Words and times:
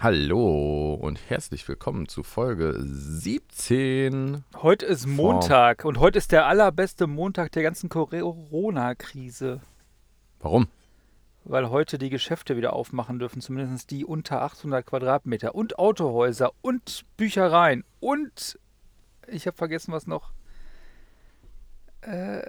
Hallo 0.00 0.94
und 0.94 1.18
herzlich 1.28 1.66
willkommen 1.66 2.06
zu 2.06 2.22
Folge 2.22 2.72
17. 2.78 4.44
Heute 4.62 4.86
ist 4.86 5.08
Montag 5.08 5.84
und 5.84 5.98
heute 5.98 6.18
ist 6.18 6.30
der 6.30 6.46
allerbeste 6.46 7.08
Montag 7.08 7.50
der 7.50 7.64
ganzen 7.64 7.88
Corona-Krise. 7.88 9.60
Warum? 10.38 10.68
Weil 11.42 11.70
heute 11.70 11.98
die 11.98 12.10
Geschäfte 12.10 12.56
wieder 12.56 12.74
aufmachen 12.74 13.18
dürfen, 13.18 13.42
zumindest 13.42 13.90
die 13.90 14.04
unter 14.04 14.42
800 14.42 14.86
Quadratmeter 14.86 15.56
und 15.56 15.80
Autohäuser 15.80 16.52
und 16.62 17.04
Büchereien 17.16 17.82
und 17.98 18.56
ich 19.26 19.48
habe 19.48 19.56
vergessen, 19.56 19.90
was 19.92 20.06
noch. 20.06 20.30
Äh, 22.02 22.40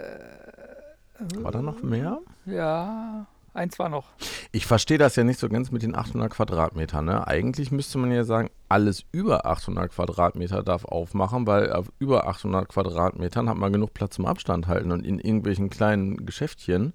War 1.38 1.52
da 1.52 1.63
noch 1.63 1.81
mehr? 1.81 2.20
Ja, 2.45 3.25
eins 3.54 3.79
war 3.79 3.89
noch. 3.89 4.09
Ich 4.52 4.65
verstehe 4.65 4.97
das 4.97 5.15
ja 5.15 5.23
nicht 5.23 5.39
so 5.39 5.50
ganz 5.50 5.71
mit 5.71 5.84
den 5.84 5.95
800 5.95 6.32
Quadratmetern. 6.32 7.05
Ne? 7.05 7.27
Eigentlich 7.27 7.71
müsste 7.71 7.97
man 7.97 8.11
ja 8.11 8.23
sagen, 8.23 8.50
alles 8.68 9.04
über 9.11 9.46
800 9.46 9.92
Quadratmeter 9.92 10.64
darf 10.64 10.86
aufmachen, 10.86 11.47
weil 11.47 11.71
auf 11.71 11.92
über 12.00 12.28
800 12.28 12.70
Quadratmetern 12.70 13.50
hat 13.50 13.57
man 13.57 13.73
genug 13.73 13.93
Platz 13.93 14.15
zum 14.15 14.25
Abstand 14.25 14.68
halten. 14.68 14.92
Und 14.92 15.06
in 15.06 15.20
irgendwelchen 15.20 15.70
kleinen 15.70 16.25
Geschäftchen, 16.25 16.93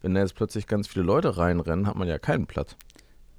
wenn 0.00 0.14
da 0.14 0.20
jetzt 0.20 0.34
plötzlich 0.34 0.66
ganz 0.66 0.88
viele 0.88 1.04
Leute 1.04 1.36
reinrennen, 1.36 1.86
hat 1.86 1.96
man 1.96 2.08
ja 2.08 2.18
keinen 2.18 2.46
Platz. 2.46 2.76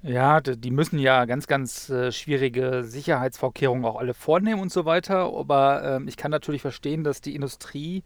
Ja, 0.06 0.42
die 0.42 0.70
müssen 0.70 0.98
ja 0.98 1.24
ganz, 1.24 1.46
ganz 1.46 1.88
äh, 1.88 2.12
schwierige 2.12 2.84
Sicherheitsvorkehrungen 2.84 3.86
auch 3.86 3.96
alle 3.96 4.12
vornehmen 4.12 4.60
und 4.60 4.70
so 4.70 4.84
weiter. 4.84 5.34
Aber 5.34 5.82
äh, 5.82 6.08
ich 6.08 6.18
kann 6.18 6.30
natürlich 6.30 6.60
verstehen, 6.60 7.04
dass 7.04 7.22
die 7.22 7.34
Industrie, 7.34 8.02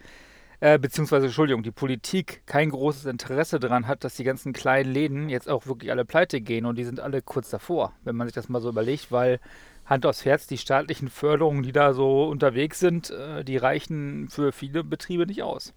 äh, 0.60 0.78
beziehungsweise, 0.78 1.26
Entschuldigung, 1.26 1.62
die 1.62 1.70
Politik 1.70 2.42
kein 2.46 2.70
großes 2.70 3.06
Interesse 3.06 3.60
daran 3.60 3.86
hat, 3.86 4.04
dass 4.04 4.16
die 4.16 4.24
ganzen 4.24 4.52
kleinen 4.52 4.92
Läden 4.92 5.28
jetzt 5.28 5.48
auch 5.48 5.66
wirklich 5.66 5.90
alle 5.90 6.04
pleite 6.04 6.40
gehen. 6.40 6.66
Und 6.66 6.76
die 6.76 6.84
sind 6.84 7.00
alle 7.00 7.22
kurz 7.22 7.50
davor, 7.50 7.92
wenn 8.04 8.16
man 8.16 8.26
sich 8.26 8.34
das 8.34 8.48
mal 8.48 8.60
so 8.60 8.68
überlegt, 8.68 9.12
weil 9.12 9.40
Hand 9.86 10.04
aufs 10.04 10.24
Herz, 10.24 10.46
die 10.46 10.58
staatlichen 10.58 11.08
Förderungen, 11.08 11.62
die 11.62 11.72
da 11.72 11.94
so 11.94 12.24
unterwegs 12.28 12.78
sind, 12.78 13.10
äh, 13.10 13.44
die 13.44 13.56
reichen 13.56 14.28
für 14.28 14.52
viele 14.52 14.84
Betriebe 14.84 15.26
nicht 15.26 15.42
aus. 15.42 15.72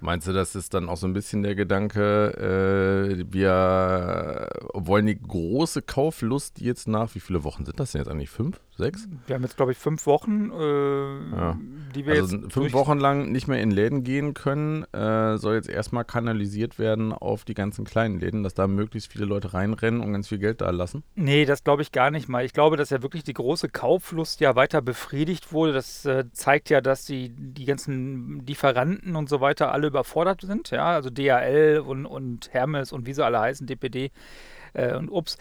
Meinst 0.00 0.26
du, 0.26 0.32
das 0.32 0.54
ist 0.54 0.74
dann 0.74 0.88
auch 0.88 0.96
so 0.96 1.06
ein 1.06 1.12
bisschen 1.12 1.42
der 1.42 1.54
Gedanke, 1.54 3.18
äh, 3.18 3.24
wir 3.30 4.48
wollen 4.74 5.06
die 5.06 5.20
große 5.20 5.82
Kauflust 5.82 6.60
jetzt 6.60 6.88
nach, 6.88 7.14
wie 7.14 7.20
viele 7.20 7.44
Wochen 7.44 7.64
sind 7.64 7.78
das 7.78 7.92
denn 7.92 8.00
jetzt 8.00 8.10
eigentlich? 8.10 8.30
Fünf? 8.30 8.60
Sechs? 8.78 9.08
Wir 9.26 9.34
haben 9.34 9.42
jetzt, 9.42 9.56
glaube 9.56 9.72
ich, 9.72 9.78
fünf 9.78 10.06
Wochen, 10.06 10.52
äh, 10.52 11.36
ja. 11.36 11.58
die 11.96 12.06
wir 12.06 12.14
also 12.14 12.36
jetzt. 12.36 12.52
Fünf 12.52 12.72
Wochen 12.72 12.98
lang 12.98 13.32
nicht 13.32 13.48
mehr 13.48 13.60
in 13.60 13.72
Läden 13.72 14.04
gehen 14.04 14.34
können, 14.34 14.84
äh, 14.92 15.36
soll 15.36 15.56
jetzt 15.56 15.68
erstmal 15.68 16.04
kanalisiert 16.04 16.78
werden 16.78 17.12
auf 17.12 17.44
die 17.44 17.54
ganzen 17.54 17.84
kleinen 17.84 18.20
Läden, 18.20 18.44
dass 18.44 18.54
da 18.54 18.68
möglichst 18.68 19.10
viele 19.10 19.24
Leute 19.24 19.52
reinrennen 19.52 20.00
und 20.00 20.12
ganz 20.12 20.28
viel 20.28 20.38
Geld 20.38 20.60
da 20.60 20.70
lassen? 20.70 21.02
Nee, 21.16 21.44
das 21.44 21.64
glaube 21.64 21.82
ich 21.82 21.90
gar 21.90 22.12
nicht 22.12 22.28
mal. 22.28 22.44
Ich 22.44 22.52
glaube, 22.52 22.76
dass 22.76 22.90
ja 22.90 23.02
wirklich 23.02 23.24
die 23.24 23.34
große 23.34 23.68
Kauflust 23.68 24.40
ja 24.40 24.54
weiter 24.54 24.80
befriedigt 24.80 25.52
wurde. 25.52 25.72
Das 25.72 26.04
äh, 26.04 26.26
zeigt 26.30 26.70
ja, 26.70 26.80
dass 26.80 27.04
die, 27.04 27.30
die 27.30 27.64
ganzen 27.64 28.46
Lieferanten 28.46 29.16
und 29.16 29.28
so 29.28 29.40
weiter 29.40 29.57
alle 29.66 29.88
überfordert 29.88 30.42
sind. 30.42 30.70
Ja, 30.70 30.86
also 30.86 31.10
DHL 31.10 31.82
und, 31.84 32.06
und 32.06 32.52
Hermes 32.52 32.92
und 32.92 33.06
wie 33.06 33.12
sie 33.12 33.24
alle 33.24 33.40
heißen, 33.40 33.66
DPD 33.66 34.12
äh, 34.74 34.94
und 34.94 35.10
Ups 35.10 35.36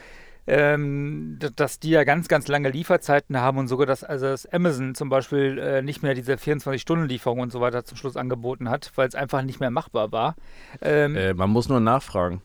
ähm, 0.48 1.38
dass 1.58 1.80
die 1.80 1.90
ja 1.90 2.06
ganz, 2.06 2.30
ganz 2.30 2.48
lange 2.48 2.70
Lieferzeiten 2.70 3.38
haben 3.38 3.58
und 3.58 3.68
sogar, 3.68 3.86
dass 3.86 4.06
also 4.06 4.28
das 4.28 4.46
Amazon 4.46 4.96
zum 4.96 5.10
Beispiel 5.10 5.60
äh, 5.60 5.82
nicht 5.82 6.02
mehr 6.04 6.14
diese 6.14 6.36
24-Stunden-Lieferung 6.36 7.40
und 7.40 7.52
so 7.52 7.60
weiter 7.60 7.84
zum 7.84 7.98
Schluss 7.98 8.16
angeboten 8.16 8.70
hat, 8.70 8.94
weil 8.96 9.10
es 9.10 9.16
einfach 9.16 9.42
nicht 9.42 9.60
mehr 9.60 9.72
machbar 9.72 10.14
war. 10.14 10.36
Ähm, 10.82 11.18
äh, 11.18 11.34
man 11.34 11.50
muss 11.50 11.68
nur 11.68 11.82
nachfragen. 11.82 12.42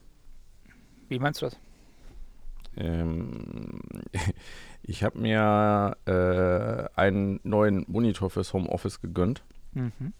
Wie 1.07 1.17
meinst 1.17 1.41
du 1.41 1.45
das? 1.45 1.57
Ähm, 2.75 3.79
ich 4.83 5.03
habe 5.05 5.19
mir 5.19 5.95
äh, 6.05 6.99
einen 6.99 7.39
neuen 7.43 7.85
Monitor 7.87 8.29
fürs 8.29 8.51
Homeoffice 8.51 8.99
gegönnt. 8.99 9.43
Mhm 9.71 10.13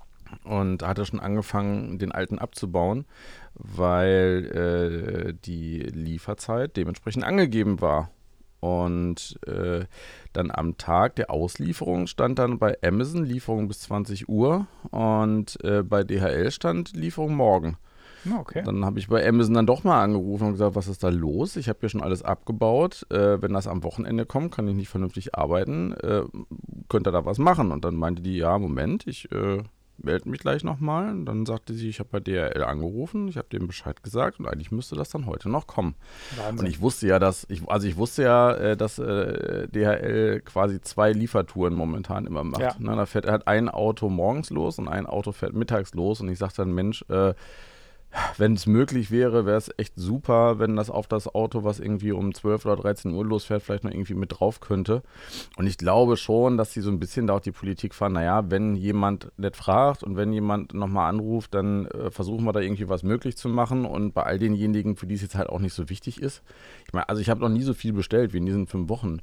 und 0.43 0.83
hatte 0.83 1.05
schon 1.05 1.19
angefangen, 1.19 1.99
den 1.99 2.11
alten 2.11 2.39
abzubauen, 2.39 3.05
weil 3.55 5.33
äh, 5.33 5.33
die 5.45 5.79
Lieferzeit 5.79 6.77
dementsprechend 6.77 7.23
angegeben 7.23 7.81
war. 7.81 8.09
Und 8.59 9.37
äh, 9.45 9.85
dann 10.31 10.49
am 10.49 10.77
Tag 10.77 11.17
der 11.17 11.31
Auslieferung 11.31 12.07
stand 12.07 12.39
dann 12.39 12.59
bei 12.59 12.77
Amazon 12.81 13.25
Lieferung 13.25 13.67
bis 13.67 13.81
20 13.81 14.29
Uhr 14.29 14.67
und 14.89 15.61
äh, 15.65 15.83
bei 15.83 16.05
DHL 16.05 16.49
stand 16.49 16.95
Lieferung 16.95 17.35
morgen. 17.35 17.77
Okay. 18.39 18.63
Dann 18.63 18.85
habe 18.85 18.99
ich 18.99 19.09
bei 19.09 19.27
Amazon 19.27 19.53
dann 19.53 19.65
doch 19.65 19.83
mal 19.83 20.01
angerufen 20.01 20.45
und 20.45 20.51
gesagt, 20.53 20.75
was 20.75 20.87
ist 20.87 21.03
da 21.03 21.09
los? 21.09 21.57
Ich 21.57 21.67
habe 21.67 21.79
hier 21.81 21.89
schon 21.89 22.01
alles 22.01 22.23
abgebaut. 22.23 23.05
Äh, 23.09 23.41
wenn 23.41 23.53
das 23.53 23.67
am 23.67 23.83
Wochenende 23.83 24.25
kommt, 24.25 24.53
kann 24.53 24.67
ich 24.67 24.75
nicht 24.75 24.89
vernünftig 24.89 25.35
arbeiten. 25.35 25.91
Äh, 25.93 26.23
könnt 26.87 27.07
ihr 27.07 27.11
da 27.11 27.25
was 27.25 27.37
machen? 27.37 27.71
Und 27.71 27.83
dann 27.83 27.95
meinte 27.95 28.21
die, 28.21 28.37
ja, 28.37 28.57
Moment, 28.57 29.07
ich 29.07 29.29
äh, 29.31 29.63
melde 29.97 30.29
mich 30.29 30.39
gleich 30.39 30.63
nochmal. 30.63 31.09
Und 31.09 31.25
dann 31.25 31.45
sagte 31.45 31.73
sie, 31.73 31.89
ich 31.89 31.99
habe 31.99 32.09
bei 32.11 32.19
DRL 32.19 32.63
angerufen, 32.63 33.27
ich 33.27 33.37
habe 33.37 33.47
dem 33.49 33.67
Bescheid 33.67 34.03
gesagt 34.03 34.39
und 34.39 34.47
eigentlich 34.47 34.71
müsste 34.71 34.95
das 34.95 35.09
dann 35.09 35.25
heute 35.25 35.49
noch 35.49 35.67
kommen. 35.67 35.95
Wahnsinn. 36.37 36.59
Und 36.59 36.71
ich 36.71 36.81
wusste 36.81 37.07
ja, 37.07 37.19
dass, 37.19 37.45
ich, 37.49 37.67
also 37.67 37.87
ich 37.87 37.97
wusste 37.97 38.23
ja, 38.23 38.53
äh, 38.53 38.77
dass 38.77 38.99
äh, 38.99 39.67
DHL 39.67 40.41
quasi 40.41 40.81
zwei 40.81 41.11
Liefertouren 41.11 41.73
momentan 41.73 42.25
immer 42.25 42.43
macht. 42.43 42.61
Ja. 42.61 42.75
Ne, 42.79 42.95
da 42.95 43.05
fährt 43.05 43.27
halt 43.27 43.47
ein 43.47 43.69
Auto 43.69 44.09
morgens 44.09 44.49
los 44.49 44.79
und 44.79 44.87
ein 44.87 45.05
Auto 45.05 45.31
fährt 45.31 45.53
mittags 45.53 45.93
los 45.93 46.21
und 46.21 46.29
ich 46.29 46.39
sagte 46.39 46.57
dann, 46.57 46.73
Mensch, 46.73 47.05
äh, 47.09 47.33
wenn 48.37 48.53
es 48.53 48.65
möglich 48.65 49.11
wäre, 49.11 49.45
wäre 49.45 49.57
es 49.57 49.71
echt 49.77 49.93
super, 49.95 50.59
wenn 50.59 50.75
das 50.75 50.89
auf 50.89 51.07
das 51.07 51.33
Auto, 51.33 51.63
was 51.63 51.79
irgendwie 51.79 52.11
um 52.11 52.33
12 52.33 52.65
oder 52.65 52.75
13 52.75 53.13
Uhr 53.13 53.25
losfährt, 53.25 53.63
vielleicht 53.63 53.83
noch 53.83 53.91
irgendwie 53.91 54.13
mit 54.13 54.39
drauf 54.39 54.59
könnte. 54.59 55.01
Und 55.57 55.67
ich 55.67 55.77
glaube 55.77 56.17
schon, 56.17 56.57
dass 56.57 56.73
sie 56.73 56.81
so 56.81 56.89
ein 56.89 56.99
bisschen 56.99 57.27
da 57.27 57.35
auch 57.35 57.39
die 57.39 57.51
Politik 57.51 57.93
fahren, 57.93 58.13
naja, 58.13 58.49
wenn 58.49 58.75
jemand 58.75 59.31
nicht 59.37 59.55
fragt 59.55 60.03
und 60.03 60.15
wenn 60.15 60.33
jemand 60.33 60.73
nochmal 60.73 61.09
anruft, 61.09 61.53
dann 61.53 61.85
äh, 61.87 62.11
versuchen 62.11 62.45
wir 62.45 62.53
da 62.53 62.59
irgendwie 62.59 62.89
was 62.89 63.03
möglich 63.03 63.37
zu 63.37 63.49
machen. 63.49 63.85
Und 63.85 64.13
bei 64.13 64.23
all 64.23 64.39
denjenigen, 64.39 64.95
für 64.95 65.07
die 65.07 65.15
es 65.15 65.21
jetzt 65.21 65.35
halt 65.35 65.49
auch 65.49 65.59
nicht 65.59 65.73
so 65.73 65.89
wichtig 65.89 66.21
ist. 66.21 66.43
Ich 66.85 66.93
meine, 66.93 67.09
also 67.09 67.21
ich 67.21 67.29
habe 67.29 67.41
noch 67.41 67.49
nie 67.49 67.63
so 67.63 67.73
viel 67.73 67.93
bestellt 67.93 68.33
wie 68.33 68.37
in 68.37 68.45
diesen 68.45 68.67
fünf 68.67 68.89
Wochen. 68.89 69.19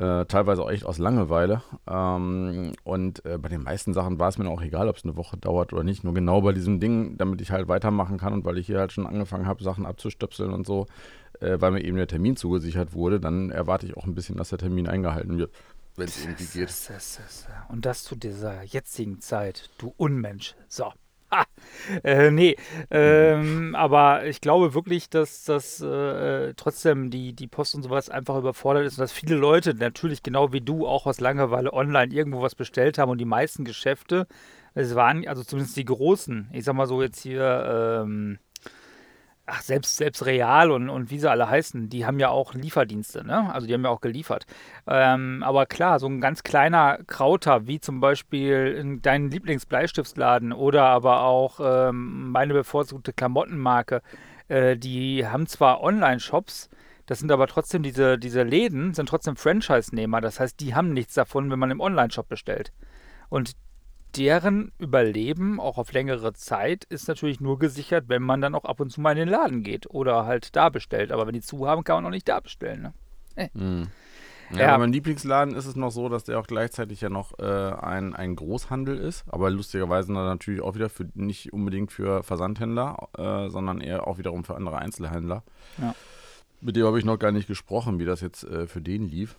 Äh, 0.00 0.24
teilweise 0.24 0.62
auch 0.62 0.70
echt 0.70 0.86
aus 0.86 0.96
Langeweile. 0.96 1.62
Ähm, 1.86 2.72
und 2.84 3.22
äh, 3.26 3.36
bei 3.36 3.50
den 3.50 3.62
meisten 3.62 3.92
Sachen 3.92 4.18
war 4.18 4.28
es 4.28 4.38
mir 4.38 4.48
auch 4.48 4.62
egal, 4.62 4.88
ob 4.88 4.96
es 4.96 5.04
eine 5.04 5.14
Woche 5.14 5.36
dauert 5.36 5.74
oder 5.74 5.84
nicht. 5.84 6.04
Nur 6.04 6.14
genau 6.14 6.40
bei 6.40 6.52
diesem 6.52 6.80
Ding, 6.80 7.18
damit 7.18 7.42
ich 7.42 7.50
halt 7.50 7.68
weitermachen 7.68 8.16
kann 8.16 8.32
und 8.32 8.46
weil 8.46 8.56
ich 8.56 8.66
hier 8.66 8.78
halt 8.78 8.92
schon 8.92 9.06
angefangen 9.06 9.46
habe, 9.46 9.62
Sachen 9.62 9.84
abzustöpseln 9.84 10.54
und 10.54 10.66
so, 10.66 10.86
äh, 11.40 11.60
weil 11.60 11.72
mir 11.72 11.84
eben 11.84 11.98
der 11.98 12.06
Termin 12.06 12.34
zugesichert 12.34 12.94
wurde, 12.94 13.20
dann 13.20 13.50
erwarte 13.50 13.84
ich 13.84 13.94
auch 13.94 14.04
ein 14.04 14.14
bisschen, 14.14 14.38
dass 14.38 14.48
der 14.48 14.58
Termin 14.58 14.88
eingehalten 14.88 15.36
wird, 15.36 15.52
wenn 15.96 16.08
es 16.08 16.24
irgendwie 16.24 16.46
geht. 16.46 16.90
Und 17.68 17.84
das 17.84 18.02
zu 18.02 18.16
dieser 18.16 18.62
jetzigen 18.62 19.20
Zeit, 19.20 19.68
du 19.76 19.92
Unmensch. 19.98 20.54
So. 20.68 20.94
Äh, 22.04 22.30
nee, 22.30 22.56
ähm, 22.90 23.74
aber 23.74 24.26
ich 24.26 24.40
glaube 24.40 24.74
wirklich, 24.74 25.08
dass 25.08 25.44
das 25.44 25.80
äh, 25.80 26.52
trotzdem 26.54 27.10
die, 27.10 27.32
die 27.32 27.46
Post 27.46 27.74
und 27.74 27.82
sowas 27.82 28.10
einfach 28.10 28.36
überfordert 28.36 28.84
ist 28.84 28.98
und 28.98 29.02
dass 29.02 29.12
viele 29.12 29.34
Leute 29.36 29.74
natürlich 29.74 30.22
genau 30.22 30.52
wie 30.52 30.60
du 30.60 30.86
auch 30.86 31.06
aus 31.06 31.20
Langeweile 31.20 31.72
online 31.72 32.12
irgendwo 32.12 32.42
was 32.42 32.54
bestellt 32.54 32.98
haben 32.98 33.10
und 33.10 33.18
die 33.18 33.24
meisten 33.24 33.64
Geschäfte, 33.64 34.26
es 34.74 34.94
waren 34.94 35.26
also 35.26 35.42
zumindest 35.42 35.76
die 35.76 35.84
großen, 35.84 36.50
ich 36.52 36.64
sag 36.64 36.74
mal 36.74 36.86
so 36.86 37.02
jetzt 37.02 37.20
hier, 37.20 38.02
ähm, 38.04 38.38
ach, 39.50 39.62
selbst, 39.62 39.96
selbst 39.96 40.24
Real 40.24 40.70
und, 40.70 40.88
und 40.88 41.10
wie 41.10 41.18
sie 41.18 41.30
alle 41.30 41.48
heißen, 41.48 41.88
die 41.88 42.06
haben 42.06 42.18
ja 42.18 42.30
auch 42.30 42.54
Lieferdienste, 42.54 43.24
ne? 43.24 43.52
Also 43.52 43.66
die 43.66 43.74
haben 43.74 43.84
ja 43.84 43.90
auch 43.90 44.00
geliefert. 44.00 44.46
Ähm, 44.86 45.42
aber 45.44 45.66
klar, 45.66 45.98
so 45.98 46.06
ein 46.06 46.20
ganz 46.20 46.42
kleiner 46.42 46.98
Krauter, 47.06 47.66
wie 47.66 47.80
zum 47.80 48.00
Beispiel 48.00 48.74
in 48.78 49.02
deinen 49.02 49.30
Lieblingsbleistiftsladen 49.30 50.52
oder 50.52 50.84
aber 50.84 51.22
auch 51.22 51.60
ähm, 51.62 52.30
meine 52.30 52.54
bevorzugte 52.54 53.12
Klamottenmarke, 53.12 54.02
äh, 54.48 54.76
die 54.76 55.26
haben 55.26 55.46
zwar 55.46 55.82
Online-Shops, 55.82 56.70
das 57.06 57.18
sind 57.18 57.32
aber 57.32 57.48
trotzdem 57.48 57.82
diese, 57.82 58.18
diese 58.18 58.44
Läden, 58.44 58.94
sind 58.94 59.08
trotzdem 59.08 59.34
Franchise-Nehmer. 59.34 60.20
Das 60.20 60.38
heißt, 60.38 60.60
die 60.60 60.76
haben 60.76 60.92
nichts 60.92 61.14
davon, 61.14 61.50
wenn 61.50 61.58
man 61.58 61.72
im 61.72 61.80
Online-Shop 61.80 62.28
bestellt. 62.28 62.72
Und 63.28 63.56
deren 64.16 64.72
Überleben 64.78 65.60
auch 65.60 65.78
auf 65.78 65.92
längere 65.92 66.32
Zeit 66.32 66.84
ist 66.84 67.08
natürlich 67.08 67.40
nur 67.40 67.58
gesichert, 67.58 68.04
wenn 68.08 68.22
man 68.22 68.40
dann 68.40 68.54
auch 68.54 68.64
ab 68.64 68.80
und 68.80 68.90
zu 68.90 69.00
mal 69.00 69.12
in 69.12 69.18
den 69.18 69.28
Laden 69.28 69.62
geht 69.62 69.88
oder 69.90 70.26
halt 70.26 70.54
da 70.56 70.68
bestellt. 70.68 71.12
Aber 71.12 71.26
wenn 71.26 71.34
die 71.34 71.40
zu 71.40 71.66
haben, 71.66 71.84
kann 71.84 71.96
man 71.96 72.06
auch 72.06 72.10
nicht 72.10 72.28
da 72.28 72.40
bestellen. 72.40 72.82
Ne? 72.82 72.92
Äh. 73.36 73.48
Mhm. 73.54 73.88
Ja, 74.52 74.58
ja. 74.58 74.72
Bei 74.72 74.78
meinem 74.78 74.92
Lieblingsladen 74.92 75.54
ist 75.54 75.66
es 75.66 75.76
noch 75.76 75.90
so, 75.90 76.08
dass 76.08 76.24
der 76.24 76.40
auch 76.40 76.46
gleichzeitig 76.46 77.00
ja 77.00 77.08
noch 77.08 77.38
äh, 77.38 77.44
ein, 77.44 78.14
ein 78.16 78.34
Großhandel 78.34 78.98
ist, 78.98 79.24
aber 79.28 79.48
lustigerweise 79.50 80.12
natürlich 80.12 80.60
auch 80.60 80.74
wieder 80.74 80.88
für 80.88 81.06
nicht 81.14 81.52
unbedingt 81.52 81.92
für 81.92 82.24
Versandhändler, 82.24 83.08
äh, 83.16 83.48
sondern 83.48 83.80
eher 83.80 84.08
auch 84.08 84.18
wiederum 84.18 84.44
für 84.44 84.56
andere 84.56 84.78
Einzelhändler. 84.78 85.44
Ja. 85.78 85.94
Mit 86.60 86.76
dem 86.76 86.84
habe 86.84 86.98
ich 86.98 87.04
noch 87.04 87.18
gar 87.18 87.32
nicht 87.32 87.46
gesprochen, 87.46 87.98
wie 88.00 88.04
das 88.04 88.20
jetzt 88.20 88.44
äh, 88.44 88.66
für 88.66 88.80
den 88.80 89.08
lief. 89.08 89.36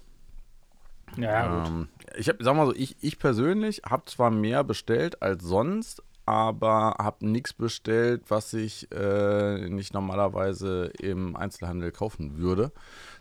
Ja, 1.17 1.65
ähm, 1.67 1.89
ich 2.17 2.29
habe, 2.29 2.43
sag 2.43 2.55
mal 2.55 2.65
so, 2.65 2.73
ich, 2.73 2.95
ich 3.01 3.19
persönlich 3.19 3.81
habe 3.89 4.05
zwar 4.05 4.31
mehr 4.31 4.63
bestellt 4.63 5.21
als 5.21 5.43
sonst, 5.43 6.03
aber 6.25 6.95
habe 6.99 7.27
nichts 7.27 7.53
bestellt, 7.53 8.23
was 8.29 8.53
ich 8.53 8.91
äh, 8.91 9.69
nicht 9.69 9.93
normalerweise 9.93 10.91
im 10.99 11.35
Einzelhandel 11.35 11.91
kaufen 11.91 12.37
würde. 12.37 12.71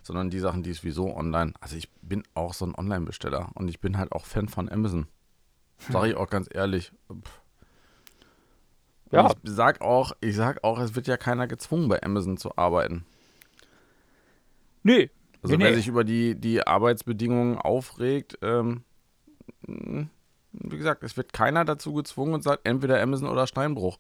sondern 0.02 0.30
die 0.30 0.38
Sachen, 0.38 0.62
die 0.62 0.72
sowieso 0.72 1.14
online. 1.14 1.52
Also 1.60 1.76
ich 1.76 1.90
bin 2.02 2.22
auch 2.34 2.54
so 2.54 2.66
ein 2.66 2.74
Online-Besteller 2.74 3.50
und 3.54 3.68
ich 3.68 3.80
bin 3.80 3.98
halt 3.98 4.12
auch 4.12 4.24
Fan 4.24 4.48
von 4.48 4.70
Amazon. 4.70 5.06
Sag 5.90 6.06
ich 6.06 6.14
auch 6.14 6.28
ganz 6.28 6.48
ehrlich. 6.52 6.92
Ja. 9.10 9.30
Ich 9.30 9.36
sag 9.50 9.80
auch, 9.80 10.12
ich 10.20 10.36
sag 10.36 10.62
auch, 10.62 10.78
es 10.78 10.94
wird 10.94 11.06
ja 11.06 11.16
keiner 11.16 11.46
gezwungen, 11.46 11.88
bei 11.88 12.02
Amazon 12.02 12.36
zu 12.36 12.56
arbeiten. 12.56 13.04
Nee. 14.82 15.10
Also 15.42 15.56
nee, 15.56 15.64
wer 15.64 15.70
nee. 15.70 15.76
sich 15.76 15.88
über 15.88 16.04
die, 16.04 16.34
die 16.34 16.66
Arbeitsbedingungen 16.66 17.58
aufregt, 17.58 18.38
ähm, 18.42 18.82
wie 19.66 20.76
gesagt, 20.76 21.02
es 21.02 21.16
wird 21.16 21.32
keiner 21.32 21.64
dazu 21.64 21.94
gezwungen 21.94 22.34
und 22.34 22.42
sagt 22.42 22.66
entweder 22.66 23.00
Amazon 23.00 23.28
oder 23.28 23.46
Steinbruch. 23.46 23.98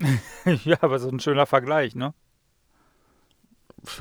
ja, 0.64 0.76
aber 0.80 0.98
so 0.98 1.08
ein 1.08 1.20
schöner 1.20 1.46
Vergleich, 1.46 1.94
ne? 1.94 2.14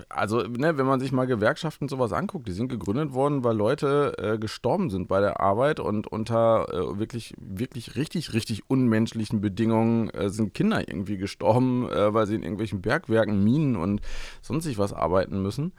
Also, 0.10 0.42
ne, 0.42 0.78
wenn 0.78 0.88
man 0.88 1.00
sich 1.00 1.12
mal 1.12 1.28
Gewerkschaften 1.28 1.88
sowas 1.88 2.12
anguckt, 2.12 2.48
die 2.48 2.52
sind 2.52 2.68
gegründet 2.68 3.14
worden, 3.14 3.44
weil 3.44 3.56
Leute 3.56 4.16
äh, 4.18 4.38
gestorben 4.40 4.90
sind 4.90 5.08
bei 5.08 5.20
der 5.20 5.40
Arbeit 5.40 5.80
und 5.80 6.08
unter 6.08 6.68
äh, 6.74 7.00
wirklich, 7.00 7.36
wirklich 7.38 7.96
richtig, 7.96 8.34
richtig 8.34 8.70
unmenschlichen 8.70 9.40
Bedingungen 9.40 10.10
äh, 10.10 10.30
sind 10.30 10.56
Kinder 10.56 10.88
irgendwie 10.88 11.18
gestorben, 11.18 11.88
äh, 11.90 12.14
weil 12.14 12.26
sie 12.26 12.36
in 12.36 12.42
irgendwelchen 12.42 12.82
Bergwerken, 12.82 13.44
Minen 13.44 13.76
und 13.76 14.02
sonstig 14.42 14.80
was 14.80 14.94
arbeiten 14.94 15.42
müssen. 15.42 15.74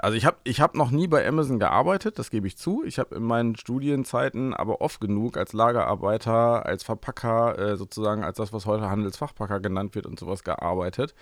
Also 0.00 0.16
ich 0.16 0.24
habe 0.24 0.36
ich 0.44 0.60
hab 0.60 0.76
noch 0.76 0.92
nie 0.92 1.08
bei 1.08 1.26
Amazon 1.26 1.58
gearbeitet, 1.58 2.18
das 2.18 2.30
gebe 2.30 2.46
ich 2.46 2.56
zu. 2.56 2.84
Ich 2.84 2.98
habe 3.00 3.16
in 3.16 3.24
meinen 3.24 3.56
Studienzeiten 3.56 4.54
aber 4.54 4.80
oft 4.80 5.00
genug 5.00 5.36
als 5.36 5.52
Lagerarbeiter, 5.52 6.64
als 6.64 6.84
Verpacker, 6.84 7.58
äh, 7.58 7.76
sozusagen 7.76 8.22
als 8.22 8.36
das, 8.36 8.52
was 8.52 8.66
heute 8.66 8.88
Handelsfachpacker 8.88 9.58
genannt 9.58 9.96
wird 9.96 10.06
und 10.06 10.20
sowas 10.20 10.44
gearbeitet. 10.44 11.14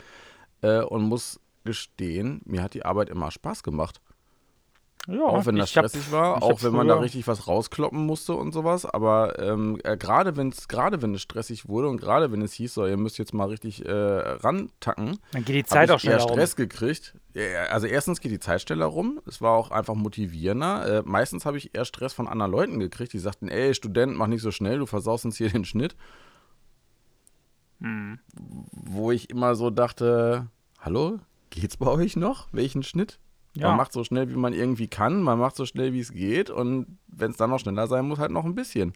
Äh, 0.60 0.82
und 0.82 1.04
muss 1.04 1.40
gestehen, 1.64 2.42
mir 2.44 2.62
hat 2.62 2.74
die 2.74 2.84
Arbeit 2.84 3.08
immer 3.08 3.30
Spaß 3.30 3.62
gemacht. 3.62 4.00
Ja, 5.06 5.22
auch 5.22 5.44
wenn 5.44 5.56
das 5.56 5.76
hab- 5.76 5.86
stressig 5.86 6.12
war, 6.12 6.42
auch 6.42 6.62
wenn 6.62 6.72
man 6.72 6.88
da 6.88 6.98
richtig 6.98 7.26
was 7.26 7.46
rauskloppen 7.46 8.06
musste 8.06 8.32
und 8.32 8.52
sowas. 8.52 8.86
Aber 8.86 9.38
ähm, 9.38 9.78
äh, 9.84 9.98
gerade 9.98 10.36
wenn's, 10.36 10.66
gerade 10.66 11.02
wenn 11.02 11.14
es 11.14 11.20
stressig 11.20 11.68
wurde 11.68 11.88
und 11.88 12.00
gerade 12.00 12.32
wenn 12.32 12.40
es 12.40 12.54
hieß, 12.54 12.72
so, 12.72 12.86
ihr 12.86 12.96
müsst 12.96 13.18
jetzt 13.18 13.34
mal 13.34 13.48
richtig 13.48 13.84
äh, 13.84 13.92
rantacken, 13.92 15.18
Dann 15.32 15.44
geht 15.44 15.56
die 15.56 15.64
Zeit 15.64 15.90
auch 15.90 16.00
schneller 16.00 16.20
eher 16.20 16.22
rum. 16.24 16.32
Stress 16.32 16.56
gekriegt. 16.56 17.14
Also 17.70 17.86
erstens 17.86 18.20
geht 18.20 18.32
die 18.32 18.40
Zeit 18.40 18.62
schneller 18.62 18.86
rum. 18.86 19.20
Es 19.26 19.42
war 19.42 19.52
auch 19.52 19.70
einfach 19.70 19.94
motivierender. 19.94 21.00
Äh, 21.00 21.02
meistens 21.04 21.44
habe 21.44 21.58
ich 21.58 21.74
eher 21.74 21.84
Stress 21.84 22.14
von 22.14 22.26
anderen 22.26 22.50
Leuten 22.52 22.80
gekriegt, 22.80 23.12
die 23.12 23.18
sagten, 23.18 23.48
ey, 23.48 23.74
Student, 23.74 24.16
mach 24.16 24.26
nicht 24.28 24.42
so 24.42 24.52
schnell, 24.52 24.78
du 24.78 24.86
versaust 24.86 25.26
uns 25.26 25.36
hier 25.36 25.50
den 25.50 25.66
Schnitt. 25.66 25.96
Hm. 27.82 28.18
Wo 28.72 29.10
ich 29.10 29.28
immer 29.28 29.54
so 29.54 29.68
dachte, 29.68 30.46
hallo, 30.80 31.18
geht's 31.50 31.76
bei 31.76 31.88
euch 31.88 32.16
noch? 32.16 32.48
Welchen 32.52 32.82
Schnitt? 32.82 33.18
Ja. 33.56 33.68
Man 33.68 33.76
macht 33.76 33.92
so 33.92 34.04
schnell, 34.04 34.30
wie 34.30 34.36
man 34.36 34.52
irgendwie 34.52 34.88
kann, 34.88 35.22
man 35.22 35.38
macht 35.38 35.56
so 35.56 35.64
schnell, 35.64 35.92
wie 35.92 36.00
es 36.00 36.12
geht 36.12 36.50
und 36.50 36.98
wenn 37.06 37.30
es 37.30 37.36
dann 37.36 37.50
noch 37.50 37.60
schneller 37.60 37.86
sein 37.86 38.06
muss, 38.06 38.18
halt 38.18 38.32
noch 38.32 38.44
ein 38.44 38.54
bisschen. 38.54 38.94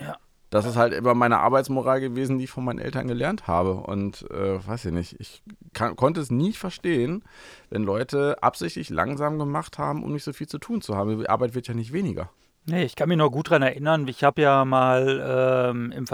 Ja. 0.00 0.16
Das 0.50 0.66
ist 0.66 0.76
halt 0.76 0.92
immer 0.92 1.14
meine 1.14 1.40
Arbeitsmoral 1.40 2.00
gewesen, 2.00 2.38
die 2.38 2.44
ich 2.44 2.50
von 2.50 2.64
meinen 2.64 2.78
Eltern 2.78 3.08
gelernt 3.08 3.48
habe. 3.48 3.74
Und 3.74 4.30
äh, 4.30 4.64
weiß 4.64 4.84
ich 4.84 4.92
nicht, 4.92 5.16
ich 5.18 5.42
kann, 5.72 5.96
konnte 5.96 6.20
es 6.20 6.30
nie 6.30 6.52
verstehen, 6.52 7.24
wenn 7.70 7.82
Leute 7.82 8.40
absichtlich 8.40 8.88
langsam 8.88 9.38
gemacht 9.38 9.78
haben, 9.78 10.04
um 10.04 10.12
nicht 10.12 10.22
so 10.22 10.32
viel 10.32 10.46
zu 10.46 10.58
tun 10.58 10.80
zu 10.80 10.96
haben. 10.96 11.18
Die 11.18 11.28
Arbeit 11.28 11.56
wird 11.56 11.66
ja 11.66 11.74
nicht 11.74 11.92
weniger. 11.92 12.30
Nee, 12.66 12.84
ich 12.84 12.94
kann 12.94 13.08
mich 13.08 13.18
noch 13.18 13.30
gut 13.30 13.50
daran 13.50 13.62
erinnern, 13.62 14.06
ich 14.06 14.22
habe 14.22 14.42
ja 14.42 14.64
mal 14.64 15.70
ähm, 15.72 15.92
im 15.92 16.06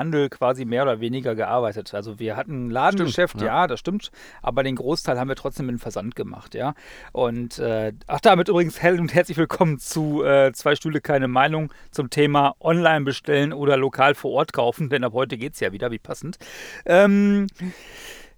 Versandhandel 0.00 0.28
quasi 0.28 0.64
mehr 0.64 0.82
oder 0.82 1.00
weniger 1.00 1.34
gearbeitet. 1.34 1.94
Also 1.94 2.18
wir 2.18 2.36
hatten 2.36 2.66
ein 2.66 2.70
Ladengeschäft, 2.70 3.32
Stimmt, 3.32 3.44
ja. 3.44 3.62
ja. 3.62 3.66
das 3.66 3.80
stimmt, 3.80 4.10
aber 4.42 4.62
den 4.62 4.76
Großteil 4.76 5.18
haben 5.18 5.28
wir 5.28 5.36
trotzdem 5.36 5.66
mit 5.66 5.74
dem 5.74 5.78
Versand 5.78 6.16
gemacht, 6.16 6.54
ja. 6.54 6.74
Und 7.12 7.58
äh, 7.58 7.92
ach, 8.06 8.20
damit 8.20 8.48
übrigens 8.48 8.80
hell 8.82 8.98
und 8.98 9.14
herzlich 9.14 9.36
willkommen 9.36 9.78
zu 9.78 10.24
äh, 10.24 10.52
Zwei 10.52 10.74
Stühle, 10.74 11.00
keine 11.00 11.28
Meinung 11.28 11.72
zum 11.90 12.10
Thema 12.10 12.54
Online 12.60 13.04
bestellen 13.04 13.52
oder 13.52 13.76
lokal 13.76 14.14
vor 14.14 14.32
Ort 14.32 14.52
kaufen, 14.52 14.88
denn 14.88 15.04
ab 15.04 15.12
heute 15.12 15.36
geht 15.36 15.54
es 15.54 15.60
ja 15.60 15.72
wieder, 15.72 15.90
wie 15.90 15.98
passend. 15.98 16.38
Ähm, 16.86 17.46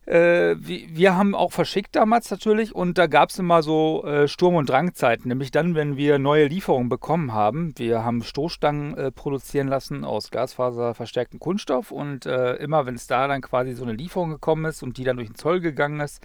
äh, 0.06 0.56
wir, 0.58 1.14
haben 1.14 1.34
auch 1.34 1.52
verschickt 1.52 1.94
damals 1.94 2.30
natürlich 2.30 2.74
und 2.74 2.98
da 2.98 3.06
gab 3.06 3.30
es 3.30 3.38
immer 3.38 3.62
so 3.62 4.04
äh, 4.04 4.26
Sturm- 4.26 4.56
und 4.56 4.68
Drangzeiten, 4.68 5.28
nämlich 5.28 5.50
dann, 5.52 5.74
wenn 5.74 5.96
wir 5.96 6.18
neue 6.18 6.46
Lieferungen 6.46 6.88
bekommen 6.88 7.32
haben. 7.32 7.72
Wir 7.76 8.04
haben 8.04 8.22
Stoßstangen 8.22 8.96
äh, 8.96 9.10
produzieren 9.12 9.68
lassen 9.68 10.04
aus 10.04 10.30
glasfaserverstärktem 10.30 11.38
Kunststoff 11.38 11.92
und 11.92 12.26
äh, 12.26 12.54
immer, 12.54 12.84
wenn 12.86 12.96
es 12.96 13.06
da 13.06 13.28
dann 13.28 13.42
quasi 13.42 13.74
so 13.74 13.84
eine 13.84 13.92
Lieferung 13.92 14.30
gekommen 14.30 14.64
ist 14.64 14.82
und 14.82 14.96
die 14.96 15.04
dann 15.04 15.16
durch 15.16 15.28
den 15.28 15.36
Zoll 15.36 15.60
gegangen 15.60 16.00
ist, 16.00 16.20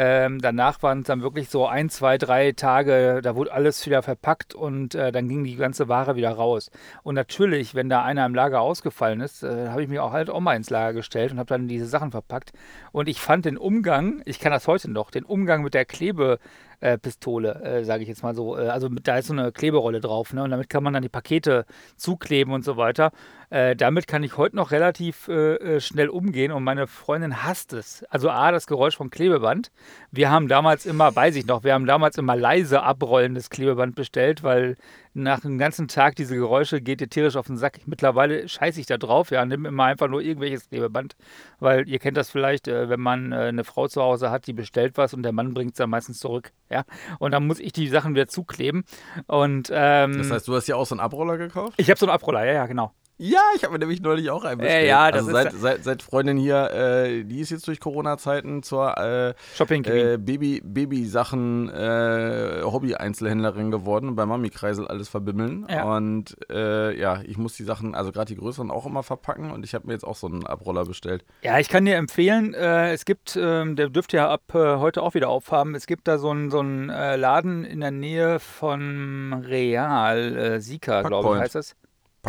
ähm, 0.00 0.40
danach 0.40 0.80
waren 0.84 1.00
es 1.00 1.06
dann 1.06 1.22
wirklich 1.22 1.48
so 1.48 1.66
ein, 1.66 1.90
zwei, 1.90 2.18
drei 2.18 2.52
Tage, 2.52 3.18
da 3.20 3.34
wurde 3.34 3.52
alles 3.52 3.84
wieder 3.84 4.00
verpackt 4.00 4.54
und 4.54 4.94
äh, 4.94 5.10
dann 5.10 5.28
ging 5.28 5.42
die 5.42 5.56
ganze 5.56 5.88
Ware 5.88 6.14
wieder 6.14 6.30
raus. 6.30 6.70
Und 7.02 7.16
natürlich, 7.16 7.74
wenn 7.74 7.88
da 7.88 8.04
einer 8.04 8.24
im 8.24 8.32
Lager 8.32 8.60
ausgefallen 8.60 9.20
ist, 9.20 9.42
äh, 9.42 9.70
habe 9.70 9.82
ich 9.82 9.88
mich 9.88 9.98
auch 9.98 10.12
halt 10.12 10.30
auch 10.30 10.38
mal 10.38 10.54
ins 10.54 10.70
Lager 10.70 10.92
gestellt 10.92 11.32
und 11.32 11.40
habe 11.40 11.48
dann 11.48 11.66
diese 11.66 11.86
Sachen 11.86 12.12
verpackt. 12.12 12.52
Und 12.92 13.08
ich 13.08 13.20
fand 13.20 13.44
den 13.44 13.58
Umgang, 13.58 14.22
ich 14.24 14.38
kann 14.38 14.52
das 14.52 14.68
heute 14.68 14.88
noch, 14.88 15.10
den 15.10 15.24
Umgang 15.24 15.64
mit 15.64 15.74
der 15.74 15.84
Klebe. 15.84 16.38
Äh, 16.80 16.96
Pistole, 16.96 17.60
äh, 17.64 17.84
sage 17.84 18.04
ich 18.04 18.08
jetzt 18.08 18.22
mal 18.22 18.36
so. 18.36 18.56
Äh, 18.56 18.68
also 18.68 18.88
da 18.88 19.18
ist 19.18 19.26
so 19.26 19.32
eine 19.32 19.50
Kleberolle 19.50 19.98
drauf, 19.98 20.32
ne? 20.32 20.44
Und 20.44 20.50
damit 20.50 20.70
kann 20.70 20.84
man 20.84 20.92
dann 20.92 21.02
die 21.02 21.08
Pakete 21.08 21.66
zukleben 21.96 22.52
und 22.52 22.64
so 22.64 22.76
weiter. 22.76 23.10
Äh, 23.50 23.76
damit 23.76 24.06
kann 24.06 24.22
ich 24.22 24.36
heute 24.36 24.56
noch 24.56 24.72
relativ 24.72 25.28
äh, 25.28 25.54
äh, 25.54 25.80
schnell 25.80 26.08
umgehen 26.08 26.52
und 26.52 26.64
meine 26.64 26.86
Freundin 26.86 27.42
hasst 27.42 27.72
es. 27.72 28.04
Also 28.10 28.28
A, 28.30 28.52
das 28.52 28.66
Geräusch 28.66 28.96
vom 28.96 29.10
Klebeband. 29.10 29.70
Wir 30.10 30.30
haben 30.30 30.48
damals 30.48 30.84
immer, 30.84 31.14
weiß 31.14 31.34
ich 31.36 31.46
noch, 31.46 31.64
wir 31.64 31.72
haben 31.72 31.86
damals 31.86 32.18
immer 32.18 32.36
leise 32.36 32.82
abrollendes 32.82 33.48
Klebeband 33.48 33.94
bestellt, 33.94 34.42
weil 34.42 34.76
nach 35.14 35.44
einem 35.44 35.58
ganzen 35.58 35.88
Tag 35.88 36.16
diese 36.16 36.36
Geräusche 36.36 36.80
geht 36.80 37.00
dir 37.00 37.08
tierisch 37.08 37.36
auf 37.36 37.46
den 37.46 37.56
Sack. 37.56 37.80
Mittlerweile 37.86 38.48
scheiße 38.48 38.80
ich 38.80 38.86
da 38.86 38.98
drauf, 38.98 39.30
ja, 39.30 39.44
nimm 39.44 39.64
immer 39.64 39.84
einfach 39.84 40.08
nur 40.08 40.20
irgendwelches 40.20 40.68
Klebeband, 40.68 41.16
weil 41.58 41.88
ihr 41.88 41.98
kennt 41.98 42.16
das 42.16 42.30
vielleicht, 42.30 42.68
äh, 42.68 42.88
wenn 42.88 43.00
man 43.00 43.32
äh, 43.32 43.36
eine 43.36 43.64
Frau 43.64 43.88
zu 43.88 44.02
Hause 44.02 44.30
hat, 44.30 44.46
die 44.46 44.52
bestellt 44.52 44.96
was 44.96 45.14
und 45.14 45.22
der 45.22 45.32
Mann 45.32 45.54
bringt 45.54 45.72
es 45.72 45.78
dann 45.78 45.90
meistens 45.90 46.18
zurück, 46.18 46.52
ja, 46.70 46.84
und 47.18 47.32
dann 47.32 47.46
muss 47.46 47.60
ich 47.60 47.72
die 47.72 47.88
Sachen 47.88 48.14
wieder 48.14 48.28
zukleben 48.28 48.84
und 49.26 49.70
ähm, 49.72 50.18
Das 50.18 50.30
heißt, 50.30 50.48
du 50.48 50.54
hast 50.54 50.66
ja 50.68 50.76
auch 50.76 50.86
so 50.86 50.94
einen 50.94 51.00
Abroller 51.00 51.38
gekauft? 51.38 51.74
ich 51.78 51.88
habe 51.90 51.98
so 51.98 52.06
einen 52.06 52.14
Abroller, 52.14 52.44
ja, 52.44 52.52
ja, 52.52 52.66
genau. 52.66 52.92
Ja, 53.20 53.40
ich 53.56 53.64
habe 53.64 53.72
mir 53.72 53.80
nämlich 53.80 54.00
neulich 54.00 54.30
auch 54.30 54.44
einen 54.44 54.58
bestellt. 54.60 54.84
Äh, 54.84 54.88
ja, 54.88 55.10
das 55.10 55.26
also 55.26 55.36
ist 55.36 55.42
seit, 55.42 55.52
ja- 55.52 55.58
seit, 55.58 55.84
seit 55.84 56.02
Freundin 56.02 56.36
hier, 56.36 56.70
äh, 56.70 57.24
die 57.24 57.40
ist 57.40 57.50
jetzt 57.50 57.66
durch 57.66 57.80
Corona-Zeiten 57.80 58.62
zur 58.62 58.96
äh, 58.96 59.34
Shopping 59.54 59.84
äh, 59.86 60.18
Baby, 60.18 60.62
Babysachen 60.64 61.68
äh, 61.68 62.62
Hobby-Einzelhändlerin 62.62 63.72
geworden, 63.72 64.14
bei 64.14 64.24
Mami-Kreisel 64.24 64.86
alles 64.86 65.08
verbimmeln. 65.08 65.66
Ja. 65.68 65.96
Und 65.96 66.36
äh, 66.48 66.96
ja, 66.96 67.20
ich 67.24 67.38
muss 67.38 67.54
die 67.54 67.64
Sachen, 67.64 67.96
also 67.96 68.12
gerade 68.12 68.32
die 68.32 68.38
größeren 68.38 68.70
auch 68.70 68.86
immer 68.86 69.02
verpacken 69.02 69.50
und 69.50 69.64
ich 69.64 69.74
habe 69.74 69.88
mir 69.88 69.94
jetzt 69.94 70.04
auch 70.04 70.16
so 70.16 70.28
einen 70.28 70.46
Abroller 70.46 70.84
bestellt. 70.84 71.24
Ja, 71.42 71.58
ich 71.58 71.68
kann 71.68 71.84
dir 71.84 71.96
empfehlen, 71.96 72.54
äh, 72.54 72.92
es 72.92 73.04
gibt, 73.04 73.36
ähm, 73.40 73.74
der 73.74 73.88
dürfte 73.88 74.18
ja 74.18 74.30
ab 74.30 74.42
äh, 74.54 74.76
heute 74.76 75.02
auch 75.02 75.14
wieder 75.14 75.28
aufhaben, 75.28 75.74
es 75.74 75.88
gibt 75.88 76.06
da 76.06 76.18
so 76.18 76.30
einen 76.30 76.50
so 76.52 76.60
einen, 76.60 76.88
äh, 76.88 77.16
Laden 77.16 77.64
in 77.64 77.80
der 77.80 77.90
Nähe 77.90 78.38
von 78.38 79.42
Real, 79.44 80.36
äh, 80.36 80.60
Sika, 80.60 81.02
glaube 81.02 81.34
ich, 81.34 81.42
heißt 81.42 81.56
das. 81.56 81.74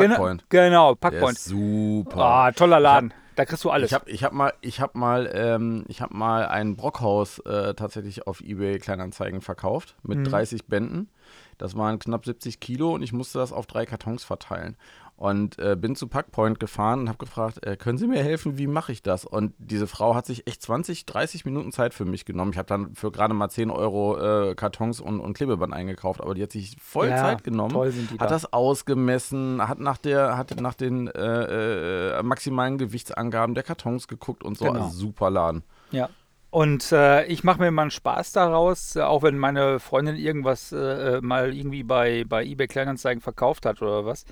Packpoint. 0.08 0.46
Genau, 0.50 0.64
genau 0.94 0.96
Packpoint. 0.96 1.38
super. 1.38 2.18
Ah, 2.18 2.52
toller 2.52 2.80
Laden. 2.80 3.14
da 3.36 3.46
kriegst 3.46 3.64
du 3.64 3.70
alles. 3.70 3.90
Ich 3.92 3.94
habe 3.94 4.10
ich 4.10 4.24
hab 4.24 4.34
mal, 4.34 4.54
ich 4.62 4.82
hab 4.82 4.96
mal, 4.96 5.30
ähm, 5.34 5.86
ich 5.88 6.02
hab 6.02 6.12
mal 6.12 6.46
ein 6.48 6.76
Brockhaus 6.76 7.40
äh, 7.40 7.74
tatsächlich 7.74 8.28
auf 8.28 8.42
eBay 8.42 8.80
Kleinanzeigen 8.80 9.42
verkauft 9.42 9.96
mit 10.04 10.20
Mhm. 10.20 10.24
30 10.26 10.66
Bänden. 10.66 11.10
Das 11.58 11.76
waren 11.76 12.00
knapp 12.00 12.26
70 12.26 12.60
Kilo 12.60 12.94
und 12.94 13.02
ich 13.02 13.12
musste 13.14 13.38
das 13.40 13.52
auf 13.52 13.66
drei 13.68 13.86
Kartons 13.86 14.24
verteilen. 14.24 14.78
Und 15.20 15.60
äh, 15.60 15.76
bin 15.76 15.98
zu 15.98 16.08
Packpoint 16.08 16.62
gefahren 16.62 17.02
und 17.02 17.10
habe 17.10 17.18
gefragt, 17.18 17.66
äh, 17.66 17.76
können 17.76 17.98
Sie 17.98 18.08
mir 18.08 18.24
helfen, 18.24 18.58
wie 18.58 18.68
mache 18.68 18.94
ich 18.94 19.04
das? 19.04 19.26
Und 19.26 19.54
diese 19.58 19.86
Frau 19.86 20.16
hat 20.16 20.26
sich 20.26 20.48
echt 20.48 20.62
20, 20.62 21.06
30 21.06 21.44
Minuten 21.44 21.74
Zeit 21.74 21.94
für 21.94 22.06
mich 22.06 22.24
genommen. 22.24 22.52
Ich 22.54 22.58
habe 22.58 22.68
dann 22.68 22.96
für 22.96 23.12
gerade 23.12 23.34
mal 23.34 23.50
10 23.50 23.70
Euro 23.70 24.18
äh, 24.18 24.56
Kartons 24.56 25.02
und, 25.02 25.20
und 25.20 25.34
Klebeband 25.34 25.74
eingekauft, 25.74 26.22
aber 26.22 26.36
die 26.36 26.44
hat 26.44 26.54
sich 26.54 26.78
voll 26.82 27.10
Ja, 27.10 27.18
Zeit 27.18 27.44
genommen 27.44 27.74
toll 27.74 27.92
sind 27.92 28.12
die 28.12 28.14
hat 28.14 28.30
da. 28.30 28.34
das 28.34 28.54
ausgemessen, 28.54 29.68
hat 29.68 29.80
nach 29.80 29.98
der, 29.98 30.38
hat 30.38 30.58
nach 30.62 30.74
den 30.74 31.10
äh, 31.10 32.20
äh, 32.20 32.24
maximalen 32.24 32.78
Gewichtsangaben 32.78 33.56
der 33.56 33.64
Kartons 33.64 34.08
geguckt 34.08 34.42
und 34.46 34.58
so. 34.58 34.68
Genau. 34.68 34.86
Also 34.86 34.98
super 34.98 35.30
Laden. 35.30 35.64
Ja. 35.92 36.08
Und 36.52 36.92
äh, 36.92 37.26
ich 37.26 37.44
mache 37.44 37.60
mir 37.60 37.68
immer 37.68 37.84
einen 37.84 37.92
Spaß 37.92 38.32
daraus, 38.32 38.96
äh, 38.96 39.02
auch 39.02 39.22
wenn 39.22 39.38
meine 39.38 39.80
Freundin 39.80 40.16
irgendwas 40.16 40.72
äh, 40.72 41.20
mal 41.22 41.54
irgendwie 41.54 41.84
bei, 41.84 42.24
bei 42.28 42.44
eBay 42.44 42.68
Kleinanzeigen 42.68 43.22
verkauft 43.22 43.66
hat 43.66 43.82
oder 43.82 44.06
was. 44.06 44.26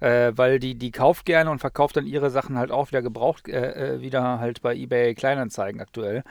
Äh, 0.00 0.32
weil 0.36 0.58
die, 0.58 0.74
die 0.76 0.90
kauft 0.90 1.26
gerne 1.26 1.50
und 1.50 1.58
verkauft 1.58 1.96
dann 1.96 2.06
ihre 2.06 2.30
Sachen 2.30 2.58
halt 2.58 2.70
auch 2.70 2.88
wieder 2.88 3.02
gebraucht, 3.02 3.48
äh, 3.48 3.96
äh, 3.96 4.00
wieder 4.00 4.40
halt 4.40 4.62
bei 4.62 4.74
eBay 4.74 5.14
Kleinanzeigen 5.14 5.80
aktuell. 5.80 6.24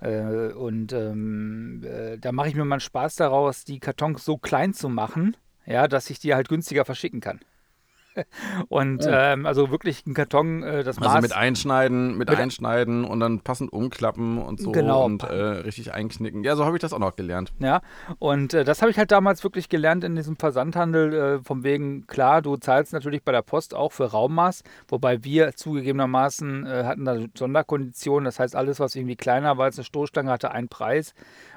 Äh, 0.00 0.52
und 0.52 0.92
ähm, 0.92 1.84
äh, 1.84 2.18
da 2.18 2.32
mache 2.32 2.48
ich 2.48 2.56
mir 2.56 2.64
mal 2.64 2.80
Spaß 2.80 3.16
daraus, 3.16 3.64
die 3.64 3.78
Kartons 3.78 4.24
so 4.24 4.36
klein 4.36 4.74
zu 4.74 4.88
machen, 4.88 5.36
ja, 5.66 5.86
dass 5.86 6.10
ich 6.10 6.18
die 6.18 6.34
halt 6.34 6.48
günstiger 6.48 6.84
verschicken 6.84 7.20
kann. 7.20 7.40
Und 8.68 9.04
Oh. 9.06 9.10
ähm, 9.10 9.46
also 9.46 9.70
wirklich 9.70 10.06
ein 10.06 10.14
Karton, 10.14 10.62
äh, 10.62 10.84
das 10.84 10.98
Also 10.98 11.08
Maß. 11.10 11.22
mit 11.22 11.32
Einschneiden, 11.36 12.16
mit, 12.16 12.28
Mit- 12.30 12.38
Einschneiden 12.38 13.04
und 13.04 13.20
dann 13.20 13.40
passend 13.40 13.72
umklappen 13.72 14.38
und 14.38 14.60
so 14.60 14.72
Genau. 14.72 15.04
und 15.04 15.22
äh, 15.22 15.32
richtig 15.34 15.92
einknicken. 15.92 16.44
Ja, 16.44 16.56
so 16.56 16.64
habe 16.64 16.76
ich 16.76 16.80
das 16.80 16.92
auch 16.92 16.98
noch 16.98 17.16
gelernt. 17.16 17.52
Ja, 17.58 17.80
und 18.18 18.54
äh, 18.54 18.64
das 18.64 18.80
habe 18.82 18.90
ich 18.90 18.98
halt 18.98 19.10
damals 19.12 19.42
wirklich 19.44 19.68
gelernt 19.68 20.04
in 20.04 20.16
diesem 20.16 20.36
Versandhandel, 20.36 21.14
äh, 21.14 21.38
vom 21.44 21.64
wegen, 21.64 22.06
klar, 22.06 22.42
du 22.42 22.56
zahlst 22.56 22.92
natürlich 22.92 23.22
bei 23.22 23.32
der 23.32 23.42
Post 23.42 23.74
auch 23.74 23.92
für 23.92 24.04
Raummaß, 24.10 24.62
wobei 24.88 25.24
wir 25.24 25.54
zugegebenermaßen 25.54 26.66
äh, 26.66 26.84
hatten 26.84 27.04
da 27.04 27.16
Sonderkonditionen, 27.36 28.24
das 28.24 28.38
heißt, 28.38 28.56
alles, 28.56 28.80
was 28.80 28.94
irgendwie 28.96 29.16
kleiner 29.16 29.58
war 29.58 29.66
als 29.66 29.78
eine 29.78 29.84
Stoßstange, 29.84 30.30
hatte 30.30 30.50
einen 30.52 30.68
Preis. 30.68 31.14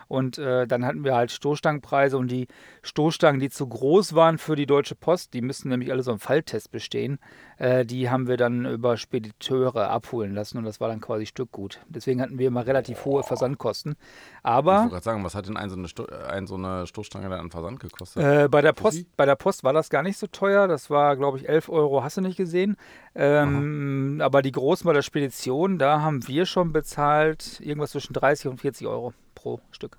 Und 0.08 0.38
äh, 0.38 0.68
dann 0.68 0.86
hatten 0.86 1.04
wir 1.04 1.16
halt 1.16 1.32
Stoßstangenpreise 1.32 2.18
und 2.18 2.30
die 2.30 2.48
Stoßstangen, 2.84 3.40
die 3.40 3.50
zu 3.50 3.68
groß 3.68 4.16
waren 4.16 4.38
für 4.38 4.56
die 4.56 4.66
Deutsche 4.66 4.96
Post, 4.96 5.34
die 5.34 5.42
müssten 5.42 5.70
nämlich 5.70 5.92
alle 5.92 6.04
so 6.04 6.12
einen 6.12 6.20
Falltest 6.20 6.72
bestehen, 6.72 7.20
äh, 7.58 7.86
die 7.86 8.10
haben 8.10 8.28
wir 8.28 8.38
dann 8.38 8.66
über 8.66 8.98
Spediteure 8.98 9.90
abholen 9.90 10.34
lassen 10.34 10.58
und 10.58 10.66
das 10.66 10.80
war 10.80 10.88
dann 10.90 11.02
quasi 11.02 11.26
Stückgut. 11.26 11.80
Deswegen 11.88 12.22
hatten 12.22 12.38
wir 12.38 12.48
immer 12.48 12.66
relativ 12.66 13.06
hohe 13.06 13.24
Versandkosten. 13.24 13.94
Ich 13.94 14.40
Aber 14.44 14.78
wollte 14.80 14.90
gerade 14.90 15.04
sagen, 15.04 15.24
was 15.24 15.36
hat 15.36 15.48
denn 15.48 15.58
ein 15.58 15.70
so, 15.70 15.76
eine 15.76 15.88
Sto 15.88 16.06
ein, 16.06 16.48
so 16.48 16.56
eine 16.56 16.86
Stoßstange 16.88 17.30
dann 17.30 17.40
an 17.40 17.52
Versand 17.52 17.80
gekostet? 17.80 18.24
Äh, 18.24 18.48
bei, 18.50 18.62
der? 18.62 18.74
Post, 18.74 19.06
bei 19.18 19.26
der 19.26 19.36
Post 19.36 19.64
war 19.64 19.74
das 19.74 19.90
gar 19.90 20.04
nicht 20.04 20.18
so 20.18 20.28
teuer. 20.28 20.68
Das 20.68 20.90
war, 20.90 21.16
glaube 21.16 21.38
ich, 21.38 21.50
11 21.50 21.70
Euro, 21.70 22.04
hast 22.04 22.18
du 22.18 22.22
nicht 22.22 22.38
gesehen. 22.38 22.78
Ähm, 23.16 24.20
aber 24.22 24.42
die 24.42 24.52
großen 24.52 24.86
bei 24.86 24.94
der 24.94 25.02
Spedition, 25.02 25.80
da 25.80 26.02
haben 26.02 26.28
wir 26.28 26.46
schon 26.46 26.74
bezahlt 26.74 27.60
irgendwas 27.62 27.92
zwischen 27.92 28.14
30 28.14 28.48
und 28.48 28.62
40 28.62 28.88
Euro 28.88 29.14
pro 29.46 29.60
Stück. 29.70 29.98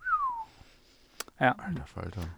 Ja, 1.38 1.54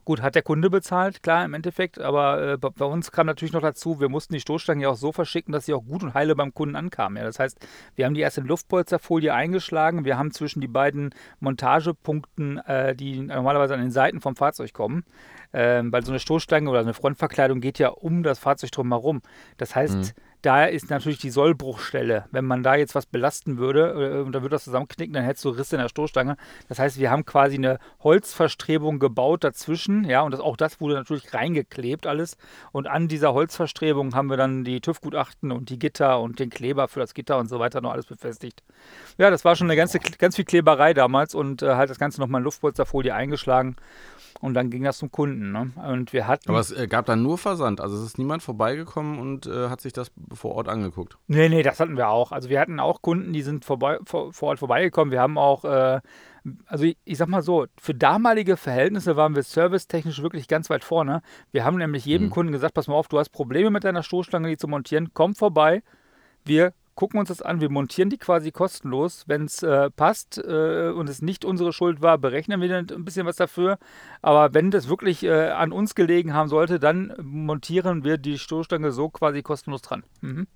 gut, 0.04 0.20
hat 0.22 0.34
der 0.34 0.42
Kunde 0.42 0.70
bezahlt, 0.70 1.22
klar, 1.22 1.44
im 1.44 1.54
Endeffekt. 1.54 2.00
Aber 2.00 2.54
äh, 2.54 2.56
bei 2.58 2.84
uns 2.84 3.12
kam 3.12 3.26
natürlich 3.26 3.52
noch 3.52 3.62
dazu, 3.62 4.00
wir 4.00 4.08
mussten 4.08 4.34
die 4.34 4.40
Stoßstangen 4.40 4.82
ja 4.82 4.88
auch 4.88 4.96
so 4.96 5.12
verschicken, 5.12 5.52
dass 5.52 5.66
sie 5.66 5.72
auch 5.72 5.84
gut 5.84 6.02
und 6.02 6.14
heile 6.14 6.34
beim 6.34 6.52
Kunden 6.52 6.74
ankamen. 6.74 7.16
Ja, 7.16 7.22
das 7.22 7.38
heißt, 7.38 7.64
wir 7.94 8.04
haben 8.04 8.14
die 8.14 8.20
erst 8.22 8.38
in 8.38 8.44
Luftpolsterfolie 8.44 9.32
eingeschlagen. 9.32 10.04
Wir 10.04 10.18
haben 10.18 10.32
zwischen 10.32 10.60
die 10.60 10.68
beiden 10.68 11.14
Montagepunkten, 11.38 12.58
äh, 12.58 12.96
die 12.96 13.20
normalerweise 13.20 13.74
an 13.74 13.80
den 13.80 13.92
Seiten 13.92 14.20
vom 14.20 14.34
Fahrzeug 14.34 14.72
kommen, 14.72 15.04
ähm, 15.52 15.92
weil 15.92 16.04
so 16.04 16.10
eine 16.10 16.18
Stoßstange 16.18 16.68
oder 16.68 16.80
eine 16.80 16.92
Frontverkleidung 16.92 17.60
geht 17.60 17.78
ja 17.78 17.90
um 17.90 18.24
das 18.24 18.40
Fahrzeug 18.40 18.72
drumherum. 18.72 19.22
Das 19.58 19.76
heißt, 19.76 19.94
Mhm. 19.96 20.27
Da 20.42 20.64
ist 20.64 20.90
natürlich 20.90 21.18
die 21.18 21.30
Sollbruchstelle. 21.30 22.26
Wenn 22.30 22.44
man 22.44 22.62
da 22.62 22.76
jetzt 22.76 22.94
was 22.94 23.06
belasten 23.06 23.58
würde 23.58 24.18
äh, 24.18 24.22
und 24.22 24.32
dann 24.32 24.42
würde 24.42 24.54
das 24.54 24.64
zusammenknicken, 24.64 25.14
dann 25.14 25.24
hättest 25.24 25.44
du 25.44 25.50
Risse 25.50 25.76
in 25.76 25.82
der 25.82 25.88
Stoßstange. 25.88 26.36
Das 26.68 26.78
heißt, 26.78 26.98
wir 26.98 27.10
haben 27.10 27.24
quasi 27.24 27.56
eine 27.56 27.78
Holzverstrebung 28.00 28.98
gebaut 28.98 29.44
dazwischen, 29.44 30.04
ja, 30.04 30.22
und 30.22 30.30
das, 30.30 30.40
auch 30.40 30.56
das 30.56 30.80
wurde 30.80 30.94
natürlich 30.94 31.34
reingeklebt 31.34 32.06
alles. 32.06 32.36
Und 32.72 32.86
an 32.86 33.08
dieser 33.08 33.34
Holzverstrebung 33.34 34.14
haben 34.14 34.30
wir 34.30 34.36
dann 34.36 34.64
die 34.64 34.80
TÜV-Gutachten 34.80 35.50
und 35.50 35.70
die 35.70 35.78
Gitter 35.78 36.20
und 36.20 36.38
den 36.38 36.50
Kleber 36.50 36.88
für 36.88 37.00
das 37.00 37.14
Gitter 37.14 37.38
und 37.38 37.48
so 37.48 37.58
weiter 37.58 37.80
noch 37.80 37.92
alles 37.92 38.06
befestigt. 38.06 38.62
Ja, 39.18 39.30
das 39.30 39.44
war 39.44 39.56
schon 39.56 39.66
eine 39.66 39.76
ganze, 39.76 39.98
ganz 39.98 40.36
viel 40.36 40.44
Kleberei 40.44 40.94
damals 40.94 41.34
und 41.34 41.62
äh, 41.62 41.74
halt 41.74 41.90
das 41.90 41.98
Ganze 41.98 42.20
nochmal 42.20 42.40
in 42.40 42.44
Luftpolsterfolie 42.44 43.14
eingeschlagen. 43.14 43.76
Und 44.40 44.54
dann 44.54 44.70
ging 44.70 44.84
das 44.84 44.98
zum 44.98 45.10
Kunden. 45.10 45.50
Ne? 45.50 45.72
Und 45.88 46.12
wir 46.12 46.28
hatten. 46.28 46.48
Aber 46.48 46.60
es 46.60 46.70
äh, 46.70 46.86
gab 46.86 47.06
dann 47.06 47.22
nur 47.22 47.38
Versand. 47.38 47.80
Also 47.80 47.96
es 47.96 48.02
ist 48.04 48.18
niemand 48.18 48.42
vorbeigekommen 48.42 49.18
und 49.18 49.46
äh, 49.46 49.68
hat 49.68 49.80
sich 49.80 49.92
das 49.92 50.12
vor 50.32 50.54
Ort 50.54 50.68
angeguckt. 50.68 51.18
Nee, 51.26 51.48
nee, 51.48 51.62
das 51.62 51.80
hatten 51.80 51.96
wir 51.96 52.08
auch. 52.08 52.30
Also 52.30 52.48
wir 52.48 52.60
hatten 52.60 52.78
auch 52.78 53.02
Kunden, 53.02 53.32
die 53.32 53.42
sind 53.42 53.64
vorbei, 53.64 53.98
vor, 54.04 54.32
vor 54.32 54.50
Ort 54.50 54.60
vorbeigekommen. 54.60 55.10
Wir 55.10 55.20
haben 55.20 55.38
auch, 55.38 55.64
äh, 55.64 56.00
also 56.66 56.84
ich, 56.84 56.96
ich 57.04 57.18
sag 57.18 57.28
mal 57.28 57.42
so, 57.42 57.66
für 57.80 57.94
damalige 57.94 58.56
Verhältnisse 58.56 59.16
waren 59.16 59.34
wir 59.34 59.42
servicetechnisch 59.42 60.22
wirklich 60.22 60.46
ganz 60.46 60.70
weit 60.70 60.84
vorne. 60.84 61.22
Wir 61.50 61.64
haben 61.64 61.76
nämlich 61.78 62.04
jedem 62.04 62.28
Mhm. 62.28 62.30
Kunden 62.30 62.52
gesagt, 62.52 62.74
pass 62.74 62.86
mal 62.86 62.94
auf, 62.94 63.08
du 63.08 63.18
hast 63.18 63.30
Probleme 63.30 63.70
mit 63.70 63.82
deiner 63.82 64.04
Stoßstange, 64.04 64.48
die 64.48 64.56
zu 64.56 64.68
montieren, 64.68 65.10
komm 65.14 65.34
vorbei. 65.34 65.82
Wir 66.44 66.72
gucken 66.98 67.20
uns 67.20 67.28
das 67.28 67.42
an, 67.42 67.60
wir 67.60 67.70
montieren 67.70 68.10
die 68.10 68.18
quasi 68.18 68.50
kostenlos. 68.50 69.22
Wenn 69.28 69.44
es 69.44 69.62
äh, 69.62 69.88
passt 69.88 70.36
äh, 70.38 70.88
und 70.88 71.08
es 71.08 71.22
nicht 71.22 71.44
unsere 71.44 71.72
Schuld 71.72 72.02
war, 72.02 72.18
berechnen 72.18 72.60
wir 72.60 72.68
dann 72.68 72.88
ein 72.90 73.04
bisschen 73.04 73.24
was 73.24 73.36
dafür. 73.36 73.78
Aber 74.20 74.52
wenn 74.52 74.72
das 74.72 74.88
wirklich 74.88 75.22
äh, 75.22 75.50
an 75.50 75.70
uns 75.70 75.94
gelegen 75.94 76.34
haben 76.34 76.48
sollte, 76.48 76.80
dann 76.80 77.14
montieren 77.22 78.02
wir 78.02 78.18
die 78.18 78.36
Stoßstange 78.36 78.90
so 78.90 79.10
quasi 79.10 79.42
kostenlos 79.42 79.82
dran. 79.82 80.02
Mhm. 80.22 80.48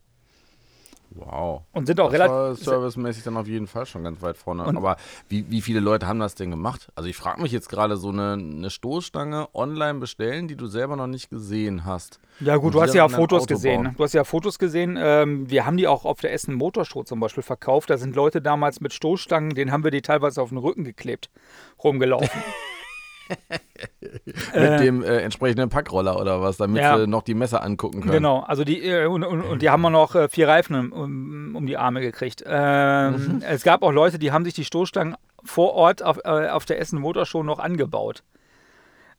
Wow. 1.14 1.62
Und 1.72 1.86
sind 1.86 2.00
auch 2.00 2.10
das 2.10 2.20
relativ. 2.20 2.64
servicemäßig 2.64 3.24
dann 3.24 3.36
auf 3.36 3.46
jeden 3.46 3.66
Fall 3.66 3.86
schon 3.86 4.04
ganz 4.04 4.22
weit 4.22 4.36
vorne. 4.36 4.64
Aber 4.64 4.96
wie, 5.28 5.50
wie 5.50 5.60
viele 5.60 5.80
Leute 5.80 6.06
haben 6.06 6.20
das 6.20 6.34
denn 6.34 6.50
gemacht? 6.50 6.88
Also 6.94 7.08
ich 7.08 7.16
frage 7.16 7.40
mich 7.42 7.52
jetzt 7.52 7.68
gerade, 7.68 7.96
so 7.96 8.08
eine, 8.08 8.32
eine 8.32 8.70
Stoßstange 8.70 9.48
online 9.54 9.98
bestellen, 9.98 10.48
die 10.48 10.56
du 10.56 10.66
selber 10.66 10.96
noch 10.96 11.06
nicht 11.06 11.30
gesehen 11.30 11.84
hast. 11.84 12.20
Ja 12.40 12.56
gut, 12.56 12.74
du 12.74 12.82
hast 12.82 12.94
ja 12.94 13.08
Fotos 13.08 13.46
gesehen. 13.46 13.82
ne? 13.82 13.94
Du 13.96 14.02
hast 14.02 14.14
ja 14.14 14.24
Fotos 14.24 14.58
gesehen. 14.58 14.98
Ähm, 15.00 15.50
wir 15.50 15.66
haben 15.66 15.76
die 15.76 15.86
auch 15.86 16.04
auf 16.04 16.20
der 16.20 16.32
Essen 16.32 16.54
Motorshow 16.54 17.04
zum 17.04 17.20
Beispiel 17.20 17.42
verkauft. 17.42 17.90
Da 17.90 17.98
sind 17.98 18.16
Leute 18.16 18.40
damals 18.40 18.80
mit 18.80 18.92
Stoßstangen, 18.92 19.54
denen 19.54 19.72
haben 19.72 19.84
wir 19.84 19.90
die 19.90 20.02
teilweise 20.02 20.40
auf 20.40 20.48
den 20.48 20.58
Rücken 20.58 20.84
geklebt, 20.84 21.30
rumgelaufen. 21.82 22.30
Mit 24.54 24.80
dem 24.80 25.02
äh, 25.02 25.18
entsprechenden 25.20 25.68
Packroller 25.68 26.20
oder 26.20 26.40
was, 26.42 26.56
damit 26.58 26.82
Ja. 26.82 26.98
sie 26.98 27.06
noch 27.06 27.22
die 27.22 27.34
Messer 27.34 27.62
angucken 27.62 28.00
können. 28.00 28.12
Genau, 28.12 28.40
also 28.40 28.64
die 28.64 28.82
äh, 28.86 29.06
und, 29.06 29.24
und, 29.24 29.40
und 29.42 29.62
die 29.62 29.70
haben 29.70 29.80
wir 29.82 29.90
noch 29.90 30.14
äh, 30.14 30.28
vier 30.28 30.48
Reifen 30.48 30.92
um, 30.92 31.54
um 31.56 31.66
die 31.66 31.76
Arme 31.76 32.00
gekriegt. 32.00 32.42
Ähm, 32.46 33.12
Mhm. 33.12 33.42
Es 33.46 33.62
gab 33.62 33.82
auch 33.82 33.92
Leute, 33.92 34.18
die 34.18 34.32
haben 34.32 34.44
sich 34.44 34.54
die 34.54 34.64
Stoßstangen 34.64 35.16
vor 35.44 35.72
Ort 35.74 36.02
auf, 36.02 36.18
äh, 36.24 36.48
auf 36.48 36.64
der 36.64 36.80
Essen 36.80 37.00
Motorshow 37.00 37.42
noch 37.42 37.58
angebaut. 37.58 38.22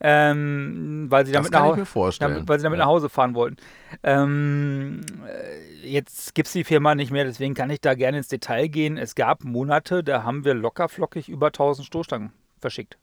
Ähm, 0.06 1.06
weil 1.10 1.26
sie 1.26 1.32
damit 1.32 1.52
nach. 1.52 1.76
Damit, 2.20 2.48
weil 2.48 2.60
sie 2.60 2.64
damit 2.64 2.78
Ja. 2.80 2.86
nach 2.86 2.92
Hause 2.92 3.08
fahren 3.10 3.36
wollten. 3.36 3.56
Ähm, 4.04 5.02
äh, 5.26 5.88
jetzt 5.88 6.36
gibt 6.36 6.48
es 6.48 6.54
die 6.54 6.66
Firma 6.66 6.94
nicht 6.94 7.12
mehr, 7.12 7.24
deswegen 7.24 7.54
kann 7.54 7.70
ich 7.70 7.80
da 7.80 7.94
gerne 7.94 8.18
ins 8.18 8.28
Detail 8.28 8.68
gehen. 8.68 8.98
Es 8.98 9.16
gab 9.16 9.44
Monate, 9.46 10.04
da 10.04 10.24
haben 10.24 10.44
wir 10.44 10.56
lockerflockig 10.56 11.30
über 11.30 11.48
1000 11.48 11.86
Stoßstangen 11.88 12.34
verschickt 12.60 12.98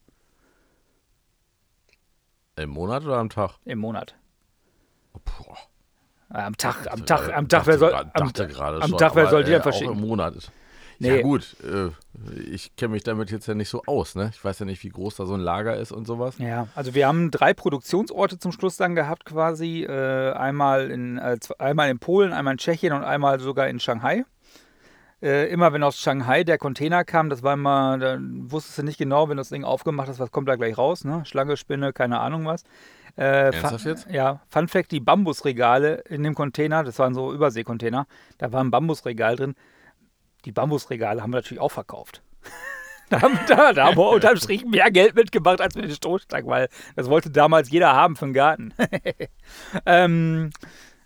Im 2.63 2.71
Monat 2.71 3.05
oder 3.05 3.19
am 3.19 3.29
Tag? 3.31 3.53
im 3.65 3.79
Monat. 3.79 4.15
Boah. 5.13 5.57
Äh, 6.33 6.43
am 6.43 6.57
Tag, 6.57 6.87
am 6.91 7.05
Tag, 7.07 7.21
gerade- 7.23 7.35
am 7.35 7.49
Tag, 7.49 7.67
wer 7.67 7.79
soll, 7.79 7.95
am, 7.95 8.11
gerade 8.13 8.83
am 8.83 8.97
Tag, 8.97 9.15
wer 9.17 9.27
soll 9.29 9.43
die 9.45 9.51
äh, 9.51 9.53
denn 9.55 9.61
Auch 9.61 9.65
verschicken? 9.65 9.95
im 9.95 10.01
Monat. 10.01 10.35
Nee. 11.03 11.17
Ja 11.17 11.23
gut, 11.23 11.57
äh, 11.65 11.89
ich 12.53 12.77
kenne 12.77 12.93
mich 12.93 13.03
damit 13.03 13.31
jetzt 13.31 13.47
ja 13.49 13.55
nicht 13.55 13.71
so 13.71 13.83
aus, 13.87 14.15
ne? 14.15 14.31
Ich 14.35 14.45
weiß 14.45 14.59
ja 14.59 14.67
nicht, 14.67 14.85
wie 14.85 14.91
groß 14.91 15.17
da 15.17 15.25
so 15.25 15.33
ein 15.33 15.41
Lager 15.41 15.75
ist 15.77 15.93
und 15.93 16.07
sowas. 16.07 16.37
Ja, 16.37 16.69
also 16.75 16.95
wir 16.95 17.07
haben 17.09 17.31
drei 17.31 17.55
Produktionsorte 17.55 18.39
zum 18.39 18.53
Schluss 18.53 18.77
dann 18.77 18.95
gehabt 18.95 19.25
quasi. 19.25 19.85
Äh, 19.85 20.33
einmal, 20.33 20.91
in, 20.91 21.17
äh, 21.17 21.39
einmal 21.59 21.89
in 21.89 21.99
Polen, 22.01 22.35
einmal 22.35 22.53
in 22.53 22.59
Tschechien 22.59 22.93
und 22.93 23.03
einmal 23.03 23.41
sogar 23.41 23.69
in 23.69 23.81
Shanghai. 23.81 24.27
Äh, 25.23 25.49
immer 25.51 25.73
wenn 25.73 25.83
aus 25.83 25.99
Shanghai 25.99 26.45
der 26.45 26.57
Container 26.57 27.05
kam, 27.05 27.29
das 27.29 27.43
war 27.43 27.53
immer, 27.55 27.99
da 27.99 28.19
wusstest 28.21 28.79
du 28.79 28.83
nicht 28.83 28.97
genau, 28.97 29.29
wenn 29.29 29.37
du 29.37 29.41
das 29.43 29.51
Ding 29.51 29.65
aufgemacht 29.65 30.09
hast, 30.09 30.19
was 30.19 30.31
kommt 30.31 30.49
da 30.49 30.57
gleich 30.57 30.79
raus, 30.79 31.05
ne? 31.05 31.23
Schlange, 31.27 31.59
Spinne, 31.59 31.93
keine 31.93 32.21
Ahnung 32.21 32.47
was. 32.47 32.65
Äh, 33.19 33.47
Ernsthaft 33.53 33.83
Fun- 33.83 33.91
jetzt? 33.91 34.11
Ja, 34.11 34.41
Fun 34.49 34.67
Fact, 34.69 34.93
die 34.93 35.01
Bambusregale 35.01 35.97
in 36.09 36.23
dem 36.23 36.35
Container, 36.35 36.85
das 36.85 36.99
waren 36.99 37.13
so 37.15 37.35
Überseekontainer, 37.35 38.07
da 38.39 38.53
war 38.53 38.65
ein 38.65 38.71
Bambusregal 38.71 39.37
drin. 39.37 39.55
Die 40.47 40.53
Bambusregale 40.53 41.21
haben 41.23 41.33
wir 41.33 41.39
natürlich 41.39 41.61
auch 41.61 41.73
verkauft. 41.73 42.23
Da 43.11 43.23
haben, 43.23 43.37
da, 43.49 43.73
da 43.73 43.87
haben 43.89 43.97
wir 43.97 44.09
unterm 44.13 44.37
Strich 44.37 44.65
mehr 44.65 44.89
Geld 44.93 45.17
mitgemacht 45.17 45.61
als 45.61 45.75
mit 45.75 45.87
den 45.87 45.91
Stoßstangen, 45.91 46.49
weil 46.49 46.69
das 46.95 47.11
wollte 47.11 47.29
damals 47.29 47.69
jeder 47.69 47.93
haben 47.93 48.15
für 48.15 48.27
den 48.27 48.35
Garten. 48.35 48.73
ähm, 49.85 50.51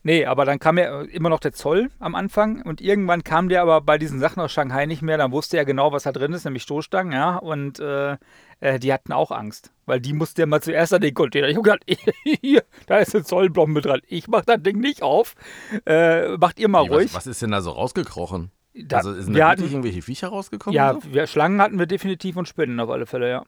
nee, 0.04 0.24
aber 0.24 0.44
dann 0.44 0.60
kam 0.60 0.78
ja 0.78 1.02
immer 1.02 1.28
noch 1.30 1.40
der 1.40 1.52
Zoll 1.52 1.90
am 1.98 2.14
Anfang 2.14 2.62
und 2.62 2.80
irgendwann 2.80 3.24
kam 3.24 3.48
der 3.48 3.62
aber 3.62 3.80
bei 3.80 3.98
diesen 3.98 4.20
Sachen 4.20 4.40
aus 4.40 4.52
Shanghai 4.52 4.86
nicht 4.86 5.02
mehr. 5.02 5.18
Dann 5.18 5.32
wusste 5.32 5.56
er 5.56 5.64
genau, 5.64 5.90
was 5.90 6.04
da 6.04 6.12
drin 6.12 6.32
ist, 6.32 6.44
nämlich 6.44 6.62
Stoßstangen, 6.62 7.12
ja. 7.12 7.36
Und 7.36 7.80
äh, 7.80 8.16
äh, 8.60 8.78
die 8.78 8.92
hatten 8.92 9.12
auch 9.12 9.32
Angst, 9.32 9.72
weil 9.86 10.00
die 10.00 10.12
musste 10.12 10.42
ja 10.42 10.46
mal 10.46 10.62
zuerst 10.62 10.94
an 10.94 11.00
den 11.00 11.12
Container. 11.14 11.48
Ich 11.48 11.56
hab 11.56 11.64
gedacht, 11.64 11.84
hier, 12.40 12.62
da 12.86 12.98
ist 12.98 13.14
eine 13.14 13.24
Zollbombe 13.24 13.80
dran. 13.80 14.00
Ich 14.06 14.28
mach 14.28 14.44
das 14.44 14.62
Ding 14.62 14.78
nicht 14.78 15.02
auf. 15.02 15.34
Äh, 15.86 16.36
macht 16.36 16.60
ihr 16.60 16.68
mal 16.68 16.84
Wie, 16.84 16.88
ruhig. 16.90 17.06
was, 17.06 17.16
was 17.16 17.26
ist 17.26 17.42
denn 17.42 17.50
da 17.50 17.60
so 17.60 17.72
rausgekrochen? 17.72 18.52
Da- 18.76 18.98
also 18.98 19.12
sind 19.20 19.36
da 19.36 19.50
hatten- 19.50 19.64
irgendwelche 19.64 20.02
Viecher 20.02 20.28
rausgekommen? 20.28 20.74
Ja, 20.76 20.94
so? 20.94 21.00
wir, 21.12 21.26
Schlangen 21.26 21.60
hatten 21.60 21.78
wir 21.78 21.86
definitiv 21.86 22.36
und 22.36 22.48
Spinnen 22.48 22.78
auf 22.80 22.90
alle 22.90 23.06
Fälle, 23.06 23.30
ja. 23.30 23.44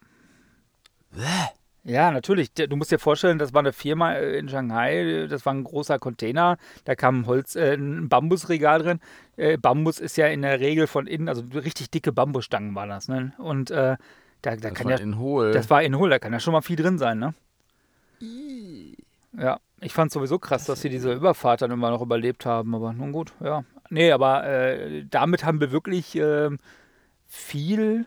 Ja, 1.88 2.10
natürlich. 2.10 2.52
Du 2.52 2.74
musst 2.74 2.90
dir 2.90 2.98
vorstellen, 2.98 3.38
das 3.38 3.54
war 3.54 3.60
eine 3.60 3.72
Firma 3.72 4.14
äh, 4.14 4.38
in 4.38 4.48
Shanghai, 4.48 5.28
das 5.30 5.46
war 5.46 5.54
ein 5.54 5.62
großer 5.62 6.00
Container, 6.00 6.58
da 6.84 6.96
kam 6.96 7.20
ein 7.20 7.26
Holz, 7.26 7.54
äh, 7.54 7.74
ein 7.74 8.08
Bambusregal 8.08 8.80
drin. 8.82 9.00
Äh, 9.36 9.56
Bambus 9.56 10.00
ist 10.00 10.16
ja 10.16 10.26
in 10.26 10.42
der 10.42 10.58
Regel 10.58 10.88
von 10.88 11.06
innen, 11.06 11.28
also 11.28 11.44
richtig 11.54 11.90
dicke 11.92 12.10
Bambusstangen 12.10 12.74
waren 12.74 12.88
das, 12.88 13.06
ne? 13.06 13.34
Und 13.38 13.70
äh, 13.70 13.96
da, 14.42 14.50
da 14.50 14.56
Das 14.56 14.74
kann 14.74 14.86
war 14.86 14.92
ja, 14.92 14.98
in 14.98 15.16
Hohl. 15.18 15.52
das 15.52 15.70
war 15.70 15.80
in 15.82 15.96
Hohl, 15.96 16.10
da 16.10 16.18
kann 16.18 16.32
ja 16.32 16.40
schon 16.40 16.52
mal 16.52 16.60
viel 16.60 16.76
drin 16.76 16.98
sein, 16.98 17.20
ne? 17.20 17.34
Ja, 19.38 19.60
ich 19.80 19.92
fand 19.92 20.10
sowieso 20.10 20.40
krass, 20.40 20.64
dass 20.64 20.80
sie 20.80 20.88
diese 20.88 21.12
Überfahrt 21.12 21.62
dann 21.62 21.70
immer 21.70 21.90
noch 21.90 22.02
überlebt 22.02 22.46
haben, 22.46 22.74
aber 22.74 22.92
nun 22.94 23.12
gut, 23.12 23.32
ja. 23.40 23.64
Nee, 23.90 24.10
aber 24.10 24.44
äh, 24.44 25.04
damit 25.08 25.44
haben 25.44 25.60
wir 25.60 25.70
wirklich 25.70 26.16
ähm, 26.16 26.58
viel, 27.26 28.06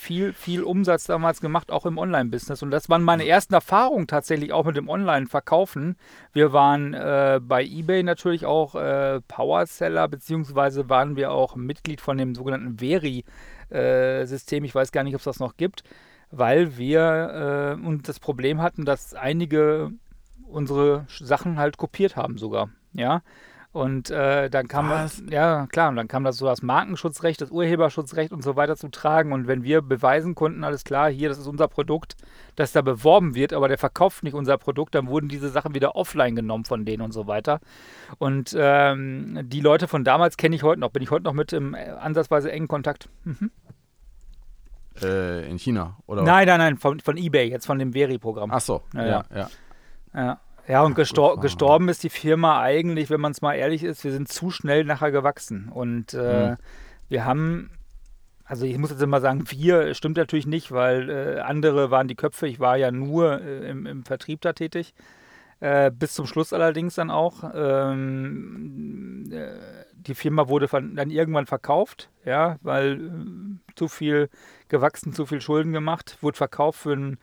viel, 0.00 0.32
viel 0.32 0.62
Umsatz 0.62 1.04
damals 1.04 1.40
gemacht, 1.40 1.70
auch 1.70 1.84
im 1.84 1.98
Online-Business. 1.98 2.62
Und 2.62 2.70
das 2.70 2.88
waren 2.88 3.02
meine 3.02 3.26
ersten 3.26 3.52
Erfahrungen 3.52 4.06
tatsächlich 4.06 4.52
auch 4.52 4.64
mit 4.64 4.76
dem 4.76 4.88
Online-Verkaufen. 4.88 5.96
Wir 6.32 6.52
waren 6.54 6.94
äh, 6.94 7.38
bei 7.42 7.62
eBay 7.62 8.02
natürlich 8.02 8.46
auch 8.46 8.74
äh, 8.74 9.20
Powerseller, 9.28 10.08
beziehungsweise 10.08 10.88
waren 10.88 11.16
wir 11.16 11.32
auch 11.32 11.54
Mitglied 11.54 12.00
von 12.00 12.16
dem 12.16 12.34
sogenannten 12.34 12.78
Veri-System. 12.78 14.64
ich 14.64 14.74
weiß 14.74 14.90
gar 14.90 15.04
nicht, 15.04 15.14
ob 15.14 15.20
es 15.20 15.24
das 15.24 15.38
noch 15.38 15.58
gibt, 15.58 15.84
weil 16.30 16.78
wir 16.78 17.76
äh, 17.78 17.86
und 17.86 18.08
das 18.08 18.20
Problem 18.20 18.62
hatten, 18.62 18.86
dass 18.86 19.12
einige 19.12 19.90
unsere 20.48 21.06
Sachen 21.08 21.58
halt 21.58 21.76
kopiert 21.76 22.16
haben 22.16 22.38
sogar. 22.38 22.70
Ja, 22.92 23.22
und 23.72 24.10
äh, 24.10 24.50
dann 24.50 24.66
kam 24.66 24.88
das, 24.88 25.22
ja 25.30 25.68
klar, 25.68 25.90
und 25.90 25.96
dann 25.96 26.08
kam 26.08 26.24
das 26.24 26.38
so 26.38 26.46
das 26.46 26.60
Markenschutzrecht, 26.60 27.40
das 27.40 27.52
Urheberschutzrecht 27.52 28.32
und 28.32 28.42
so 28.42 28.56
weiter 28.56 28.76
zu 28.76 28.88
tragen. 28.88 29.32
Und 29.32 29.46
wenn 29.46 29.62
wir 29.62 29.80
beweisen 29.80 30.34
konnten, 30.34 30.64
alles 30.64 30.82
klar, 30.82 31.08
hier, 31.08 31.28
das 31.28 31.38
ist 31.38 31.46
unser 31.46 31.68
Produkt, 31.68 32.16
das 32.56 32.72
da 32.72 32.82
beworben 32.82 33.36
wird, 33.36 33.52
aber 33.52 33.68
der 33.68 33.78
verkauft 33.78 34.24
nicht 34.24 34.34
unser 34.34 34.58
Produkt, 34.58 34.96
dann 34.96 35.06
wurden 35.06 35.28
diese 35.28 35.50
Sachen 35.50 35.72
wieder 35.72 35.94
offline 35.94 36.34
genommen 36.34 36.64
von 36.64 36.84
denen 36.84 37.02
und 37.02 37.12
so 37.12 37.28
weiter. 37.28 37.60
Und 38.18 38.56
ähm, 38.58 39.38
die 39.44 39.60
Leute 39.60 39.86
von 39.86 40.02
damals 40.02 40.36
kenne 40.36 40.56
ich 40.56 40.64
heute 40.64 40.80
noch, 40.80 40.90
bin 40.90 41.04
ich 41.04 41.12
heute 41.12 41.24
noch 41.24 41.34
mit 41.34 41.52
im 41.52 41.74
äh, 41.74 41.90
ansatzweise 41.90 42.50
engen 42.50 42.66
Kontakt. 42.66 43.08
Mhm. 43.22 43.52
Äh, 45.00 45.48
in 45.48 45.58
China, 45.60 45.96
oder? 46.06 46.22
Nein, 46.22 46.48
nein, 46.48 46.58
nein, 46.58 46.76
von, 46.76 46.98
von 46.98 47.16
eBay, 47.16 47.48
jetzt 47.48 47.66
von 47.66 47.78
dem 47.78 47.92
Veri-Programm. 47.92 48.50
Ach 48.52 48.60
so, 48.60 48.82
ja, 48.94 49.06
ja. 49.06 49.24
ja. 49.32 49.48
ja. 50.12 50.40
Ja, 50.70 50.82
und 50.84 50.94
gestor 50.94 51.40
gestorben 51.40 51.88
ist 51.88 52.04
die 52.04 52.10
Firma 52.10 52.60
eigentlich, 52.62 53.10
wenn 53.10 53.20
man 53.20 53.32
es 53.32 53.42
mal 53.42 53.54
ehrlich 53.54 53.82
ist, 53.82 54.04
wir 54.04 54.12
sind 54.12 54.28
zu 54.28 54.50
schnell 54.52 54.84
nachher 54.84 55.10
gewachsen. 55.10 55.68
Und 55.68 56.14
äh, 56.14 56.50
mhm. 56.50 56.56
wir 57.08 57.24
haben, 57.24 57.70
also 58.44 58.66
ich 58.66 58.78
muss 58.78 58.90
jetzt 58.90 59.02
immer 59.02 59.20
sagen, 59.20 59.42
wir 59.50 59.94
stimmt 59.94 60.16
natürlich 60.16 60.46
nicht, 60.46 60.70
weil 60.70 61.10
äh, 61.10 61.40
andere 61.40 61.90
waren 61.90 62.06
die 62.06 62.14
Köpfe. 62.14 62.46
Ich 62.46 62.60
war 62.60 62.76
ja 62.76 62.92
nur 62.92 63.40
äh, 63.40 63.68
im, 63.68 63.84
im, 63.84 64.04
Vertrieb 64.04 64.42
da 64.42 64.52
tätig. 64.52 64.94
Äh, 65.58 65.90
bis 65.90 66.14
zum 66.14 66.26
Schluss 66.26 66.52
allerdings 66.52 66.94
dann 66.94 67.10
auch. 67.10 67.50
Ähm, 67.52 69.28
äh, 69.32 69.48
die 69.94 70.14
Firma 70.14 70.48
wurde 70.48 70.68
von, 70.68 70.94
dann 70.94 71.10
irgendwann 71.10 71.46
verkauft, 71.46 72.10
ja, 72.24 72.58
weil 72.62 72.92
äh, 72.92 73.74
zu 73.74 73.88
viel 73.88 74.28
gewachsen, 74.68 75.14
zu 75.14 75.26
viel 75.26 75.40
Schulden 75.40 75.72
gemacht, 75.72 76.16
wurde 76.20 76.36
verkauft 76.36 76.78
für 76.78 76.92
einen 76.92 77.18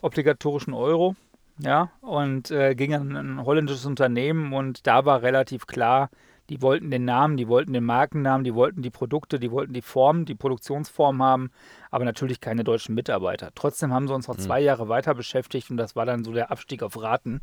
obligatorischen 0.00 0.72
Euro 0.72 1.14
ja, 1.58 1.90
und 2.00 2.50
äh, 2.50 2.74
ging 2.74 2.94
an 2.94 3.16
ein 3.16 3.44
holländisches 3.44 3.86
Unternehmen 3.86 4.52
und 4.52 4.86
da 4.86 5.04
war 5.04 5.22
relativ 5.22 5.66
klar, 5.66 6.10
die 6.48 6.62
wollten 6.62 6.90
den 6.90 7.04
Namen, 7.04 7.36
die 7.36 7.48
wollten 7.48 7.72
den 7.72 7.84
Markennamen, 7.84 8.44
die 8.44 8.54
wollten 8.54 8.82
die 8.82 8.90
Produkte, 8.90 9.40
die 9.40 9.50
wollten 9.50 9.72
die 9.72 9.82
Form, 9.82 10.24
die 10.26 10.34
Produktionsform 10.34 11.22
haben, 11.22 11.50
aber 11.90 12.04
natürlich 12.04 12.40
keine 12.40 12.62
deutschen 12.62 12.94
Mitarbeiter. 12.94 13.50
Trotzdem 13.54 13.92
haben 13.92 14.06
sie 14.06 14.14
uns 14.14 14.28
noch 14.28 14.36
mhm. 14.36 14.42
zwei 14.42 14.60
Jahre 14.60 14.88
weiter 14.88 15.14
beschäftigt 15.14 15.70
und 15.70 15.76
das 15.76 15.96
war 15.96 16.06
dann 16.06 16.24
so 16.24 16.32
der 16.32 16.50
Abstieg 16.50 16.82
auf 16.82 17.00
Raten. 17.00 17.40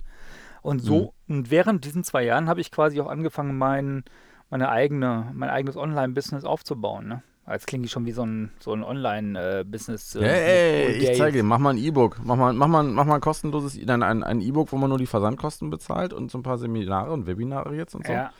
Und 0.61 0.79
so, 0.79 1.13
mhm. 1.27 1.37
und 1.37 1.51
während 1.51 1.83
diesen 1.83 2.03
zwei 2.03 2.23
Jahren 2.23 2.47
habe 2.47 2.61
ich 2.61 2.71
quasi 2.71 3.01
auch 3.01 3.07
angefangen, 3.07 3.57
mein, 3.57 4.05
meine 4.49 4.69
eigene, 4.69 5.31
mein 5.33 5.49
eigenes 5.49 5.75
Online-Business 5.75 6.45
aufzubauen. 6.45 7.07
Ne? 7.07 7.23
Jetzt 7.49 7.67
klinge 7.67 7.85
ich 7.85 7.91
schon 7.91 8.05
wie 8.05 8.13
so 8.13 8.25
ein, 8.25 8.51
so 8.59 8.73
ein 8.73 8.83
Online-Business. 8.83 10.15
Äh, 10.15 10.21
hey, 10.21 10.93
hey, 10.99 11.11
ich 11.11 11.17
zeige 11.17 11.37
dir, 11.37 11.43
mach 11.43 11.57
mal 11.57 11.71
ein 11.71 11.77
E-Book. 11.77 12.21
Mach 12.23 12.37
mal, 12.37 12.53
mach, 12.53 12.67
mal, 12.67 12.83
mach 12.83 13.05
mal 13.05 13.15
ein 13.15 13.21
kostenloses, 13.21 13.77
dann 13.85 14.01
ein, 14.01 14.23
ein 14.23 14.39
E-Book, 14.39 14.71
wo 14.71 14.77
man 14.77 14.89
nur 14.89 14.97
die 14.97 15.07
Versandkosten 15.07 15.69
bezahlt 15.69 16.13
und 16.13 16.31
so 16.31 16.37
ein 16.37 16.43
paar 16.43 16.57
Seminare 16.57 17.11
und 17.11 17.27
Webinare 17.27 17.75
jetzt 17.75 17.95
und 17.95 18.07
so. 18.07 18.13
Ja. 18.13 18.31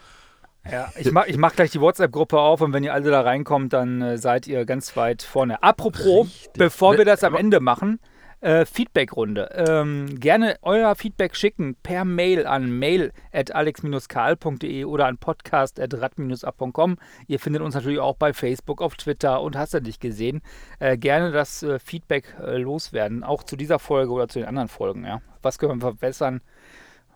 Ja, 0.71 0.89
ich 0.97 1.11
mache 1.11 1.29
ich 1.29 1.35
mach 1.35 1.53
gleich 1.53 1.71
die 1.71 1.81
WhatsApp-Gruppe 1.81 2.39
auf 2.39 2.61
und 2.61 2.71
wenn 2.71 2.85
ihr 2.85 2.93
alle 2.93 3.11
da 3.11 3.19
reinkommt, 3.19 3.73
dann 3.73 4.01
äh, 4.01 4.17
seid 4.17 4.47
ihr 4.47 4.65
ganz 4.65 4.95
weit 4.95 5.21
vorne. 5.21 5.61
Apropos, 5.61 6.25
Richtig. 6.25 6.53
bevor 6.53 6.97
wir 6.97 7.03
das 7.03 7.25
am 7.25 7.35
Ende 7.35 7.59
machen, 7.59 7.99
äh, 8.43 8.65
Feedback-Runde. 8.65 9.49
Ähm, 9.53 10.19
gerne 10.19 10.57
euer 10.61 10.95
Feedback 10.95 11.35
schicken 11.35 11.75
per 11.81 12.03
Mail 12.03 12.45
an 12.45 12.77
mail 12.77 13.13
at 13.31 13.55
alex-karl.de 13.55 14.83
oder 14.83 15.07
an 15.07 15.17
podcast 15.17 15.79
at 15.79 15.93
rad-ab.com. 15.93 16.97
Ihr 17.27 17.39
findet 17.39 17.61
uns 17.61 17.73
natürlich 17.73 17.99
auch 17.99 18.17
bei 18.17 18.33
Facebook, 18.33 18.81
auf 18.81 18.95
Twitter 18.95 19.41
und 19.41 19.55
hast 19.55 19.73
du 19.73 19.81
dich 19.81 19.99
gesehen. 19.99 20.41
Äh, 20.79 20.97
gerne 20.97 21.31
das 21.31 21.63
äh, 21.63 21.79
Feedback 21.79 22.35
äh, 22.39 22.57
loswerden, 22.57 23.23
auch 23.23 23.43
zu 23.43 23.55
dieser 23.55 23.79
Folge 23.79 24.11
oder 24.11 24.27
zu 24.27 24.39
den 24.39 24.47
anderen 24.47 24.67
Folgen. 24.67 25.05
Ja. 25.05 25.21
Was 25.41 25.57
können 25.57 25.79
wir 25.79 25.87
verbessern? 25.87 26.41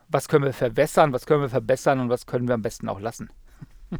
Was 0.07 0.29
können 0.29 0.45
wir 0.45 0.53
verbessern? 0.53 1.11
Was 1.11 1.25
können 1.25 1.41
wir 1.41 1.49
verbessern? 1.49 1.99
Und 1.99 2.09
was 2.09 2.25
können 2.25 2.47
wir 2.47 2.55
am 2.55 2.61
besten 2.61 2.87
auch 2.87 3.01
lassen? 3.01 3.29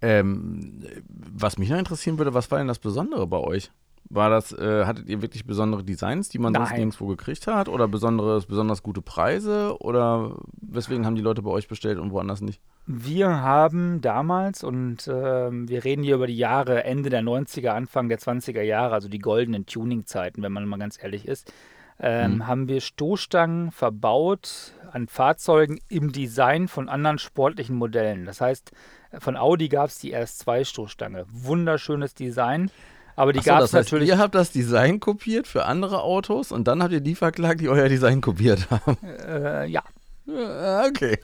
ähm, 0.00 0.84
was 1.08 1.58
mich 1.58 1.68
noch 1.68 1.78
interessieren 1.78 2.18
würde, 2.18 2.34
was 2.34 2.50
war 2.52 2.58
denn 2.58 2.68
das 2.68 2.78
Besondere 2.78 3.26
bei 3.26 3.38
euch? 3.38 3.72
War 4.10 4.30
das, 4.30 4.52
äh, 4.52 4.84
hattet 4.84 5.08
ihr 5.08 5.20
wirklich 5.22 5.44
besondere 5.44 5.84
Designs, 5.84 6.28
die 6.28 6.38
man 6.38 6.52
Nein. 6.52 6.62
sonst 6.62 6.76
nirgendwo 6.76 7.06
gekriegt 7.06 7.46
hat? 7.46 7.68
Oder 7.68 7.88
besonderes, 7.88 8.46
besonders 8.46 8.82
gute 8.82 9.02
Preise? 9.02 9.76
Oder 9.80 10.36
weswegen 10.60 11.04
haben 11.04 11.16
die 11.16 11.22
Leute 11.22 11.42
bei 11.42 11.50
euch 11.50 11.68
bestellt 11.68 11.98
und 11.98 12.10
woanders 12.10 12.40
nicht? 12.40 12.60
Wir 12.86 13.42
haben 13.42 14.00
damals, 14.00 14.64
und 14.64 15.06
äh, 15.08 15.12
wir 15.12 15.84
reden 15.84 16.02
hier 16.02 16.14
über 16.14 16.26
die 16.26 16.38
Jahre 16.38 16.84
Ende 16.84 17.10
der 17.10 17.22
90er, 17.22 17.68
Anfang 17.68 18.08
der 18.08 18.18
20er 18.18 18.62
Jahre, 18.62 18.94
also 18.94 19.08
die 19.08 19.18
goldenen 19.18 19.66
Tuning-Zeiten, 19.66 20.42
wenn 20.42 20.52
man 20.52 20.66
mal 20.66 20.78
ganz 20.78 21.02
ehrlich 21.02 21.28
ist, 21.28 21.52
ähm, 22.00 22.32
hm. 22.32 22.46
haben 22.46 22.68
wir 22.68 22.80
Stoßstangen 22.80 23.72
verbaut 23.72 24.72
an 24.90 25.08
Fahrzeugen 25.08 25.80
im 25.88 26.12
Design 26.12 26.68
von 26.68 26.88
anderen 26.88 27.18
sportlichen 27.18 27.76
Modellen. 27.76 28.24
Das 28.24 28.40
heißt, 28.40 28.72
von 29.18 29.36
Audi 29.36 29.68
gab 29.68 29.88
es 29.88 29.98
die 29.98 30.14
RS2-Stoßstange. 30.16 31.24
Wunderschönes 31.30 32.14
Design. 32.14 32.70
Aber 33.18 33.32
die 33.32 33.40
so, 33.40 33.46
gab 33.46 33.62
es 33.62 33.72
natürlich. 33.72 34.08
Ihr 34.08 34.18
habt 34.18 34.36
das 34.36 34.52
Design 34.52 35.00
kopiert 35.00 35.48
für 35.48 35.64
andere 35.64 36.02
Autos 36.02 36.52
und 36.52 36.68
dann 36.68 36.84
habt 36.84 36.92
ihr 36.92 37.00
die 37.00 37.16
verklagt, 37.16 37.60
die 37.60 37.68
euer 37.68 37.88
Design 37.88 38.20
kopiert 38.20 38.70
haben. 38.70 38.96
Äh, 39.02 39.66
ja. 39.66 39.82
Okay. 40.28 41.18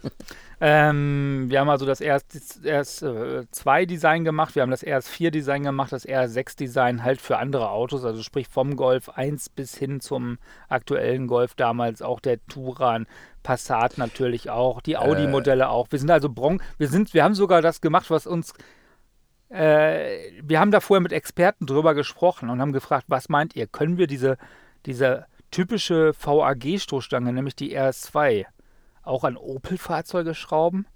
Ähm, 0.61 1.45
wir 1.49 1.61
haben 1.61 1.69
also 1.69 1.87
das 1.87 2.01
RS2-Design 2.01 4.23
äh, 4.23 4.25
gemacht, 4.25 4.57
wir 4.57 4.63
haben 4.63 4.71
das 4.71 4.83
RS4-Design 4.83 5.63
gemacht, 5.63 5.93
das 5.93 6.09
RS6-Design 6.09 7.05
halt 7.05 7.21
für 7.21 7.37
andere 7.37 7.69
Autos, 7.69 8.03
also 8.05 8.23
sprich 8.23 8.49
vom 8.49 8.75
Golf 8.75 9.11
1 9.11 9.51
bis 9.51 9.77
hin 9.77 10.01
zum 10.01 10.39
aktuellen 10.69 11.27
Golf 11.27 11.55
damals, 11.55 12.01
auch 12.03 12.19
der 12.19 12.45
Turan, 12.47 13.07
Passat 13.43 13.99
natürlich 13.99 14.49
auch, 14.49 14.81
die 14.81 14.97
Audi-Modelle 14.97 15.65
äh. 15.65 15.67
auch. 15.67 15.89
Wir 15.91 15.99
sind 15.99 16.11
also 16.11 16.31
Bron 16.31 16.63
wir 16.79 16.89
sind, 16.89 17.13
wir 17.15 17.23
haben 17.23 17.35
sogar 17.35 17.61
das 17.61 17.83
gemacht, 17.83 18.11
was 18.11 18.27
uns 18.27 18.55
äh, 19.51 20.31
wir 20.43 20.61
haben 20.61 20.71
da 20.71 20.81
vorher 20.81 21.01
mit 21.01 21.13
Experten 21.13 21.67
drüber 21.67 21.95
gesprochen 21.95 22.51
und 22.51 22.61
haben 22.61 22.73
gefragt, 22.73 23.07
was 23.09 23.29
meint 23.29 23.55
ihr? 23.55 23.67
Können 23.67 23.99
wir 23.99 24.07
diese, 24.07 24.37
diese 24.87 25.27
typische 25.51 26.13
VAG-Stoßstange, 26.15 27.33
nämlich 27.33 27.57
die 27.57 27.79
RS2, 27.79 28.47
auch 29.03 29.25
an 29.25 29.37
Opel-Fahrzeuge 29.37 30.35
schrauben? 30.35 30.87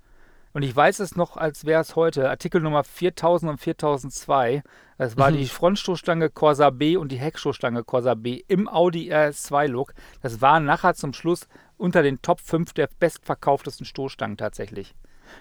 Und 0.54 0.62
ich 0.62 0.74
weiß 0.74 1.00
es 1.00 1.14
noch, 1.14 1.36
als 1.36 1.66
wäre 1.66 1.82
es 1.82 1.94
heute. 1.94 2.30
Artikel 2.30 2.60
Nummer 2.60 2.82
4000 2.82 3.52
und 3.52 3.58
4002. 3.58 4.62
Das 4.96 5.16
war 5.16 5.30
mhm. 5.30 5.36
die 5.36 5.46
Frontstoßstange 5.46 6.30
Corsa 6.30 6.70
B 6.70 6.96
und 6.96 7.12
die 7.12 7.18
Heckstoßstange 7.18 7.84
Corsa 7.84 8.14
B 8.14 8.42
im 8.48 8.66
Audi 8.66 9.12
RS2-Look. 9.12 9.94
Das 10.22 10.40
waren 10.40 10.64
nachher 10.64 10.94
zum 10.94 11.12
Schluss 11.12 11.46
unter 11.76 12.02
den 12.02 12.22
Top 12.22 12.40
5 12.40 12.72
der 12.72 12.88
bestverkauftesten 12.98 13.86
Stoßstangen 13.86 14.36
tatsächlich. 14.36 14.94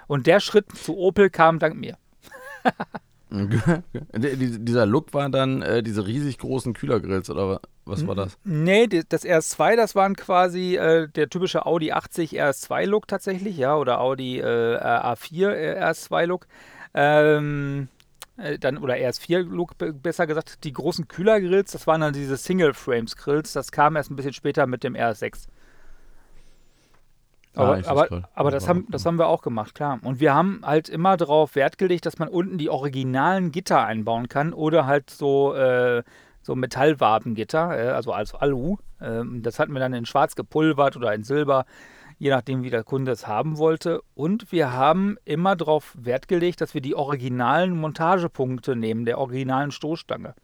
Und 0.07 0.27
der 0.27 0.39
Schritt 0.39 0.71
zu 0.77 0.97
Opel 0.97 1.29
kam 1.29 1.57
dank 1.57 1.75
mir. 1.75 1.97
Dieser 4.15 4.85
Look 4.85 5.13
war 5.13 5.29
dann 5.29 5.61
äh, 5.61 5.83
diese 5.83 6.07
riesig 6.07 6.37
großen 6.37 6.73
Kühlergrills 6.73 7.29
oder 7.29 7.59
was 7.83 8.07
war 8.07 8.15
das? 8.15 8.37
Nee, 8.45 8.87
das 8.87 9.25
RS2, 9.25 9.75
das 9.75 9.95
waren 9.95 10.15
quasi 10.15 10.75
äh, 10.75 11.09
der 11.09 11.29
typische 11.29 11.65
Audi 11.65 11.91
80 11.91 12.41
RS2-Look 12.41 13.07
tatsächlich, 13.07 13.57
ja, 13.57 13.75
oder 13.75 13.99
Audi 13.99 14.39
äh, 14.39 14.77
A4 14.77 15.77
RS2-Look. 15.81 16.47
Ähm, 16.93 17.89
äh, 18.37 18.57
dann, 18.59 18.77
oder 18.77 18.95
RS4-Look 18.95 19.73
besser 20.01 20.27
gesagt. 20.27 20.63
Die 20.63 20.73
großen 20.73 21.07
Kühlergrills, 21.07 21.71
das 21.71 21.87
waren 21.87 22.01
dann 22.01 22.13
diese 22.13 22.37
Single-Frames-Grills, 22.37 23.53
das 23.53 23.71
kam 23.71 23.95
erst 23.95 24.11
ein 24.11 24.15
bisschen 24.15 24.33
später 24.33 24.67
mit 24.67 24.83
dem 24.83 24.95
RS6. 24.95 25.47
Aber, 27.57 27.77
ah, 27.77 27.89
aber, 27.89 28.29
aber 28.33 28.51
das, 28.51 28.67
haben, 28.67 28.85
das 28.89 29.05
haben 29.05 29.17
wir 29.17 29.27
auch 29.27 29.41
gemacht, 29.41 29.75
klar. 29.75 29.99
Und 30.03 30.19
wir 30.19 30.33
haben 30.33 30.61
halt 30.63 30.89
immer 30.89 31.17
darauf 31.17 31.55
Wert 31.55 31.77
gelegt, 31.77 32.05
dass 32.05 32.19
man 32.19 32.27
unten 32.27 32.57
die 32.57 32.69
originalen 32.69 33.51
Gitter 33.51 33.83
einbauen 33.85 34.29
kann 34.29 34.53
oder 34.53 34.85
halt 34.85 35.09
so, 35.09 35.53
äh, 35.55 36.03
so 36.41 36.55
Metallwabengitter, 36.55 37.77
äh, 37.77 37.89
also 37.89 38.13
als 38.13 38.33
Alu. 38.33 38.77
Äh, 38.99 39.23
das 39.41 39.59
hatten 39.59 39.73
wir 39.73 39.79
dann 39.79 39.93
in 39.93 40.05
schwarz 40.05 40.35
gepulvert 40.35 40.95
oder 40.95 41.13
in 41.13 41.23
Silber, 41.23 41.65
je 42.19 42.29
nachdem, 42.29 42.63
wie 42.63 42.69
der 42.69 42.83
Kunde 42.83 43.11
es 43.11 43.27
haben 43.27 43.57
wollte. 43.57 44.01
Und 44.13 44.51
wir 44.51 44.73
haben 44.73 45.17
immer 45.25 45.55
darauf 45.55 45.95
Wert 45.99 46.27
gelegt, 46.27 46.61
dass 46.61 46.73
wir 46.73 46.81
die 46.81 46.95
originalen 46.95 47.77
Montagepunkte 47.77 48.75
nehmen, 48.75 49.05
der 49.05 49.17
originalen 49.17 49.71
Stoßstange. 49.71 50.35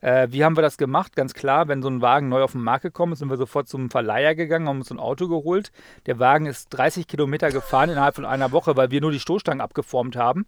Äh, 0.00 0.28
wie 0.30 0.44
haben 0.44 0.56
wir 0.56 0.62
das 0.62 0.78
gemacht? 0.78 1.16
Ganz 1.16 1.34
klar, 1.34 1.68
wenn 1.68 1.82
so 1.82 1.88
ein 1.88 2.00
Wagen 2.00 2.28
neu 2.28 2.42
auf 2.42 2.52
den 2.52 2.62
Markt 2.62 2.82
gekommen 2.82 3.12
ist, 3.12 3.18
sind 3.18 3.30
wir 3.30 3.36
sofort 3.36 3.68
zum 3.68 3.90
Verleiher 3.90 4.34
gegangen, 4.34 4.68
haben 4.68 4.78
uns 4.78 4.90
ein 4.90 5.00
Auto 5.00 5.28
geholt. 5.28 5.72
Der 6.06 6.18
Wagen 6.18 6.46
ist 6.46 6.68
30 6.70 7.06
Kilometer 7.06 7.50
gefahren 7.50 7.90
innerhalb 7.90 8.14
von 8.14 8.24
einer 8.24 8.52
Woche, 8.52 8.76
weil 8.76 8.90
wir 8.90 9.00
nur 9.00 9.12
die 9.12 9.20
Stoßstangen 9.20 9.60
abgeformt 9.60 10.16
haben. 10.16 10.46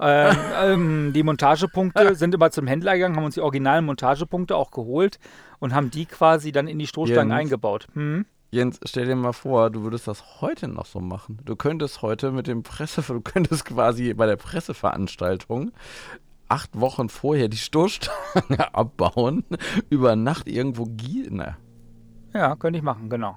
Ähm, 0.00 0.36
ähm, 0.62 1.12
die 1.12 1.22
Montagepunkte 1.22 2.14
sind 2.16 2.34
immer 2.34 2.50
zum 2.50 2.66
Händler 2.66 2.94
gegangen, 2.94 3.16
haben 3.16 3.24
uns 3.24 3.34
die 3.34 3.40
originalen 3.40 3.84
Montagepunkte 3.84 4.56
auch 4.56 4.70
geholt 4.70 5.18
und 5.58 5.74
haben 5.74 5.90
die 5.90 6.06
quasi 6.06 6.52
dann 6.52 6.68
in 6.68 6.78
die 6.78 6.86
Stoßstangen 6.86 7.30
Jens. 7.30 7.40
eingebaut. 7.40 7.86
Hm? 7.94 8.26
Jens, 8.50 8.78
stell 8.84 9.06
dir 9.06 9.16
mal 9.16 9.32
vor, 9.32 9.70
du 9.70 9.82
würdest 9.82 10.06
das 10.06 10.40
heute 10.40 10.68
noch 10.68 10.86
so 10.86 11.00
machen. 11.00 11.40
Du 11.44 11.56
könntest 11.56 12.00
heute 12.00 12.30
mit 12.30 12.46
dem 12.46 12.62
Presse, 12.62 13.02
du 13.06 13.20
könntest 13.20 13.64
quasi 13.64 14.14
bei 14.14 14.26
der 14.26 14.36
Presseveranstaltung 14.36 15.72
acht 16.48 16.80
Wochen 16.80 17.08
vorher 17.08 17.48
die 17.48 17.56
Stoßstange 17.56 18.72
abbauen, 18.72 19.44
über 19.90 20.16
Nacht 20.16 20.48
irgendwo 20.48 20.84
gehen. 20.84 21.36
Na, 21.36 21.56
Ja, 22.34 22.56
könnte 22.56 22.78
ich 22.78 22.82
machen, 22.82 23.08
genau. 23.08 23.36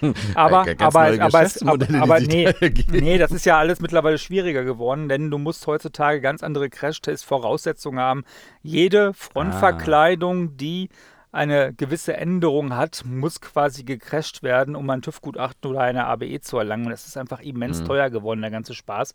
Aber, 0.34 0.64
ganz 0.64 0.80
aber, 0.80 1.22
aber, 1.22 1.42
es, 1.42 1.62
aber, 1.62 2.00
aber 2.00 2.20
nee, 2.20 2.50
nee, 2.90 3.18
das 3.18 3.32
ist 3.32 3.44
ja 3.44 3.58
alles 3.58 3.80
mittlerweile 3.80 4.16
schwieriger 4.16 4.64
geworden, 4.64 5.10
denn 5.10 5.30
du 5.30 5.36
musst 5.36 5.66
heutzutage 5.66 6.22
ganz 6.22 6.42
andere 6.42 6.70
Crashtest-Voraussetzungen 6.70 8.00
haben. 8.00 8.24
Jede 8.62 9.12
Frontverkleidung, 9.12 10.56
die 10.56 10.88
eine 11.32 11.72
gewisse 11.72 12.16
Änderung 12.16 12.74
hat, 12.76 13.02
muss 13.04 13.40
quasi 13.40 13.84
gecrasht 13.84 14.42
werden, 14.42 14.74
um 14.74 14.90
ein 14.90 15.00
TÜV-Gutachten 15.00 15.70
oder 15.70 15.80
eine 15.80 16.06
ABE 16.06 16.40
zu 16.40 16.58
erlangen. 16.58 16.86
Und 16.86 16.90
das 16.90 17.06
ist 17.06 17.16
einfach 17.16 17.40
immens 17.40 17.82
Mhm. 17.82 17.84
teuer 17.86 18.10
geworden, 18.10 18.40
der 18.40 18.50
ganze 18.50 18.74
Spaß. 18.74 19.14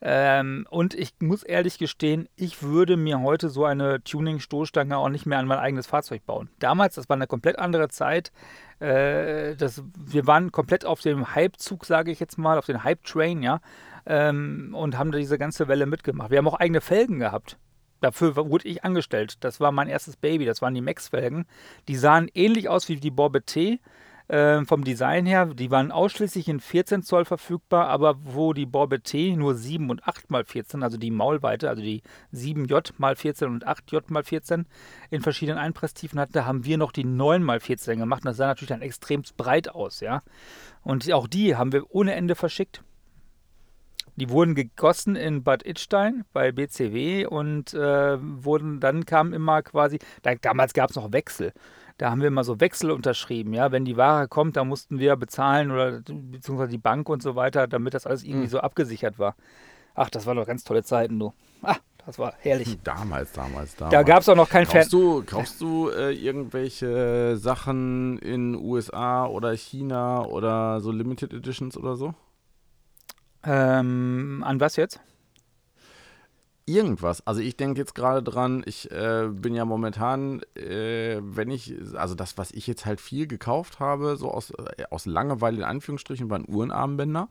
Ähm, 0.00 0.66
und 0.70 0.94
ich 0.94 1.14
muss 1.20 1.42
ehrlich 1.42 1.78
gestehen, 1.78 2.28
ich 2.36 2.62
würde 2.62 2.96
mir 2.96 3.20
heute 3.20 3.48
so 3.48 3.64
eine 3.64 4.02
Tuning-Stoßstange 4.04 4.96
auch 4.96 5.08
nicht 5.08 5.26
mehr 5.26 5.38
an 5.38 5.46
mein 5.46 5.58
eigenes 5.58 5.86
Fahrzeug 5.88 6.24
bauen. 6.24 6.50
Damals, 6.60 6.94
das 6.94 7.08
war 7.08 7.16
eine 7.16 7.26
komplett 7.26 7.58
andere 7.58 7.88
Zeit. 7.88 8.30
Äh, 8.78 9.56
das, 9.56 9.82
wir 9.98 10.26
waren 10.26 10.52
komplett 10.52 10.84
auf 10.84 11.00
dem 11.00 11.34
Hype-Zug, 11.34 11.84
sage 11.84 12.12
ich 12.12 12.20
jetzt 12.20 12.38
mal, 12.38 12.58
auf 12.58 12.66
den 12.66 12.84
Hype-Train, 12.84 13.42
ja, 13.42 13.60
ähm, 14.06 14.72
und 14.72 14.98
haben 14.98 15.10
da 15.10 15.18
diese 15.18 15.38
ganze 15.38 15.66
Welle 15.66 15.86
mitgemacht. 15.86 16.30
Wir 16.30 16.38
haben 16.38 16.46
auch 16.48 16.60
eigene 16.60 16.80
Felgen 16.80 17.18
gehabt. 17.18 17.58
Dafür 18.00 18.36
wurde 18.36 18.68
ich 18.68 18.84
angestellt. 18.84 19.36
Das 19.40 19.60
war 19.60 19.72
mein 19.72 19.88
erstes 19.88 20.16
Baby. 20.16 20.44
Das 20.44 20.62
waren 20.62 20.74
die 20.74 20.80
Max-Felgen. 20.80 21.46
Die 21.88 21.96
sahen 21.96 22.28
ähnlich 22.34 22.68
aus 22.68 22.88
wie 22.88 22.96
die 22.96 23.10
Borbet 23.10 23.46
T. 23.46 23.80
äh, 24.28 24.64
vom 24.64 24.84
Design 24.84 25.24
her. 25.26 25.46
Die 25.46 25.70
waren 25.70 25.92
ausschließlich 25.92 26.48
in 26.48 26.60
14 26.60 27.02
Zoll 27.02 27.24
verfügbar, 27.24 27.88
aber 27.88 28.16
wo 28.24 28.52
die 28.52 28.66
Borbet 28.66 29.04
T 29.04 29.36
nur 29.36 29.54
7 29.54 29.88
und 29.88 30.06
8 30.06 30.30
mal 30.30 30.44
14, 30.44 30.82
also 30.82 30.98
die 30.98 31.10
Maulweite, 31.10 31.68
also 31.68 31.82
die 31.82 32.02
7J 32.34 32.92
mal 32.98 33.16
14 33.16 33.48
und 33.48 33.66
8J 33.66 34.02
mal 34.08 34.24
14 34.24 34.66
in 35.10 35.22
verschiedenen 35.22 35.58
Einpresstiefen 35.58 36.18
hatten, 36.18 36.32
da 36.32 36.44
haben 36.44 36.64
wir 36.64 36.76
noch 36.76 36.92
die 36.92 37.04
9 37.04 37.42
mal 37.42 37.60
14 37.60 37.98
gemacht. 37.98 38.22
Und 38.24 38.30
das 38.30 38.36
sah 38.36 38.46
natürlich 38.46 38.68
dann 38.68 38.82
extrem 38.82 39.22
breit 39.36 39.68
aus, 39.68 40.00
ja. 40.00 40.22
Und 40.82 41.10
auch 41.12 41.28
die 41.28 41.56
haben 41.56 41.72
wir 41.72 41.90
ohne 41.94 42.14
Ende 42.14 42.34
verschickt. 42.34 42.82
Die 44.16 44.30
wurden 44.30 44.54
gegossen 44.54 45.14
in 45.14 45.42
Bad 45.44 45.64
Ittstein 45.66 46.24
bei 46.32 46.50
BCW 46.50 47.26
und 47.26 47.74
äh, 47.74 48.18
wurden 48.20 48.80
dann 48.80 49.04
kam 49.04 49.32
immer 49.34 49.62
quasi, 49.62 49.98
da, 50.22 50.34
damals 50.34 50.72
gab 50.72 50.90
es 50.90 50.96
noch 50.96 51.12
Wechsel. 51.12 51.52
Da 51.98 52.10
haben 52.10 52.20
wir 52.20 52.28
immer 52.28 52.44
so 52.44 52.60
Wechsel 52.60 52.90
unterschrieben, 52.90 53.54
ja. 53.54 53.72
Wenn 53.72 53.84
die 53.84 53.96
Ware 53.96 54.28
kommt, 54.28 54.56
dann 54.56 54.68
mussten 54.68 54.98
wir 54.98 55.16
bezahlen 55.16 55.70
oder 55.70 56.00
beziehungsweise 56.02 56.70
die 56.70 56.78
Bank 56.78 57.08
und 57.08 57.22
so 57.22 57.36
weiter, 57.36 57.66
damit 57.66 57.94
das 57.94 58.06
alles 58.06 58.22
irgendwie 58.22 58.46
Mhm. 58.46 58.50
so 58.50 58.60
abgesichert 58.60 59.18
war. 59.18 59.34
Ach, 59.94 60.10
das 60.10 60.26
waren 60.26 60.36
doch 60.36 60.46
ganz 60.46 60.62
tolle 60.64 60.82
Zeiten, 60.82 61.18
du. 61.18 61.32
Ah, 61.62 61.76
das 62.04 62.18
war 62.18 62.34
herrlich. 62.40 62.78
Damals, 62.84 63.32
damals, 63.34 63.74
damals. 63.76 63.92
Da 63.92 64.02
gab 64.02 64.20
es 64.20 64.28
auch 64.28 64.36
noch 64.36 64.48
kein 64.50 64.66
Fan. 64.66 64.80
Kaufst 64.80 64.92
du, 64.92 65.22
kaufst 65.24 65.60
du 65.60 65.88
äh, 65.88 66.12
irgendwelche 66.12 67.36
Sachen 67.38 68.18
in 68.18 68.54
USA 68.54 69.26
oder 69.26 69.54
China 69.56 70.24
oder 70.24 70.80
so 70.80 70.90
Limited 70.92 71.32
Editions 71.32 71.76
oder 71.78 71.96
so? 71.96 72.14
Ähm, 73.44 74.42
an 74.44 74.60
was 74.60 74.76
jetzt? 74.76 75.00
Irgendwas. 76.68 77.24
Also 77.24 77.40
ich 77.40 77.56
denke 77.56 77.80
jetzt 77.80 77.94
gerade 77.94 78.24
dran, 78.24 78.64
ich 78.66 78.90
äh, 78.90 79.28
bin 79.30 79.54
ja 79.54 79.64
momentan, 79.64 80.42
äh, 80.56 81.20
wenn 81.22 81.48
ich, 81.48 81.72
also 81.94 82.16
das, 82.16 82.38
was 82.38 82.50
ich 82.50 82.66
jetzt 82.66 82.84
halt 82.84 83.00
viel 83.00 83.28
gekauft 83.28 83.78
habe, 83.78 84.16
so 84.16 84.32
aus, 84.32 84.50
äh, 84.50 84.82
aus 84.90 85.06
Langeweile 85.06 85.58
in 85.58 85.62
Anführungsstrichen, 85.62 86.28
waren 86.28 86.44
Uhrenarmbänder. 86.48 87.28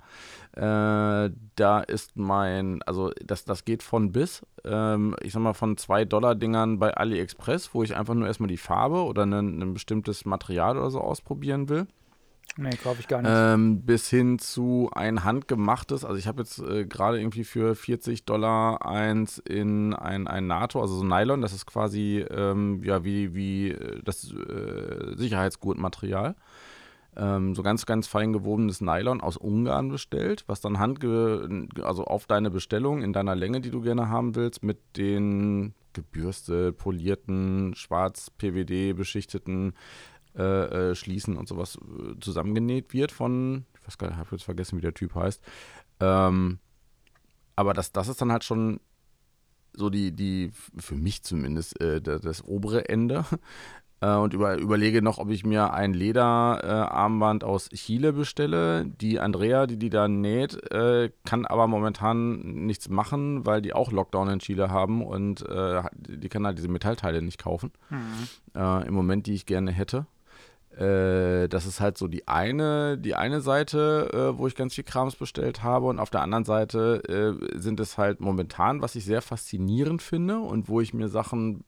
Äh, 0.54 1.32
da 1.56 1.80
ist 1.82 2.16
mein, 2.16 2.82
also 2.84 3.12
das, 3.26 3.44
das 3.44 3.66
geht 3.66 3.84
von 3.84 4.14
bis, 4.14 4.42
ähm, 4.64 5.18
ich 5.22 5.34
sag 5.34 5.42
mal 5.42 5.54
von 5.54 5.76
2-Dollar-Dingern 5.76 6.80
bei 6.80 6.96
AliExpress, 6.96 7.74
wo 7.74 7.84
ich 7.84 7.94
einfach 7.94 8.14
nur 8.14 8.28
erstmal 8.28 8.48
die 8.48 8.56
Farbe 8.56 9.04
oder 9.04 9.24
ein, 9.24 9.62
ein 9.62 9.74
bestimmtes 9.74 10.24
Material 10.24 10.78
oder 10.78 10.92
so 10.92 11.02
ausprobieren 11.02 11.68
will. 11.68 11.88
Nee, 12.58 12.76
kaufe 12.82 13.02
ich 13.02 13.08
gar 13.08 13.22
nicht. 13.22 13.32
Ähm, 13.34 13.82
bis 13.82 14.10
hin 14.10 14.40
zu 14.40 14.90
ein 14.94 15.26
handgemachtes, 15.26 16.06
also 16.06 16.18
ich 16.18 16.28
habe 16.28 16.42
jetzt 16.42 16.60
äh, 16.60 16.86
gerade 16.86 17.20
irgendwie 17.20 17.44
für 17.44 17.76
40 17.76 18.24
Dollar 18.24 18.86
eins 18.86 19.40
in 19.40 19.94
ein, 19.94 20.28
ein 20.28 20.48
NATO, 20.48 20.82
also 20.82 20.96
so 20.96 21.04
Nylon, 21.04 21.42
das 21.42 21.54
ist 21.54 21.66
quasi 21.66 22.26
ähm, 22.30 22.82
ja 22.84 23.04
wie, 23.04 23.36
wie 23.36 23.72
äh, 23.72 24.02
das 24.04 24.32
äh, 24.32 25.16
Sicherheitsgurtmaterial. 25.16 26.36
Ähm, 27.18 27.56
so 27.56 27.64
ganz, 27.64 27.86
ganz 27.86 28.08
fein 28.08 28.34
gewobenes 28.34 28.82
Nylon 28.82 29.22
aus 29.22 29.38
Ungarn 29.38 29.90
bestellt, 29.90 30.44
was 30.48 30.62
dann 30.62 30.80
handge 30.80 31.68
also 31.82 32.06
auf 32.06 32.26
deine 32.26 32.52
Bestellung 32.52 33.02
in 33.02 33.14
deiner 33.14 33.36
Länge, 33.36 33.62
die 33.62 33.72
du 33.72 33.82
gerne 33.82 34.10
haben 34.10 34.36
willst, 34.36 34.64
mit 34.64 34.80
den 34.98 35.74
gebürstet, 35.94 36.78
polierten, 36.78 37.74
schwarz 37.74 38.30
PVD 38.30 38.94
beschichteten 38.94 39.74
äh, 40.38 40.92
äh, 40.92 40.96
Schließen 40.96 41.38
und 41.38 41.48
sowas 41.48 41.78
äh, 41.78 42.20
zusammengenäht 42.20 42.94
wird 42.94 43.12
von, 43.12 43.66
ich 43.74 43.88
weiß 43.88 43.98
gar 43.98 44.08
nicht, 44.08 44.16
ich 44.16 44.20
habe 44.20 44.36
jetzt 44.36 44.44
vergessen, 44.44 44.78
wie 44.78 44.82
der 44.82 44.94
Typ 44.94 45.16
heißt. 45.16 45.42
Ähm, 46.00 46.60
aber 47.56 47.74
das, 47.74 47.92
das 47.92 48.08
ist 48.08 48.22
dann 48.22 48.32
halt 48.32 48.44
schon 48.44 48.80
so 49.74 49.90
die, 49.90 50.12
die 50.12 50.52
für 50.78 50.96
mich 50.96 51.24
zumindest, 51.24 51.80
äh, 51.82 52.02
das, 52.02 52.22
das 52.22 52.44
obere 52.46 52.90
Ende. 52.90 53.26
Äh, 54.02 54.16
und 54.18 54.34
über, 54.34 54.58
überlege 54.58 55.02
noch, 55.02 55.20
ob 55.20 55.30
ich 55.30 55.46
mir 55.46 55.74
ein 55.74 55.94
Lederarmband 55.94 57.44
aus 57.46 57.70
Chile 57.70 58.12
bestelle. 58.12 58.86
Die 58.86 59.22
Andrea, 59.22 59.68
die 59.68 59.78
die 59.78 59.90
da 59.90 60.08
näht, 60.08 60.70
äh, 60.72 61.12
kann 61.24 61.46
aber 61.46 61.68
momentan 61.68 62.66
nichts 62.66 62.90
machen, 62.90 63.46
weil 63.46 63.62
die 63.62 63.74
auch 63.74 63.94
Lockdown 63.94 64.30
in 64.30 64.40
Chile 64.40 64.70
haben 64.70 65.02
und 65.02 65.48
äh, 65.48 65.82
die 65.96 66.28
kann 66.28 66.46
halt 66.46 66.58
diese 66.58 66.68
Metallteile 66.68 67.22
nicht 67.22 67.42
kaufen. 67.42 67.72
Mhm. 67.90 68.28
Äh, 68.54 68.88
Im 68.88 68.94
Moment, 68.94 69.28
die 69.28 69.34
ich 69.34 69.46
gerne 69.46 69.72
hätte. 69.72 70.08
Äh, 70.78 71.48
das 71.48 71.66
ist 71.66 71.80
halt 71.80 71.98
so 71.98 72.08
die 72.08 72.28
eine, 72.28 72.98
die 72.98 73.16
eine 73.16 73.42
Seite, 73.42 74.10
äh, 74.14 74.38
wo 74.38 74.48
ich 74.48 74.56
ganz 74.56 74.76
viel 74.76 74.84
Krams 74.84 75.16
bestellt 75.16 75.64
habe. 75.64 75.88
Und 75.88 76.00
auf 76.00 76.10
der 76.10 76.22
anderen 76.22 76.44
Seite 76.44 77.02
äh, 77.08 77.58
sind 77.60 77.80
es 77.80 77.98
halt 77.98 78.20
momentan, 78.20 78.82
was 78.82 78.96
ich 78.96 79.06
sehr 79.06 79.22
faszinierend 79.22 80.02
finde 80.02 80.40
und 80.40 80.68
wo 80.68 80.82
ich 80.82 80.94
mir 80.94 81.08
Sachen 81.08 81.64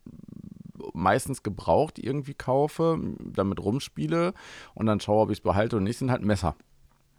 meistens 0.94 1.44
gebraucht 1.44 2.00
irgendwie 2.00 2.34
kaufe, 2.34 3.00
damit 3.20 3.60
rumspiele 3.64 4.34
und 4.74 4.86
dann 4.88 5.00
schaue, 5.00 5.24
ob 5.24 5.30
ich 5.30 5.38
es 5.38 5.44
behalte 5.44 5.78
und 5.78 5.84
nicht, 5.84 5.98
sind 5.98 6.12
halt 6.12 6.24
Messer. 6.24 6.56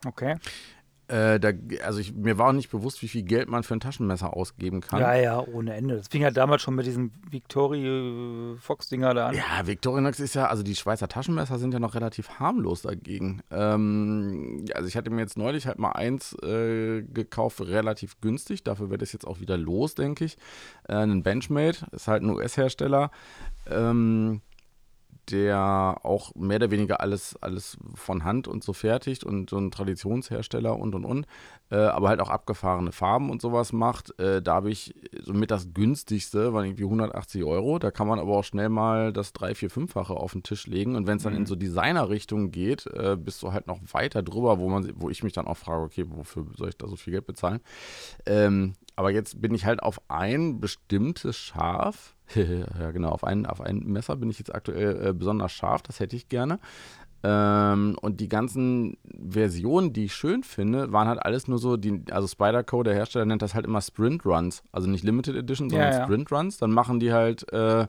Okay. 0.07 0.37
Äh, 1.09 1.41
da, 1.41 1.53
also 1.85 2.01
ich, 2.01 2.15
mir 2.15 2.37
war 2.37 2.49
auch 2.49 2.53
nicht 2.53 2.71
bewusst, 2.71 3.01
wie 3.01 3.09
viel 3.09 3.23
Geld 3.23 3.49
man 3.49 3.63
für 3.63 3.75
ein 3.75 3.81
Taschenmesser 3.81 4.37
ausgeben 4.37 4.83
kann. 4.83 5.01
Ja, 5.01 5.15
ja, 5.15 5.41
ohne 5.41 5.75
Ende. 5.75 5.97
Das 5.97 6.09
fing 6.09 6.21
ja 6.21 6.31
damals 6.31 6.61
schon 6.61 6.75
mit 6.75 6.85
diesen 6.85 7.13
Victory 7.31 8.57
Fox-Dinger 8.61 9.15
da 9.15 9.29
an. 9.29 9.35
Ja, 9.35 9.67
Victorinox 9.67 10.21
ist 10.21 10.35
ja, 10.35 10.49
also 10.49 10.63
die 10.63 10.77
Schweizer 10.77 11.09
Taschenmesser 11.09 11.59
sind 11.59 11.73
ja 11.73 11.81
noch 11.81 11.95
relativ 11.95 12.39
harmlos 12.39 12.83
dagegen. 12.83 13.41
Ähm, 13.51 14.67
also 14.75 14.87
ich 14.87 14.97
hatte 14.99 15.09
mir 15.09 15.23
jetzt 15.23 15.39
neulich 15.39 15.67
halt 15.67 15.79
mal 15.79 15.93
eins 15.93 16.35
äh, 16.43 17.03
gekauft, 17.03 17.63
relativ 17.63 18.21
günstig. 18.21 18.63
Dafür 18.63 18.91
werde 18.91 19.05
ich 19.05 19.15
jetzt 19.15 19.27
auch 19.27 19.41
wieder 19.41 19.57
los, 19.57 19.95
denke 19.95 20.27
ich. 20.27 20.37
Äh, 20.89 20.97
einen 20.97 21.23
Benchmade, 21.23 21.79
ist 21.93 22.07
halt 22.07 22.23
ein 22.23 22.29
US-Hersteller. 22.29 23.11
Ähm, 23.71 24.43
der 25.31 25.99
auch 26.03 26.35
mehr 26.35 26.57
oder 26.57 26.71
weniger 26.71 27.01
alles, 27.01 27.37
alles 27.41 27.77
von 27.95 28.25
Hand 28.25 28.49
und 28.49 28.65
so 28.65 28.73
fertigt 28.73 29.25
und 29.25 29.51
so 29.51 29.59
ein 29.59 29.71
Traditionshersteller 29.71 30.77
und 30.79 30.95
und 30.95 31.05
und, 31.05 31.27
äh, 31.71 31.77
aber 31.77 32.09
halt 32.09 32.21
auch 32.21 32.31
abgefahrene 32.31 32.93
Farben 32.93 33.31
und 33.31 33.41
sowas 33.43 33.73
macht. 33.73 34.19
Äh, 34.19 34.41
da 34.43 34.55
habe 34.55 34.71
ich 34.71 34.95
somit 35.23 35.51
das 35.51 35.73
günstigste, 35.75 36.53
war 36.53 36.65
irgendwie 36.65 36.85
180 36.85 37.45
Euro. 37.45 37.79
Da 37.79 37.91
kann 37.91 38.07
man 38.09 38.19
aber 38.19 38.37
auch 38.37 38.45
schnell 38.45 38.69
mal 38.69 39.13
das 39.13 39.33
3, 39.33 39.55
4, 39.55 39.71
5-fache 39.71 40.15
auf 40.15 40.33
den 40.33 40.43
Tisch 40.43 40.67
legen. 40.67 40.97
Und 40.97 41.07
wenn 41.07 41.19
es 41.19 41.23
dann 41.23 41.33
Mhm. 41.35 41.41
in 41.41 41.47
so 41.47 41.57
Designer-Richtung 41.57 42.51
geht, 42.51 42.87
äh, 42.87 43.17
bist 43.19 43.43
du 43.43 43.53
halt 43.53 43.67
noch 43.67 43.79
weiter 43.93 44.23
drüber, 44.23 44.59
wo 44.59 44.69
man, 44.69 44.91
wo 44.97 45.11
ich 45.11 45.23
mich 45.23 45.33
dann 45.33 45.47
auch 45.47 45.57
frage, 45.57 45.83
okay, 45.83 46.05
wofür 46.09 46.47
soll 46.57 46.71
ich 46.71 46.77
da 46.79 46.89
so 46.89 46.97
viel 46.97 47.13
Geld 47.13 47.27
bezahlen? 47.27 47.61
Ähm, 48.27 48.75
aber 48.97 49.11
jetzt 49.11 49.41
bin 49.41 49.55
ich 49.55 49.65
halt 49.65 49.83
auf 49.83 50.01
ein 50.09 50.61
bestimmtes 50.61 51.37
Schaf, 51.37 52.15
ja 52.79 52.91
genau, 52.91 53.11
auf 53.11 53.25
ein, 53.25 53.47
auf 53.47 53.61
ein 53.61 53.79
Messer 53.79 54.17
bin 54.17 54.31
ich 54.31 54.39
jetzt 54.39 54.55
aktuell 54.55 55.09
äh, 55.09 55.13
besonders 55.13 55.53
scharf, 55.53 55.83
das 55.83 56.01
hätte 56.01 56.17
ich 56.17 56.29
gerne. 56.29 56.59
Ähm, 57.25 57.97
und 58.01 58.21
die 58.21 58.29
ganzen 58.29 58.97
Versionen, 59.29 59.93
die 59.93 60.05
ich 60.05 60.15
schön 60.15 60.45
finde, 60.45 60.93
waren 60.93 61.09
halt 61.09 61.21
alles 61.21 61.49
nur 61.49 61.59
so, 61.59 61.77
die, 61.77 62.05
also 62.11 62.29
Spyderco, 62.29 62.83
der 62.85 62.95
Hersteller 62.95 63.25
nennt 63.25 63.43
das 63.43 63.55
halt 63.55 63.67
immer 63.67 63.81
Sprint 63.81 64.25
Runs, 64.25 64.63
also 64.71 64.89
nicht 64.89 65.03
Limited 65.03 65.35
Edition, 65.35 65.69
sondern 65.69 65.93
Ja, 65.93 65.99
ja. 65.99 66.05
Sprint 66.05 66.31
Runs. 66.31 66.59
Dann 66.59 66.71
machen 66.71 67.01
die 67.01 67.13
halt 67.13 67.53
äh, 67.53 67.89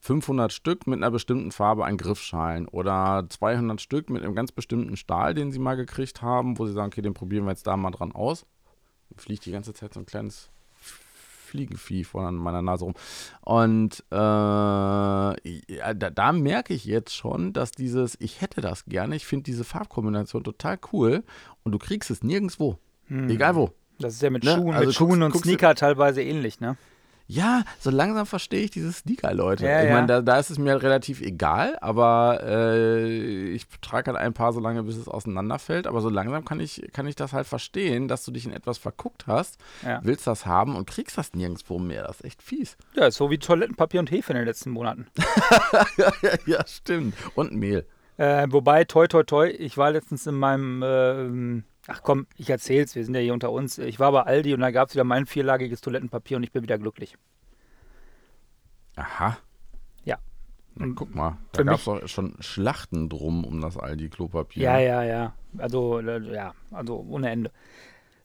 500 0.00 0.52
Stück 0.52 0.86
mit 0.88 0.98
einer 0.98 1.12
bestimmten 1.12 1.52
Farbe 1.52 1.84
an 1.84 1.96
Griffschalen 1.96 2.66
oder 2.66 3.26
200 3.28 3.80
Stück 3.80 4.10
mit 4.10 4.24
einem 4.24 4.34
ganz 4.34 4.50
bestimmten 4.50 4.96
Stahl, 4.96 5.34
den 5.34 5.52
sie 5.52 5.58
mal 5.60 5.76
gekriegt 5.76 6.22
haben, 6.22 6.58
wo 6.58 6.66
sie 6.66 6.72
sagen, 6.72 6.88
okay, 6.88 7.02
den 7.02 7.14
probieren 7.14 7.44
wir 7.44 7.50
jetzt 7.50 7.66
da 7.68 7.76
mal 7.76 7.92
dran 7.92 8.12
aus. 8.12 8.46
Fliegt 9.16 9.46
die 9.46 9.52
ganze 9.52 9.74
Zeit 9.74 9.94
so 9.94 10.00
ein 10.00 10.06
kleines 10.06 10.50
Fliegenvieh 11.46 12.04
vor 12.04 12.30
meiner 12.30 12.62
Nase 12.62 12.84
rum. 12.84 12.94
Und 13.40 14.04
äh, 14.10 14.16
ja, 14.16 15.94
da, 15.94 16.10
da, 16.10 16.32
merke 16.32 16.74
ich 16.74 16.84
jetzt 16.84 17.14
schon, 17.14 17.52
dass 17.52 17.70
dieses, 17.70 18.16
ich 18.20 18.40
hätte 18.40 18.60
das 18.60 18.84
gerne, 18.84 19.16
ich 19.16 19.26
finde 19.26 19.44
diese 19.44 19.64
Farbkombination 19.64 20.44
total 20.44 20.78
cool 20.92 21.24
und 21.62 21.72
du 21.72 21.78
kriegst 21.78 22.10
es 22.10 22.22
nirgendwo. 22.22 22.78
Hm. 23.06 23.30
Egal 23.30 23.54
wo. 23.54 23.70
Das 23.98 24.14
ist 24.14 24.22
ja 24.22 24.30
mit 24.30 24.44
ne? 24.44 24.54
Schuhen, 24.54 24.74
also 24.74 24.86
mit 24.86 24.94
Schuhen 24.94 25.20
guckst, 25.20 25.36
und 25.36 25.44
Sneaker 25.44 25.74
teilweise 25.74 26.22
ähnlich, 26.22 26.60
ne? 26.60 26.76
Ja, 27.28 27.64
so 27.80 27.90
langsam 27.90 28.24
verstehe 28.24 28.62
ich 28.62 28.70
diese 28.70 28.92
Sneaker-Leute. 28.92 29.66
Ja, 29.66 29.82
ich 29.82 29.90
meine, 29.90 30.06
da, 30.06 30.22
da, 30.22 30.38
ist 30.38 30.50
es 30.50 30.58
mir 30.58 30.72
halt 30.72 30.82
relativ 30.82 31.20
egal, 31.20 31.76
aber 31.80 32.40
äh, 32.44 33.48
ich 33.48 33.66
trage 33.80 34.12
halt 34.12 34.20
ein 34.20 34.32
paar 34.32 34.52
so 34.52 34.60
lange, 34.60 34.84
bis 34.84 34.96
es 34.96 35.08
auseinanderfällt. 35.08 35.86
Aber 35.88 36.00
so 36.00 36.08
langsam 36.08 36.44
kann 36.44 36.60
ich, 36.60 36.88
kann 36.92 37.06
ich 37.06 37.16
das 37.16 37.32
halt 37.32 37.46
verstehen, 37.46 38.06
dass 38.06 38.24
du 38.24 38.30
dich 38.30 38.46
in 38.46 38.52
etwas 38.52 38.78
verguckt 38.78 39.26
hast, 39.26 39.58
ja. 39.84 40.00
willst 40.04 40.26
das 40.26 40.46
haben 40.46 40.76
und 40.76 40.88
kriegst 40.88 41.18
das 41.18 41.34
nirgendwo 41.34 41.78
mehr. 41.78 42.04
Das 42.04 42.20
ist 42.20 42.24
echt 42.24 42.42
fies. 42.42 42.76
Ja, 42.94 43.10
so 43.10 43.30
wie 43.30 43.38
Toilettenpapier 43.38 44.00
und 44.00 44.10
Hefe 44.10 44.32
in 44.32 44.36
den 44.36 44.46
letzten 44.46 44.70
Monaten. 44.70 45.06
ja, 45.96 46.12
ja, 46.46 46.66
stimmt. 46.66 47.14
Und 47.34 47.52
Mehl. 47.54 47.86
Äh, 48.18 48.46
wobei, 48.50 48.84
toi, 48.84 49.06
toi, 49.08 49.24
toi, 49.24 49.48
ich 49.48 49.76
war 49.76 49.90
letztens 49.90 50.26
in 50.26 50.36
meinem. 50.36 50.82
Äh, 50.82 51.62
Ach 51.88 52.02
komm, 52.02 52.26
ich 52.36 52.50
erzähl's, 52.50 52.94
wir 52.94 53.04
sind 53.04 53.14
ja 53.14 53.20
hier 53.20 53.34
unter 53.34 53.52
uns. 53.52 53.78
Ich 53.78 54.00
war 54.00 54.12
bei 54.12 54.22
Aldi 54.22 54.54
und 54.54 54.60
da 54.60 54.70
gab 54.70 54.88
es 54.88 54.94
wieder 54.94 55.04
mein 55.04 55.26
vierlagiges 55.26 55.80
Toilettenpapier 55.80 56.36
und 56.36 56.42
ich 56.42 56.52
bin 56.52 56.62
wieder 56.62 56.78
glücklich. 56.78 57.16
Aha. 58.96 59.36
Ja. 60.04 60.18
Na, 60.74 60.86
guck 60.94 61.14
mal, 61.14 61.38
da 61.52 61.62
gab 61.62 61.78
es 61.78 61.84
doch 61.84 62.06
schon 62.08 62.34
Schlachten 62.40 63.08
drum 63.08 63.44
um 63.44 63.60
das 63.60 63.76
Aldi-Klopapier. 63.76 64.62
Ja, 64.62 64.78
ja, 64.78 65.02
ja. 65.04 65.34
Also, 65.58 66.00
äh, 66.00 66.34
ja, 66.34 66.54
also 66.72 67.04
ohne 67.08 67.30
Ende. 67.30 67.50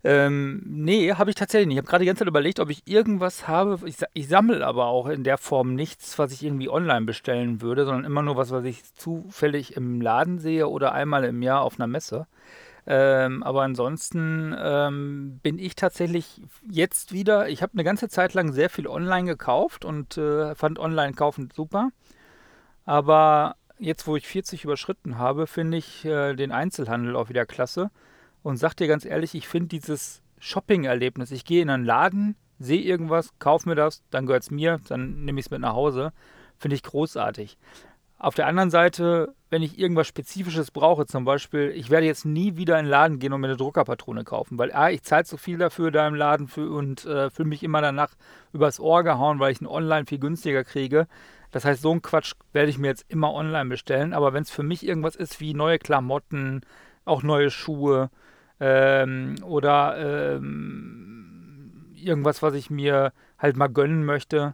Ähm, 0.04 0.64
nee, 0.66 1.14
habe 1.14 1.30
ich 1.30 1.36
tatsächlich 1.36 1.68
nicht. 1.68 1.76
Ich 1.76 1.78
habe 1.80 1.88
gerade 1.88 2.02
die 2.04 2.08
ganze 2.08 2.22
Zeit 2.22 2.28
überlegt, 2.28 2.60
ob 2.60 2.72
ich 2.72 2.88
irgendwas 2.88 3.48
habe. 3.48 3.78
Ich, 3.88 3.98
ich 4.14 4.28
sammle 4.28 4.66
aber 4.66 4.88
auch 4.88 5.08
in 5.08 5.24
der 5.24 5.38
Form 5.38 5.76
nichts, 5.76 6.18
was 6.18 6.32
ich 6.32 6.44
irgendwie 6.44 6.70
online 6.70 7.06
bestellen 7.06 7.62
würde, 7.62 7.86
sondern 7.86 8.06
immer 8.06 8.24
nur 8.24 8.36
was, 8.36 8.50
was 8.50 8.66
ich 8.66 8.84
zufällig 8.96 9.76
im 9.76 10.02
Laden 10.02 10.40
sehe 10.40 10.68
oder 10.68 10.94
einmal 10.94 11.24
im 11.26 11.44
Jahr 11.44 11.62
auf 11.62 11.80
einer 11.80 11.86
Messe. 11.88 12.26
Ähm, 12.88 13.44
aber 13.44 13.62
ansonsten 13.62 14.56
ähm, 14.58 15.40
bin 15.44 15.60
ich 15.60 15.76
tatsächlich 15.76 16.42
jetzt 16.68 17.14
wieder, 17.14 17.48
ich 17.50 17.62
habe 17.62 17.74
eine 17.74 17.84
ganze 17.84 18.10
Zeit 18.10 18.34
lang 18.34 18.52
sehr 18.54 18.70
viel 18.70 18.88
online 18.88 19.26
gekauft 19.26 19.86
und 19.86 20.18
äh, 20.18 20.56
fand 20.56 20.80
Online-Kaufen 20.80 21.50
super. 21.54 21.90
Aber 22.86 23.56
jetzt, 23.78 24.08
wo 24.08 24.16
ich 24.16 24.28
40 24.28 24.64
überschritten 24.64 25.18
habe, 25.18 25.48
finde 25.48 25.78
ich 25.78 26.06
äh, 26.06 26.36
den 26.36 26.52
Einzelhandel 26.52 27.16
auch 27.16 27.30
wieder 27.30 27.46
klasse. 27.46 27.92
Und 28.44 28.58
sag 28.58 28.76
dir 28.76 28.88
ganz 28.88 29.06
ehrlich, 29.06 29.36
ich 29.36 29.48
finde 29.48 29.70
dieses 29.70 30.22
Shopping-Erlebnis, 30.40 31.32
ich 31.32 31.46
gehe 31.46 31.62
in 31.62 31.70
einen 31.70 31.86
Laden, 31.86 32.36
sehe 32.58 32.82
irgendwas, 32.82 33.38
kaufe 33.40 33.70
mir 33.70 33.76
das, 33.76 34.04
dann 34.10 34.26
gehört 34.26 34.44
es 34.44 34.52
mir, 34.52 34.80
dann 34.88 35.24
nehme 35.26 35.40
ich 35.40 35.48
es 35.48 35.52
mit 35.52 35.62
nach 35.62 35.74
Hause, 35.74 36.14
finde 36.58 36.76
ich 36.76 36.84
großartig. 36.84 37.58
Auf 38.22 38.36
der 38.36 38.46
anderen 38.46 38.70
Seite, 38.70 39.34
wenn 39.50 39.64
ich 39.64 39.80
irgendwas 39.80 40.06
Spezifisches 40.06 40.70
brauche, 40.70 41.08
zum 41.08 41.26
Beispiel, 41.26 41.72
ich 41.76 41.90
werde 41.90 42.06
jetzt 42.06 42.24
nie 42.24 42.56
wieder 42.56 42.78
in 42.78 42.86
den 42.86 42.92
Laden 42.92 43.18
gehen 43.18 43.34
und 43.34 43.42
mir 43.42 43.48
eine 43.48 43.58
Druckerpatrone 43.58 44.24
kaufen, 44.24 44.60
weil 44.60 44.72
A, 44.72 44.92
ich 44.92 45.02
zahle 45.02 45.26
so 45.26 45.38
viel 45.38 45.58
dafür 45.58 45.90
da 45.90 46.08
im 46.08 46.14
Laden 46.14 46.48
für 46.48 46.70
und 46.70 47.04
äh, 47.04 47.32
fühle 47.32 47.50
mich 47.50 47.64
immer 47.64 47.82
danach 47.82 48.12
übers 48.54 48.80
Ohr 48.80 49.04
gehauen, 49.04 49.40
weil 49.40 49.54
ich 49.54 49.60
ihn 49.60 49.66
online 49.66 50.06
viel 50.06 50.20
günstiger 50.20 50.64
kriege. 50.64 51.08
Das 51.50 51.66
heißt, 51.66 51.82
so 51.82 51.92
ein 51.92 52.04
Quatsch 52.04 52.34
werde 52.54 52.70
ich 52.70 52.78
mir 52.78 52.90
jetzt 52.90 53.06
immer 53.08 53.34
online 53.34 53.70
bestellen. 53.72 54.14
Aber 54.14 54.34
wenn 54.34 54.44
es 54.44 54.52
für 54.52 54.62
mich 54.62 54.86
irgendwas 54.86 55.16
ist 55.16 55.40
wie 55.40 55.56
neue 55.56 55.80
Klamotten, 55.80 56.62
auch 57.06 57.24
neue 57.24 57.50
Schuhe 57.50 58.12
ähm, 58.60 59.34
oder 59.44 60.36
ähm, 60.36 61.88
irgendwas, 61.96 62.44
was 62.44 62.54
ich 62.54 62.70
mir 62.70 63.14
halt 63.40 63.58
mal 63.58 63.68
gönnen 63.68 64.06
möchte, 64.06 64.54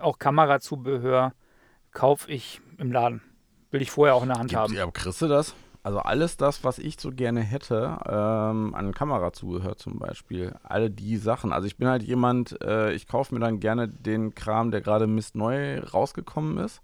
auch 0.00 0.18
Kamerazubehör, 0.18 1.34
kaufe 1.92 2.32
ich 2.32 2.62
im 2.78 2.92
Laden. 2.92 3.22
Will 3.70 3.82
ich 3.82 3.90
vorher 3.90 4.14
auch 4.14 4.22
in 4.22 4.28
der 4.28 4.38
Hand 4.38 4.50
Gibt, 4.50 4.60
haben. 4.60 4.74
Ja, 4.74 4.84
aber 4.84 4.92
kriegst 4.92 5.20
du 5.20 5.28
das? 5.28 5.54
Also 5.82 5.98
alles 5.98 6.38
das, 6.38 6.64
was 6.64 6.78
ich 6.78 6.98
so 6.98 7.10
gerne 7.10 7.40
hätte, 7.40 7.98
ähm, 8.06 8.74
an 8.74 8.94
Kamerazubehör 8.94 9.76
zum 9.76 9.98
Beispiel, 9.98 10.54
alle 10.62 10.90
die 10.90 11.18
Sachen. 11.18 11.52
Also 11.52 11.66
ich 11.66 11.76
bin 11.76 11.88
halt 11.88 12.02
jemand, 12.02 12.58
äh, 12.62 12.92
ich 12.92 13.06
kaufe 13.06 13.34
mir 13.34 13.40
dann 13.40 13.60
gerne 13.60 13.88
den 13.88 14.34
Kram, 14.34 14.70
der 14.70 14.80
gerade 14.80 15.06
Mist 15.06 15.34
neu 15.34 15.80
rausgekommen 15.80 16.56
ist. 16.56 16.80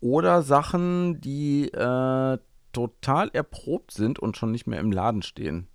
Oder 0.00 0.42
Sachen, 0.42 1.20
die 1.20 1.72
äh, 1.72 2.38
total 2.72 3.30
erprobt 3.32 3.90
sind 3.90 4.20
und 4.20 4.36
schon 4.36 4.52
nicht 4.52 4.68
mehr 4.68 4.78
im 4.78 4.92
Laden 4.92 5.22
stehen. 5.22 5.66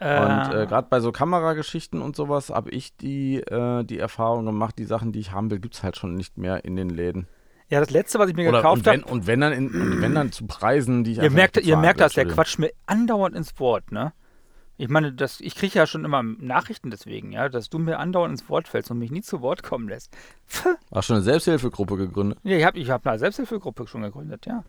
Äh. 0.00 0.20
Und 0.20 0.54
äh, 0.54 0.66
gerade 0.66 0.88
bei 0.90 1.00
so 1.00 1.12
Kamerageschichten 1.12 2.02
und 2.02 2.14
sowas 2.14 2.50
habe 2.50 2.70
ich 2.70 2.96
die, 2.96 3.36
äh, 3.36 3.84
die 3.84 3.98
Erfahrung 3.98 4.44
gemacht, 4.44 4.78
die 4.78 4.84
Sachen, 4.84 5.12
die 5.12 5.20
ich 5.20 5.32
haben 5.32 5.50
will, 5.50 5.60
gibt 5.60 5.76
es 5.76 5.82
halt 5.82 5.96
schon 5.96 6.14
nicht 6.14 6.36
mehr 6.36 6.64
in 6.66 6.76
den 6.76 6.90
Läden. 6.90 7.26
Ja, 7.68 7.80
das 7.80 7.90
letzte, 7.90 8.18
was 8.18 8.30
ich 8.30 8.36
mir 8.36 8.48
Oder, 8.48 8.58
gekauft 8.58 8.86
habe. 8.86 9.04
Und 9.04 9.26
wenn 9.26 9.40
dann 9.40 9.52
in, 9.52 9.68
und 9.68 10.00
wenn 10.00 10.14
dann 10.14 10.30
zu 10.30 10.46
Preisen, 10.46 11.02
die 11.02 11.12
ich 11.12 11.18
Ihr 11.18 11.30
merkt, 11.30 11.56
ihr 11.56 11.76
merkt 11.76 12.00
das, 12.00 12.14
der 12.14 12.26
quatscht 12.26 12.58
mir 12.58 12.70
andauernd 12.86 13.34
ins 13.34 13.58
Wort, 13.58 13.90
ne? 13.90 14.12
Ich 14.78 14.88
meine, 14.88 15.12
das, 15.12 15.40
ich 15.40 15.54
kriege 15.54 15.78
ja 15.78 15.86
schon 15.86 16.04
immer 16.04 16.22
Nachrichten 16.22 16.90
deswegen, 16.90 17.32
ja, 17.32 17.48
dass 17.48 17.70
du 17.70 17.78
mir 17.78 17.98
andauernd 17.98 18.32
ins 18.32 18.48
Wort 18.50 18.68
fällst 18.68 18.90
und 18.90 18.98
mich 18.98 19.10
nie 19.10 19.22
zu 19.22 19.40
Wort 19.40 19.62
kommen 19.62 19.88
lässt. 19.88 20.14
Hast 20.92 21.08
du 21.08 21.14
eine 21.14 21.22
Selbsthilfegruppe 21.22 21.96
gegründet? 21.96 22.38
Ja, 22.42 22.56
ich 22.56 22.64
habe 22.64 22.78
ich 22.78 22.90
hab 22.90 23.06
eine 23.06 23.18
Selbsthilfegruppe 23.18 23.86
schon 23.86 24.02
gegründet, 24.02 24.44
ja. 24.46 24.64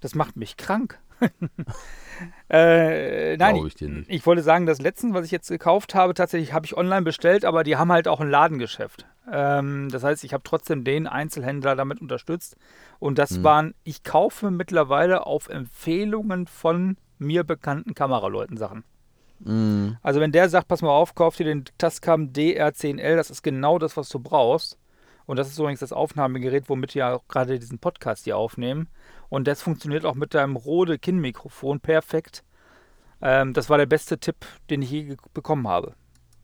Das 0.00 0.16
macht 0.16 0.36
mich 0.36 0.56
krank. 0.56 0.98
äh, 2.50 3.36
nein, 3.36 3.56
ich, 3.64 3.80
ich, 3.80 4.08
ich, 4.08 4.26
wollte 4.26 4.42
sagen, 4.42 4.66
das 4.66 4.80
letzte, 4.80 5.14
was 5.14 5.24
ich 5.24 5.30
jetzt 5.30 5.48
gekauft 5.48 5.94
habe, 5.94 6.14
tatsächlich 6.14 6.52
habe 6.52 6.66
ich 6.66 6.76
online 6.76 7.02
bestellt, 7.02 7.44
aber 7.44 7.62
die 7.62 7.76
haben 7.76 7.92
halt 7.92 8.08
auch 8.08 8.20
ein 8.20 8.28
Ladengeschäft. 8.28 9.06
Ähm, 9.30 9.88
das 9.90 10.02
heißt, 10.02 10.24
ich 10.24 10.32
habe 10.32 10.42
trotzdem 10.44 10.84
den 10.84 11.06
Einzelhändler 11.06 11.76
damit 11.76 12.00
unterstützt. 12.00 12.56
Und 12.98 13.18
das 13.18 13.30
hm. 13.30 13.44
waren, 13.44 13.74
ich 13.84 14.02
kaufe 14.02 14.50
mittlerweile 14.50 15.26
auf 15.26 15.48
Empfehlungen 15.48 16.46
von 16.46 16.96
mir 17.18 17.44
bekannten 17.44 17.94
Kameraleuten 17.94 18.56
Sachen. 18.56 18.84
Hm. 19.44 19.96
Also 20.02 20.20
wenn 20.20 20.32
der 20.32 20.48
sagt, 20.48 20.68
pass 20.68 20.82
mal 20.82 20.90
auf, 20.90 21.14
kauf 21.14 21.36
dir 21.36 21.44
den 21.44 21.64
Tascam 21.78 22.32
DR10L, 22.32 23.16
das 23.16 23.30
ist 23.30 23.42
genau 23.42 23.78
das, 23.78 23.96
was 23.96 24.08
du 24.08 24.18
brauchst. 24.18 24.78
Und 25.26 25.38
das 25.38 25.48
ist 25.48 25.58
übrigens 25.58 25.80
das 25.80 25.92
Aufnahmegerät, 25.92 26.68
womit 26.68 26.94
wir 26.94 27.14
auch 27.14 27.28
gerade 27.28 27.58
diesen 27.58 27.78
Podcast 27.78 28.24
hier 28.24 28.36
aufnehmen. 28.36 28.88
Und 29.28 29.46
das 29.46 29.62
funktioniert 29.62 30.04
auch 30.04 30.14
mit 30.14 30.34
deinem 30.34 30.56
Rode 30.56 30.98
Kinnmikrofon 30.98 31.80
perfekt. 31.80 32.44
Ähm, 33.20 33.52
das 33.52 33.70
war 33.70 33.78
der 33.78 33.86
beste 33.86 34.18
Tipp, 34.18 34.36
den 34.68 34.82
ich 34.82 34.90
je 34.90 35.16
bekommen 35.32 35.68
habe. 35.68 35.94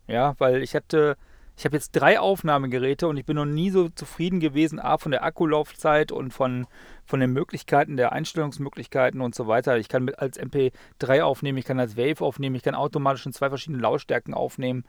Ja, 0.07 0.35
weil 0.39 0.63
ich 0.63 0.75
hatte, 0.75 1.17
ich 1.59 1.65
habe 1.65 1.75
jetzt 1.75 1.91
drei 1.91 2.21
Aufnahmegeräte 2.21 3.09
und 3.09 3.17
ich 3.17 3.27
bin 3.27 3.35
noch 3.35 3.45
nie 3.45 3.71
so 3.71 3.89
zufrieden 3.89 4.39
gewesen, 4.39 4.79
A, 4.79 4.97
von 4.97 5.11
der 5.11 5.25
Akkulaufzeit 5.25 6.13
und 6.13 6.33
von, 6.33 6.69
von 7.05 7.19
den 7.19 7.33
Möglichkeiten, 7.33 7.97
der 7.97 8.13
Einstellungsmöglichkeiten 8.13 9.21
und 9.21 9.35
so 9.35 9.49
weiter. 9.49 9.77
Ich 9.77 9.89
kann 9.89 10.05
mit, 10.05 10.21
als 10.21 10.39
MP3 10.39 11.23
aufnehmen, 11.23 11.59
ich 11.59 11.65
kann 11.65 11.81
als 11.81 11.97
Wave 11.97 12.25
aufnehmen, 12.25 12.55
ich 12.55 12.63
kann 12.63 12.77
automatisch 12.77 13.27
in 13.27 13.33
zwei 13.33 13.49
verschiedenen 13.49 13.81
Lautstärken 13.81 14.35
aufnehmen. 14.35 14.85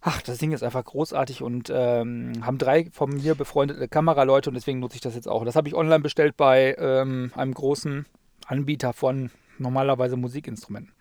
Ach, 0.00 0.20
das 0.22 0.38
Ding 0.38 0.50
ist 0.50 0.64
einfach 0.64 0.84
großartig 0.84 1.40
und 1.40 1.70
ähm, 1.72 2.32
haben 2.44 2.58
drei 2.58 2.90
von 2.90 3.10
mir 3.10 3.36
befreundete 3.36 3.86
Kameraleute 3.86 4.50
und 4.50 4.54
deswegen 4.54 4.80
nutze 4.80 4.96
ich 4.96 5.02
das 5.02 5.14
jetzt 5.14 5.28
auch. 5.28 5.44
Das 5.44 5.54
habe 5.54 5.68
ich 5.68 5.76
online 5.76 6.00
bestellt 6.00 6.36
bei 6.36 6.74
ähm, 6.80 7.30
einem 7.36 7.54
großen 7.54 8.06
Anbieter 8.46 8.92
von 8.92 9.30
normalerweise 9.58 10.16
Musikinstrumenten. 10.16 10.92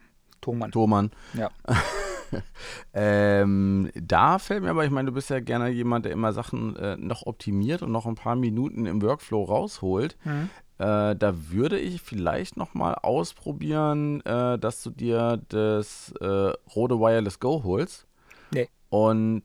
Thomann. 0.42 0.72
Thomann. 0.72 1.12
Ja. 1.34 1.50
ähm, 2.94 3.90
da 3.96 4.40
fällt 4.40 4.64
mir 4.64 4.70
aber, 4.70 4.86
ich 4.86 4.92
meine, 4.92 5.08
du 5.08 5.14
bist 5.14 5.30
ja 5.30 5.40
gerne 5.40 5.70
jemand, 5.70 6.06
der 6.06 6.12
immer 6.12 6.34
Sachen 6.34 6.76
äh, 6.76 6.98
noch 6.98 7.26
optimiert 7.26 7.82
und 7.82 7.92
noch 7.92 8.06
ein 8.06 8.16
paar 8.16 8.36
Minuten 8.36 8.86
im 8.86 9.02
Workflow 9.02 9.44
rausholt. 9.44 10.18
Mhm. 10.24 10.50
Äh, 10.80 11.16
da 11.16 11.34
würde 11.52 11.80
ich 11.80 12.02
vielleicht 12.02 12.58
noch 12.58 12.74
mal 12.74 12.96
ausprobieren, 12.96 14.22
äh, 14.26 14.58
dass 14.58 14.82
du 14.84 14.90
dir 14.90 15.42
das 15.50 16.14
äh, 16.20 16.54
Rode 16.76 17.00
Wireless 17.00 17.40
Go 17.40 17.64
holst. 17.64 18.08
Nee. 18.52 18.70
Und 18.90 19.44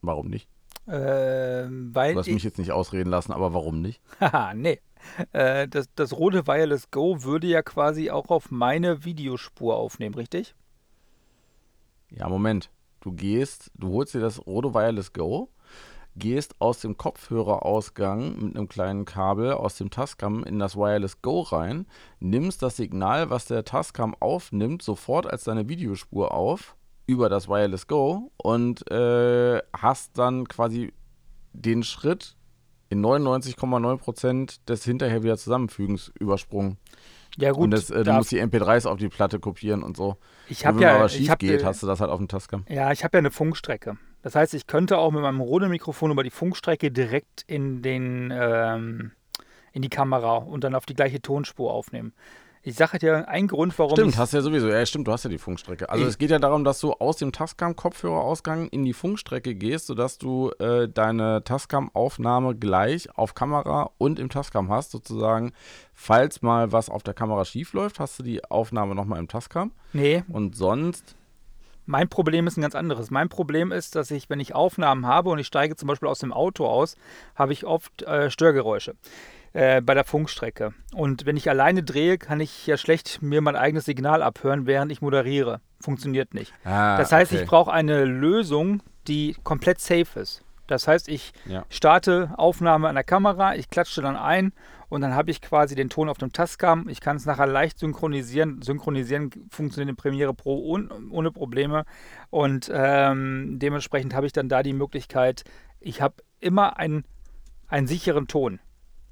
warum 0.00 0.28
nicht? 0.28 0.48
Ähm, 0.90 1.90
weil 1.92 2.14
du 2.14 2.20
hast 2.20 2.28
mich 2.28 2.44
jetzt 2.44 2.58
nicht 2.58 2.72
ausreden 2.72 3.10
lassen, 3.10 3.32
aber 3.32 3.52
warum 3.52 3.82
nicht? 3.82 4.00
Haha, 4.20 4.54
nee. 4.54 4.80
Äh, 5.32 5.68
das, 5.68 5.88
das 5.94 6.12
rote 6.12 6.46
Wireless 6.46 6.90
Go 6.90 7.22
würde 7.22 7.46
ja 7.46 7.62
quasi 7.62 8.10
auch 8.10 8.28
auf 8.28 8.50
meine 8.50 9.04
Videospur 9.04 9.76
aufnehmen, 9.76 10.14
richtig? 10.14 10.54
Ja, 12.10 12.28
Moment. 12.28 12.70
Du 13.00 13.12
gehst, 13.12 13.70
du 13.74 13.92
holst 13.92 14.14
dir 14.14 14.20
das 14.20 14.44
rote 14.46 14.74
Wireless 14.74 15.12
Go, 15.12 15.50
gehst 16.16 16.60
aus 16.60 16.80
dem 16.80 16.96
Kopfhörerausgang 16.96 18.38
mit 18.42 18.56
einem 18.56 18.68
kleinen 18.68 19.04
Kabel 19.04 19.52
aus 19.52 19.76
dem 19.76 19.90
Tascam 19.90 20.42
in 20.44 20.58
das 20.58 20.76
Wireless 20.76 21.22
Go 21.22 21.40
rein, 21.42 21.86
nimmst 22.18 22.62
das 22.62 22.76
Signal, 22.76 23.30
was 23.30 23.44
der 23.44 23.64
Tascam 23.64 24.16
aufnimmt, 24.18 24.82
sofort 24.82 25.26
als 25.26 25.44
deine 25.44 25.68
Videospur 25.68 26.34
auf 26.34 26.76
über 27.06 27.28
das 27.28 27.48
Wireless 27.48 27.86
Go 27.86 28.32
und 28.36 28.90
äh, 28.90 29.62
hast 29.72 30.18
dann 30.18 30.48
quasi 30.48 30.92
den 31.52 31.82
Schritt 31.82 32.36
in 32.90 33.04
99,9% 33.04 34.60
des 34.66 34.84
hinterher 34.84 35.22
wieder 35.22 35.36
Zusammenfügens 35.36 36.12
übersprungen. 36.18 36.78
Ja, 37.36 37.52
gut. 37.52 37.64
und 37.64 37.70
das, 37.70 37.90
äh, 37.90 38.02
du 38.02 38.12
musst 38.12 38.32
die 38.32 38.42
MP3s 38.42 38.86
auf 38.86 38.98
die 38.98 39.08
Platte 39.08 39.38
kopieren 39.38 39.82
und 39.82 39.96
so. 39.96 40.16
ich 40.48 40.66
habe 40.66 40.78
wenn 40.78 40.82
ja, 40.82 41.06
ich 41.06 41.12
schief 41.12 41.30
hab, 41.30 41.38
geht, 41.38 41.62
äh, 41.62 41.64
hast 41.64 41.82
du 41.82 41.86
das 41.86 42.00
halt 42.00 42.10
auf 42.10 42.18
dem 42.18 42.26
Tascam. 42.26 42.64
Ja, 42.68 42.90
ich 42.90 43.04
habe 43.04 43.16
ja 43.16 43.20
eine 43.20 43.30
Funkstrecke. 43.30 43.96
Das 44.22 44.34
heißt, 44.34 44.54
ich 44.54 44.66
könnte 44.66 44.98
auch 44.98 45.12
mit 45.12 45.22
meinem 45.22 45.40
Rode-Mikrofon 45.40 46.10
über 46.10 46.24
die 46.24 46.30
Funkstrecke 46.30 46.90
direkt 46.90 47.44
in 47.46 47.82
den 47.82 48.32
ähm, 48.34 49.12
in 49.72 49.82
die 49.82 49.88
Kamera 49.88 50.36
und 50.36 50.64
dann 50.64 50.74
auf 50.74 50.86
die 50.86 50.94
gleiche 50.94 51.22
Tonspur 51.22 51.72
aufnehmen. 51.72 52.12
Ich 52.62 52.74
sage 52.74 52.98
dir 52.98 53.28
ein 53.28 53.46
Grund, 53.46 53.78
warum 53.78 53.92
Stimmt, 53.96 54.18
hast 54.18 54.32
du 54.32 54.38
ja 54.38 54.42
sowieso. 54.42 54.68
Ja, 54.68 54.84
stimmt, 54.84 55.06
du 55.08 55.12
hast 55.12 55.24
ja 55.24 55.30
die 55.30 55.38
Funkstrecke. 55.38 55.88
Also 55.88 56.02
Ich- 56.04 56.10
es 56.10 56.18
geht 56.18 56.30
ja 56.30 56.38
darum, 56.38 56.64
dass 56.64 56.80
du 56.80 56.92
aus 56.92 57.16
dem 57.16 57.32
Tascam-Kopfhörerausgang 57.32 58.68
in 58.68 58.84
die 58.84 58.92
Funkstrecke 58.92 59.54
gehst, 59.54 59.86
sodass 59.86 60.18
du 60.18 60.50
äh, 60.58 60.88
deine 60.88 61.42
Tascam-Aufnahme 61.44 62.54
gleich 62.56 63.08
auf 63.16 63.34
Kamera 63.34 63.90
und 63.98 64.18
im 64.18 64.28
Tascam 64.28 64.70
hast, 64.70 64.90
sozusagen. 64.90 65.52
Falls 65.94 66.42
mal 66.42 66.70
was 66.72 66.90
auf 66.90 67.02
der 67.02 67.14
Kamera 67.14 67.44
schief 67.44 67.72
läuft, 67.72 68.00
hast 68.00 68.18
du 68.18 68.22
die 68.22 68.44
Aufnahme 68.44 68.94
nochmal 68.94 69.18
im 69.18 69.28
Tascam. 69.28 69.72
Nee, 69.92 70.22
Und 70.28 70.54
sonst, 70.56 71.16
mein 71.86 72.08
Problem 72.08 72.46
ist 72.46 72.56
ein 72.58 72.62
ganz 72.62 72.74
anderes. 72.74 73.10
Mein 73.10 73.28
Problem 73.28 73.72
ist, 73.72 73.94
dass 73.96 74.10
ich, 74.10 74.28
wenn 74.28 74.40
ich 74.40 74.54
Aufnahmen 74.54 75.06
habe 75.06 75.30
und 75.30 75.38
ich 75.38 75.46
steige 75.46 75.74
zum 75.76 75.86
Beispiel 75.88 76.08
aus 76.08 76.18
dem 76.18 76.32
Auto 76.32 76.66
aus, 76.66 76.96
habe 77.34 77.52
ich 77.52 77.64
oft 77.64 78.02
äh, 78.02 78.30
Störgeräusche 78.30 78.94
äh, 79.58 79.80
bei 79.80 79.94
der 79.94 80.04
Funkstrecke. 80.04 80.72
Und 80.94 81.26
wenn 81.26 81.36
ich 81.36 81.50
alleine 81.50 81.82
drehe, 81.82 82.16
kann 82.16 82.38
ich 82.38 82.66
ja 82.66 82.76
schlecht 82.76 83.20
mir 83.22 83.40
mein 83.40 83.56
eigenes 83.56 83.86
Signal 83.86 84.22
abhören, 84.22 84.66
während 84.66 84.92
ich 84.92 85.02
moderiere. 85.02 85.60
Funktioniert 85.80 86.32
nicht. 86.32 86.52
ah, 86.64 86.96
Das 86.96 87.10
heißt, 87.10 87.32
okay. 87.32 87.42
ich 87.42 87.48
brauche 87.48 87.72
eine 87.72 88.04
Lösung, 88.04 88.82
die 89.08 89.34
komplett 89.42 89.80
safe 89.80 90.20
ist. 90.20 90.44
Das 90.68 90.86
heißt, 90.86 91.08
ich 91.08 91.32
Ja. 91.46 91.64
starte 91.70 92.30
Aufnahme 92.36 92.88
an 92.88 92.94
der 92.94 93.02
Kamera, 93.04 93.56
ich 93.56 93.68
klatsche 93.70 94.00
dann 94.02 94.16
ein 94.16 94.52
und 94.90 95.00
dann 95.00 95.14
habe 95.14 95.30
ich 95.32 95.40
quasi 95.40 95.74
den 95.74 95.88
Ton 95.88 96.08
auf 96.08 96.18
dem 96.18 96.32
Tascam. 96.32 96.88
Ich 96.88 97.00
kann 97.00 97.16
es 97.16 97.26
nachher 97.26 97.46
leicht 97.46 97.78
synchronisieren. 97.80 98.62
Synchronisieren 98.62 99.30
funktioniert 99.50 99.90
in 99.90 99.96
Premiere 99.96 100.34
Pro 100.34 100.56
ohne, 100.58 100.88
ohne 101.10 101.32
Probleme. 101.32 101.84
Und 102.30 102.70
ähm, 102.72 103.58
dementsprechend 103.58 104.14
habe 104.14 104.26
ich 104.26 104.32
dann 104.32 104.48
da 104.48 104.62
die 104.62 104.72
Möglichkeit, 104.74 105.42
ich 105.80 106.00
habe 106.00 106.16
immer 106.38 106.78
einen, 106.78 107.04
einen 107.66 107.86
sicheren 107.86 108.28
Ton. 108.28 108.60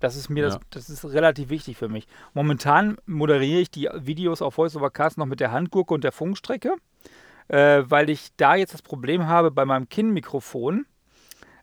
Das 0.06 0.14
ist 0.14 0.28
mir 0.28 0.44
Ja. 0.44 0.48
das, 0.70 0.86
das 0.86 0.88
ist 0.88 1.04
relativ 1.04 1.48
wichtig 1.48 1.76
für 1.76 1.88
mich. 1.88 2.06
Momentan 2.32 2.96
moderiere 3.06 3.60
ich 3.60 3.70
die 3.70 3.88
Videos 3.92 4.40
auf 4.40 4.54
Voice 4.54 4.76
over 4.76 4.90
Cast 4.90 5.18
noch 5.18 5.26
mit 5.26 5.40
der 5.40 5.50
Handgurke 5.50 5.92
und 5.92 6.04
der 6.04 6.12
Funkstrecke, 6.12 6.74
äh, 7.48 7.82
weil 7.86 8.08
ich 8.08 8.30
da 8.36 8.54
jetzt 8.54 8.72
das 8.72 8.82
Problem 8.82 9.26
habe 9.26 9.50
bei 9.50 9.64
meinem 9.64 9.88
Kinnmikrofon. 9.88 10.86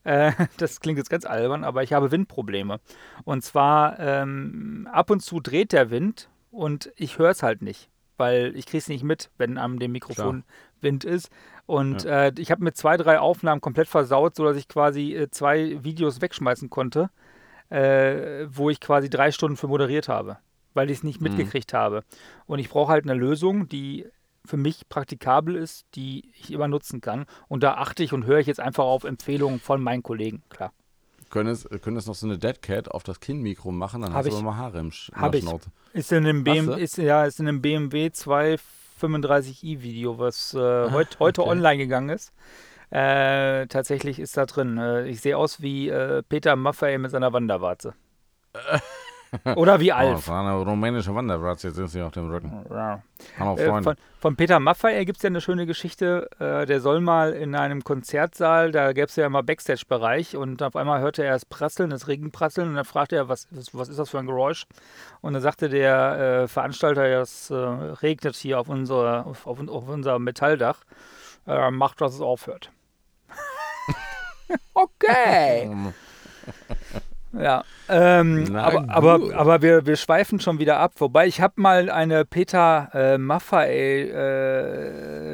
Äh, 0.03 0.34
das 0.58 0.82
klingt 0.82 0.97
jetzt 0.97 1.10
ganz 1.10 1.25
albern, 1.25 1.63
aber 1.63 1.84
ich 1.84 1.93
habe 1.93 2.12
Windprobleme. 2.12 2.82
Und 3.23 3.45
zwar 3.45 3.97
ähm, 3.99 4.89
ab 4.91 5.10
und 5.10 5.21
zu 5.21 5.39
dreht 5.39 5.71
der 5.71 5.89
Wind 5.89 6.29
und 6.51 6.91
ich 6.97 7.17
höre 7.17 7.29
es 7.29 7.43
halt 7.43 7.62
nicht, 7.62 7.89
weil 8.17 8.53
ich 8.58 8.65
kriege 8.65 8.79
es 8.79 8.89
nicht 8.89 9.03
mit, 9.03 9.29
wenn 9.38 9.58
am 9.58 9.79
dem 9.79 9.93
Mikrofon 9.93 10.43
Wind 10.82 11.06
ist. 11.06 11.29
Und 11.65 12.03
äh, 12.03 12.34
ich 12.38 12.51
habe 12.51 12.62
mit 12.62 12.75
zwei, 12.75 12.97
drei 12.97 13.19
Aufnahmen 13.19 13.62
komplett 13.62 13.88
versaut, 13.88 14.36
sodass 14.36 14.58
ich 14.58 14.67
quasi 14.67 15.15
äh, 15.15 15.29
zwei 15.32 15.82
Videos 15.82 16.19
wegschmeißen 16.19 16.69
konnte, 16.69 17.10
äh, 17.73 18.45
wo 18.49 18.69
ich 18.69 18.79
quasi 18.79 19.09
drei 19.09 19.31
Stunden 19.31 19.57
für 19.57 19.67
moderiert 19.67 20.07
habe, 20.07 20.38
weil 20.73 20.89
ich 20.91 20.97
es 20.99 21.03
nicht 21.03 21.21
Mhm. 21.21 21.29
mitgekriegt 21.29 21.73
habe. 21.73 22.03
Und 22.45 22.59
ich 22.59 22.69
brauche 22.69 22.91
halt 22.91 23.05
eine 23.05 23.13
Lösung, 23.19 23.67
die 23.67 24.05
für 24.45 24.57
mich 24.57 24.88
praktikabel 24.89 25.55
ist, 25.55 25.86
die 25.95 26.29
ich 26.38 26.51
immer 26.51 26.67
nutzen 26.67 27.01
kann. 27.01 27.25
Und 27.47 27.63
da 27.63 27.75
achte 27.75 28.03
ich 28.03 28.12
und 28.13 28.25
höre 28.25 28.39
ich 28.39 28.47
jetzt 28.47 28.59
einfach 28.59 28.83
auf 28.83 29.05
Empfehlungen 29.05 29.59
von 29.59 29.81
meinen 29.81 30.03
Kollegen, 30.03 30.43
klar. 30.49 30.71
Könntest, 31.29 31.67
könntest 31.81 32.07
noch 32.07 32.13
so 32.13 32.27
eine 32.27 32.38
Dead 32.38 32.62
Cat 32.62 32.91
auf 32.91 33.01
das 33.03 33.19
Kinnmikro 33.19 33.71
machen, 33.71 34.01
dann 34.01 34.12
Hab 34.13 34.19
hast 34.19 34.25
du 34.25 34.29
ich. 34.29 34.36
aber 34.36 34.43
mal 34.51 34.57
Haare 34.57 34.79
im 34.79 34.91
Sch 34.91 35.12
Hab 35.15 35.33
ich. 35.33 35.45
Ist 35.93 36.12
in 36.12 36.25
einem, 36.25 36.43
BM, 36.43 36.67
du? 36.67 36.73
ist, 36.73 36.97
ja, 36.97 37.23
ist 37.25 37.39
in 37.39 37.47
einem 37.47 37.62
BMW 37.62 38.07
235i 38.07 39.81
Video, 39.81 40.19
was 40.19 40.53
äh, 40.53 40.91
heut, 40.91 41.17
heute 41.19 41.41
okay. 41.41 41.49
online 41.51 41.77
gegangen 41.77 42.09
ist. 42.09 42.31
Äh, 42.93 43.65
tatsächlich 43.67 44.19
ist 44.19 44.38
da 44.38 44.45
drin. 44.45 44.77
Äh, 44.77 45.08
ich 45.08 45.19
sehe 45.19 45.36
aus 45.36 45.63
wie 45.63 45.89
äh, 45.89 46.21
Peter 46.21 46.56
Maffay 46.56 46.99
mit 46.99 47.10
seiner 47.10 47.34
Wanderwarze. 47.34 47.95
Oder 49.56 49.79
wie 49.79 49.91
Oh, 49.91 49.95
Alf. 49.95 50.15
das 50.17 50.27
war 50.27 50.41
eine 50.41 50.63
rumänische 50.63 51.15
Wanderplatz, 51.15 51.63
jetzt 51.63 51.77
sind 51.77 51.88
sie 51.88 52.03
auf 52.03 52.12
dem 52.12 52.29
Rücken. 52.29 52.63
Ja. 52.69 53.01
Äh, 53.39 53.65
Freunde. 53.65 53.84
von, 53.84 53.95
von 54.19 54.36
Peter 54.36 54.60
Maffay 54.60 55.06
gibt 55.06 55.17
es 55.17 55.23
ja 55.23 55.29
eine 55.29 55.41
schöne 55.41 55.65
Geschichte. 55.65 56.29
Äh, 56.38 56.67
der 56.67 56.82
soll 56.82 57.01
mal 57.01 57.34
in 57.34 57.56
einem 57.56 57.84
Konzertsaal, 57.84 58.71
da 58.71 58.93
gäbe 58.93 59.08
es 59.08 59.15
ja 59.15 59.25
immer 59.25 59.41
Backstage-Bereich 59.41 60.38
und 60.38 60.62
auf 60.62 60.75
einmal 60.75 61.01
hörte 61.01 61.23
er 61.23 61.34
das 61.34 61.45
Prasseln, 61.45 61.89
das 61.89 62.08
Regenprasseln 62.08 62.69
und 62.69 62.75
dann 62.75 62.86
fragte 62.86 63.15
er, 63.15 63.27
was, 63.27 63.47
was, 63.71 63.89
ist 63.89 63.97
das 63.97 64.12
für 64.12 64.19
ein 64.19 64.27
Geräusch? 64.27 64.67
Und 65.21 65.34
dann 65.34 65.41
sagte 65.41 65.67
der 65.67 66.43
äh, 66.43 66.47
Veranstalter, 66.47 67.08
ja, 67.08 67.21
es 67.21 67.49
äh, 67.49 67.56
regnet 67.56 68.36
hier 68.36 68.60
auf, 68.60 68.69
unser, 68.69 69.25
auf, 69.25 69.47
auf, 69.47 69.67
auf 69.67 69.88
unser 69.88 70.19
Metalldach. 70.19 70.84
Äh, 71.47 71.71
macht, 71.71 71.99
dass 72.01 72.13
es 72.13 72.21
aufhört. 72.21 72.69
Okay. 74.73 75.69
Ja, 77.36 77.63
ähm, 77.89 78.43
Na 78.43 78.63
aber, 78.63 78.86
aber, 78.89 79.36
aber 79.36 79.62
wir, 79.63 79.88
wir 79.88 79.95
schweifen 79.95 80.39
schon 80.39 80.60
wieder 80.60 80.77
ab. 80.77 80.93
Wobei 80.97 81.25
ich 81.25 81.41
habe 81.41 81.60
mal 81.60 81.89
eine 81.89 82.25
Peter 82.25 82.89
äh, 82.93 83.17
Maffay 83.17 84.03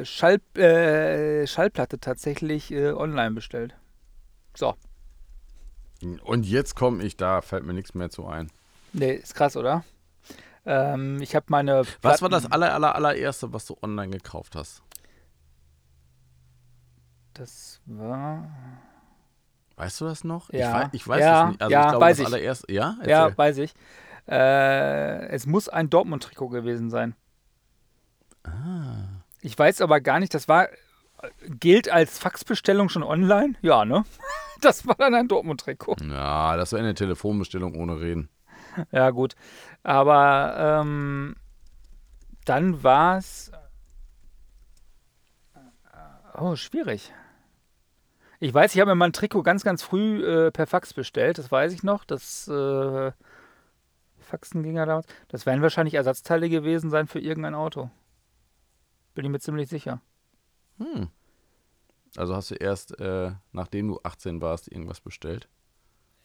äh, 0.00 0.04
Schall, 0.06 0.40
äh, 0.56 1.46
Schallplatte 1.46 1.98
tatsächlich 2.00 2.70
äh, 2.72 2.92
online 2.92 3.32
bestellt. 3.32 3.74
So, 4.56 4.76
Und 6.24 6.46
jetzt 6.46 6.74
komme 6.74 7.02
ich 7.04 7.18
da, 7.18 7.42
fällt 7.42 7.66
mir 7.66 7.74
nichts 7.74 7.92
mehr 7.94 8.08
zu 8.08 8.26
ein. 8.26 8.50
nee, 8.94 9.12
ist 9.12 9.34
krass, 9.34 9.54
oder? 9.54 9.84
Ähm, 10.64 11.20
ich 11.20 11.34
habe 11.34 11.44
meine. 11.50 11.82
Was 12.00 12.22
war 12.22 12.30
Platten- 12.30 12.44
das 12.44 12.50
aller, 12.50 12.72
aller, 12.72 12.94
allererste, 12.94 13.52
was 13.52 13.66
du 13.66 13.76
online 13.82 14.10
gekauft 14.12 14.56
hast? 14.56 14.82
Das 17.34 17.82
war. 17.84 18.48
Weißt 19.80 19.98
du 20.02 20.04
das 20.04 20.24
noch? 20.24 20.52
Ja. 20.52 20.88
Ich, 20.92 21.00
ich 21.00 21.08
weiß 21.08 21.20
Ja, 21.20 21.44
es 21.44 21.48
nicht. 21.52 21.62
Also 21.62 21.72
ja, 21.72 21.80
ich 21.84 21.88
glaube, 21.88 22.04
weiß 22.04 22.16
das 22.18 22.28
ich. 22.28 22.34
allererste. 22.34 22.72
Ja? 22.72 22.96
Ja, 23.06 23.38
weiß 23.38 23.56
ich. 23.58 23.74
Äh, 24.28 25.26
es 25.28 25.46
muss 25.46 25.70
ein 25.70 25.88
Dortmund-Trikot 25.88 26.48
gewesen 26.50 26.90
sein. 26.90 27.14
Ah. 28.44 29.22
Ich 29.40 29.58
weiß 29.58 29.80
aber 29.80 30.02
gar 30.02 30.20
nicht, 30.20 30.34
das 30.34 30.48
war. 30.48 30.68
Gilt 31.48 31.88
als 31.90 32.18
Faxbestellung 32.18 32.90
schon 32.90 33.02
online? 33.02 33.54
Ja, 33.62 33.84
ne? 33.84 34.04
Das 34.60 34.86
war 34.86 34.94
dann 34.96 35.14
ein 35.14 35.26
Dortmund-Trikot. 35.28 35.96
Ja, 36.10 36.58
das 36.58 36.72
wäre 36.72 36.82
eine 36.82 36.92
Telefonbestellung 36.92 37.74
ohne 37.74 37.98
Reden. 37.98 38.28
Ja, 38.92 39.08
gut. 39.08 39.34
Aber 39.82 40.82
ähm, 40.82 41.34
dann 42.44 42.82
war 42.82 43.16
es. 43.16 43.50
Oh, 46.38 46.56
schwierig. 46.56 47.14
Ich 48.42 48.54
weiß, 48.54 48.74
ich 48.74 48.80
habe 48.80 48.90
mir 48.90 48.94
mal 48.94 49.06
ein 49.06 49.12
Trikot 49.12 49.42
ganz, 49.42 49.62
ganz 49.64 49.82
früh 49.82 50.24
äh, 50.24 50.50
per 50.50 50.66
Fax 50.66 50.94
bestellt. 50.94 51.36
Das 51.36 51.52
weiß 51.52 51.74
ich 51.74 51.82
noch. 51.82 52.04
Das 52.06 52.48
äh, 52.48 53.12
Faxen 54.18 54.62
ging 54.62 54.76
ja 54.76 54.86
damals. 54.86 55.06
Das 55.28 55.44
werden 55.44 55.60
wahrscheinlich 55.60 55.94
Ersatzteile 55.94 56.48
gewesen 56.48 56.88
sein 56.88 57.06
für 57.06 57.20
irgendein 57.20 57.54
Auto. 57.54 57.90
Bin 59.14 59.26
ich 59.26 59.30
mir 59.30 59.40
ziemlich 59.40 59.68
sicher. 59.68 60.00
Hm. 60.78 61.08
Also 62.16 62.34
hast 62.34 62.50
du 62.50 62.54
erst, 62.54 62.98
äh, 62.98 63.32
nachdem 63.52 63.88
du 63.88 64.00
18 64.02 64.40
warst, 64.40 64.72
irgendwas 64.72 65.00
bestellt? 65.00 65.46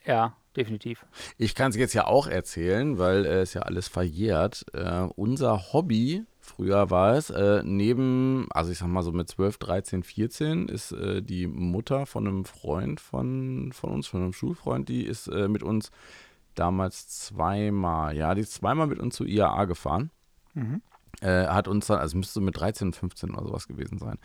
Ja, 0.06 0.38
definitiv. 0.56 1.06
Ich 1.38 1.54
kann 1.54 1.72
es 1.72 1.76
jetzt 1.76 1.94
ja 1.94 2.06
auch 2.06 2.28
erzählen, 2.28 2.98
weil 2.98 3.26
äh, 3.26 3.42
es 3.42 3.54
ja 3.54 3.64
alles 3.64 3.90
verjährt. 3.90 4.66
Äh, 4.74 5.10
unser 5.16 5.74
Hobby, 5.74 6.26
früher 6.46 6.90
war 6.90 7.14
es, 7.16 7.30
äh, 7.30 7.62
neben, 7.64 8.48
also 8.52 8.72
ich 8.72 8.78
sag 8.78 8.88
mal 8.88 9.04
so 9.04 9.12
mit 9.12 9.28
12, 9.30 9.58
13, 9.58 10.04
14, 10.04 10.68
ist 10.70 10.92
äh, 10.92 11.22
die 11.22 11.48
Mutter 11.48 12.06
von 12.06 12.28
einem 12.28 12.46
Freund 12.46 13.00
von, 13.00 13.72
von 13.74 13.92
uns, 13.92 14.08
von 14.08 14.22
einem 14.22 14.34
Schulfreund, 14.34 14.88
die 14.90 15.06
ist 15.06 15.28
äh, 15.28 15.48
mit 15.48 15.64
uns 15.64 15.92
damals 16.56 17.08
zweimal, 17.08 18.16
ja, 18.16 18.34
die 18.34 18.42
ist 18.42 18.54
zweimal 18.54 18.88
mit 18.88 19.00
uns 19.00 19.16
zur 19.16 19.28
IAA 19.28 19.66
gefahren. 19.66 20.12
Mhm. 20.54 20.82
Äh, 21.22 21.48
hat 21.48 21.68
uns 21.70 21.88
dann, 21.88 22.00
also 22.00 22.18
müsste 22.18 22.42
mit 22.42 22.60
13, 22.60 22.92
15 22.92 23.32
oder 23.32 23.48
sowas 23.48 23.68
gewesen 23.68 24.00
sein. 24.00 24.18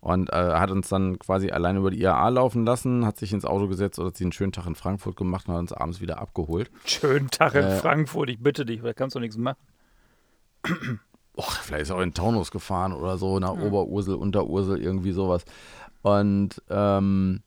Und 0.00 0.30
äh, 0.30 0.36
hat 0.36 0.70
uns 0.70 0.88
dann 0.88 1.18
quasi 1.18 1.50
alleine 1.50 1.80
über 1.80 1.90
die 1.90 2.00
IAA 2.00 2.28
laufen 2.28 2.64
lassen, 2.64 3.04
hat 3.04 3.18
sich 3.18 3.32
ins 3.32 3.44
Auto 3.44 3.66
gesetzt 3.66 3.98
oder 3.98 4.08
hat 4.08 4.16
sie 4.16 4.24
einen 4.24 4.32
schönen 4.32 4.52
Tag 4.52 4.66
in 4.66 4.76
Frankfurt 4.76 5.16
gemacht 5.16 5.48
und 5.48 5.54
hat 5.54 5.60
uns 5.60 5.72
abends 5.72 6.00
wieder 6.00 6.18
abgeholt. 6.20 6.70
Schönen 6.84 7.30
Tag 7.30 7.54
in 7.54 7.64
Äh, 7.64 7.76
Frankfurt, 7.76 8.30
ich 8.30 8.38
bitte 8.38 8.64
dich, 8.64 8.80
da 8.82 8.92
kannst 8.92 9.16
du 9.16 9.20
nichts 9.20 9.36
machen. 9.36 9.58
Och, 11.36 11.52
vielleicht 11.52 11.82
ist 11.82 11.90
er 11.90 11.96
auch 11.96 12.00
in 12.02 12.14
Taunus 12.14 12.50
gefahren 12.50 12.92
oder 12.92 13.18
so, 13.18 13.38
nach 13.38 13.52
Oberursel, 13.52 14.14
Unterursel, 14.14 14.80
irgendwie 14.82 15.12
sowas. 15.12 15.44
Und 16.02 16.62
ähm, 16.70 17.42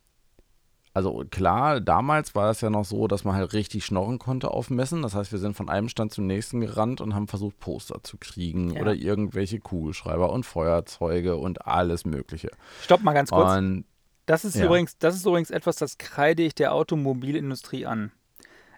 also 0.93 1.23
klar, 1.29 1.79
damals 1.81 2.35
war 2.35 2.49
es 2.51 2.61
ja 2.61 2.69
noch 2.69 2.83
so, 2.85 3.07
dass 3.07 3.23
man 3.23 3.35
halt 3.35 3.53
richtig 3.53 3.85
schnorren 3.85 4.19
konnte 4.19 4.51
auf 4.51 4.69
Messen. 4.69 5.01
Das 5.01 5.15
heißt, 5.15 5.31
wir 5.31 5.39
sind 5.39 5.55
von 5.55 5.69
einem 5.69 5.87
Stand 5.89 6.11
zum 6.11 6.27
nächsten 6.27 6.59
gerannt 6.61 6.99
und 7.01 7.15
haben 7.15 7.27
versucht, 7.27 7.59
Poster 7.59 8.03
zu 8.03 8.17
kriegen 8.19 8.75
Ja. 8.75 8.81
oder 8.81 8.93
irgendwelche 8.93 9.59
Kugelschreiber 9.59 10.31
und 10.31 10.45
Feuerzeuge 10.45 11.37
und 11.37 11.65
alles 11.65 12.05
Mögliche. 12.05 12.49
Stopp 12.83 13.01
mal 13.01 13.13
ganz 13.13 13.31
kurz. 13.31 13.57
Und 13.57 13.85
Das 14.25 14.45
ist, 14.45 14.55
Ja. 14.55 14.65
übrigens, 14.65 14.95
das 14.99 15.15
ist 15.15 15.25
übrigens 15.25 15.49
etwas, 15.49 15.77
das 15.77 15.97
kreide 15.97 16.43
ich 16.43 16.53
der 16.53 16.73
Automobilindustrie 16.73 17.87
an. 17.87 18.11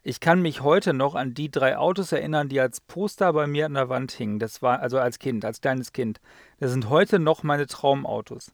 Ich 0.04 0.20
kann 0.20 0.42
mich 0.42 0.62
heute 0.62 0.94
noch 0.94 1.14
an 1.14 1.34
die 1.34 1.52
drei 1.52 1.78
Autos 1.78 2.12
erinnern, 2.12 2.50
die 2.50 2.60
als 2.60 2.82
Poster 2.82 3.34
bei 3.34 3.46
mir 3.46 3.68
an 3.68 3.76
der 3.76 3.90
Wand 3.90 4.12
hingen. 4.12 4.40
Das 4.40 4.62
war 4.62 4.80
also 4.80 4.98
als 5.00 5.20
Kind, 5.20 5.46
als 5.46 5.62
kleines 5.62 5.94
Kind. 5.94 6.20
Das 6.60 6.72
sind 6.72 6.90
heute 6.90 7.20
noch 7.20 7.44
meine 7.44 7.68
Traumautos. 7.68 8.52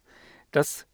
Das 0.52 0.88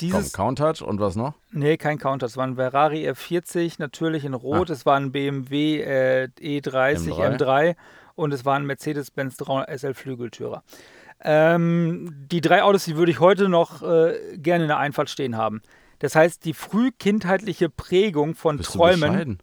dieses. 0.00 0.32
Komm, 0.32 0.56
Countach 0.56 0.82
und 0.82 1.00
was 1.00 1.16
noch? 1.16 1.34
Nee, 1.52 1.76
kein 1.76 1.98
Countach. 1.98 2.26
Es 2.26 2.36
war 2.36 2.46
ein 2.46 2.56
Ferrari 2.56 3.08
F40, 3.08 3.76
natürlich 3.78 4.24
in 4.24 4.34
Rot. 4.34 4.70
Ah. 4.70 4.72
Es 4.72 4.84
war 4.84 4.96
ein 4.96 5.12
BMW 5.12 5.80
äh, 5.80 6.28
E30 6.38 7.12
M3. 7.12 7.38
M3 7.38 7.76
und 8.14 8.32
es 8.32 8.44
war 8.44 8.56
ein 8.56 8.66
Mercedes-Benz 8.66 9.36
300 9.38 9.78
SL 9.78 9.94
Flügeltürer. 9.94 10.62
Ähm, 11.20 12.26
die 12.30 12.40
drei 12.40 12.62
Autos, 12.62 12.84
die 12.84 12.96
würde 12.96 13.10
ich 13.10 13.20
heute 13.20 13.48
noch 13.48 13.82
äh, 13.82 14.36
gerne 14.36 14.64
in 14.64 14.68
der 14.68 14.78
Einfahrt 14.78 15.08
stehen 15.08 15.36
haben. 15.36 15.62
Das 16.00 16.14
heißt, 16.14 16.44
die 16.44 16.52
frühkindheitliche 16.52 17.70
Prägung 17.70 18.34
von 18.34 18.58
Bist 18.58 18.72
Träumen. 18.72 19.38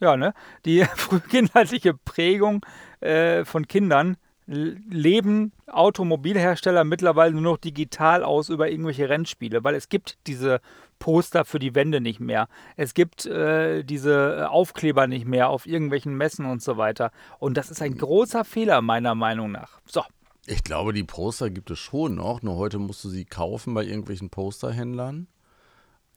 Ja, 0.00 0.16
ne? 0.16 0.34
Die 0.64 0.84
frühkindheitliche 0.96 1.94
Prägung 1.94 2.64
äh, 3.00 3.44
von 3.44 3.66
Kindern 3.66 4.16
leben 4.46 5.52
Automobilhersteller 5.66 6.84
mittlerweile 6.84 7.32
nur 7.32 7.42
noch 7.42 7.56
digital 7.56 8.22
aus 8.22 8.48
über 8.48 8.70
irgendwelche 8.70 9.08
Rennspiele, 9.08 9.64
weil 9.64 9.74
es 9.74 9.88
gibt 9.88 10.18
diese 10.28 10.60
Poster 10.98 11.44
für 11.44 11.58
die 11.58 11.74
Wände 11.74 12.00
nicht 12.00 12.20
mehr. 12.20 12.48
Es 12.76 12.94
gibt 12.94 13.26
äh, 13.26 13.82
diese 13.82 14.48
Aufkleber 14.50 15.08
nicht 15.08 15.26
mehr 15.26 15.50
auf 15.50 15.66
irgendwelchen 15.66 16.16
Messen 16.16 16.46
und 16.46 16.62
so 16.62 16.76
weiter. 16.76 17.10
Und 17.38 17.56
das 17.56 17.70
ist 17.70 17.82
ein 17.82 17.98
großer 17.98 18.44
Fehler 18.44 18.82
meiner 18.82 19.14
Meinung 19.14 19.50
nach. 19.50 19.80
So. 19.84 20.02
Ich 20.46 20.62
glaube, 20.62 20.92
die 20.92 21.02
Poster 21.02 21.50
gibt 21.50 21.72
es 21.72 21.80
schon 21.80 22.14
noch, 22.14 22.40
nur 22.40 22.54
heute 22.54 22.78
musst 22.78 23.02
du 23.02 23.08
sie 23.08 23.24
kaufen 23.24 23.74
bei 23.74 23.84
irgendwelchen 23.84 24.30
Posterhändlern. 24.30 25.26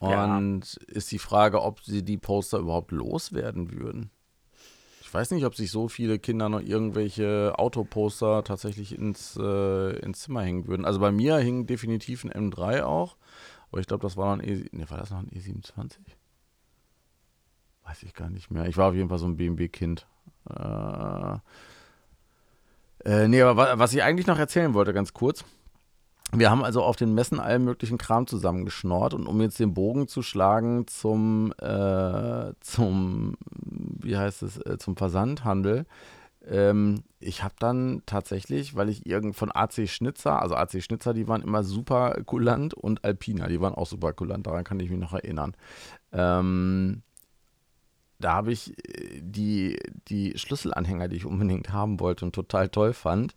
Und 0.02 0.62
ja. 0.62 0.96
ist 0.96 1.12
die 1.12 1.20
Frage, 1.20 1.62
ob 1.62 1.82
sie 1.82 2.04
die 2.04 2.18
Poster 2.18 2.60
überhaupt 2.60 2.92
loswerden 2.92 3.72
würden. 3.72 4.12
Ich 5.02 5.14
weiß 5.14 5.32
nicht, 5.32 5.46
ob 5.46 5.56
sich 5.56 5.72
so 5.72 5.88
viele 5.88 6.20
Kinder 6.20 6.50
noch 6.50 6.62
irgendwelche 6.62 7.54
Autoposter 7.58 8.44
tatsächlich 8.44 8.96
ins, 8.96 9.36
äh, 9.42 10.00
ins 10.00 10.22
Zimmer 10.22 10.44
hängen 10.44 10.68
würden. 10.68 10.86
Also 10.86 11.00
bei 11.00 11.12
mir 11.12 11.38
hing 11.38 11.66
definitiv 11.66 12.24
ein 12.24 12.32
M3 12.32 12.84
auch. 12.84 13.18
Aber 13.72 13.82
ich 13.82 13.88
glaube, 13.88 14.04
das 14.04 14.18
war 14.18 14.36
noch 14.36 14.44
ein 14.44 14.48
E. 14.48 14.66
Ne, 14.72 14.90
war 14.90 15.00
das 15.00 15.12
noch 15.12 15.20
ein 15.20 15.30
E27? 15.30 15.98
Weiß 17.86 18.04
ich 18.04 18.14
gar 18.14 18.30
nicht 18.30 18.52
mehr. 18.52 18.66
Ich 18.68 18.78
war 18.78 18.90
auf 18.90 18.96
jeden 18.96 19.10
Fall 19.10 19.18
so 19.18 19.26
ein 19.26 19.38
BMW-Kind. 19.38 20.08
Äh, 20.50 21.38
äh, 23.06 23.28
nee, 23.28 23.42
aber 23.42 23.80
was 23.80 23.94
ich 23.94 24.04
eigentlich 24.04 24.28
noch 24.28 24.38
erzählen 24.38 24.74
wollte, 24.74 24.94
ganz 24.94 25.14
kurz. 25.14 25.44
Wir 26.32 26.52
haben 26.52 26.64
also 26.64 26.84
auf 26.84 26.96
den 26.96 27.16
Messen 27.16 27.40
allen 27.40 27.64
möglichen 27.64 27.98
Kram 27.98 28.28
zusammengeschnort 28.28 29.14
und 29.14 29.26
um 29.26 29.42
jetzt 29.42 29.60
den 29.60 29.74
Bogen 29.74 30.08
zu 30.08 30.22
schlagen 30.22 30.86
zum, 30.88 31.54
äh, 31.60 32.54
zum 32.60 33.36
wie 33.52 34.16
heißt 34.16 34.44
es, 34.44 34.58
äh, 34.58 34.78
zum 34.78 34.96
Versandhandel, 34.96 35.86
ähm, 36.48 37.04
ich 37.20 37.44
habe 37.44 37.56
dann 37.60 38.04
tatsächlich, 38.06 38.76
weil 38.76 38.90
ich 38.90 39.06
irgend 39.06 39.36
von 39.36 39.52
AC 39.54 39.88
Schnitzer, 39.88 40.42
also 40.42 40.56
AC 40.56 40.82
Schnitzer, 40.82 41.14
die 41.14 41.28
waren 41.28 41.42
immer 41.42 41.64
super 41.64 42.22
kulant 42.26 42.74
und 42.74 43.04
Alpina, 43.04 43.48
die 43.48 43.60
waren 43.60 43.76
auch 43.76 43.88
super 43.88 44.14
kulant, 44.14 44.48
daran 44.48 44.64
kann 44.64 44.80
ich 44.80 44.90
mich 44.90 45.00
noch 45.00 45.14
erinnern. 45.14 45.56
Ähm, 46.12 47.02
da 48.20 48.34
habe 48.34 48.52
ich 48.52 48.78
äh, 48.88 49.22
die, 49.22 49.80
die 50.08 50.38
Schlüsselanhänger, 50.38 51.08
die 51.08 51.18
ich 51.18 51.26
unbedingt 51.26 51.72
haben 51.72 52.00
wollte 52.00 52.26
und 52.26 52.36
total 52.36 52.70
toll 52.70 52.94
fand, 52.94 53.36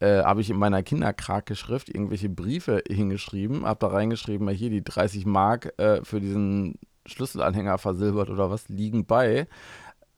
äh, 0.00 0.22
habe 0.22 0.40
ich 0.40 0.50
in 0.50 0.58
meiner 0.58 0.82
Kinderkrake-Schrift 0.82 1.88
irgendwelche 1.88 2.28
Briefe 2.28 2.82
hingeschrieben, 2.88 3.64
habe 3.64 3.80
da 3.80 3.88
reingeschrieben, 3.88 4.48
hier 4.48 4.70
die 4.70 4.84
30 4.84 5.26
Mark 5.26 5.72
äh, 5.78 6.04
für 6.04 6.20
diesen 6.20 6.78
Schlüsselanhänger 7.06 7.78
versilbert 7.78 8.30
oder 8.30 8.50
was 8.50 8.68
liegen 8.68 9.06
bei. 9.06 9.46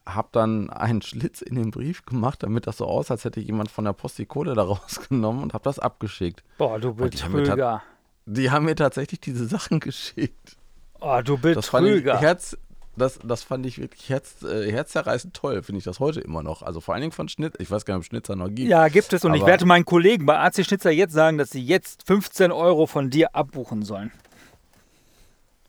Habe 0.07 0.29
dann 0.33 0.71
einen 0.71 1.03
Schlitz 1.03 1.43
in 1.43 1.55
den 1.55 1.71
Brief 1.71 2.05
gemacht, 2.07 2.43
damit 2.43 2.67
das 2.67 2.79
so 2.79 2.87
aussah, 2.87 3.15
als 3.15 3.25
hätte 3.25 3.41
jemand 3.41 3.71
von 3.71 3.85
der 3.85 3.93
Post 3.93 4.19
die 4.19 4.27
Kohle 4.27 4.55
da 4.55 4.63
rausgenommen 4.65 5.43
und 5.43 5.55
habe 5.55 5.65
das 5.65 5.79
abgeschickt. 5.79 6.43
Boah, 6.57 6.79
du 6.79 6.95
Betrüger. 6.95 7.83
Die 8.27 8.51
haben 8.51 8.65
mir 8.65 8.75
tatsächlich 8.75 9.21
diese 9.21 9.47
Sachen 9.47 9.81
geschickt. 9.81 10.57
Oh, 11.01 11.21
du 11.23 11.39
Betrüger. 11.39 12.15
Das 12.15 12.21
Herz, 12.21 12.59
das, 12.99 13.19
das 13.25 13.43
fand 13.43 13.65
ich 13.67 13.79
wirklich 13.79 14.09
herz, 14.09 14.43
äh, 14.43 14.71
herzzerreißend 14.71 15.35
toll, 15.35 15.63
finde 15.63 15.79
ich 15.79 15.85
das 15.85 16.01
heute 16.01 16.21
immer 16.21 16.43
noch. 16.43 16.63
Also 16.63 16.81
vor 16.81 16.95
allen 16.95 17.03
Dingen 17.03 17.13
von 17.13 17.29
Schnitt. 17.29 17.55
Ich 17.59 17.71
weiß 17.71 17.85
gar 17.85 17.95
nicht, 17.95 18.07
ob 18.07 18.09
Schnitzer 18.09 18.37
noch 18.37 18.49
gibt. 18.49 18.69
Ja, 18.69 18.89
gibt 18.89 19.13
es. 19.13 19.25
Und 19.25 19.35
ich 19.35 19.47
werde 19.47 19.65
meinen 19.65 19.85
Kollegen 19.85 20.27
bei 20.27 20.39
AC 20.39 20.65
Schnitzer 20.65 20.91
jetzt 20.91 21.13
sagen, 21.13 21.39
dass 21.39 21.51
sie 21.51 21.63
jetzt 21.63 22.07
15 22.07 22.53
Euro 22.53 22.87
von 22.87 23.11
dir 23.11 23.35
abbuchen 23.35 23.83
sollen. 23.83 24.13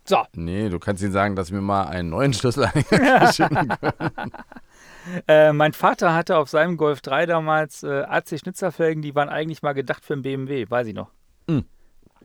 So. 0.05 0.23
Nee, 0.33 0.69
du 0.69 0.79
kannst 0.79 1.03
ihnen 1.03 1.11
sagen, 1.11 1.35
dass 1.35 1.51
mir 1.51 1.61
mal 1.61 1.83
einen 1.83 2.09
neuen 2.09 2.33
Schlüssel 2.33 2.67
schicken 3.33 3.69
können. 3.69 4.31
Äh, 5.27 5.53
mein 5.53 5.73
Vater 5.73 6.13
hatte 6.13 6.37
auf 6.37 6.49
seinem 6.49 6.77
Golf 6.77 7.01
3 7.01 7.25
damals 7.25 7.83
äh, 7.83 8.03
AC 8.03 8.39
Schnitzerfelgen, 8.39 9.01
die 9.01 9.15
waren 9.15 9.29
eigentlich 9.29 9.61
mal 9.61 9.73
gedacht 9.73 10.03
für 10.03 10.13
einen 10.13 10.23
BMW, 10.23 10.65
weiß 10.69 10.87
ich 10.87 10.93
noch. 10.93 11.11
Mm. 11.47 11.59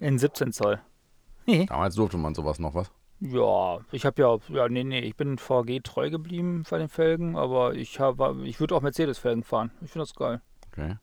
In 0.01 0.19
17 0.19 0.53
Zoll. 0.53 0.81
damals 1.69 1.95
durfte 1.95 2.17
man 2.17 2.35
sowas 2.35 2.59
noch, 2.59 2.75
was? 2.75 2.91
Ja, 3.27 3.79
ich 3.91 4.05
habe 4.05 4.21
ja, 4.21 4.37
ja, 4.55 4.69
nee, 4.69 4.85
nee, 4.85 5.01
ich 5.01 5.17
bin 5.17 5.39
VG 5.39 5.81
treu 5.83 6.11
geblieben 6.11 6.65
bei 6.69 6.77
den 6.77 6.91
Felgen, 6.91 7.37
aber 7.37 7.75
ich 7.75 7.99
habe, 7.99 8.37
ich 8.45 8.61
würde 8.61 8.75
auch 8.75 8.83
Mercedes-Felgen 8.83 9.45
fahren. 9.45 9.71
Ich 9.81 9.91
finde 9.91 10.07
das 10.07 10.15
geil. 10.15 10.43
Okay. 10.71 10.97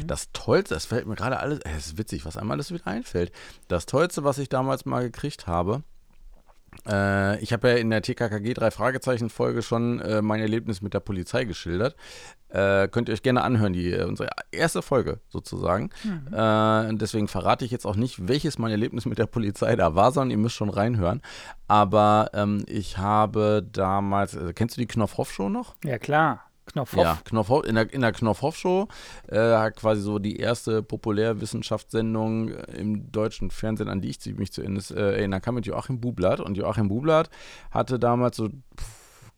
Mhm. 0.00 0.06
Das 0.06 0.30
Tollste, 0.32 0.74
das 0.74 0.86
fällt 0.86 1.06
mir 1.06 1.16
gerade 1.16 1.40
alles, 1.40 1.58
es 1.64 1.86
ist 1.86 1.98
witzig, 1.98 2.24
was 2.24 2.36
einmal 2.36 2.56
alles 2.56 2.72
wieder 2.72 2.86
einfällt. 2.86 3.32
Das 3.66 3.84
Tollste, 3.86 4.22
was 4.22 4.38
ich 4.38 4.48
damals 4.48 4.84
mal 4.84 5.02
gekriegt 5.02 5.48
habe, 5.48 5.82
äh, 6.88 7.38
ich 7.40 7.52
habe 7.52 7.70
ja 7.70 7.76
in 7.76 7.90
der 7.90 8.02
TKKG 8.02 8.54
drei 8.54 8.70
Fragezeichen 8.70 9.30
Folge 9.30 9.62
schon 9.62 10.00
äh, 10.00 10.22
mein 10.22 10.40
Erlebnis 10.40 10.82
mit 10.82 10.94
der 10.94 11.00
Polizei 11.00 11.44
geschildert. 11.44 11.96
Äh, 12.48 12.88
könnt 12.88 13.08
ihr 13.08 13.12
euch 13.12 13.22
gerne 13.22 13.42
anhören, 13.42 13.72
die 13.72 13.92
äh, 13.92 14.04
unsere 14.04 14.30
erste 14.52 14.80
Folge 14.80 15.20
sozusagen. 15.28 15.90
Mhm. 16.04 16.32
Äh, 16.32 16.94
deswegen 16.96 17.28
verrate 17.28 17.64
ich 17.64 17.70
jetzt 17.70 17.86
auch 17.86 17.96
nicht, 17.96 18.28
welches 18.28 18.58
mein 18.58 18.70
Erlebnis 18.70 19.04
mit 19.04 19.18
der 19.18 19.26
Polizei 19.26 19.74
da 19.74 19.94
war, 19.94 20.12
sondern 20.12 20.30
ihr 20.30 20.38
müsst 20.38 20.54
schon 20.54 20.70
reinhören. 20.70 21.22
Aber 21.66 22.30
ähm, 22.34 22.64
ich 22.68 22.98
habe 22.98 23.66
damals, 23.72 24.34
äh, 24.34 24.52
kennst 24.52 24.76
du 24.76 24.80
die 24.80 24.86
Knopfhoff-Show 24.86 25.48
noch? 25.48 25.74
Ja, 25.84 25.98
klar. 25.98 26.45
Knopfhoff. 26.66 27.02
Ja, 27.02 27.18
Knopfhoff, 27.24 27.64
in 27.64 27.76
der, 27.76 27.92
in 27.92 28.00
der 28.00 28.12
Knopfhoff-Show 28.12 28.88
äh, 29.28 29.70
quasi 29.70 30.02
so 30.02 30.18
die 30.18 30.36
erste 30.36 30.82
Populärwissenschaftssendung 30.82 32.50
äh, 32.50 32.76
im 32.76 33.10
deutschen 33.12 33.50
Fernsehen, 33.50 33.88
an 33.88 34.00
die 34.00 34.10
ich 34.10 34.36
mich 34.36 34.52
zu 34.52 34.62
äh, 34.62 34.92
erinnern 34.94 35.40
kann, 35.40 35.54
mit 35.54 35.66
Joachim 35.66 36.00
Bublatt. 36.00 36.40
Und 36.40 36.56
Joachim 36.56 36.88
Bublatt 36.88 37.30
hatte 37.70 37.98
damals 37.98 38.36
so 38.36 38.50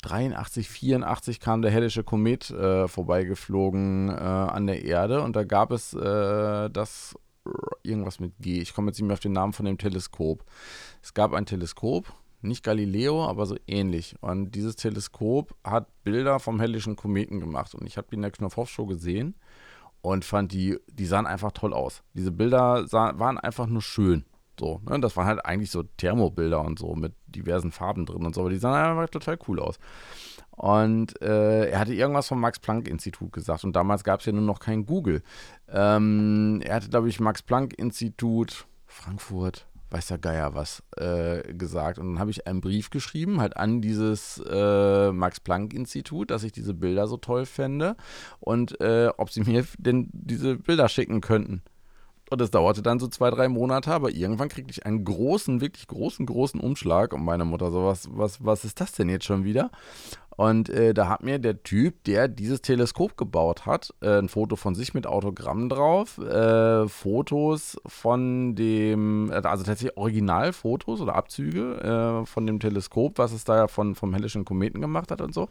83, 0.02 0.68
84 0.68 1.40
kam 1.40 1.62
der 1.62 1.70
hellische 1.70 2.04
Komet 2.04 2.50
äh, 2.50 2.86
vorbeigeflogen 2.86 4.08
äh, 4.08 4.12
an 4.12 4.66
der 4.66 4.84
Erde 4.84 5.22
und 5.22 5.34
da 5.34 5.44
gab 5.44 5.72
es 5.72 5.92
äh, 5.92 6.70
das 6.70 7.16
irgendwas 7.82 8.20
mit 8.20 8.32
G. 8.38 8.60
Ich 8.60 8.74
komme 8.74 8.88
jetzt 8.88 8.98
nicht 8.98 9.06
mehr 9.06 9.14
auf 9.14 9.20
den 9.20 9.32
Namen 9.32 9.52
von 9.52 9.66
dem 9.66 9.78
Teleskop. 9.78 10.44
Es 11.02 11.14
gab 11.14 11.32
ein 11.32 11.46
Teleskop, 11.46 12.12
nicht 12.41 12.64
Galileo, 12.64 13.24
aber 13.24 13.47
so 13.47 13.57
ähnlich. 13.66 14.14
Und 14.20 14.53
dieses 14.55 14.76
Teleskop 14.76 15.55
hat 15.64 15.89
Bilder 16.05 16.39
vom 16.39 16.61
hellischen 16.61 16.97
Kometen 16.97 17.41
gemacht. 17.41 17.74
Und 17.74 17.86
ich 17.86 17.97
habe 17.97 18.09
die 18.11 18.16
in 18.16 18.22
der 18.22 18.30
Knopfhoff-Show 18.30 18.86
gesehen 18.86 19.34
und 20.01 20.24
fand 20.24 20.53
die, 20.53 20.78
die 20.89 21.07
sahen 21.07 21.26
einfach 21.26 21.53
toll 21.53 21.72
aus. 21.72 22.03
Diese 22.14 22.30
Bilder 22.30 22.86
sah, 22.86 23.18
waren 23.18 23.39
einfach 23.39 23.66
nur 23.66 23.82
schön. 23.82 24.24
So, 24.59 24.80
ne? 24.89 25.01
Das 25.01 25.16
waren 25.16 25.26
halt 25.26 25.45
eigentlich 25.45 25.70
so 25.70 25.82
Thermobilder 25.82 26.61
und 26.61 26.78
so 26.78 26.95
mit 26.95 27.14
diversen 27.26 27.72
Farben 27.72 28.07
drin 28.07 28.26
und 28.26 28.34
so, 28.34 28.43
aber 28.43 28.51
die 28.51 28.59
sahen 28.59 28.74
einfach 28.74 29.09
total 29.11 29.39
cool 29.47 29.61
aus. 29.61 29.78
Und 30.51 31.20
äh, 31.22 31.70
er 31.70 31.78
hatte 31.78 31.95
irgendwas 31.95 32.26
vom 32.26 32.41
Max-Planck-Institut 32.41 33.32
gesagt 33.32 33.62
und 33.62 33.76
damals 33.76 34.03
gab 34.03 34.20
es 34.20 34.26
ja 34.26 34.32
nur 34.32 34.43
noch 34.43 34.59
kein 34.59 34.86
Google. 34.86 35.22
Ähm, 35.68 36.61
er 36.64 36.74
hatte, 36.74 36.89
glaube 36.89 37.09
ich, 37.09 37.20
Max-Planck-Institut 37.20 38.66
Frankfurt, 38.89 39.67
weiß 39.91 40.09
der 40.09 40.18
Geier 40.18 40.55
was, 40.55 40.82
äh, 40.97 41.55
gesagt. 41.55 41.99
Und 41.99 42.07
dann 42.09 42.18
habe 42.18 42.30
ich 42.30 42.47
einen 42.47 42.61
Brief 42.61 42.91
geschrieben, 42.91 43.41
halt 43.41 43.57
an 43.57 43.80
dieses 43.80 44.43
äh, 44.49 45.12
Max-Planck-Institut, 45.12 46.30
dass 46.30 46.43
ich 46.43 46.53
diese 46.53 46.74
Bilder 46.74 47.07
so 47.07 47.16
toll 47.16 47.47
fände 47.47 47.97
und 48.41 48.80
äh, 48.80 49.09
ob 49.16 49.30
sie 49.30 49.43
mir 49.43 49.64
denn 49.78 50.09
diese 50.12 50.57
Bilder 50.57 50.89
schicken 50.89 51.20
könnten. 51.20 51.62
Und 52.30 52.40
das 52.40 52.50
dauerte 52.50 52.82
dann 52.82 52.98
so 52.98 53.08
zwei, 53.08 53.30
drei 53.30 53.48
Monate, 53.48 53.92
aber 53.92 54.10
irgendwann 54.10 54.48
kriegte 54.48 54.70
ich 54.70 54.84
einen 54.84 55.04
großen, 55.04 55.60
wirklich 55.60 55.86
großen, 55.86 56.26
großen 56.26 56.60
Umschlag. 56.60 57.12
Und 57.12 57.24
meine 57.24 57.44
Mutter 57.44 57.70
so, 57.70 57.84
was, 57.84 58.08
was, 58.12 58.44
was 58.44 58.64
ist 58.64 58.80
das 58.80 58.92
denn 58.92 59.08
jetzt 59.08 59.24
schon 59.24 59.44
wieder? 59.44 59.70
Und 60.38 60.68
äh, 60.68 60.94
da 60.94 61.08
hat 61.08 61.24
mir 61.24 61.40
der 61.40 61.64
Typ, 61.64 62.04
der 62.04 62.28
dieses 62.28 62.62
Teleskop 62.62 63.16
gebaut 63.16 63.66
hat, 63.66 63.92
äh, 64.00 64.18
ein 64.18 64.28
Foto 64.28 64.54
von 64.54 64.76
sich 64.76 64.94
mit 64.94 65.04
Autogramm 65.04 65.68
drauf, 65.68 66.16
äh, 66.18 66.86
Fotos 66.86 67.76
von 67.84 68.54
dem, 68.54 69.32
also 69.32 69.64
tatsächlich 69.64 69.96
Originalfotos 69.96 71.00
oder 71.00 71.16
Abzüge 71.16 72.22
äh, 72.22 72.24
von 72.24 72.46
dem 72.46 72.60
Teleskop, 72.60 73.18
was 73.18 73.32
es 73.32 73.42
da 73.42 73.66
von, 73.66 73.96
vom 73.96 74.14
hellischen 74.14 74.44
Kometen 74.44 74.80
gemacht 74.80 75.10
hat 75.10 75.22
und 75.22 75.34
so, 75.34 75.48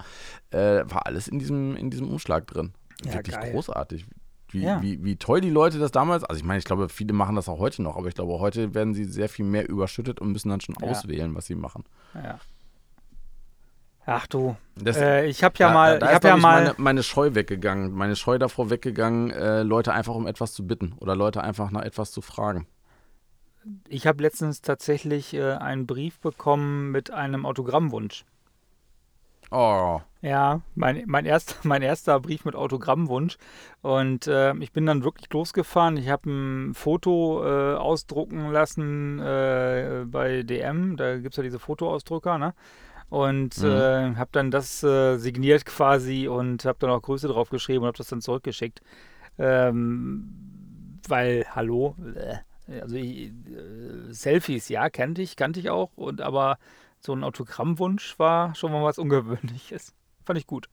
äh, 0.51 0.85
war 0.87 1.05
alles 1.05 1.27
in 1.27 1.39
diesem, 1.39 1.75
in 1.75 1.89
diesem 1.89 2.07
Umschlag 2.07 2.47
drin. 2.47 2.71
Ja, 3.03 3.15
Wirklich 3.15 3.35
geil. 3.35 3.51
großartig. 3.51 4.05
Wie, 4.49 4.63
ja. 4.63 4.81
wie, 4.81 5.03
wie 5.03 5.17
toll 5.17 5.41
die 5.41 5.49
Leute 5.49 5.77
das 5.77 5.91
damals, 5.91 6.23
also 6.23 6.39
ich 6.39 6.45
meine, 6.45 6.59
ich 6.59 6.65
glaube, 6.65 6.87
viele 6.87 7.13
machen 7.13 7.35
das 7.35 7.49
auch 7.49 7.59
heute 7.59 7.81
noch, 7.81 7.97
aber 7.97 8.07
ich 8.07 8.15
glaube, 8.15 8.39
heute 8.39 8.73
werden 8.73 8.93
sie 8.93 9.03
sehr 9.03 9.27
viel 9.27 9.45
mehr 9.45 9.67
überschüttet 9.67 10.21
und 10.21 10.31
müssen 10.31 10.49
dann 10.49 10.61
schon 10.61 10.75
ja. 10.81 10.87
auswählen, 10.87 11.35
was 11.35 11.47
sie 11.47 11.55
machen. 11.55 11.83
Ja. 12.13 12.39
Ach 14.09 14.25
du, 14.25 14.55
das, 14.75 14.95
äh, 14.95 15.25
ich 15.25 15.43
habe 15.43 15.55
ja 15.57 15.67
da, 15.67 15.73
mal, 15.73 15.99
da, 15.99 16.05
da 16.05 16.11
ich 16.11 16.15
habe 16.15 16.27
ja 16.29 16.37
mal 16.37 16.61
meine, 16.61 16.75
meine, 16.77 17.03
Scheu 17.03 17.35
weggegangen, 17.35 17.91
meine 17.91 18.15
Scheu 18.15 18.37
davor 18.37 18.69
weggegangen, 18.69 19.31
äh, 19.31 19.63
Leute 19.63 19.91
einfach 19.91 20.15
um 20.15 20.27
etwas 20.27 20.53
zu 20.53 20.65
bitten 20.65 20.93
oder 20.99 21.13
Leute 21.13 21.43
einfach 21.43 21.71
nach 21.71 21.81
etwas 21.81 22.13
zu 22.13 22.21
fragen. 22.21 22.67
Ich 23.89 24.07
habe 24.07 24.23
letztens 24.23 24.61
tatsächlich 24.61 25.33
äh, 25.33 25.55
einen 25.55 25.87
Brief 25.87 26.19
bekommen 26.19 26.91
mit 26.91 27.11
einem 27.11 27.45
Autogrammwunsch. 27.45 28.23
Oh. 29.51 30.01
Ja, 30.21 30.61
mein, 30.75 31.03
mein, 31.05 31.25
erst, 31.25 31.59
mein 31.63 31.81
erster 31.81 32.19
Brief 32.19 32.43
mit 32.45 32.55
Autogrammwunsch. 32.55 33.37
Und 33.81 34.27
äh, 34.27 34.55
ich 34.57 34.71
bin 34.71 34.85
dann 34.85 35.03
wirklich 35.03 35.31
losgefahren. 35.31 35.97
Ich 35.97 36.09
habe 36.09 36.29
ein 36.29 36.73
Foto 36.73 37.43
äh, 37.43 37.75
ausdrucken 37.75 38.51
lassen 38.51 39.19
äh, 39.19 40.05
bei 40.05 40.43
DM. 40.43 40.97
Da 40.97 41.17
gibt 41.17 41.33
es 41.33 41.37
ja 41.37 41.43
diese 41.43 41.59
Fotoausdrucker, 41.59 42.37
ne? 42.37 42.53
Und 43.09 43.57
mhm. 43.59 43.69
Äh, 43.69 44.15
habe 44.15 44.29
dann 44.33 44.51
das 44.51 44.83
äh, 44.83 45.17
signiert 45.17 45.65
quasi 45.65 46.27
und 46.27 46.65
habe 46.65 46.79
dann 46.81 46.89
auch 46.89 47.01
Größe 47.01 47.29
drauf 47.29 47.49
geschrieben 47.49 47.83
und 47.83 47.87
habe 47.87 47.97
das 47.97 48.07
dann 48.09 48.19
zurückgeschickt. 48.21 48.81
Ähm, 49.37 50.99
weil, 51.07 51.45
hallo, 51.55 51.95
also 52.81 52.97
ich, 52.97 53.27
äh, 53.27 53.31
Selfies, 54.09 54.67
ja, 54.67 54.89
kannte 54.89 55.21
ich, 55.21 55.37
kannte 55.37 55.61
ich 55.61 55.69
auch. 55.69 55.91
Und 55.95 56.19
aber 56.21 56.57
so 56.99 57.13
ein 57.13 57.23
Autogrammwunsch 57.23 58.17
war 58.19 58.55
schon 58.55 58.71
mal 58.71 58.83
was 58.83 58.97
Ungewöhnliches. 58.97 59.93
Fand 60.25 60.39
ich 60.39 60.47
gut. 60.47 60.69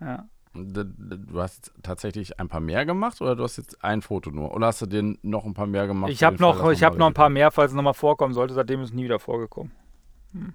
Ja. 0.00 0.28
Du 0.54 1.40
hast 1.40 1.72
tatsächlich 1.82 2.38
ein 2.38 2.48
paar 2.48 2.60
mehr 2.60 2.86
gemacht 2.86 3.20
oder 3.20 3.34
du 3.34 3.42
hast 3.42 3.56
jetzt 3.56 3.82
ein 3.82 4.02
Foto 4.02 4.30
nur? 4.30 4.54
Oder 4.54 4.68
hast 4.68 4.80
du 4.82 4.86
den 4.86 5.18
noch 5.22 5.44
ein 5.44 5.54
paar 5.54 5.66
mehr 5.66 5.88
gemacht? 5.88 6.12
Ich 6.12 6.22
habe 6.22 6.36
noch, 6.36 6.70
ich 6.70 6.84
hab 6.84 6.96
noch 6.96 7.08
ein 7.08 7.14
paar 7.14 7.28
mehr, 7.28 7.50
falls 7.50 7.72
es 7.72 7.76
nochmal 7.76 7.94
vorkommen 7.94 8.34
sollte. 8.34 8.54
Seitdem 8.54 8.80
ist 8.80 8.90
es 8.90 8.94
nie 8.94 9.04
wieder 9.04 9.18
vorgekommen. 9.18 9.72
Hm. 10.32 10.54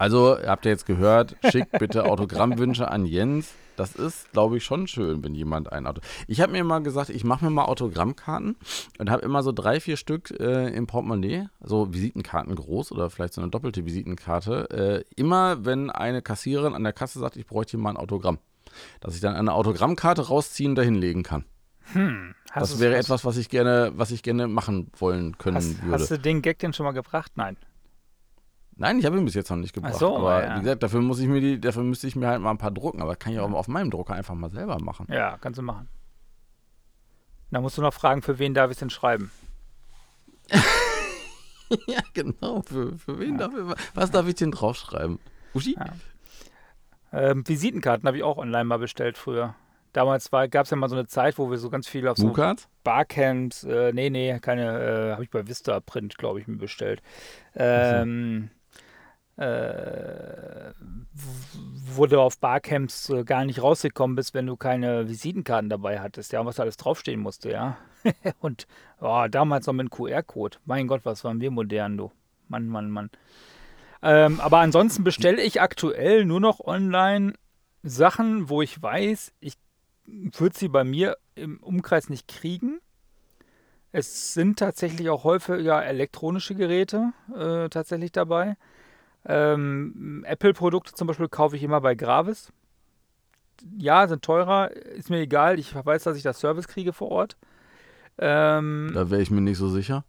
Also, 0.00 0.38
habt 0.46 0.64
ihr 0.64 0.70
jetzt 0.70 0.86
gehört, 0.86 1.36
schickt 1.50 1.72
bitte 1.78 2.06
Autogrammwünsche 2.06 2.90
an 2.90 3.04
Jens. 3.04 3.52
Das 3.76 3.96
ist, 3.96 4.32
glaube 4.32 4.56
ich, 4.56 4.64
schon 4.64 4.86
schön, 4.86 5.22
wenn 5.22 5.34
jemand 5.34 5.70
ein 5.70 5.86
Auto. 5.86 6.00
Ich 6.26 6.40
habe 6.40 6.52
mir 6.52 6.64
mal 6.64 6.82
gesagt, 6.82 7.10
ich 7.10 7.22
mache 7.22 7.44
mir 7.44 7.50
mal 7.50 7.66
Autogrammkarten 7.66 8.56
und 8.98 9.10
habe 9.10 9.20
immer 9.20 9.42
so 9.42 9.52
drei, 9.52 9.78
vier 9.78 9.98
Stück 9.98 10.30
äh, 10.40 10.68
im 10.68 10.86
Portemonnaie, 10.86 11.48
so 11.62 11.92
Visitenkarten 11.92 12.54
groß 12.54 12.92
oder 12.92 13.10
vielleicht 13.10 13.34
so 13.34 13.42
eine 13.42 13.50
doppelte 13.50 13.84
Visitenkarte. 13.84 14.70
Äh, 14.70 15.20
immer, 15.20 15.66
wenn 15.66 15.90
eine 15.90 16.22
Kassiererin 16.22 16.72
an 16.72 16.82
der 16.82 16.94
Kasse 16.94 17.18
sagt, 17.18 17.36
ich 17.36 17.46
bräuchte 17.46 17.72
hier 17.72 17.80
mal 17.80 17.90
ein 17.90 17.98
Autogramm, 17.98 18.38
dass 19.00 19.14
ich 19.14 19.20
dann 19.20 19.34
eine 19.34 19.52
Autogrammkarte 19.52 20.28
rausziehen 20.28 20.70
und 20.70 20.76
dahinlegen 20.76 21.24
kann. 21.24 21.44
Hm, 21.92 22.34
das 22.54 22.80
wäre 22.80 22.96
etwas, 22.96 23.26
was 23.26 23.36
ich 23.36 23.50
gerne, 23.50 23.92
was 23.96 24.12
ich 24.12 24.22
gerne 24.22 24.48
machen 24.48 24.90
wollen 24.96 25.36
können 25.36 25.58
hast, 25.58 25.82
würde. 25.82 25.92
Hast 25.92 26.10
du 26.10 26.18
den 26.18 26.40
Gag 26.40 26.58
denn 26.60 26.72
schon 26.72 26.84
mal 26.84 26.92
gebracht? 26.92 27.32
Nein. 27.34 27.58
Nein, 28.80 28.98
ich 28.98 29.04
habe 29.04 29.18
ihn 29.18 29.26
bis 29.26 29.34
jetzt 29.34 29.50
noch 29.50 29.58
nicht 29.58 29.74
gebracht. 29.74 29.92
Ach 29.94 29.98
so, 29.98 30.16
aber 30.16 30.42
ja. 30.42 30.56
wie 30.56 30.60
gesagt, 30.60 30.82
dafür 30.82 31.02
muss 31.02 31.18
ich 31.18 31.28
mir 31.28 31.42
die, 31.42 31.60
dafür 31.60 31.82
müsste 31.82 32.06
ich 32.06 32.16
mir 32.16 32.28
halt 32.28 32.40
mal 32.40 32.50
ein 32.50 32.56
paar 32.56 32.70
drucken. 32.70 33.02
Aber 33.02 33.14
kann 33.14 33.34
ich 33.34 33.38
auch 33.38 33.52
auf 33.52 33.68
meinem 33.68 33.90
Drucker 33.90 34.14
einfach 34.14 34.34
mal 34.34 34.48
selber 34.48 34.78
machen. 34.80 35.06
Ja, 35.10 35.36
kannst 35.36 35.58
du 35.58 35.62
machen. 35.62 35.90
Da 37.50 37.60
musst 37.60 37.76
du 37.76 37.82
noch 37.82 37.92
fragen, 37.92 38.22
für 38.22 38.38
wen 38.38 38.54
darf 38.54 38.70
ich 38.70 38.76
es 38.76 38.78
denn 38.78 38.88
schreiben? 38.88 39.30
ja, 41.86 42.00
genau. 42.14 42.62
Für, 42.62 42.96
für 42.96 43.18
wen 43.18 43.38
ja. 43.38 43.48
darf 43.48 43.52
ich, 43.52 43.84
was 43.94 44.10
darf 44.12 44.26
ich 44.26 44.36
denn 44.36 44.50
draufschreiben? 44.50 45.18
Uschi? 45.52 45.76
Ja. 45.78 45.92
Ähm, 47.12 47.46
Visitenkarten 47.46 48.06
habe 48.06 48.16
ich 48.16 48.22
auch 48.22 48.38
online 48.38 48.64
mal 48.64 48.78
bestellt 48.78 49.18
früher. 49.18 49.56
Damals 49.92 50.30
gab 50.30 50.64
es 50.64 50.70
ja 50.70 50.76
mal 50.78 50.88
so 50.88 50.96
eine 50.96 51.06
Zeit, 51.06 51.36
wo 51.36 51.50
wir 51.50 51.58
so 51.58 51.68
ganz 51.68 51.86
viel 51.86 52.08
auf 52.08 52.16
so 52.16 52.32
Barcamps, 52.82 53.64
äh, 53.64 53.92
nee, 53.92 54.08
nee, 54.08 54.38
keine, 54.38 54.80
äh, 54.80 55.12
habe 55.12 55.24
ich 55.24 55.30
bei 55.30 55.46
Vista 55.46 55.80
Print, 55.80 56.16
glaube 56.16 56.40
ich, 56.40 56.46
mir 56.46 56.56
bestellt. 56.56 57.02
Ähm, 57.54 58.50
äh, 59.40 60.72
wo 61.94 62.06
du 62.06 62.20
auf 62.20 62.38
Barcamps 62.38 63.08
äh, 63.08 63.24
gar 63.24 63.44
nicht 63.46 63.62
rausgekommen 63.62 64.14
bist, 64.14 64.34
wenn 64.34 64.46
du 64.46 64.56
keine 64.56 65.08
Visitenkarten 65.08 65.70
dabei 65.70 66.00
hattest, 66.00 66.32
ja, 66.32 66.44
was 66.44 66.60
alles 66.60 66.76
draufstehen 66.76 67.20
musste, 67.20 67.50
ja. 67.50 67.78
und 68.40 68.66
oh, 69.00 69.26
damals 69.30 69.66
noch 69.66 69.72
mit 69.72 69.90
QR-Code. 69.90 70.58
Mein 70.66 70.86
Gott, 70.86 71.02
was 71.04 71.24
waren 71.24 71.40
wir 71.40 71.50
modern, 71.50 71.96
du. 71.96 72.12
Mann, 72.48 72.66
Mann, 72.66 72.90
Mann. 72.90 73.10
Ähm, 74.02 74.40
aber 74.40 74.58
ansonsten 74.58 75.04
bestelle 75.04 75.42
ich 75.42 75.60
aktuell 75.60 76.24
nur 76.26 76.40
noch 76.40 76.60
online 76.60 77.34
Sachen, 77.82 78.50
wo 78.50 78.60
ich 78.60 78.82
weiß, 78.82 79.32
ich 79.40 79.54
würde 80.06 80.58
sie 80.58 80.68
bei 80.68 80.84
mir 80.84 81.16
im 81.34 81.58
Umkreis 81.62 82.10
nicht 82.10 82.28
kriegen. 82.28 82.80
Es 83.92 84.34
sind 84.34 84.58
tatsächlich 84.58 85.08
auch 85.08 85.24
häufiger 85.24 85.84
elektronische 85.84 86.54
Geräte 86.54 87.12
äh, 87.34 87.68
tatsächlich 87.70 88.12
dabei. 88.12 88.56
Ähm, 89.26 90.24
Apple-Produkte 90.26 90.92
zum 90.94 91.06
Beispiel 91.06 91.28
kaufe 91.28 91.56
ich 91.56 91.62
immer 91.62 91.80
bei 91.80 91.94
Gravis. 91.94 92.52
Ja, 93.76 94.08
sind 94.08 94.22
teurer, 94.22 94.70
ist 94.70 95.10
mir 95.10 95.18
egal. 95.18 95.58
Ich 95.58 95.74
weiß, 95.74 96.04
dass 96.04 96.16
ich 96.16 96.22
das 96.22 96.40
Service 96.40 96.68
kriege 96.68 96.92
vor 96.92 97.10
Ort. 97.10 97.36
Ähm, 98.18 98.90
da 98.94 99.10
wäre 99.10 99.22
ich 99.22 99.30
mir 99.30 99.40
nicht 99.40 99.58
so 99.58 99.68
sicher. 99.68 100.04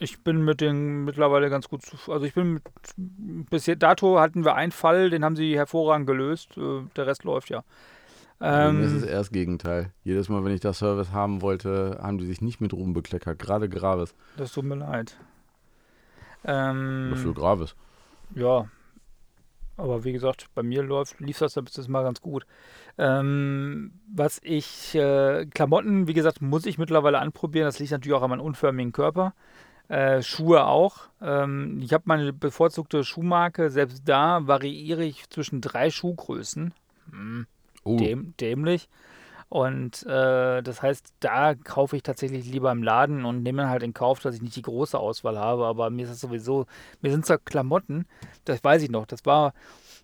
Ich 0.00 0.24
bin 0.24 0.44
mit 0.44 0.60
den 0.60 1.04
mittlerweile 1.04 1.50
ganz 1.50 1.68
gut 1.68 1.82
zu. 1.82 2.10
Also 2.10 2.24
ich 2.24 2.34
bin 2.34 2.54
mit, 2.54 2.62
bis 2.96 3.70
dato 3.78 4.18
hatten 4.18 4.44
wir 4.44 4.54
einen 4.54 4.72
Fall, 4.72 5.10
den 5.10 5.24
haben 5.24 5.36
sie 5.36 5.56
hervorragend 5.56 6.06
gelöst. 6.06 6.56
Äh, 6.56 6.82
der 6.96 7.06
Rest 7.06 7.24
läuft 7.24 7.50
ja. 7.50 7.62
Ähm, 8.40 8.82
das 8.82 8.92
ist 8.92 9.02
eher 9.04 9.18
das 9.18 9.30
Gegenteil. 9.30 9.92
Jedes 10.02 10.30
Mal, 10.30 10.42
wenn 10.44 10.54
ich 10.54 10.60
das 10.60 10.78
Service 10.78 11.12
haben 11.12 11.42
wollte, 11.42 11.98
haben 12.00 12.16
die 12.16 12.26
sich 12.26 12.40
nicht 12.40 12.60
mit 12.60 12.72
Ruhm 12.72 12.94
bekleckert. 12.94 13.38
Gerade 13.38 13.68
Gravis. 13.68 14.14
Das 14.38 14.52
tut 14.52 14.64
mir 14.64 14.76
leid. 14.76 15.16
Ähm, 16.44 17.12
für 17.16 17.34
Gravis. 17.34 17.76
Ja, 18.34 18.68
aber 19.80 20.04
wie 20.04 20.12
gesagt, 20.12 20.46
bei 20.54 20.62
mir 20.62 20.82
läuft, 20.82 21.20
lief 21.20 21.38
das 21.38 21.54
bis 21.54 21.88
mal 21.88 22.02
ganz 22.02 22.20
gut. 22.20 22.46
Ähm, 22.98 23.92
was 24.12 24.38
ich, 24.42 24.94
äh, 24.94 25.46
Klamotten, 25.46 26.06
wie 26.06 26.12
gesagt, 26.12 26.42
muss 26.42 26.66
ich 26.66 26.76
mittlerweile 26.76 27.18
anprobieren. 27.18 27.66
Das 27.66 27.78
liegt 27.78 27.90
natürlich 27.90 28.16
auch 28.16 28.22
an 28.22 28.30
meinem 28.30 28.42
unförmigen 28.42 28.92
Körper. 28.92 29.34
Äh, 29.88 30.22
Schuhe 30.22 30.66
auch. 30.66 31.08
Ähm, 31.22 31.80
ich 31.82 31.94
habe 31.94 32.04
meine 32.06 32.32
bevorzugte 32.32 33.04
Schuhmarke. 33.04 33.70
Selbst 33.70 34.02
da 34.04 34.46
variiere 34.46 35.02
ich 35.04 35.28
zwischen 35.30 35.62
drei 35.62 35.90
Schuhgrößen. 35.90 36.74
Hm, 37.10 37.46
uh. 37.84 37.96
däm 37.96 38.34
dämlich. 38.38 38.88
Und 39.50 40.06
äh, 40.06 40.62
das 40.62 40.80
heißt, 40.80 41.12
da 41.18 41.56
kaufe 41.56 41.96
ich 41.96 42.04
tatsächlich 42.04 42.46
lieber 42.46 42.70
im 42.70 42.84
Laden 42.84 43.24
und 43.24 43.42
nehme 43.42 43.68
halt 43.68 43.82
in 43.82 43.92
Kauf, 43.92 44.20
dass 44.20 44.36
ich 44.36 44.42
nicht 44.42 44.54
die 44.54 44.62
große 44.62 44.96
Auswahl 44.96 45.36
habe. 45.36 45.66
Aber 45.66 45.90
mir 45.90 46.04
ist 46.04 46.12
das 46.12 46.20
sowieso, 46.20 46.66
mir 47.00 47.10
sind 47.10 47.26
zwar 47.26 47.38
Klamotten, 47.38 48.06
das 48.44 48.62
weiß 48.62 48.80
ich 48.82 48.90
noch, 48.90 49.06
das 49.06 49.26
war 49.26 49.52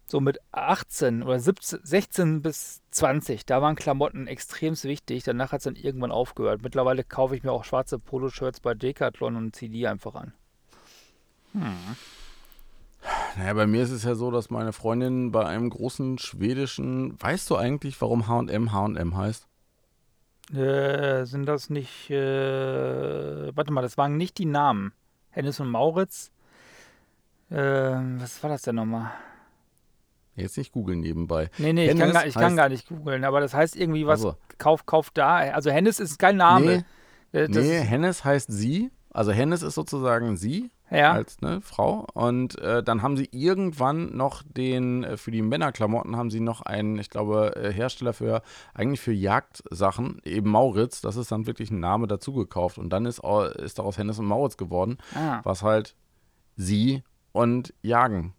so 0.05 0.21
mit 0.21 0.41
18 0.51 1.23
oder 1.23 1.39
17, 1.39 1.79
16 1.81 2.43
bis 2.43 2.83
20, 2.91 3.47
da 3.47 3.63
waren 3.63 3.77
Klamotten 3.77 4.27
extrem 4.27 4.75
wichtig. 4.83 5.23
Danach 5.23 5.53
hat 5.53 5.59
es 5.59 5.65
dann 5.65 5.77
irgendwann 5.77 6.11
aufgehört. 6.11 6.63
Mittlerweile 6.63 7.05
kaufe 7.05 7.37
ich 7.37 7.45
mir 7.45 7.53
auch 7.53 7.65
schwarze 7.65 8.01
Poloshirts 8.01 8.59
bei 8.59 8.75
Decathlon 8.75 9.37
und 9.37 9.55
ziehe 9.55 9.71
die 9.71 9.87
einfach 9.87 10.17
an. 10.17 10.33
Hm. 11.53 11.97
Naja, 13.37 13.53
bei 13.55 13.67
mir 13.67 13.83
ist 13.83 13.91
es 13.91 14.05
ja 14.05 14.15
so, 14.15 14.31
dass 14.31 14.51
meine 14.51 14.73
Freundin 14.73 15.31
bei 15.31 15.45
einem 15.45 15.71
großen 15.71 16.19
schwedischen. 16.19 17.21
Weißt 17.21 17.51
du 17.51 17.57
eigentlich, 17.57 18.01
warum 18.01 18.29
HM 18.29 18.73
HM 18.73 19.17
heißt? 19.17 19.47
Äh, 20.55 21.25
sind 21.25 21.47
das 21.47 21.71
nicht. 21.71 22.11
Äh, 22.11 23.57
warte 23.57 23.73
mal, 23.73 23.83
das 23.83 23.99
waren 23.99 24.17
nicht 24.17 24.39
die 24.39 24.47
Namen. 24.47 24.93
Hennes 25.31 25.61
und 25.61 25.69
Mauritz. 25.69 26.31
Äh, 27.51 27.57
was 27.57 28.43
war 28.43 28.51
das 28.51 28.63
denn 28.63 28.77
nochmal? 28.77 29.11
Jetzt 30.35 30.57
nicht 30.59 30.73
googeln 30.73 31.01
nebenbei. 31.01 31.51
Nee, 31.59 31.73
nee, 31.73 31.91
ich, 31.91 31.99
kann 31.99 32.13
gar, 32.13 32.27
ich 32.27 32.35
kann 32.35 32.57
gar, 32.57 32.69
nicht 32.69 32.89
googeln, 32.89 33.25
aber 33.25 33.41
das 33.41 33.55
heißt 33.55 33.75
irgendwie 33.75 34.07
was, 34.07 34.25
also. 34.25 34.37
Kauf, 34.59 34.85
Kauf 34.85 35.11
da. 35.11 35.37
Also 35.37 35.71
Hennes 35.71 35.99
ist 35.99 36.19
kein 36.19 36.37
Name. 36.37 36.85
Nee, 37.33 37.41
äh, 37.41 37.49
das 37.49 37.65
nee 37.65 37.81
Hennes 37.81 38.25
heißt 38.25 38.51
sie. 38.53 38.91
Also 39.11 39.33
Hennes 39.33 39.63
ist 39.63 39.75
sozusagen 39.75 40.37
sie 40.37 40.71
ja. 40.91 41.13
als 41.13 41.41
ne, 41.41 41.61
Frau. 41.61 42.07
Und 42.15 42.59
äh, 42.59 42.83
dann 42.83 43.03
haben 43.03 43.17
sie 43.17 43.29
irgendwann 43.33 44.17
noch 44.17 44.43
den, 44.43 45.05
äh, 45.05 45.17
für 45.17 45.31
die 45.31 45.43
Männerklamotten 45.43 46.17
haben 46.17 46.31
sie 46.31 46.41
noch 46.41 46.63
einen, 46.63 46.99
ich 46.99 47.11
glaube, 47.11 47.55
äh, 47.57 47.73
Hersteller 47.73 48.13
für, 48.13 48.43
eigentlich 48.75 49.01
für 49.01 49.13
Jagdsachen, 49.13 50.21
eben 50.25 50.51
Mauritz. 50.51 51.01
Das 51.01 51.17
ist 51.17 51.33
dann 51.33 51.47
wirklich 51.47 51.71
ein 51.71 51.81
Name 51.81 52.07
dazu 52.07 52.33
gekauft. 52.33 52.79
Und 52.79 52.91
dann 52.91 53.07
ist, 53.07 53.23
ist 53.57 53.79
daraus 53.79 53.99
Hennes 53.99 54.19
und 54.19 54.27
Mauritz 54.27 54.57
geworden, 54.57 54.99
ah. 55.15 55.41
was 55.43 55.63
halt 55.63 55.95
sie 56.57 57.03
und 57.33 57.75
Jagen 57.83 58.35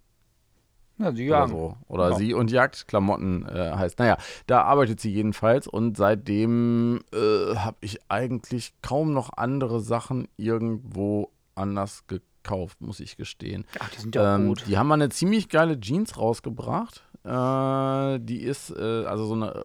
ja, 1.00 1.12
sie 1.12 1.26
jagen. 1.26 1.54
Oder, 1.54 1.70
so. 1.70 1.78
oder 1.88 2.06
genau. 2.06 2.18
sie 2.18 2.34
und 2.34 2.52
Jagdklamotten 2.52 3.48
äh, 3.48 3.72
heißt. 3.76 4.00
Naja, 4.00 4.18
da 4.48 4.64
arbeitet 4.64 5.00
sie 5.00 5.12
jedenfalls 5.12 5.68
und 5.68 5.98
seitdem 5.98 7.02
äh, 7.14 7.56
habe 7.56 7.78
ich 7.82 8.00
eigentlich 8.10 8.74
kaum 8.82 9.14
noch 9.14 9.32
andere 9.36 9.80
Sachen 9.80 10.28
irgendwo 10.38 11.32
anders 11.56 12.06
gekauft, 12.08 12.24
muss 12.80 13.00
ich 13.00 13.18
gestehen. 13.18 13.66
Ach, 13.80 13.90
die 13.90 14.02
sind 14.02 14.16
ja 14.16 14.36
ähm, 14.36 14.48
gut. 14.48 14.64
Die 14.68 14.78
haben 14.78 14.88
mal 14.88 14.96
eine 14.96 15.10
ziemlich 15.10 15.50
geile 15.50 15.80
Jeans 15.80 16.18
rausgebracht. 16.18 17.04
Äh, 17.24 18.20
die 18.22 18.42
ist 18.42 18.72
äh, 18.72 19.06
also 19.06 19.26
so 19.26 19.34
eine 19.34 19.64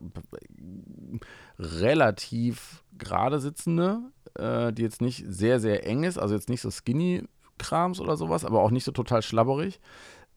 relativ 1.59 2.85
gerade 2.99 3.41
sitzende, 3.41 4.01
äh, 4.35 4.73
die 4.73 4.83
jetzt 4.83 5.01
nicht 5.01 5.25
sehr, 5.29 5.61
sehr 5.61 5.87
eng 5.87 6.05
ist, 6.05 6.19
also 6.19 6.35
jetzt 6.35 6.49
nicht 6.49 6.61
so 6.61 6.71
skinny 6.71 7.25
Krams 7.59 8.01
oder 8.01 8.17
sowas, 8.17 8.45
aber 8.45 8.61
auch 8.61 8.71
nicht 8.71 8.85
so 8.85 8.93
total 8.93 9.23
schlabberig. 9.23 9.81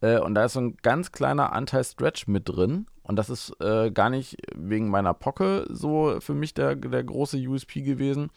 Äh, 0.01 0.19
und 0.19 0.35
da 0.35 0.45
ist 0.45 0.53
so 0.53 0.61
ein 0.61 0.77
ganz 0.81 1.11
kleiner 1.11 1.53
Anteil 1.53 1.83
Stretch 1.83 2.27
mit 2.27 2.47
drin. 2.47 2.85
Und 3.03 3.17
das 3.17 3.29
ist 3.29 3.53
äh, 3.61 3.91
gar 3.91 4.09
nicht 4.09 4.37
wegen 4.55 4.89
meiner 4.89 5.13
Pocke 5.13 5.65
so 5.69 6.17
für 6.19 6.33
mich 6.33 6.53
der, 6.53 6.75
der 6.75 7.03
große 7.03 7.37
USP 7.37 7.81
gewesen, 7.81 8.29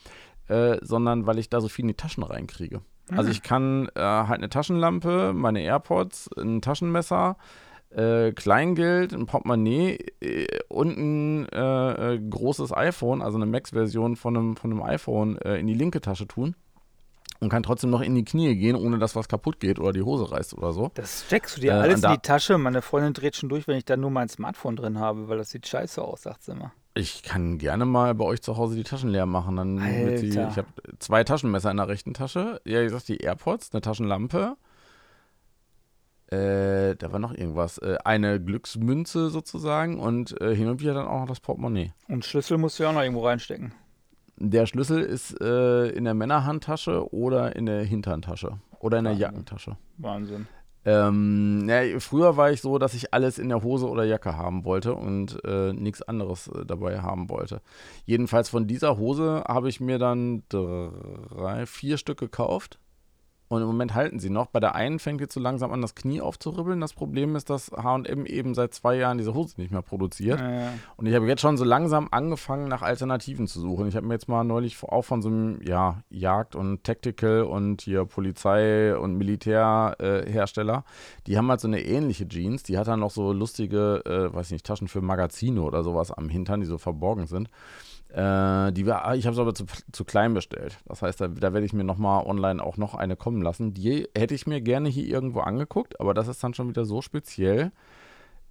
äh, 0.48 0.78
sondern 0.82 1.26
weil 1.26 1.38
ich 1.38 1.48
da 1.48 1.60
so 1.60 1.68
viel 1.68 1.84
in 1.84 1.88
die 1.88 1.94
Taschen 1.94 2.22
reinkriege. 2.22 2.82
Also 3.16 3.30
ich 3.30 3.42
kann 3.42 3.88
äh, 3.94 4.00
halt 4.00 4.38
eine 4.38 4.48
Taschenlampe, 4.48 5.32
meine 5.34 5.62
AirPods, 5.62 6.30
ein 6.36 6.60
Taschenmesser, 6.60 7.36
äh, 7.90 8.32
Kleingeld, 8.32 9.14
ein 9.14 9.26
Portemonnaie 9.26 9.98
äh, 10.20 10.46
und 10.68 10.98
ein 10.98 11.48
äh, 11.48 12.14
äh, 12.14 12.18
großes 12.18 12.72
iPhone, 12.76 13.22
also 13.22 13.38
eine 13.38 13.46
Max-Version 13.46 14.16
von 14.16 14.36
einem, 14.36 14.56
von 14.56 14.72
einem 14.72 14.82
iPhone, 14.82 15.38
äh, 15.38 15.58
in 15.58 15.66
die 15.66 15.74
linke 15.74 16.00
Tasche 16.00 16.26
tun 16.26 16.54
und 17.40 17.48
kann 17.48 17.62
trotzdem 17.62 17.90
noch 17.90 18.00
in 18.00 18.14
die 18.14 18.24
Knie 18.24 18.54
gehen, 18.56 18.76
ohne 18.76 18.98
dass 18.98 19.14
was 19.14 19.28
kaputt 19.28 19.60
geht 19.60 19.78
oder 19.78 19.92
die 19.92 20.02
Hose 20.02 20.30
reißt 20.30 20.54
oder 20.54 20.72
so. 20.72 20.90
Das 20.94 21.24
steckst 21.26 21.56
du 21.56 21.60
dir 21.60 21.74
alles 21.74 22.02
in 22.02 22.10
die 22.10 22.18
Tasche. 22.18 22.58
Meine 22.58 22.82
Freundin 22.82 23.12
dreht 23.12 23.36
schon 23.36 23.48
durch, 23.48 23.68
wenn 23.68 23.76
ich 23.76 23.84
dann 23.84 24.00
nur 24.00 24.10
mein 24.10 24.28
Smartphone 24.28 24.76
drin 24.76 24.98
habe, 24.98 25.28
weil 25.28 25.38
das 25.38 25.50
sieht 25.50 25.66
scheiße 25.66 26.02
aus, 26.02 26.22
sagt 26.22 26.42
sie 26.42 26.52
immer. 26.52 26.72
Ich 26.98 27.22
kann 27.22 27.58
gerne 27.58 27.86
mal 27.86 28.12
bei 28.16 28.24
euch 28.24 28.42
zu 28.42 28.56
Hause 28.56 28.74
die 28.74 28.82
Taschen 28.82 29.10
leer 29.10 29.24
machen. 29.24 29.54
Dann 29.54 29.78
sie, 30.16 30.30
ich 30.30 30.36
habe 30.36 30.66
zwei 30.98 31.22
Taschenmesser 31.22 31.70
in 31.70 31.76
der 31.76 31.86
rechten 31.86 32.12
Tasche. 32.12 32.60
Ja, 32.64 32.82
ich 32.82 32.90
sag 32.90 33.04
die 33.04 33.18
AirPods, 33.18 33.72
eine 33.72 33.82
Taschenlampe. 33.82 34.56
Äh, 36.26 36.96
da 36.96 37.12
war 37.12 37.20
noch 37.20 37.32
irgendwas. 37.32 37.78
Äh, 37.78 37.98
eine 38.04 38.42
Glücksmünze 38.42 39.30
sozusagen 39.30 40.00
und 40.00 40.40
äh, 40.40 40.56
hin 40.56 40.66
und 40.68 40.80
wieder 40.80 40.94
dann 40.94 41.06
auch 41.06 41.20
noch 41.20 41.28
das 41.28 41.38
Portemonnaie. 41.38 41.92
Und 42.08 42.24
Schlüssel 42.24 42.58
musst 42.58 42.80
du 42.80 42.82
ja 42.82 42.88
auch 42.88 42.94
noch 42.94 43.02
irgendwo 43.02 43.24
reinstecken. 43.24 43.72
Der 44.36 44.66
Schlüssel 44.66 45.00
ist 45.00 45.40
äh, 45.40 45.90
in 45.90 46.02
der 46.02 46.14
Männerhandtasche 46.14 47.14
oder 47.14 47.54
in 47.54 47.66
der 47.66 47.84
Hinterntasche 47.84 48.58
oder 48.80 48.98
in 48.98 49.04
der 49.04 49.12
Wahnsinn. 49.12 49.22
Jackentasche. 49.22 49.76
Wahnsinn. 49.98 50.48
Ähm, 50.88 51.68
ja, 51.68 52.00
früher 52.00 52.38
war 52.38 52.50
ich 52.50 52.62
so, 52.62 52.78
dass 52.78 52.94
ich 52.94 53.12
alles 53.12 53.38
in 53.38 53.50
der 53.50 53.62
Hose 53.62 53.86
oder 53.86 54.04
Jacke 54.04 54.38
haben 54.38 54.64
wollte 54.64 54.94
und 54.94 55.38
äh, 55.44 55.74
nichts 55.74 56.00
anderes 56.00 56.48
äh, 56.48 56.64
dabei 56.64 57.00
haben 57.00 57.28
wollte. 57.28 57.60
Jedenfalls 58.06 58.48
von 58.48 58.66
dieser 58.66 58.96
Hose 58.96 59.44
habe 59.46 59.68
ich 59.68 59.80
mir 59.80 59.98
dann 59.98 60.44
drei, 60.48 61.66
vier 61.66 61.98
Stück 61.98 62.18
gekauft 62.18 62.78
und 63.48 63.62
im 63.62 63.66
Moment 63.66 63.94
halten 63.94 64.18
sie 64.18 64.30
noch. 64.30 64.46
Bei 64.46 64.60
der 64.60 64.74
einen 64.74 64.98
fängt 64.98 65.20
jetzt 65.20 65.34
so 65.34 65.40
langsam 65.40 65.72
an, 65.72 65.80
das 65.80 65.94
Knie 65.94 66.20
aufzuribbeln. 66.20 66.80
Das 66.80 66.92
Problem 66.92 67.34
ist, 67.34 67.48
dass 67.48 67.70
HM 67.70 68.26
eben 68.26 68.54
seit 68.54 68.74
zwei 68.74 68.96
Jahren 68.96 69.18
diese 69.18 69.34
Hose 69.34 69.54
nicht 69.56 69.70
mehr 69.70 69.82
produziert. 69.82 70.40
Ja, 70.40 70.50
ja. 70.50 70.72
Und 70.96 71.06
ich 71.06 71.14
habe 71.14 71.26
jetzt 71.26 71.40
schon 71.40 71.56
so 71.56 71.64
langsam 71.64 72.08
angefangen, 72.10 72.68
nach 72.68 72.82
Alternativen 72.82 73.46
zu 73.46 73.60
suchen. 73.60 73.88
Ich 73.88 73.96
habe 73.96 74.06
mir 74.06 74.14
jetzt 74.14 74.28
mal 74.28 74.44
neulich 74.44 74.82
auch 74.82 75.02
von 75.02 75.22
so 75.22 75.28
einem 75.28 75.60
ja, 75.62 76.02
Jagd- 76.10 76.54
und 76.54 76.84
Tactical 76.84 77.42
und 77.42 77.82
hier 77.82 78.04
Polizei- 78.04 78.96
und 78.96 79.16
Militärhersteller, 79.16 80.84
äh, 80.86 81.22
die 81.26 81.38
haben 81.38 81.48
halt 81.48 81.60
so 81.60 81.68
eine 81.68 81.82
ähnliche 81.82 82.28
Jeans. 82.28 82.62
Die 82.64 82.76
hat 82.76 82.88
dann 82.88 83.00
noch 83.00 83.10
so 83.10 83.32
lustige, 83.32 84.02
äh, 84.04 84.34
weiß 84.34 84.50
nicht, 84.50 84.66
Taschen 84.66 84.88
für 84.88 85.00
Magazine 85.00 85.62
oder 85.62 85.82
sowas 85.82 86.12
am 86.12 86.28
Hintern, 86.28 86.60
die 86.60 86.66
so 86.66 86.76
verborgen 86.76 87.26
sind. 87.26 87.48
Äh, 88.10 88.72
die 88.72 88.86
wir, 88.86 89.02
ich 89.14 89.26
habe 89.26 89.34
es 89.34 89.38
aber 89.38 89.54
zu, 89.54 89.66
zu, 89.92 90.04
klein 90.04 90.32
bestellt. 90.32 90.78
Das 90.86 91.02
heißt, 91.02 91.20
da, 91.20 91.28
da 91.28 91.52
werde 91.52 91.66
ich 91.66 91.74
mir 91.74 91.84
nochmal 91.84 92.24
online 92.24 92.62
auch 92.62 92.78
noch 92.78 92.94
eine 92.94 93.16
kommen 93.16 93.42
lassen. 93.42 93.74
Die 93.74 94.08
hätte 94.16 94.34
ich 94.34 94.46
mir 94.46 94.62
gerne 94.62 94.88
hier 94.88 95.06
irgendwo 95.06 95.40
angeguckt, 95.40 96.00
aber 96.00 96.14
das 96.14 96.26
ist 96.26 96.42
dann 96.42 96.54
schon 96.54 96.68
wieder 96.68 96.86
so 96.86 97.02
speziell, 97.02 97.70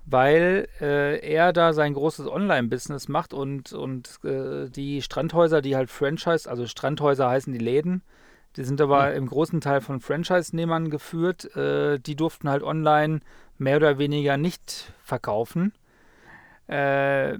weil 0.04 0.68
äh, 0.80 1.18
er 1.20 1.52
da 1.52 1.72
sein 1.72 1.94
großes 1.94 2.26
Online-Business 2.26 3.08
macht 3.08 3.32
und, 3.32 3.72
und 3.72 4.18
äh, 4.24 4.68
die 4.68 5.02
Strandhäuser, 5.02 5.62
die 5.62 5.76
halt 5.76 5.90
Franchise, 5.90 6.50
also 6.50 6.66
Strandhäuser 6.66 7.28
heißen 7.28 7.52
die 7.52 7.58
Läden, 7.58 8.02
die 8.56 8.64
sind 8.64 8.80
aber 8.80 9.10
mhm. 9.10 9.16
im 9.16 9.26
großen 9.28 9.60
Teil 9.60 9.80
von 9.80 10.00
Franchise-Nehmern 10.00 10.90
geführt, 10.90 11.54
äh, 11.56 11.98
die 11.98 12.16
durften 12.16 12.50
halt 12.50 12.62
online 12.62 13.20
mehr 13.58 13.76
oder 13.76 13.98
weniger 13.98 14.36
nicht 14.36 14.92
verkaufen. 15.02 15.72
Äh, 16.66 17.36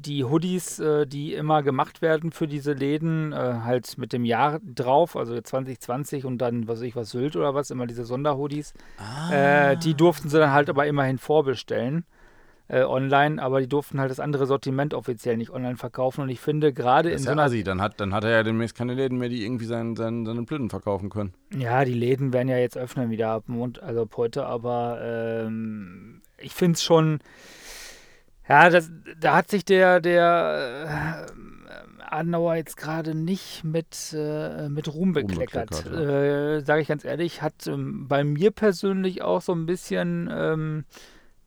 die 0.00 0.24
Hoodies, 0.24 0.78
äh, 0.78 1.06
die 1.06 1.34
immer 1.34 1.62
gemacht 1.62 2.02
werden 2.02 2.32
für 2.32 2.46
diese 2.46 2.72
Läden, 2.72 3.32
äh, 3.32 3.60
halt 3.64 3.98
mit 3.98 4.12
dem 4.12 4.24
Jahr 4.24 4.60
drauf, 4.62 5.16
also 5.16 5.38
2020 5.38 6.24
und 6.24 6.38
dann, 6.38 6.68
was 6.68 6.78
weiß 6.78 6.86
ich, 6.86 6.96
was 6.96 7.10
Sylt 7.10 7.36
oder 7.36 7.54
was, 7.54 7.70
immer 7.70 7.86
diese 7.86 8.04
Sonderhoodies, 8.04 8.74
ah. 8.98 9.32
Äh, 9.32 9.76
die 9.76 9.94
durften 9.94 10.28
sie 10.28 10.38
dann 10.38 10.52
halt 10.52 10.68
aber 10.70 10.86
immerhin 10.86 11.18
vorbestellen. 11.18 12.04
Äh, 12.68 12.84
online, 12.84 13.42
aber 13.42 13.60
die 13.60 13.66
durften 13.66 13.98
halt 13.98 14.12
das 14.12 14.20
andere 14.20 14.46
Sortiment 14.46 14.94
offiziell 14.94 15.36
nicht 15.36 15.50
online 15.50 15.76
verkaufen. 15.76 16.20
Und 16.20 16.28
ich 16.28 16.38
finde 16.38 16.72
gerade 16.72 17.10
in 17.10 17.18
so 17.18 17.30
einer. 17.30 17.42
Assi. 17.42 17.64
Dann, 17.64 17.82
hat, 17.82 17.98
dann 17.98 18.14
hat 18.14 18.22
er 18.22 18.30
ja 18.30 18.42
demnächst 18.44 18.76
keine 18.76 18.94
Läden 18.94 19.18
mehr, 19.18 19.28
die 19.28 19.44
irgendwie 19.44 19.64
seinen, 19.64 19.96
seinen, 19.96 20.24
seine 20.24 20.42
Blüten 20.42 20.70
verkaufen 20.70 21.10
können. 21.10 21.34
Ja, 21.52 21.84
die 21.84 21.94
Läden 21.94 22.32
werden 22.32 22.46
ja 22.46 22.58
jetzt 22.58 22.78
öffnen 22.78 23.10
wieder 23.10 23.30
ab 23.30 23.48
Mond, 23.48 23.82
also 23.82 24.02
ab 24.02 24.16
heute, 24.16 24.46
aber 24.46 25.00
ähm, 25.02 26.22
ich 26.38 26.54
finde 26.54 26.74
es 26.74 26.84
schon 26.84 27.18
ja, 28.50 28.68
das, 28.68 28.90
da 29.20 29.36
hat 29.36 29.48
sich 29.48 29.64
der, 29.64 30.00
der 30.00 31.26
äh, 31.28 32.02
Adenauer 32.02 32.56
jetzt 32.56 32.76
gerade 32.76 33.14
nicht 33.14 33.62
mit, 33.64 34.12
äh, 34.12 34.68
mit 34.68 34.92
Ruhm 34.92 35.12
bekleckert. 35.12 35.86
Ruhm 35.86 35.92
ja. 35.94 36.56
äh, 36.56 36.60
Sage 36.60 36.82
ich 36.82 36.88
ganz 36.88 37.04
ehrlich, 37.04 37.42
hat 37.42 37.66
ähm, 37.66 38.08
bei 38.08 38.24
mir 38.24 38.50
persönlich 38.50 39.22
auch 39.22 39.40
so 39.40 39.52
ein 39.52 39.66
bisschen 39.66 40.28
ähm, 40.32 40.84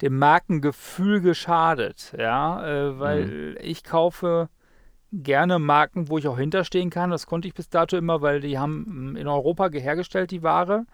dem 0.02 0.18
Markengefühl 0.18 1.22
geschadet. 1.22 2.14
Ja, 2.18 2.66
äh, 2.66 3.00
weil 3.00 3.26
mhm. 3.26 3.58
ich 3.62 3.84
kaufe 3.84 4.50
gerne 5.12 5.60
Marken, 5.60 6.10
wo 6.10 6.18
ich 6.18 6.28
auch 6.28 6.38
hinterstehen 6.38 6.90
kann. 6.90 7.12
Das 7.12 7.28
konnte 7.28 7.48
ich 7.48 7.54
bis 7.54 7.70
dato 7.70 7.98
immer, 7.98 8.22
weil 8.22 8.40
die 8.40 8.58
haben 8.58 8.86
ähm, 8.88 9.16
in 9.16 9.28
Europa 9.28 9.70
hergestellt, 9.70 10.32
die 10.32 10.44
Ware. 10.44 10.86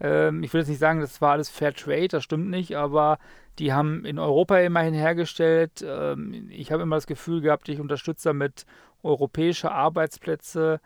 Ähm, 0.00 0.42
ich 0.42 0.52
will 0.52 0.60
jetzt 0.60 0.68
nicht 0.68 0.78
sagen, 0.78 1.00
das 1.00 1.20
war 1.20 1.32
alles 1.32 1.50
Fair 1.50 1.74
Trade, 1.74 2.08
das 2.08 2.24
stimmt 2.24 2.50
nicht, 2.50 2.76
aber 2.76 3.18
die 3.58 3.72
haben 3.72 4.04
in 4.04 4.18
Europa 4.18 4.58
immerhin 4.58 4.94
hergestellt. 4.94 5.84
Ähm, 5.86 6.48
ich 6.50 6.72
habe 6.72 6.82
immer 6.82 6.96
das 6.96 7.06
Gefühl 7.06 7.40
gehabt, 7.40 7.68
ich 7.68 7.80
unterstütze 7.80 8.30
damit 8.30 8.66
europäische 9.02 9.70
Arbeitsplätze. 9.70 10.80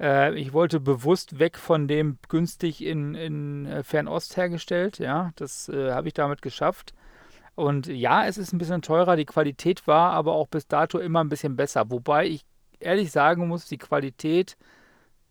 Äh, 0.00 0.34
ich 0.38 0.52
wollte 0.52 0.80
bewusst 0.80 1.38
weg 1.38 1.58
von 1.58 1.88
dem 1.88 2.18
günstig 2.28 2.82
in, 2.82 3.14
in 3.14 3.66
äh, 3.66 3.82
Fernost 3.82 4.36
hergestellt. 4.36 4.98
Ja, 4.98 5.32
das 5.36 5.68
äh, 5.68 5.92
habe 5.92 6.08
ich 6.08 6.14
damit 6.14 6.42
geschafft. 6.42 6.94
Und 7.54 7.86
ja, 7.86 8.26
es 8.26 8.38
ist 8.38 8.52
ein 8.52 8.58
bisschen 8.58 8.82
teurer. 8.82 9.16
Die 9.16 9.24
Qualität 9.24 9.86
war 9.86 10.12
aber 10.12 10.32
auch 10.32 10.46
bis 10.46 10.66
dato 10.68 10.98
immer 10.98 11.22
ein 11.22 11.30
bisschen 11.30 11.56
besser. 11.56 11.90
Wobei 11.90 12.26
ich 12.26 12.44
ehrlich 12.80 13.10
sagen 13.10 13.48
muss, 13.48 13.66
die 13.66 13.78
Qualität 13.78 14.56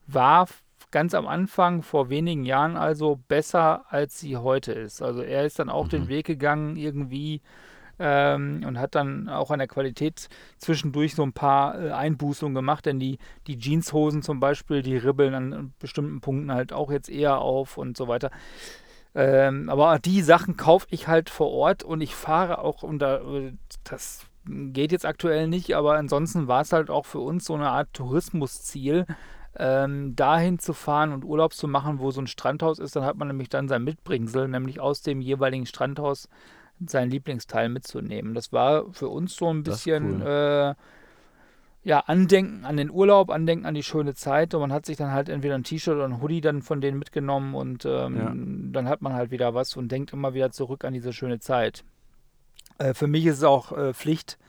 war 0.08 0.48
ganz 0.96 1.14
am 1.14 1.28
Anfang, 1.28 1.84
vor 1.84 2.10
wenigen 2.10 2.46
Jahren 2.46 2.78
also, 2.78 3.20
besser 3.28 3.84
als 3.90 4.18
sie 4.18 4.38
heute 4.38 4.72
ist. 4.72 5.02
Also 5.02 5.24
er 5.24 5.46
ist 5.46 5.60
dann 5.60 5.68
auch 5.68 5.88
mhm. 5.88 5.90
den 5.90 6.08
Weg 6.08 6.26
gegangen 6.26 6.78
irgendwie 6.78 7.42
ähm, 8.00 8.64
und 8.66 8.80
hat 8.80 8.96
dann 8.96 9.28
auch 9.28 9.52
an 9.52 9.60
der 9.60 9.68
Qualität 9.68 10.30
zwischendurch 10.58 11.14
so 11.14 11.24
ein 11.24 11.34
paar 11.34 11.78
äh, 11.78 11.92
Einbußungen 11.92 12.56
gemacht, 12.56 12.86
denn 12.86 12.98
die, 12.98 13.18
die 13.46 13.60
Jeanshosen 13.60 14.22
zum 14.22 14.40
Beispiel, 14.40 14.84
die 14.84 14.96
ribbeln 14.96 15.34
an 15.34 15.74
bestimmten 15.80 16.22
Punkten 16.22 16.54
halt 16.54 16.72
auch 16.72 16.90
jetzt 16.90 17.10
eher 17.10 17.40
auf 17.40 17.78
und 17.78 17.98
so 17.98 18.08
weiter. 18.08 18.32
Ähm, 19.14 19.70
aber 19.70 20.00
die 20.00 20.22
Sachen 20.22 20.56
kaufe 20.56 20.88
ich 20.92 21.10
halt 21.10 21.30
vor 21.30 21.52
Ort 21.52 21.84
und 21.84 22.00
ich 22.00 22.16
fahre 22.16 22.60
auch 22.60 22.84
unter, 22.84 23.22
das 23.84 24.28
geht 24.46 24.94
jetzt 24.94 25.06
aktuell 25.06 25.50
nicht, 25.50 25.76
aber 25.76 25.98
ansonsten 25.98 26.48
war 26.48 26.62
es 26.62 26.72
halt 26.72 26.90
auch 26.90 27.06
für 27.06 27.20
uns 27.20 27.44
so 27.44 27.54
eine 27.54 27.70
Art 27.70 27.90
Tourismusziel, 27.92 29.06
ähm, 29.58 30.16
dahin 30.16 30.60
zu 30.60 30.74
fahren 30.74 31.14
und 31.14 31.24
Urlaub 31.24 31.54
zu 31.54 31.68
machen, 31.68 32.00
wo 32.00 32.12
so 32.12 32.22
ein 32.22 32.28
Strandhaus 32.28 32.80
ist. 32.80 32.96
Dann 32.96 33.06
hat 33.06 33.18
man 33.18 33.28
nämlich 33.28 33.50
dann 33.50 33.68
sein 33.68 33.84
Mitbringsel, 33.84 34.48
nämlich 34.48 34.80
aus 34.80 35.02
dem 35.02 35.22
jeweiligen 35.22 35.66
Strandhaus 35.66 36.30
sein 36.86 37.10
Lieblingsteil 37.10 37.70
mitzunehmen. 37.70 38.34
Das 38.34 38.52
war 38.52 38.92
für 38.92 39.08
uns 39.10 39.36
so 39.36 39.50
ein 39.54 39.64
bisschen 39.64 40.22
cool. 40.22 40.28
äh, 40.28 40.76
ja, 41.84 42.00
Andenken 42.00 42.66
an 42.66 42.78
den 42.78 42.90
Urlaub, 42.90 43.30
Andenken 43.30 43.66
an 43.66 43.76
die 43.76 43.84
schöne 43.84 44.16
Zeit 44.16 44.54
und 44.56 44.62
man 44.62 44.74
hat 44.74 44.86
sich 44.86 44.98
dann 44.98 45.12
halt 45.12 45.30
entweder 45.30 45.56
ein 45.56 45.64
T-Shirt 45.64 45.96
oder 45.96 46.06
ein 46.06 46.20
Hoodie 46.20 46.42
dann 46.42 46.64
von 46.64 46.82
denen 46.82 46.98
mitgenommen 46.98 47.54
und 47.54 47.86
ähm, 47.86 48.18
ja. 48.18 48.34
dann 48.74 48.90
hat 48.90 49.04
man 49.04 49.14
halt 49.14 49.30
wieder 49.30 49.54
was 49.54 49.78
und 49.78 49.92
denkt 49.92 50.12
immer 50.12 50.34
wieder 50.34 50.52
zurück 50.52 50.84
an 50.84 50.94
diese 50.94 51.14
schöne 51.14 51.40
Zeit. 51.40 51.86
Äh, 52.80 52.96
für 52.96 53.08
mich 53.08 53.26
ist 53.28 53.38
es 53.38 53.44
auch 53.44 53.72
äh, 53.72 53.94
Pflicht 53.94 54.40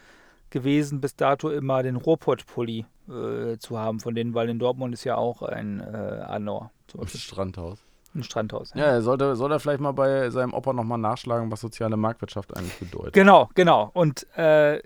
gewesen, 0.48 1.00
bis 1.00 1.14
dato 1.14 1.50
immer 1.50 1.82
den 1.82 1.96
Ruhrpott-Pulli 1.96 2.86
äh, 3.08 3.58
zu 3.58 3.78
haben 3.78 4.00
von 4.00 4.14
denen, 4.14 4.34
weil 4.34 4.48
in 4.48 4.58
Dortmund 4.58 4.94
ist 4.94 5.04
ja 5.04 5.16
auch 5.16 5.42
ein 5.42 5.80
äh, 5.80 5.84
Adenauer. 5.84 6.70
Ein 6.98 7.06
Strandhaus. 7.08 7.78
Ein 8.14 8.22
Strandhaus. 8.22 8.72
Ja, 8.74 8.86
ja 8.86 9.00
sollte, 9.00 9.36
soll 9.36 9.52
er 9.52 9.60
vielleicht 9.60 9.80
mal 9.80 9.92
bei 9.92 10.30
seinem 10.30 10.54
Opa 10.54 10.72
nochmal 10.72 10.98
nachschlagen, 10.98 11.50
was 11.50 11.60
soziale 11.60 11.96
Marktwirtschaft 11.96 12.56
eigentlich 12.56 12.78
bedeutet. 12.78 13.12
Genau, 13.12 13.50
genau. 13.54 13.90
Und 13.92 14.26
äh, 14.36 14.80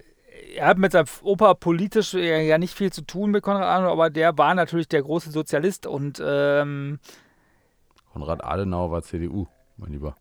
er 0.55 0.67
hat 0.67 0.79
mit 0.79 0.93
seinem 0.93 1.07
Opa 1.23 1.55
politisch 1.55 2.15
ja 2.15 2.59
nicht 2.59 2.75
viel 2.75 2.93
zu 2.93 3.03
tun 3.03 3.31
mit 3.31 3.43
Konrad 3.43 3.65
Adenauer, 3.65 3.93
aber 3.93 4.11
der 4.11 4.37
war 4.37 4.55
natürlich 4.55 4.89
der 4.89 5.03
große 5.03 5.31
Sozialist 5.31 5.87
und 5.87 6.21
ähm, 6.25 6.99
Konrad 8.13 8.43
Adenauer 8.45 8.91
war 8.91 9.03
CDU, 9.03 9.47
mein 9.77 9.93
Lieber. 9.93 10.15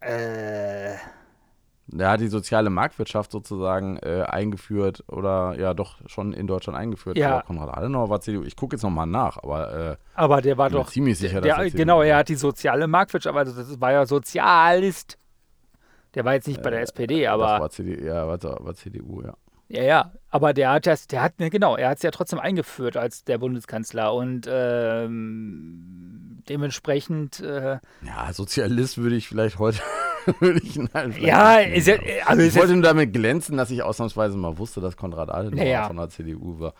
Äh. 0.00 0.96
Hat 1.98 2.20
die 2.20 2.28
soziale 2.28 2.70
Marktwirtschaft 2.70 3.30
sozusagen 3.30 3.98
äh, 3.98 4.22
eingeführt 4.22 5.04
oder 5.08 5.54
ja 5.58 5.74
doch 5.74 5.98
schon 6.06 6.32
in 6.32 6.46
Deutschland 6.46 6.78
eingeführt. 6.78 7.16
Ja. 7.16 7.34
Aber 7.34 7.42
Konrad 7.42 7.76
Adenauer 7.76 8.08
war 8.08 8.20
CDU. 8.20 8.42
Ich 8.42 8.56
gucke 8.56 8.76
jetzt 8.76 8.82
nochmal 8.82 9.06
nach, 9.06 9.38
aber. 9.38 9.92
Äh, 9.92 9.96
aber 10.14 10.42
der 10.42 10.58
war 10.58 10.70
doch. 10.70 10.88
ziemlich 10.88 11.18
sicher, 11.18 11.40
der, 11.40 11.56
dass 11.56 11.64
er 11.64 11.70
Genau, 11.70 12.02
er 12.02 12.16
hat 12.16 12.28
die 12.28 12.34
soziale 12.34 12.86
Marktwirtschaft, 12.86 13.36
also 13.36 13.52
das 13.54 13.80
war 13.80 13.92
ja 13.92 14.06
Sozialist. 14.06 15.18
Der 16.14 16.24
war 16.24 16.34
jetzt 16.34 16.46
nicht 16.48 16.62
bei 16.62 16.70
der 16.70 16.80
äh, 16.80 16.84
SPD, 16.84 17.26
aber. 17.26 17.46
Das 17.46 17.60
war 17.60 17.70
CDU, 17.70 18.04
ja, 18.04 18.26
war, 18.26 18.38
war 18.40 18.74
CDU, 18.74 19.22
ja. 19.22 19.34
Ja, 19.68 19.82
ja, 19.82 20.12
aber 20.28 20.52
der 20.52 20.70
hat 20.70 20.86
das, 20.86 21.06
der 21.06 21.22
hat, 21.22 21.34
genau, 21.38 21.76
er 21.76 21.88
hat 21.88 21.96
es 21.96 22.02
ja 22.02 22.10
trotzdem 22.10 22.38
eingeführt 22.38 22.96
als 22.96 23.24
der 23.24 23.38
Bundeskanzler 23.38 24.12
und 24.12 24.46
ähm, 24.48 26.23
dementsprechend. 26.48 27.40
Äh, 27.40 27.78
ja, 28.02 28.32
Sozialist 28.32 28.98
würde 28.98 29.16
ich 29.16 29.28
vielleicht 29.28 29.58
heute. 29.58 29.80
würde 30.40 30.60
ich 30.62 30.76
ihn 30.76 30.88
halt 30.94 31.18
ja, 31.18 31.58
ist 31.58 31.86
ja, 31.86 31.96
also 32.24 32.42
ich 32.42 32.54
wollte 32.54 32.72
nur 32.72 32.82
damit 32.82 33.12
glänzen, 33.12 33.58
dass 33.58 33.70
ich 33.70 33.82
ausnahmsweise 33.82 34.36
mal 34.36 34.56
wusste, 34.56 34.80
dass 34.80 34.96
Konrad 34.96 35.30
Adenauer 35.30 35.66
ja. 35.66 35.86
von 35.86 35.96
der 35.96 36.08
CDU 36.08 36.58
war. 36.60 36.74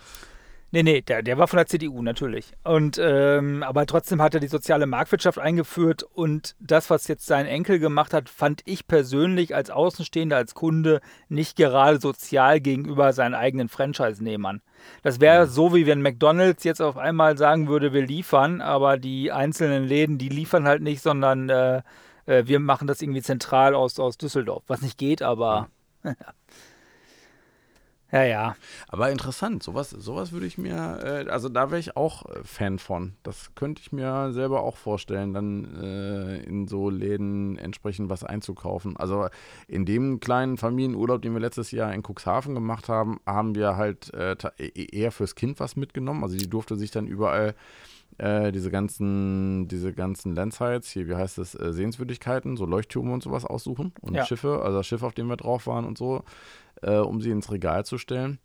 Nee, 0.75 0.83
nee, 0.83 1.03
der, 1.03 1.23
der 1.23 1.39
war 1.39 1.47
von 1.47 1.59
der 1.59 1.69
CDU 1.69 2.03
natürlich. 2.03 2.53
Und 2.65 2.99
ähm, 3.01 3.63
aber 3.63 3.87
trotzdem 3.87 4.21
hat 4.21 4.35
er 4.35 4.41
die 4.41 4.49
soziale 4.49 4.87
Marktwirtschaft 4.87 5.39
eingeführt 5.39 6.03
und 6.03 6.57
das, 6.59 6.91
was 6.91 7.07
jetzt 7.07 7.27
sein 7.27 7.47
Enkel 7.47 7.79
gemacht 7.79 8.13
hat, 8.13 8.29
fand 8.29 8.63
ich 8.65 8.89
persönlich 8.89 9.55
als 9.55 9.71
Außenstehender, 9.71 10.37
als 10.37 10.55
Kunde 10.55 11.01
nicht 11.29 11.57
gerade 11.57 12.01
sozial 12.01 12.61
gegenüber 12.61 13.13
seinen 13.13 13.35
eigenen 13.35 13.69
Franchise-Nehmern. 13.69 14.63
Das 15.05 15.21
wäre 15.21 15.47
mhm. 15.47 15.51
so, 15.51 15.75
wie 15.77 15.87
wenn 15.87 16.03
McDonalds 16.03 16.65
jetzt 16.65 16.83
auf 16.83 16.97
einmal 16.97 17.39
sagen 17.39 17.69
würde, 17.69 17.93
wir 17.93 18.05
liefern, 18.05 18.61
aber 18.61 18.99
die 18.99 19.31
einzelnen 19.31 19.85
Läden, 19.85 20.19
die 20.19 20.29
liefern 20.29 20.67
halt 20.67 20.83
nicht, 20.83 21.03
sondern 21.03 21.51
äh, 21.51 21.83
äh, 22.27 22.43
wir 22.47 22.59
machen 22.59 22.89
das 22.89 23.01
irgendwie 23.01 23.23
zentral 23.23 23.77
aus, 23.77 24.01
aus 24.01 24.19
Düsseldorf. 24.19 24.65
Was 24.67 24.83
nicht 24.83 24.99
geht, 24.99 25.23
aber. 25.23 25.69
Ja, 28.15 28.23
ja. 28.23 28.57
Aber 28.87 29.11
interessant, 29.11 29.65
sowas, 29.65 29.91
sowas 29.91 30.31
würde 30.31 30.47
ich 30.47 30.57
mir, 30.57 31.01
äh, 31.03 31.29
also 31.29 31.49
da 31.49 31.73
wäre 31.73 31.81
ich 31.81 31.97
auch 31.97 32.25
äh, 32.27 32.45
Fan 32.45 32.79
von. 32.79 33.15
Das 33.25 33.57
könnte 33.57 33.83
ich 33.83 33.91
mir 33.91 34.33
selber 34.33 34.63
auch 34.63 34.77
vorstellen, 34.77 35.35
dann 35.35 35.83
äh, 35.83 36.37
in 36.45 36.69
so 36.69 36.91
Läden 36.91 37.59
entsprechend 37.59 38.11
was 38.11 38.23
einzukaufen. 38.23 38.97
Also 38.97 39.27
in 39.67 39.85
dem 39.85 40.21
kleinen 40.21 40.59
Familienurlaub, 40.59 41.23
den 41.23 41.33
wir 41.33 41.41
letztes 41.41 41.73
Jahr 41.73 41.93
in 41.93 42.05
Cuxhaven 42.05 42.55
gemacht 42.55 42.89
haben, 42.89 43.19
haben 43.27 43.57
wir 43.57 43.77
halt 43.77 44.15
äh, 44.15 44.37
e-, 44.59 44.67
e-, 44.67 44.97
eher 44.97 45.11
fürs 45.11 45.35
Kind 45.35 45.59
was 45.59 45.75
mitgenommen. 45.75 46.23
Also 46.23 46.37
die 46.37 46.49
durfte 46.49 46.77
sich 46.77 46.93
dann 46.93 47.09
überall 47.09 47.57
äh, 48.19 48.53
diese 48.53 48.71
ganzen, 48.71 49.67
diese 49.67 49.93
ganzen 49.93 50.37
Landsites, 50.37 50.89
hier, 50.91 51.09
wie 51.09 51.17
heißt 51.17 51.39
es, 51.39 51.57
äh, 51.57 51.73
Sehenswürdigkeiten, 51.73 52.57
so 52.57 52.65
Leuchttürme 52.65 53.13
und 53.13 53.25
sowas 53.25 53.45
aussuchen 53.45 53.93
und 54.03 54.15
ja. 54.15 54.25
Schiffe, 54.25 54.63
also 54.63 54.79
das 54.79 54.87
Schiff, 54.87 55.03
auf 55.03 55.15
dem 55.15 55.27
wir 55.27 55.37
drauf 55.37 55.67
waren 55.67 55.85
und 55.85 55.99
so, 55.99 56.23
äh, 56.83 56.97
um 56.97 57.21
sie 57.21 57.31
ins 57.31 57.51
Regal 57.51 57.85
zu 57.85 57.99
stellen. 57.99 58.39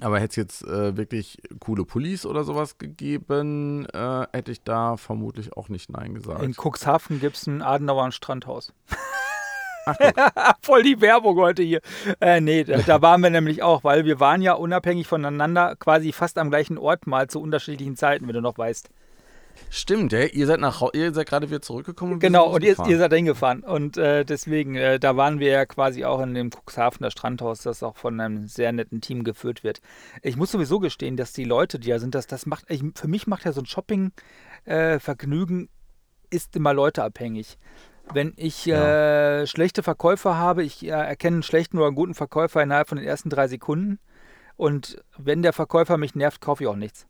Aber 0.00 0.20
hätte 0.20 0.30
es 0.30 0.36
jetzt 0.36 0.64
äh, 0.64 0.96
wirklich 0.96 1.42
coole 1.58 1.84
Pullis 1.84 2.24
oder 2.24 2.44
sowas 2.44 2.78
gegeben, 2.78 3.86
äh, 3.86 4.26
hätte 4.32 4.52
ich 4.52 4.62
da 4.62 4.96
vermutlich 4.96 5.56
auch 5.56 5.68
nicht 5.68 5.90
Nein 5.90 6.14
gesagt. 6.14 6.42
In 6.42 6.54
Cuxhaven 6.54 7.18
gibt 7.18 7.36
es 7.36 7.46
ein 7.48 7.60
Adenauer 7.60 8.12
Strandhaus. 8.12 8.72
Ach, 9.86 9.96
Voll 10.62 10.82
die 10.82 11.00
Werbung 11.00 11.36
heute 11.38 11.62
hier. 11.62 11.80
Äh, 12.20 12.40
nee, 12.40 12.64
da, 12.64 12.78
da, 12.78 13.02
waren 13.02 13.22
wir 13.22 13.30
nämlich 13.30 13.62
auch, 13.62 13.84
weil 13.84 14.04
wir 14.04 14.20
waren 14.20 14.42
ja 14.42 14.52
unabhängig 14.52 15.06
voneinander 15.06 15.76
quasi 15.76 16.12
fast 16.12 16.38
am 16.38 16.50
gleichen 16.50 16.78
Ort 16.78 17.06
mal 17.06 17.28
zu 17.28 17.40
unterschiedlichen 17.40 17.96
Zeiten, 17.96 18.26
wenn 18.26 18.34
du 18.34 18.40
noch 18.40 18.58
weißt. 18.58 18.90
Stimmt, 19.68 20.12
ja. 20.12 20.24
ihr 20.24 20.46
seid 20.46 20.60
nach 20.60 20.82
ihr 20.92 21.12
seid 21.12 21.28
gerade 21.28 21.48
wieder 21.48 21.60
zurückgekommen. 21.62 22.14
Und 22.14 22.20
genau, 22.20 22.48
und 22.54 22.64
ihr, 22.64 22.76
ihr, 22.86 22.98
seid 22.98 23.12
hingefahren. 23.12 23.62
Und 23.62 23.96
äh, 23.96 24.24
deswegen, 24.24 24.74
äh, 24.74 24.98
da 24.98 25.16
waren 25.16 25.38
wir 25.38 25.50
ja 25.50 25.66
quasi 25.66 26.04
auch 26.04 26.20
in 26.20 26.34
dem 26.34 26.50
Cuxhavener 26.50 27.10
Strandhaus, 27.10 27.62
das 27.62 27.82
auch 27.82 27.96
von 27.96 28.18
einem 28.20 28.48
sehr 28.48 28.72
netten 28.72 29.00
Team 29.00 29.24
geführt 29.24 29.62
wird. 29.62 29.80
Ich 30.22 30.36
muss 30.36 30.50
sowieso 30.52 30.78
gestehen, 30.78 31.16
dass 31.16 31.32
die 31.32 31.44
Leute, 31.44 31.78
die 31.78 31.90
da 31.90 31.98
sind, 31.98 32.14
das, 32.14 32.26
das 32.26 32.46
macht, 32.46 32.64
ich, 32.68 32.82
für 32.94 33.08
mich 33.08 33.26
macht 33.26 33.44
ja 33.44 33.52
so 33.52 33.60
ein 33.60 33.66
Shopping-Vergnügen 33.66 35.64
äh, 35.64 35.68
ist 36.30 36.56
immer 36.56 36.72
leuteabhängig. 36.72 37.58
Wenn 38.12 38.32
ich 38.36 38.66
ja. 38.66 39.40
äh, 39.42 39.46
schlechte 39.46 39.82
Verkäufer 39.82 40.36
habe, 40.36 40.64
ich 40.64 40.84
äh, 40.84 40.88
erkenne 40.88 41.36
einen 41.36 41.42
schlechten 41.42 41.76
oder 41.76 41.86
einen 41.86 41.96
guten 41.96 42.14
Verkäufer 42.14 42.62
innerhalb 42.62 42.88
von 42.88 42.98
den 42.98 43.06
ersten 43.06 43.30
drei 43.30 43.46
Sekunden. 43.46 43.98
Und 44.56 45.02
wenn 45.16 45.42
der 45.42 45.52
Verkäufer 45.52 45.96
mich 45.96 46.14
nervt, 46.14 46.40
kaufe 46.40 46.64
ich 46.64 46.68
auch 46.68 46.76
nichts. 46.76 47.06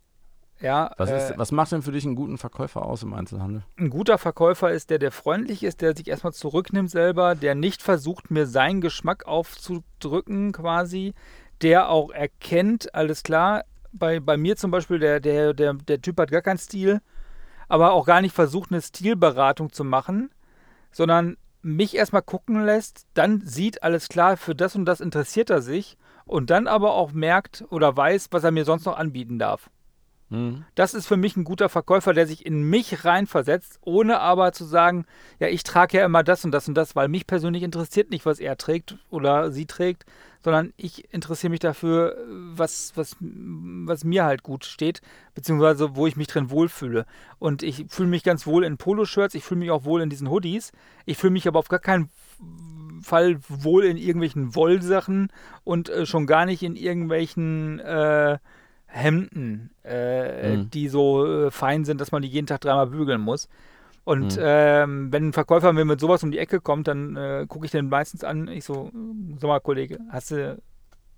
Ja, 0.61 0.93
was, 0.99 1.11
ist, 1.11 1.31
äh, 1.31 1.39
was 1.39 1.53
macht 1.53 1.73
denn 1.73 1.83
für 1.83 1.93
dich 1.93 2.05
einen 2.05 2.17
guten 2.17 2.37
Verkäufer 2.37 2.85
aus 2.85 3.03
im 3.03 3.15
Einzelhandel? 3.15 3.63
Ein 3.79 3.89
guter 3.89 4.19
Verkäufer 4.19 4.71
ist 4.71 4.91
der, 4.91 4.99
der 4.99 5.11
freundlich 5.11 5.63
ist, 5.63 5.81
der 5.81 5.97
sich 5.97 6.09
erstmal 6.09 6.35
zurücknimmt 6.35 6.91
selber, 6.91 7.35
der 7.35 7.55
nicht 7.55 7.83
versucht, 7.83 8.31
mir 8.31 8.47
seinen 8.47 8.81
Geschmack 8.83 9.27
aufzudrücken 9.27 10.53
quasi, 10.53 11.15
der 11.63 11.89
auch 11.89 12.11
erkennt, 12.11 12.95
alles 12.95 13.23
klar, 13.23 13.65
bei, 13.93 14.21
bei 14.21 14.37
mir 14.37 14.57
zum 14.57 14.71
Beispiel, 14.71 14.99
der, 14.99 15.21
der, 15.21 15.55
der, 15.55 15.75
der 15.75 16.01
Typ 16.01 16.21
hat 16.21 16.31
gar 16.31 16.43
keinen 16.43 16.59
Stil, 16.59 17.01
aber 17.69 17.93
auch 17.93 18.05
gar 18.05 18.21
nicht 18.21 18.35
versucht, 18.35 18.71
eine 18.71 18.83
Stilberatung 18.83 19.73
zu 19.73 19.85
machen, 19.85 20.31
sondern 20.93 21.37
mich 21.63 21.97
erstmal 21.97 22.23
gucken 22.23 22.65
lässt, 22.65 23.07
dann 23.15 23.41
sieht 23.41 23.83
alles 23.83 24.09
klar, 24.09 24.37
für 24.37 24.55
das 24.55 24.77
und 24.77 24.85
das 24.85 25.01
interessiert 25.01 25.51
er 25.51 25.63
sich 25.63 25.97
und 26.25 26.51
dann 26.51 26.67
aber 26.67 26.93
auch 26.93 27.13
merkt 27.13 27.65
oder 27.71 27.97
weiß, 27.97 28.29
was 28.31 28.45
er 28.45 28.51
mir 28.51 28.65
sonst 28.65 28.87
noch 28.87 28.97
anbieten 28.97 29.39
darf. 29.39 29.71
Mhm. 30.31 30.65
Das 30.77 30.95
ist 30.95 31.07
für 31.07 31.17
mich 31.17 31.37
ein 31.37 31.45
guter 31.45 31.69
Verkäufer, 31.69 32.15
der 32.15 32.27
sich 32.27 32.47
in 32.47 32.63
mich 32.63 33.05
reinversetzt, 33.05 33.79
ohne 33.83 34.21
aber 34.21 34.53
zu 34.53 34.65
sagen, 34.65 35.05
ja, 35.41 35.49
ich 35.49 35.65
trage 35.65 35.99
ja 35.99 36.05
immer 36.05 36.23
das 36.23 36.45
und 36.45 36.53
das 36.53 36.69
und 36.69 36.75
das, 36.75 36.97
weil 36.97 37.09
mich 37.09 37.27
persönlich 37.27 37.63
interessiert 37.63 38.11
nicht, 38.11 38.25
was 38.25 38.39
er 38.39 38.57
trägt 38.57 38.97
oder 39.11 39.51
sie 39.51 39.67
trägt, 39.67 40.07
sondern 40.43 40.73
ich 40.77 41.13
interessiere 41.13 41.51
mich 41.51 41.61
dafür, 41.61 42.17
was, 42.55 42.93
was, 42.95 43.17
was 43.21 44.05
mir 44.05 44.25
halt 44.25 44.43
gut 44.43 44.65
steht, 44.65 45.03
beziehungsweise 45.35 45.97
wo 45.97 46.07
ich 46.07 46.17
mich 46.17 46.29
drin 46.29 46.51
wohlfühle. 46.51 47.07
Und 47.39 47.63
ich 47.63 47.87
fühle 47.89 48.09
mich 48.09 48.23
ganz 48.23 48.47
wohl 48.47 48.65
in 48.65 48.79
Poloshirts, 48.79 49.35
ich 49.35 49.45
fühle 49.45 49.61
mich 49.61 49.71
auch 49.71 49.85
wohl 49.85 50.01
in 50.01 50.11
diesen 50.11 50.31
Hoodies, 50.31 50.73
ich 51.05 51.19
fühle 51.19 51.33
mich 51.33 51.47
aber 51.47 51.59
auf 51.59 51.69
gar 51.69 51.81
keinen 51.81 52.09
Fall 53.03 53.39
wohl 53.49 53.85
in 53.85 53.97
irgendwelchen 53.97 54.55
Wollsachen 54.55 55.33
und 55.65 55.89
äh, 55.89 56.07
schon 56.07 56.27
gar 56.27 56.47
nicht 56.47 56.63
in 56.63 56.77
irgendwelchen 56.77 57.81
äh, 57.81 58.39
Hemden, 58.91 59.71
äh, 59.85 60.57
mhm. 60.57 60.71
die 60.71 60.89
so 60.89 61.25
äh, 61.27 61.51
fein 61.51 61.85
sind, 61.85 62.01
dass 62.01 62.13
man 62.13 62.23
die 62.23 62.29
jeden 62.29 62.47
Tag 62.47 62.61
dreimal 62.61 62.89
bügeln 62.89 63.21
muss. 63.21 63.49
Und 64.05 64.37
mhm. 64.37 64.43
ähm, 64.43 65.13
wenn 65.13 65.29
ein 65.29 65.33
Verkäufer 65.33 65.73
mir 65.73 65.85
mit 65.85 66.01
sowas 66.01 66.23
um 66.25 66.31
die 66.31 66.39
Ecke 66.39 66.61
kommt, 66.61 66.89
dann 66.89 67.17
äh, 67.17 67.47
gucke 67.49 67.67
ich 67.67 67.71
den 67.71 67.89
meistens 67.89 68.25
an. 68.25 68.49
Ich 68.49 68.65
so, 68.65 68.91
sag 69.39 69.49
mal, 69.49 69.61
Kollege, 69.61 69.99
hast 70.09 70.33
du 70.33 70.61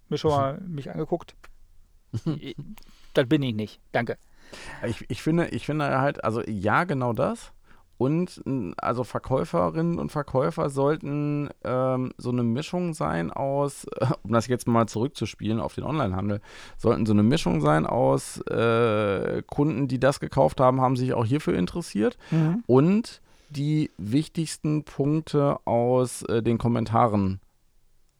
mir 0.08 0.18
schon 0.18 0.32
mal 0.32 0.60
mich 0.66 0.90
angeguckt? 0.90 1.34
das 3.14 3.26
bin 3.26 3.42
ich 3.42 3.54
nicht. 3.54 3.80
Danke. 3.92 4.18
Ich, 4.86 5.04
ich, 5.08 5.22
finde, 5.22 5.48
ich 5.48 5.64
finde 5.64 6.00
halt, 6.00 6.22
also 6.22 6.42
ja, 6.46 6.84
genau 6.84 7.14
das. 7.14 7.52
Und 8.02 8.42
also 8.78 9.04
Verkäuferinnen 9.04 10.00
und 10.00 10.10
Verkäufer 10.10 10.70
sollten 10.70 11.50
ähm, 11.62 12.12
so 12.16 12.30
eine 12.30 12.42
Mischung 12.42 12.94
sein 12.94 13.30
aus, 13.30 13.84
äh, 13.84 14.06
um 14.24 14.32
das 14.32 14.48
jetzt 14.48 14.66
mal 14.66 14.88
zurückzuspielen 14.88 15.60
auf 15.60 15.76
den 15.76 15.84
Onlinehandel, 15.84 16.40
sollten 16.78 17.06
so 17.06 17.12
eine 17.12 17.22
Mischung 17.22 17.60
sein 17.60 17.86
aus 17.86 18.40
äh, 18.48 19.42
Kunden, 19.46 19.86
die 19.86 20.00
das 20.00 20.18
gekauft 20.18 20.60
haben, 20.60 20.80
haben 20.80 20.96
sich 20.96 21.14
auch 21.14 21.24
hierfür 21.24 21.54
interessiert 21.54 22.18
mhm. 22.32 22.64
und 22.66 23.20
die 23.50 23.90
wichtigsten 23.98 24.82
Punkte 24.82 25.58
aus 25.64 26.22
äh, 26.22 26.42
den 26.42 26.58
Kommentaren 26.58 27.38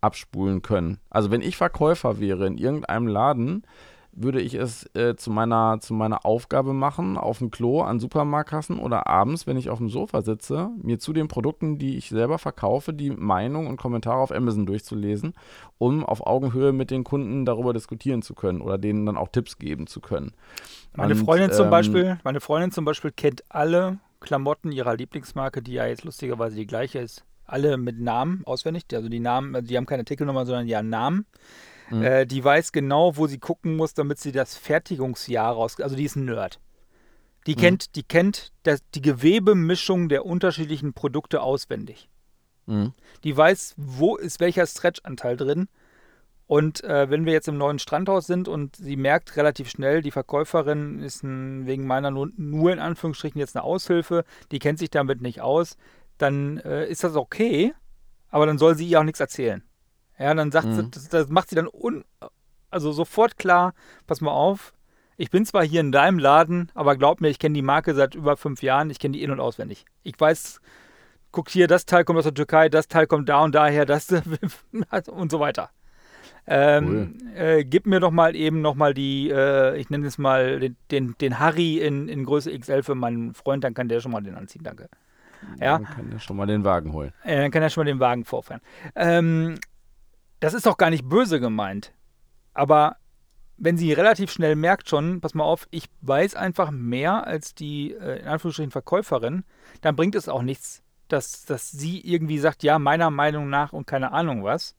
abspulen 0.00 0.62
können. 0.62 0.98
Also 1.10 1.32
wenn 1.32 1.40
ich 1.40 1.56
Verkäufer 1.56 2.20
wäre 2.20 2.46
in 2.46 2.56
irgendeinem 2.56 3.08
Laden, 3.08 3.64
würde 4.12 4.40
ich 4.40 4.54
es 4.54 4.88
äh, 4.94 5.16
zu, 5.16 5.30
meiner, 5.30 5.78
zu 5.80 5.94
meiner 5.94 6.26
Aufgabe 6.26 6.74
machen, 6.74 7.16
auf 7.16 7.38
dem 7.38 7.50
Klo 7.50 7.80
an 7.80 7.98
Supermarktkassen 7.98 8.78
oder 8.78 9.06
abends, 9.06 9.46
wenn 9.46 9.56
ich 9.56 9.70
auf 9.70 9.78
dem 9.78 9.88
Sofa 9.88 10.22
sitze, 10.22 10.70
mir 10.82 10.98
zu 10.98 11.12
den 11.12 11.28
Produkten, 11.28 11.78
die 11.78 11.96
ich 11.96 12.10
selber 12.10 12.38
verkaufe, 12.38 12.92
die 12.92 13.10
Meinung 13.10 13.66
und 13.66 13.78
Kommentare 13.78 14.18
auf 14.18 14.30
Amazon 14.30 14.66
durchzulesen, 14.66 15.32
um 15.78 16.04
auf 16.04 16.26
Augenhöhe 16.26 16.72
mit 16.72 16.90
den 16.90 17.04
Kunden 17.04 17.46
darüber 17.46 17.72
diskutieren 17.72 18.22
zu 18.22 18.34
können 18.34 18.60
oder 18.60 18.76
denen 18.76 19.06
dann 19.06 19.16
auch 19.16 19.28
Tipps 19.28 19.58
geben 19.58 19.86
zu 19.86 20.00
können. 20.00 20.32
Meine 20.94 21.14
und, 21.14 21.24
Freundin 21.24 21.50
zum 21.50 21.66
ähm, 21.66 21.70
Beispiel, 21.70 22.18
meine 22.22 22.40
Freundin 22.40 22.70
zum 22.70 22.84
Beispiel 22.84 23.12
kennt 23.12 23.44
alle 23.48 23.98
Klamotten 24.20 24.72
ihrer 24.72 24.94
Lieblingsmarke, 24.94 25.62
die 25.62 25.72
ja 25.72 25.86
jetzt 25.86 26.04
lustigerweise 26.04 26.56
die 26.56 26.66
gleiche 26.66 26.98
ist, 26.98 27.24
alle 27.46 27.76
mit 27.78 27.98
Namen 27.98 28.42
auswendig. 28.44 28.84
Also 28.92 29.08
die 29.08 29.20
Namen, 29.20 29.54
also 29.54 29.66
die 29.66 29.76
haben 29.76 29.86
keine 29.86 30.00
Artikelnummer, 30.00 30.44
sondern 30.44 30.66
die 30.66 30.76
haben 30.76 30.90
Namen. 30.90 31.26
Mhm. 31.92 32.02
Äh, 32.02 32.26
die 32.26 32.42
weiß 32.42 32.72
genau, 32.72 33.16
wo 33.16 33.26
sie 33.26 33.38
gucken 33.38 33.76
muss, 33.76 33.92
damit 33.92 34.18
sie 34.18 34.32
das 34.32 34.56
Fertigungsjahr 34.56 35.52
raus. 35.52 35.78
Also 35.80 35.94
die 35.94 36.04
ist 36.04 36.16
ein 36.16 36.24
Nerd. 36.24 36.58
Die 37.46 37.54
mhm. 37.54 37.60
kennt, 37.60 37.96
die 37.96 38.02
kennt 38.02 38.52
das, 38.62 38.82
die 38.94 39.02
Gewebemischung 39.02 40.08
der 40.08 40.24
unterschiedlichen 40.24 40.94
Produkte 40.94 41.42
auswendig. 41.42 42.08
Mhm. 42.66 42.92
Die 43.24 43.36
weiß, 43.36 43.74
wo 43.76 44.16
ist 44.16 44.40
welcher 44.40 44.66
Stretchanteil 44.66 45.36
drin. 45.36 45.68
Und 46.46 46.82
äh, 46.84 47.10
wenn 47.10 47.26
wir 47.26 47.32
jetzt 47.32 47.48
im 47.48 47.58
neuen 47.58 47.78
Strandhaus 47.78 48.26
sind 48.26 48.48
und 48.48 48.76
sie 48.76 48.96
merkt 48.96 49.36
relativ 49.36 49.68
schnell, 49.70 50.02
die 50.02 50.10
Verkäuferin 50.10 51.00
ist 51.00 51.22
ein, 51.22 51.66
wegen 51.66 51.86
meiner 51.86 52.10
nur, 52.10 52.30
nur, 52.36 52.72
in 52.72 52.78
Anführungsstrichen 52.78 53.38
jetzt 53.38 53.56
eine 53.56 53.64
Aushilfe, 53.64 54.24
die 54.50 54.58
kennt 54.58 54.78
sich 54.78 54.90
damit 54.90 55.20
nicht 55.20 55.40
aus, 55.40 55.76
dann 56.18 56.58
äh, 56.58 56.86
ist 56.86 57.04
das 57.04 57.16
okay, 57.16 57.74
aber 58.28 58.46
dann 58.46 58.58
soll 58.58 58.76
sie 58.76 58.86
ihr 58.86 59.00
auch 59.00 59.04
nichts 59.04 59.20
erzählen. 59.20 59.62
Ja, 60.22 60.34
dann 60.34 60.52
sagt 60.52 60.66
mhm. 60.66 60.74
sie, 60.74 60.90
das, 60.90 61.08
das, 61.08 61.28
macht 61.28 61.48
sie 61.48 61.56
dann 61.56 61.68
un, 61.68 62.04
also 62.70 62.92
sofort 62.92 63.38
klar, 63.38 63.74
pass 64.06 64.20
mal 64.20 64.30
auf, 64.30 64.72
ich 65.16 65.30
bin 65.30 65.44
zwar 65.44 65.64
hier 65.64 65.80
in 65.80 65.92
deinem 65.92 66.18
Laden, 66.18 66.70
aber 66.74 66.96
glaub 66.96 67.20
mir, 67.20 67.28
ich 67.28 67.38
kenne 67.38 67.54
die 67.54 67.62
Marke 67.62 67.94
seit 67.94 68.14
über 68.14 68.36
fünf 68.36 68.62
Jahren, 68.62 68.90
ich 68.90 68.98
kenne 68.98 69.12
die 69.12 69.22
in- 69.22 69.30
und 69.30 69.40
auswendig. 69.40 69.84
Ich 70.02 70.18
weiß, 70.18 70.60
guck 71.32 71.48
hier, 71.48 71.66
das 71.66 71.86
Teil 71.86 72.04
kommt 72.04 72.18
aus 72.18 72.24
der 72.24 72.34
Türkei, 72.34 72.68
das 72.68 72.88
Teil 72.88 73.06
kommt 73.06 73.28
da 73.28 73.42
und 73.42 73.54
daher, 73.54 73.84
das 73.84 74.08
und 75.06 75.30
so 75.30 75.40
weiter. 75.40 75.70
Ähm, 76.44 77.20
cool. 77.20 77.36
äh, 77.36 77.64
gib 77.64 77.86
mir 77.86 78.00
doch 78.00 78.10
mal 78.10 78.34
eben 78.34 78.62
noch 78.62 78.74
mal 78.74 78.94
die, 78.94 79.30
äh, 79.30 79.76
ich 79.78 79.90
nenne 79.90 80.06
es 80.06 80.18
mal 80.18 80.58
den, 80.58 80.76
den, 80.90 81.14
den 81.20 81.38
Harry 81.38 81.78
in, 81.78 82.08
in 82.08 82.24
Größe 82.24 82.56
XL 82.58 82.82
für 82.82 82.94
meinen 82.94 83.34
Freund, 83.34 83.62
dann 83.62 83.74
kann 83.74 83.88
der 83.88 84.00
schon 84.00 84.12
mal 84.12 84.22
den 84.22 84.34
anziehen, 84.34 84.64
danke. 84.64 84.88
Ja. 85.60 85.78
Dann 85.78 85.84
kann 85.84 86.12
er 86.12 86.18
schon 86.18 86.36
mal 86.36 86.46
den 86.46 86.64
Wagen 86.64 86.92
holen. 86.92 87.12
Äh, 87.24 87.42
dann 87.42 87.50
kann 87.50 87.62
er 87.62 87.70
schon 87.70 87.84
mal 87.84 87.90
den 87.90 88.00
Wagen 88.00 88.24
vorfahren. 88.24 88.60
Ähm, 88.96 89.56
das 90.42 90.54
ist 90.54 90.66
doch 90.66 90.76
gar 90.76 90.90
nicht 90.90 91.08
böse 91.08 91.38
gemeint. 91.38 91.92
Aber 92.52 92.96
wenn 93.58 93.76
sie 93.76 93.92
relativ 93.92 94.32
schnell 94.32 94.56
merkt 94.56 94.88
schon, 94.88 95.20
pass 95.20 95.34
mal 95.34 95.44
auf, 95.44 95.68
ich 95.70 95.84
weiß 96.00 96.34
einfach 96.34 96.72
mehr 96.72 97.24
als 97.28 97.54
die, 97.54 97.92
äh, 97.92 98.18
in 98.18 98.26
Anführungsstrichen, 98.26 98.72
Verkäuferin, 98.72 99.44
dann 99.82 99.94
bringt 99.94 100.16
es 100.16 100.28
auch 100.28 100.42
nichts, 100.42 100.82
dass, 101.06 101.44
dass 101.44 101.70
sie 101.70 102.00
irgendwie 102.00 102.38
sagt, 102.38 102.64
ja, 102.64 102.80
meiner 102.80 103.10
Meinung 103.10 103.50
nach 103.50 103.72
und 103.72 103.86
keine 103.86 104.10
Ahnung 104.10 104.42
was. 104.42 104.74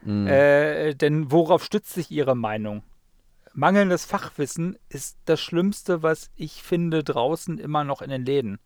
Mhm. 0.00 0.26
Äh, 0.28 0.94
denn 0.94 1.30
worauf 1.30 1.62
stützt 1.62 1.92
sich 1.92 2.10
ihre 2.10 2.34
Meinung? 2.34 2.82
Mangelndes 3.52 4.06
Fachwissen 4.06 4.78
ist 4.88 5.18
das 5.26 5.42
Schlimmste, 5.42 6.02
was 6.02 6.30
ich 6.36 6.62
finde 6.62 7.04
draußen 7.04 7.58
immer 7.58 7.84
noch 7.84 8.00
in 8.00 8.08
den 8.08 8.24
Läden. 8.24 8.60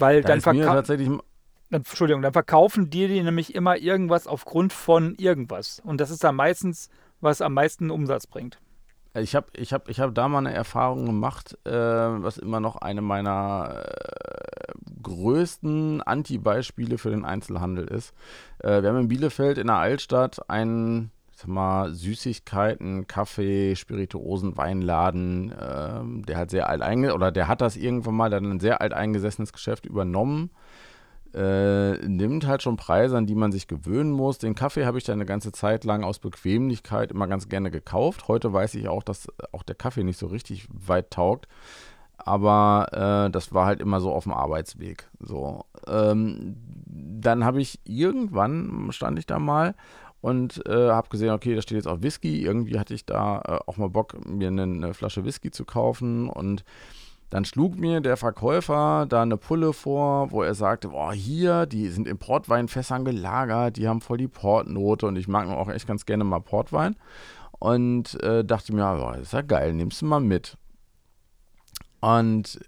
Weil 0.00 0.22
da 0.22 0.28
dann 0.30 0.40
verkauft. 0.40 0.90
Entschuldigung, 1.72 2.20
dann 2.20 2.34
verkaufen 2.34 2.90
die 2.90 3.08
dir 3.08 3.24
nämlich 3.24 3.54
immer 3.54 3.78
irgendwas 3.78 4.26
aufgrund 4.26 4.74
von 4.74 5.14
irgendwas. 5.16 5.80
Und 5.82 6.00
das 6.00 6.10
ist 6.10 6.22
dann 6.22 6.36
meistens, 6.36 6.90
was 7.20 7.40
am 7.40 7.54
meisten 7.54 7.90
Umsatz 7.90 8.26
bringt. 8.26 8.58
Ich 9.14 9.34
habe 9.34 9.46
ich 9.54 9.72
hab, 9.72 9.88
ich 9.88 10.00
hab 10.00 10.14
da 10.14 10.28
mal 10.28 10.38
eine 10.38 10.54
Erfahrung 10.54 11.06
gemacht, 11.06 11.58
äh, 11.64 11.70
was 11.70 12.38
immer 12.38 12.60
noch 12.60 12.76
eine 12.76 13.02
meiner 13.02 13.84
äh, 13.86 14.72
größten 15.02 16.02
Anti-Beispiele 16.02 16.98
für 16.98 17.10
den 17.10 17.24
Einzelhandel 17.24 17.86
ist. 17.88 18.14
Äh, 18.58 18.82
wir 18.82 18.90
haben 18.90 19.00
in 19.00 19.08
Bielefeld 19.08 19.58
in 19.58 19.66
der 19.66 19.76
Altstadt 19.76 20.48
einen 20.50 21.10
mal, 21.46 21.92
Süßigkeiten, 21.92 23.06
Kaffee, 23.06 23.74
Spirituosen, 23.76 24.56
Weinladen, 24.56 25.54
ähm, 25.60 26.24
der 26.24 26.36
hat 26.38 26.50
sehr 26.50 26.68
alt 26.68 26.82
einge 26.82 27.14
oder 27.14 27.32
der 27.32 27.48
hat 27.48 27.60
das 27.60 27.76
irgendwann 27.76 28.14
mal 28.14 28.30
dann 28.30 28.44
ein 28.50 28.60
sehr 28.60 28.80
alt 28.80 28.92
eingesessenes 28.92 29.52
Geschäft 29.52 29.86
übernommen 29.86 30.50
äh, 31.34 31.96
nimmt 32.06 32.46
halt 32.46 32.62
schon 32.62 32.76
Preise, 32.76 33.16
an 33.16 33.26
die 33.26 33.34
man 33.34 33.52
sich 33.52 33.68
gewöhnen 33.68 34.12
muss. 34.12 34.38
Den 34.38 34.54
Kaffee 34.54 34.84
habe 34.84 34.98
ich 34.98 35.04
dann 35.04 35.14
eine 35.14 35.26
ganze 35.26 35.52
Zeit 35.52 35.84
lang 35.84 36.04
aus 36.04 36.18
Bequemlichkeit 36.18 37.10
immer 37.10 37.26
ganz 37.26 37.48
gerne 37.48 37.70
gekauft. 37.70 38.28
Heute 38.28 38.52
weiß 38.52 38.74
ich 38.74 38.88
auch, 38.88 39.02
dass 39.02 39.28
auch 39.52 39.62
der 39.62 39.74
Kaffee 39.74 40.04
nicht 40.04 40.18
so 40.18 40.26
richtig 40.26 40.68
weit 40.72 41.10
taugt. 41.10 41.48
Aber 42.18 43.26
äh, 43.26 43.30
das 43.30 43.52
war 43.52 43.66
halt 43.66 43.80
immer 43.80 44.00
so 44.00 44.12
auf 44.12 44.24
dem 44.24 44.32
Arbeitsweg. 44.32 45.08
So. 45.18 45.64
Ähm, 45.86 46.56
dann 46.86 47.44
habe 47.44 47.60
ich 47.60 47.80
irgendwann, 47.84 48.88
stand 48.92 49.18
ich 49.18 49.26
da 49.26 49.38
mal 49.38 49.74
und 50.20 50.64
äh, 50.66 50.90
habe 50.90 51.08
gesehen, 51.08 51.30
okay, 51.30 51.54
da 51.54 51.62
steht 51.62 51.76
jetzt 51.76 51.88
auch 51.88 52.02
Whisky. 52.02 52.42
Irgendwie 52.42 52.78
hatte 52.78 52.94
ich 52.94 53.04
da 53.04 53.40
äh, 53.40 53.58
auch 53.66 53.76
mal 53.76 53.90
Bock, 53.90 54.24
mir 54.26 54.48
eine, 54.48 54.62
eine 54.62 54.94
Flasche 54.94 55.24
Whisky 55.24 55.50
zu 55.50 55.64
kaufen 55.64 56.28
und 56.28 56.64
dann 57.32 57.46
schlug 57.46 57.78
mir 57.78 58.02
der 58.02 58.18
Verkäufer 58.18 59.06
da 59.08 59.22
eine 59.22 59.38
Pulle 59.38 59.72
vor, 59.72 60.30
wo 60.32 60.42
er 60.42 60.54
sagte, 60.54 60.90
boah, 60.90 61.14
hier, 61.14 61.64
die 61.64 61.88
sind 61.88 62.06
in 62.06 62.18
Portweinfässern 62.18 63.06
gelagert, 63.06 63.78
die 63.78 63.88
haben 63.88 64.02
voll 64.02 64.18
die 64.18 64.28
Portnote 64.28 65.06
und 65.06 65.16
ich 65.16 65.28
mag 65.28 65.48
auch 65.48 65.70
echt 65.70 65.86
ganz 65.86 66.04
gerne 66.04 66.24
mal 66.24 66.40
Portwein. 66.40 66.94
Und 67.58 68.22
äh, 68.22 68.44
dachte 68.44 68.74
mir, 68.74 68.82
boah, 68.82 69.16
ist 69.16 69.32
ja 69.32 69.40
geil, 69.40 69.72
nimmst 69.72 70.02
du 70.02 70.06
mal 70.06 70.20
mit. 70.20 70.58
Und 72.02 72.60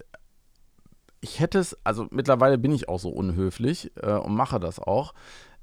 ich 1.20 1.40
hätte 1.40 1.58
es, 1.58 1.76
also 1.84 2.06
mittlerweile 2.10 2.56
bin 2.56 2.72
ich 2.72 2.88
auch 2.88 2.98
so 2.98 3.10
unhöflich 3.10 3.92
äh, 4.00 4.12
und 4.12 4.34
mache 4.34 4.60
das 4.60 4.78
auch. 4.78 5.12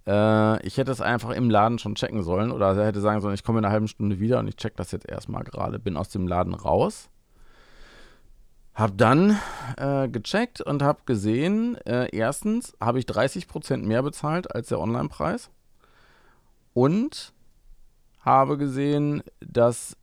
Äh, 0.06 0.64
ich 0.64 0.78
hätte 0.78 0.92
es 0.92 1.02
einfach 1.02 1.32
im 1.32 1.50
Laden 1.50 1.80
schon 1.80 1.96
checken 1.96 2.22
sollen 2.22 2.52
oder 2.52 2.78
er 2.78 2.86
hätte 2.86 3.02
sagen 3.02 3.22
sollen, 3.22 3.34
ich 3.34 3.44
komme 3.44 3.58
in 3.58 3.66
einer 3.66 3.74
halben 3.74 3.88
Stunde 3.88 4.20
wieder 4.20 4.38
und 4.38 4.48
ich 4.48 4.58
check 4.58 4.76
das 4.76 4.92
jetzt 4.92 5.10
erstmal 5.10 5.44
gerade. 5.44 5.80
Bin 5.80 5.98
aus 5.98 6.10
dem 6.10 6.28
Laden 6.28 6.54
raus 6.54 7.10
hab 8.74 8.98
dann 8.98 9.38
äh, 9.78 10.08
gecheckt 10.08 10.62
und 10.62 10.82
habe 10.82 11.02
gesehen, 11.06 11.76
äh, 11.86 12.08
erstens 12.16 12.74
habe 12.80 13.00
ich 13.00 13.06
30% 13.06 13.86
mehr 13.86 14.02
bezahlt 14.02 14.54
als 14.54 14.70
der 14.70 14.80
Online-Preis 14.80 15.50
und 16.74 17.34
habe 18.22 18.58
gesehen, 18.58 19.24
dass 19.40 19.98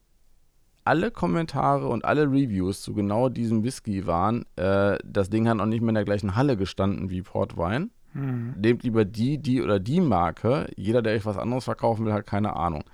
alle 0.85 1.11
Kommentare 1.11 1.87
und 1.89 2.05
alle 2.05 2.25
Reviews 2.25 2.83
zu 2.83 2.95
genau 2.95 3.29
diesem 3.29 3.63
Whisky 3.63 4.07
waren. 4.07 4.47
Äh, 4.57 4.99
das 5.05 5.29
Ding 5.29 5.49
hat 5.49 5.59
noch 5.59 5.67
nicht 5.67 5.81
mehr 5.81 5.91
in 5.91 5.97
der 5.97 6.05
gleichen 6.05 6.35
Halle 6.35 6.57
gestanden 6.57 7.11
wie 7.11 7.23
Portwein. 7.23 7.91
Mhm. 8.15 8.55
Nehmt 8.59 8.83
lieber 8.83 9.05
die, 9.05 9.39
die 9.39 9.63
oder 9.63 9.81
die 9.81 10.01
Marke. 10.01 10.71
Jeder, 10.77 11.03
der 11.03 11.15
euch 11.15 11.27
was 11.27 11.37
anderes 11.37 11.65
verkaufen 11.65 12.07
will, 12.07 12.13
hat 12.13 12.27
keine 12.27 12.57
Ahnung. 12.57 12.85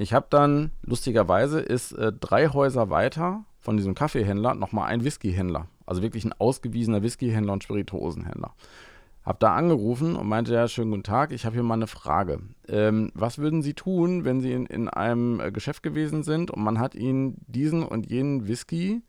Ich 0.00 0.14
habe 0.14 0.28
dann, 0.30 0.70
lustigerweise, 0.82 1.58
ist 1.60 1.90
äh, 1.92 2.12
drei 2.12 2.48
Häuser 2.48 2.88
weiter 2.88 3.44
von 3.58 3.76
diesem 3.76 3.96
Kaffeehändler 3.96 4.54
nochmal 4.54 4.88
ein 4.88 5.02
Whiskyhändler. 5.02 5.66
Also 5.86 6.02
wirklich 6.02 6.24
ein 6.24 6.32
ausgewiesener 6.38 7.02
Whiskyhändler 7.02 7.52
und 7.52 7.64
Spirituosenhändler. 7.64 8.54
Hab 9.24 9.40
da 9.40 9.56
angerufen 9.56 10.14
und 10.14 10.28
meinte, 10.28 10.54
ja, 10.54 10.68
schönen 10.68 10.92
guten 10.92 11.02
Tag, 11.02 11.32
ich 11.32 11.44
habe 11.44 11.54
hier 11.54 11.64
mal 11.64 11.74
eine 11.74 11.88
Frage. 11.88 12.38
Ähm, 12.68 13.10
was 13.14 13.38
würden 13.38 13.60
Sie 13.60 13.74
tun, 13.74 14.24
wenn 14.24 14.40
Sie 14.40 14.52
in, 14.52 14.66
in 14.66 14.88
einem 14.88 15.40
äh, 15.40 15.50
Geschäft 15.50 15.82
gewesen 15.82 16.22
sind 16.22 16.52
und 16.52 16.62
man 16.62 16.78
hat 16.78 16.94
Ihnen 16.94 17.36
diesen 17.48 17.82
und 17.82 18.08
jenen 18.08 18.46
Whisky, 18.46 19.02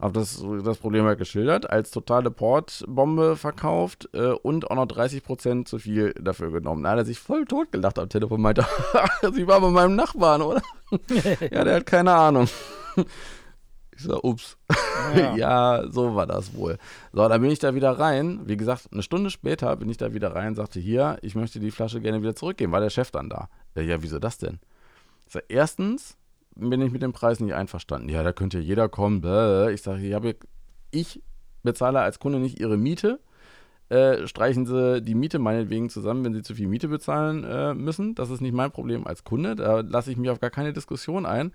habe 0.00 0.12
das, 0.18 0.42
das 0.64 0.78
Problem 0.78 1.04
halt 1.04 1.18
geschildert, 1.18 1.68
als 1.68 1.90
totale 1.90 2.30
Portbombe 2.30 3.36
verkauft 3.36 4.08
äh, 4.12 4.30
und 4.30 4.70
auch 4.70 4.76
noch 4.76 4.86
30% 4.86 5.66
zu 5.66 5.78
viel 5.78 6.14
dafür 6.14 6.50
genommen. 6.50 6.84
Da 6.84 6.90
hat 6.90 6.98
er 6.98 7.04
sich 7.04 7.18
voll 7.18 7.44
tot 7.44 7.70
gelacht 7.72 7.98
am 7.98 8.08
Telefon, 8.08 8.40
meinte, 8.40 8.66
Sie 9.34 9.46
waren 9.46 9.62
bei 9.62 9.70
meinem 9.70 9.96
Nachbarn, 9.96 10.42
oder? 10.42 10.62
ja, 11.50 11.64
der 11.64 11.76
hat 11.76 11.86
keine 11.86 12.12
Ahnung. 12.12 12.48
Ich 13.94 14.06
so, 14.06 14.22
ups. 14.22 14.56
Ja. 15.14 15.36
ja. 15.36 15.84
so 15.90 16.14
war 16.14 16.26
das 16.26 16.54
wohl. 16.54 16.78
So, 17.12 17.28
dann 17.28 17.42
bin 17.42 17.50
ich 17.50 17.58
da 17.58 17.74
wieder 17.74 17.98
rein. 17.98 18.40
Wie 18.44 18.56
gesagt, 18.56 18.88
eine 18.92 19.02
Stunde 19.02 19.28
später 19.28 19.76
bin 19.76 19.90
ich 19.90 19.98
da 19.98 20.14
wieder 20.14 20.34
rein 20.34 20.48
und 20.48 20.54
sagte, 20.54 20.80
hier, 20.80 21.18
ich 21.20 21.34
möchte 21.34 21.60
die 21.60 21.70
Flasche 21.70 22.00
gerne 22.00 22.22
wieder 22.22 22.34
zurückgeben. 22.34 22.72
War 22.72 22.80
der 22.80 22.90
Chef 22.90 23.10
dann 23.10 23.28
da? 23.28 23.50
Ja, 23.74 23.82
ja 23.82 24.02
wieso 24.02 24.18
das 24.18 24.38
denn? 24.38 24.58
Ich 25.26 25.34
sag, 25.34 25.44
erstens 25.48 26.16
bin 26.54 26.80
ich 26.82 26.92
mit 26.92 27.02
dem 27.02 27.12
Preis 27.12 27.40
nicht 27.40 27.54
einverstanden. 27.54 28.08
Ja, 28.08 28.22
da 28.22 28.32
könnte 28.32 28.58
jeder 28.58 28.88
kommen. 28.88 29.18
Ich 29.72 29.82
sage, 29.82 30.00
ich, 30.02 30.36
ich 30.90 31.22
bezahle 31.62 32.00
als 32.00 32.18
Kunde 32.18 32.38
nicht 32.38 32.60
ihre 32.60 32.76
Miete, 32.76 33.20
äh, 33.90 34.28
streichen 34.28 34.66
sie 34.66 35.02
die 35.02 35.16
Miete 35.16 35.40
meinetwegen 35.40 35.90
zusammen, 35.90 36.24
wenn 36.24 36.32
sie 36.32 36.42
zu 36.42 36.54
viel 36.54 36.68
Miete 36.68 36.86
bezahlen 36.86 37.42
äh, 37.42 37.74
müssen. 37.74 38.14
Das 38.14 38.30
ist 38.30 38.40
nicht 38.40 38.54
mein 38.54 38.70
Problem 38.70 39.06
als 39.06 39.24
Kunde. 39.24 39.56
Da 39.56 39.80
lasse 39.80 40.12
ich 40.12 40.16
mich 40.16 40.30
auf 40.30 40.38
gar 40.38 40.50
keine 40.50 40.72
Diskussion 40.72 41.26
ein. 41.26 41.52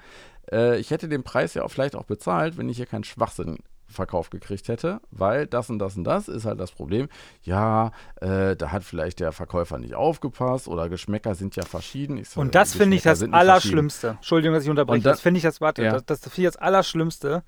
Äh, 0.52 0.78
ich 0.80 0.92
hätte 0.92 1.08
den 1.08 1.24
Preis 1.24 1.54
ja 1.54 1.64
auch 1.64 1.72
vielleicht 1.72 1.96
auch 1.96 2.04
bezahlt, 2.04 2.58
wenn 2.58 2.68
ich 2.68 2.76
hier 2.76 2.86
keinen 2.88 3.06
Schwachsinn 3.06 3.60
verkauft 3.88 4.32
gekriegt 4.32 4.68
hätte, 4.68 5.00
weil 5.12 5.48
das 5.48 5.70
und 5.70 5.80
das 5.80 5.96
und 5.98 6.04
das 6.04 6.28
ist 6.28 6.46
halt 6.46 6.60
das 6.60 6.72
Problem. 6.72 7.08
Ja, 7.44 7.92
äh, 8.22 8.56
da 8.56 8.72
hat 8.72 8.84
vielleicht 8.84 9.20
der 9.20 9.32
Verkäufer 9.32 9.78
nicht 9.78 9.96
aufgepasst 9.96 10.68
oder 10.68 10.90
Geschmäcker 10.90 11.36
sind 11.36 11.56
ja 11.56 11.64
verschieden. 11.64 12.18
Ich, 12.18 12.36
und 12.36 12.56
das 12.56 12.74
finde 12.74 12.98
ich 12.98 13.04
das 13.04 13.24
Allerschlimmste. 13.24 14.10
Entschuldigung, 14.10 14.56
dass 14.56 14.64
ich 14.64 14.70
unterbreche. 14.70 15.04
Da, 15.04 15.12
das 15.12 15.22
finde 15.22 15.38
ich 15.38 15.44
das, 15.44 15.62
warte, 15.62 15.84
ja. 15.84 15.92
das, 15.92 16.06
das 16.06 16.20
finde 16.22 16.50
ich 16.50 16.54
das 16.54 16.58
Allerschlimmste. 16.58 17.44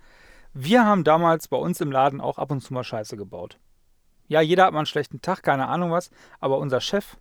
Wir 0.53 0.85
haben 0.85 1.03
damals 1.03 1.47
bei 1.47 1.57
uns 1.57 1.81
im 1.81 1.91
Laden 1.91 2.21
auch 2.21 2.37
ab 2.37 2.51
und 2.51 2.61
zu 2.61 2.73
mal 2.73 2.83
Scheiße 2.83 3.17
gebaut. 3.17 3.59
Ja, 4.27 4.41
jeder 4.41 4.65
hat 4.65 4.73
mal 4.73 4.79
einen 4.79 4.85
schlechten 4.85 5.21
Tag, 5.21 5.43
keine 5.43 5.67
Ahnung 5.67 5.91
was, 5.91 6.09
aber 6.39 6.57
unser 6.57 6.81
Chef, 6.81 7.17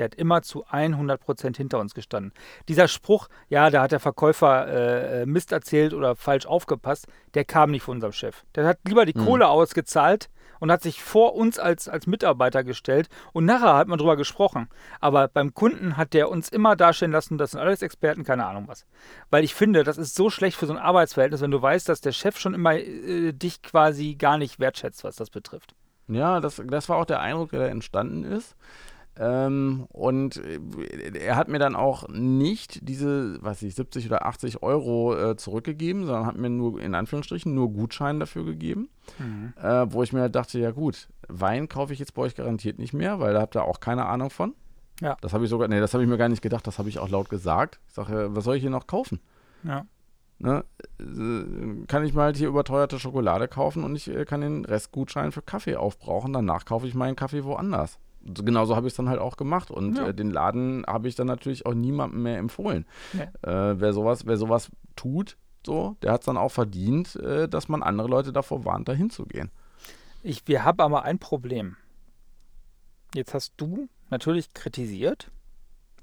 der 0.00 0.06
hat 0.06 0.14
immer 0.14 0.40
zu 0.40 0.66
100% 0.66 1.56
hinter 1.56 1.78
uns 1.78 1.92
gestanden. 1.94 2.32
Dieser 2.68 2.88
Spruch, 2.88 3.28
ja, 3.50 3.68
da 3.68 3.82
hat 3.82 3.92
der 3.92 4.00
Verkäufer 4.00 5.20
äh, 5.20 5.26
Mist 5.26 5.52
erzählt 5.52 5.92
oder 5.92 6.16
falsch 6.16 6.46
aufgepasst, 6.46 7.06
der 7.34 7.44
kam 7.44 7.70
nicht 7.70 7.82
von 7.82 7.98
unserem 7.98 8.12
Chef. 8.12 8.44
Der 8.54 8.66
hat 8.66 8.78
lieber 8.88 9.04
die 9.04 9.16
mhm. 9.16 9.26
Kohle 9.26 9.48
ausgezahlt 9.48 10.30
und 10.58 10.72
hat 10.72 10.82
sich 10.82 11.02
vor 11.02 11.34
uns 11.34 11.58
als, 11.58 11.86
als 11.86 12.06
Mitarbeiter 12.06 12.64
gestellt 12.64 13.10
und 13.34 13.44
nachher 13.44 13.74
hat 13.74 13.88
man 13.88 13.98
drüber 13.98 14.16
gesprochen. 14.16 14.68
Aber 15.00 15.28
beim 15.28 15.52
Kunden 15.52 15.98
hat 15.98 16.14
der 16.14 16.30
uns 16.30 16.48
immer 16.48 16.76
darstellen 16.76 17.12
lassen, 17.12 17.36
das 17.36 17.50
sind 17.50 17.60
alles 17.60 17.82
Experten, 17.82 18.24
keine 18.24 18.46
Ahnung 18.46 18.68
was. 18.68 18.86
Weil 19.28 19.44
ich 19.44 19.54
finde, 19.54 19.84
das 19.84 19.98
ist 19.98 20.14
so 20.14 20.30
schlecht 20.30 20.56
für 20.56 20.66
so 20.66 20.72
ein 20.72 20.78
Arbeitsverhältnis, 20.78 21.42
wenn 21.42 21.50
du 21.50 21.60
weißt, 21.60 21.88
dass 21.90 22.00
der 22.00 22.12
Chef 22.12 22.38
schon 22.38 22.54
immer 22.54 22.74
äh, 22.74 23.32
dich 23.32 23.60
quasi 23.60 24.14
gar 24.14 24.38
nicht 24.38 24.60
wertschätzt, 24.60 25.04
was 25.04 25.16
das 25.16 25.28
betrifft. 25.28 25.74
Ja, 26.08 26.40
das, 26.40 26.60
das 26.66 26.88
war 26.88 26.96
auch 26.96 27.04
der 27.04 27.20
Eindruck, 27.20 27.50
der 27.50 27.60
da 27.60 27.66
entstanden 27.66 28.24
ist. 28.24 28.56
Ähm, 29.16 29.86
und 29.88 30.36
äh, 30.36 31.18
er 31.18 31.36
hat 31.36 31.48
mir 31.48 31.58
dann 31.58 31.76
auch 31.76 32.08
nicht 32.08 32.88
diese, 32.88 33.42
was 33.42 33.60
ich, 33.62 33.74
70 33.74 34.06
oder 34.06 34.24
80 34.24 34.62
Euro 34.62 35.14
äh, 35.14 35.36
zurückgegeben, 35.36 36.06
sondern 36.06 36.26
hat 36.26 36.36
mir 36.36 36.48
nur, 36.48 36.80
in 36.80 36.94
Anführungsstrichen, 36.94 37.54
nur 37.54 37.72
Gutschein 37.72 38.20
dafür 38.20 38.44
gegeben. 38.44 38.88
Mhm. 39.18 39.52
Äh, 39.60 39.92
wo 39.92 40.02
ich 40.02 40.12
mir 40.12 40.20
halt 40.20 40.34
dachte, 40.34 40.58
ja 40.58 40.70
gut, 40.70 41.08
Wein 41.28 41.68
kaufe 41.68 41.92
ich 41.92 41.98
jetzt 41.98 42.14
bei 42.14 42.22
euch 42.22 42.34
garantiert 42.34 42.78
nicht 42.78 42.92
mehr, 42.92 43.20
weil 43.20 43.34
da 43.34 43.40
habt 43.40 43.56
ihr 43.56 43.64
auch 43.64 43.80
keine 43.80 44.06
Ahnung 44.06 44.30
von. 44.30 44.54
Ja. 45.00 45.16
Das 45.20 45.32
habe 45.32 45.44
ich 45.44 45.50
sogar, 45.50 45.68
nee, 45.68 45.80
das 45.80 45.92
habe 45.92 46.04
ich 46.04 46.08
mir 46.08 46.18
gar 46.18 46.28
nicht 46.28 46.42
gedacht, 46.42 46.66
das 46.66 46.78
habe 46.78 46.88
ich 46.88 46.98
auch 46.98 47.08
laut 47.08 47.28
gesagt. 47.28 47.80
Ich 47.88 47.94
sage, 47.94 48.28
was 48.34 48.44
soll 48.44 48.56
ich 48.56 48.62
hier 48.62 48.70
noch 48.70 48.86
kaufen? 48.86 49.20
Ja. 49.64 49.86
Ne, 50.38 50.64
äh, 50.98 51.86
kann 51.86 52.04
ich 52.04 52.14
mal 52.14 52.24
halt 52.24 52.36
hier 52.38 52.48
überteuerte 52.48 52.98
Schokolade 52.98 53.46
kaufen 53.46 53.84
und 53.84 53.94
ich 53.94 54.08
äh, 54.08 54.24
kann 54.24 54.40
den 54.40 54.64
Restgutschein 54.64 55.32
für 55.32 55.42
Kaffee 55.42 55.76
aufbrauchen. 55.76 56.32
Danach 56.32 56.64
kaufe 56.64 56.86
ich 56.86 56.94
meinen 56.94 57.16
Kaffee 57.16 57.44
woanders. 57.44 57.98
Genauso 58.22 58.76
habe 58.76 58.86
ich 58.86 58.92
es 58.92 58.96
dann 58.96 59.08
halt 59.08 59.20
auch 59.20 59.36
gemacht 59.36 59.70
und 59.70 59.96
ja. 59.96 60.08
äh, 60.08 60.14
den 60.14 60.30
Laden 60.30 60.84
habe 60.86 61.08
ich 61.08 61.14
dann 61.14 61.26
natürlich 61.26 61.64
auch 61.64 61.74
niemandem 61.74 62.22
mehr 62.22 62.38
empfohlen. 62.38 62.84
Nee. 63.12 63.22
Äh, 63.42 63.80
wer 63.80 63.92
sowas, 63.92 64.26
wer 64.26 64.36
sowas 64.36 64.70
tut, 64.94 65.36
so, 65.64 65.96
der 66.02 66.12
hat 66.12 66.20
es 66.20 66.26
dann 66.26 66.36
auch 66.36 66.50
verdient, 66.50 67.16
äh, 67.16 67.48
dass 67.48 67.68
man 67.68 67.82
andere 67.82 68.08
Leute 68.08 68.32
davor 68.32 68.64
warnt, 68.64 68.88
da 68.88 68.92
hinzugehen. 68.92 69.50
Ich, 70.22 70.46
wir 70.46 70.64
haben 70.64 70.80
aber 70.80 71.04
ein 71.04 71.18
Problem. 71.18 71.76
Jetzt 73.14 73.34
hast 73.34 73.54
du 73.56 73.88
natürlich 74.10 74.52
kritisiert, 74.52 75.30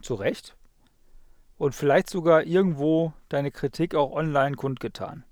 zu 0.02 0.16
Recht, 0.16 0.56
und 1.58 1.74
vielleicht 1.74 2.10
sogar 2.10 2.44
irgendwo 2.44 3.14
deine 3.30 3.52
Kritik 3.52 3.96
auch 3.96 4.12
online 4.12 4.56
kundgetan. 4.56 5.24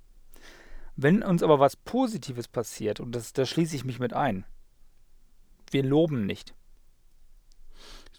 Wenn 0.95 1.23
uns 1.23 1.43
aber 1.43 1.59
was 1.59 1.75
Positives 1.75 2.47
passiert, 2.47 2.99
und 2.99 3.13
das, 3.13 3.33
da 3.33 3.45
schließe 3.45 3.75
ich 3.75 3.85
mich 3.85 3.99
mit 3.99 4.13
ein, 4.13 4.45
wir 5.71 5.83
loben 5.83 6.25
nicht. 6.25 6.53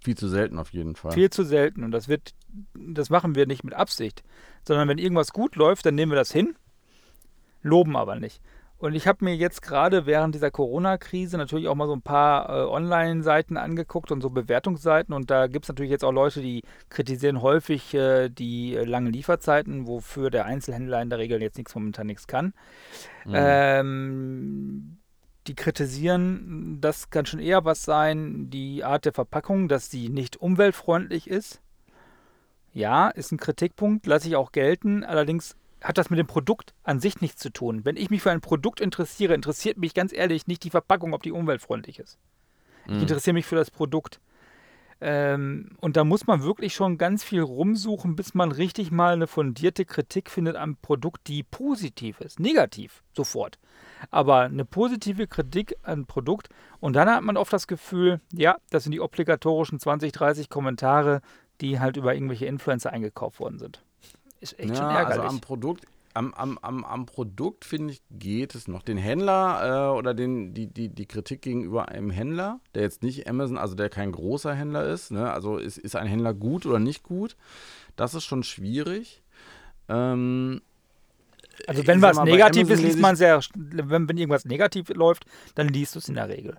Viel 0.06 0.16
zu 0.16 0.28
selten 0.28 0.60
auf 0.60 0.72
jeden 0.72 0.94
Fall. 0.94 1.10
Viel 1.10 1.30
zu 1.30 1.42
selten. 1.42 1.82
Und 1.82 1.90
das 1.90 2.06
wird, 2.06 2.32
das 2.74 3.10
machen 3.10 3.34
wir 3.34 3.48
nicht 3.48 3.64
mit 3.64 3.74
Absicht. 3.74 4.22
Sondern 4.62 4.86
wenn 4.86 4.98
irgendwas 4.98 5.32
gut 5.32 5.56
läuft, 5.56 5.84
dann 5.84 5.96
nehmen 5.96 6.12
wir 6.12 6.16
das 6.16 6.30
hin, 6.30 6.54
loben 7.62 7.96
aber 7.96 8.14
nicht. 8.14 8.40
Und 8.78 8.94
ich 8.94 9.08
habe 9.08 9.24
mir 9.24 9.34
jetzt 9.34 9.62
gerade 9.62 10.06
während 10.06 10.32
dieser 10.32 10.52
Corona-Krise 10.52 11.38
natürlich 11.38 11.66
auch 11.66 11.74
mal 11.74 11.88
so 11.88 11.94
ein 11.94 12.02
paar 12.02 12.48
äh, 12.48 12.68
Online-Seiten 12.68 13.56
angeguckt 13.56 14.12
und 14.12 14.20
so 14.20 14.30
Bewertungsseiten. 14.30 15.12
Und 15.12 15.28
da 15.28 15.48
gibt 15.48 15.64
es 15.64 15.70
natürlich 15.70 15.90
jetzt 15.90 16.04
auch 16.04 16.12
Leute, 16.12 16.40
die 16.40 16.62
kritisieren 16.88 17.42
häufig 17.42 17.92
äh, 17.94 18.28
die 18.28 18.76
äh, 18.76 18.84
langen 18.84 19.12
Lieferzeiten, 19.12 19.88
wofür 19.88 20.30
der 20.30 20.44
Einzelhändler 20.44 21.02
in 21.02 21.10
der 21.10 21.18
Regel 21.18 21.42
jetzt 21.42 21.58
nichts 21.58 21.74
momentan 21.74 22.06
nichts 22.06 22.28
kann. 22.28 22.54
Mhm. 23.24 23.34
Ähm, 23.34 24.98
die 25.48 25.54
kritisieren, 25.54 26.78
das 26.80 27.10
kann 27.10 27.26
schon 27.26 27.40
eher 27.40 27.64
was 27.64 27.84
sein, 27.84 28.50
die 28.50 28.84
Art 28.84 29.04
der 29.04 29.12
Verpackung, 29.12 29.68
dass 29.68 29.90
sie 29.90 30.08
nicht 30.08 30.36
umweltfreundlich 30.36 31.28
ist. 31.28 31.60
Ja, 32.72 33.08
ist 33.08 33.32
ein 33.32 33.38
Kritikpunkt, 33.38 34.06
lasse 34.06 34.28
ich 34.28 34.36
auch 34.36 34.52
gelten. 34.52 35.02
Allerdings 35.04 35.56
hat 35.82 35.98
das 35.98 36.10
mit 36.10 36.18
dem 36.18 36.26
Produkt 36.26 36.74
an 36.82 37.00
sich 37.00 37.20
nichts 37.20 37.40
zu 37.40 37.50
tun. 37.50 37.84
Wenn 37.84 37.96
ich 37.96 38.10
mich 38.10 38.22
für 38.22 38.30
ein 38.30 38.40
Produkt 38.40 38.80
interessiere, 38.80 39.34
interessiert 39.34 39.78
mich 39.78 39.94
ganz 39.94 40.12
ehrlich 40.12 40.46
nicht 40.46 40.64
die 40.64 40.70
Verpackung, 40.70 41.14
ob 41.14 41.22
die 41.22 41.32
umweltfreundlich 41.32 41.98
ist. 41.98 42.18
Ich 42.86 42.92
mhm. 42.92 43.00
interessiere 43.00 43.34
mich 43.34 43.46
für 43.46 43.56
das 43.56 43.70
Produkt. 43.70 44.20
Ähm, 45.00 45.76
und 45.80 45.96
da 45.96 46.04
muss 46.04 46.26
man 46.26 46.42
wirklich 46.42 46.74
schon 46.74 46.96
ganz 46.96 47.22
viel 47.22 47.42
rumsuchen, 47.42 48.16
bis 48.16 48.34
man 48.34 48.50
richtig 48.50 48.90
mal 48.90 49.12
eine 49.12 49.26
fundierte 49.26 49.84
Kritik 49.84 50.30
findet 50.30 50.56
am 50.56 50.76
Produkt, 50.76 51.28
die 51.28 51.42
positiv 51.42 52.20
ist. 52.20 52.40
Negativ, 52.40 53.02
sofort. 53.14 53.58
Aber 54.10 54.40
eine 54.40 54.64
positive 54.64 55.26
Kritik 55.26 55.76
an 55.82 56.06
Produkt. 56.06 56.48
Und 56.80 56.94
dann 56.94 57.08
hat 57.08 57.22
man 57.22 57.36
oft 57.36 57.52
das 57.52 57.66
Gefühl, 57.66 58.20
ja, 58.32 58.56
das 58.70 58.84
sind 58.84 58.92
die 58.92 59.00
obligatorischen 59.00 59.80
20, 59.80 60.12
30 60.12 60.48
Kommentare, 60.48 61.22
die 61.60 61.80
halt 61.80 61.96
über 61.96 62.14
irgendwelche 62.14 62.46
Influencer 62.46 62.92
eingekauft 62.92 63.40
worden 63.40 63.58
sind. 63.58 63.82
Ist 64.40 64.58
echt 64.58 64.70
ja, 64.70 64.76
schon 64.76 64.84
ärgerlich. 64.86 65.22
Also 65.22 65.22
am 65.22 65.40
Produkt, 65.40 65.86
am, 66.16 66.32
am, 66.34 66.58
am, 66.62 66.84
am 66.84 67.06
Produkt, 67.06 67.64
finde 67.64 67.92
ich, 67.92 68.02
geht 68.10 68.54
es 68.54 68.68
noch. 68.68 68.82
Den 68.82 68.96
Händler 68.96 69.92
äh, 69.92 69.98
oder 69.98 70.14
den, 70.14 70.54
die, 70.54 70.66
die, 70.66 70.88
die 70.88 71.06
Kritik 71.06 71.42
gegenüber 71.42 71.88
einem 71.88 72.10
Händler, 72.10 72.60
der 72.74 72.82
jetzt 72.82 73.02
nicht 73.02 73.28
Amazon, 73.28 73.58
also 73.58 73.74
der 73.74 73.90
kein 73.90 74.12
großer 74.12 74.54
Händler 74.54 74.86
ist, 74.86 75.10
ne? 75.10 75.30
also 75.30 75.58
ist, 75.58 75.78
ist 75.78 75.94
ein 75.94 76.06
Händler 76.06 76.32
gut 76.32 76.64
oder 76.64 76.78
nicht 76.78 77.02
gut, 77.02 77.36
das 77.96 78.14
ist 78.14 78.24
schon 78.24 78.42
schwierig. 78.42 79.22
Ähm, 79.88 80.62
also 81.66 81.86
wenn 81.86 82.02
was 82.02 82.16
mal, 82.16 82.24
negativ 82.24 82.70
ist, 82.70 82.82
liest 82.82 82.98
man 82.98 83.16
sehr, 83.16 83.40
wenn, 83.54 84.08
wenn 84.08 84.16
irgendwas 84.16 84.44
negativ 84.44 84.88
läuft, 84.90 85.26
dann 85.54 85.68
liest 85.68 85.94
du 85.94 85.98
es 85.98 86.08
in 86.08 86.14
der 86.14 86.28
Regel. 86.28 86.58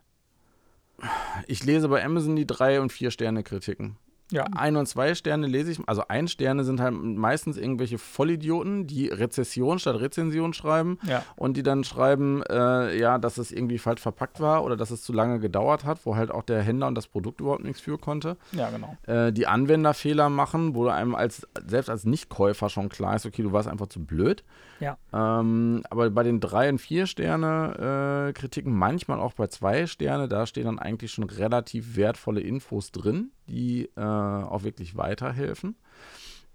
Ich 1.46 1.64
lese 1.64 1.90
bei 1.90 2.04
Amazon 2.04 2.36
die 2.36 2.48
drei 2.48 2.82
und 2.82 2.92
vier 2.92 3.12
Sterne 3.12 3.44
Kritiken. 3.44 3.98
Ja. 4.32 4.44
Ein- 4.56 4.76
und 4.76 4.88
zwei 4.88 5.16
Sterne 5.16 5.48
lese 5.48 5.72
ich, 5.72 5.80
also 5.88 6.04
ein 6.10 6.28
Sterne 6.28 6.64
sind 6.64 6.82
halt 6.82 6.94
meistens 6.94 7.58
irgendwelche 7.58 7.98
Vollidioten, 7.98 8.86
die 8.86 9.08
Rezession 9.08 9.80
statt 9.80 10.00
Rezension 10.00 10.54
schreiben 10.54 11.00
ja. 11.04 11.24
und 11.36 11.56
die 11.56 11.64
dann 11.64 11.84
schreiben, 11.84 12.44
äh, 12.44 12.98
ja, 12.98 13.18
dass 13.18 13.38
es 13.38 13.52
irgendwie 13.52 13.78
falsch 13.78 14.02
verpackt 14.02 14.40
war 14.40 14.66
oder 14.66 14.76
dass 14.76 14.92
es 14.92 15.02
zu 15.02 15.14
lange 15.14 15.40
gedauert 15.40 15.86
hat, 15.86 16.06
wo 16.06 16.16
halt 16.16 16.32
auch 16.32 16.44
der 16.44 16.62
Händler 16.62 16.88
und 16.88 16.96
das 16.96 17.08
Produkt 17.08 17.40
überhaupt 17.40 17.64
nichts 17.64 17.80
für 17.80 17.98
konnte. 17.98 18.38
Ja, 18.52 18.70
genau. 18.70 18.98
Äh, 19.08 19.32
die 19.32 19.48
Anwenderfehler 19.48 20.30
machen, 20.30 20.76
wo 20.76 20.88
einem 20.88 21.16
als, 21.16 21.48
selbst 21.66 21.90
als 21.90 22.04
Nichtkäufer 22.06 22.70
schon 22.70 22.90
klar 22.90 23.16
ist, 23.16 23.26
okay, 23.26 23.44
du 23.44 23.54
warst 23.54 23.70
einfach 23.70 23.88
zu 23.88 24.04
blöd. 24.04 24.44
Ja. 24.80 24.98
Ähm, 25.14 25.84
aber 25.90 26.10
bei 26.10 26.24
den 26.24 26.40
drei 26.40 26.70
und 26.70 26.80
vier 26.80 27.08
Sterne 27.08 28.28
äh, 28.28 28.34
Kritiken, 28.34 28.74
manchmal 28.74 29.20
auch 29.20 29.34
bei 29.34 29.48
zwei 29.48 29.88
Sterne, 29.88 30.28
da 30.28 30.46
stehen 30.46 30.66
dann 30.66 30.80
eigentlich 30.80 31.12
schon 31.12 31.24
relativ 31.24 31.96
wertvolle 31.96 32.42
Infos 32.42 32.92
drin, 32.92 33.32
die 33.48 33.90
äh, 33.96 34.02
auch 34.02 34.64
wirklich 34.64 34.96
weiterhelfen. 34.96 35.76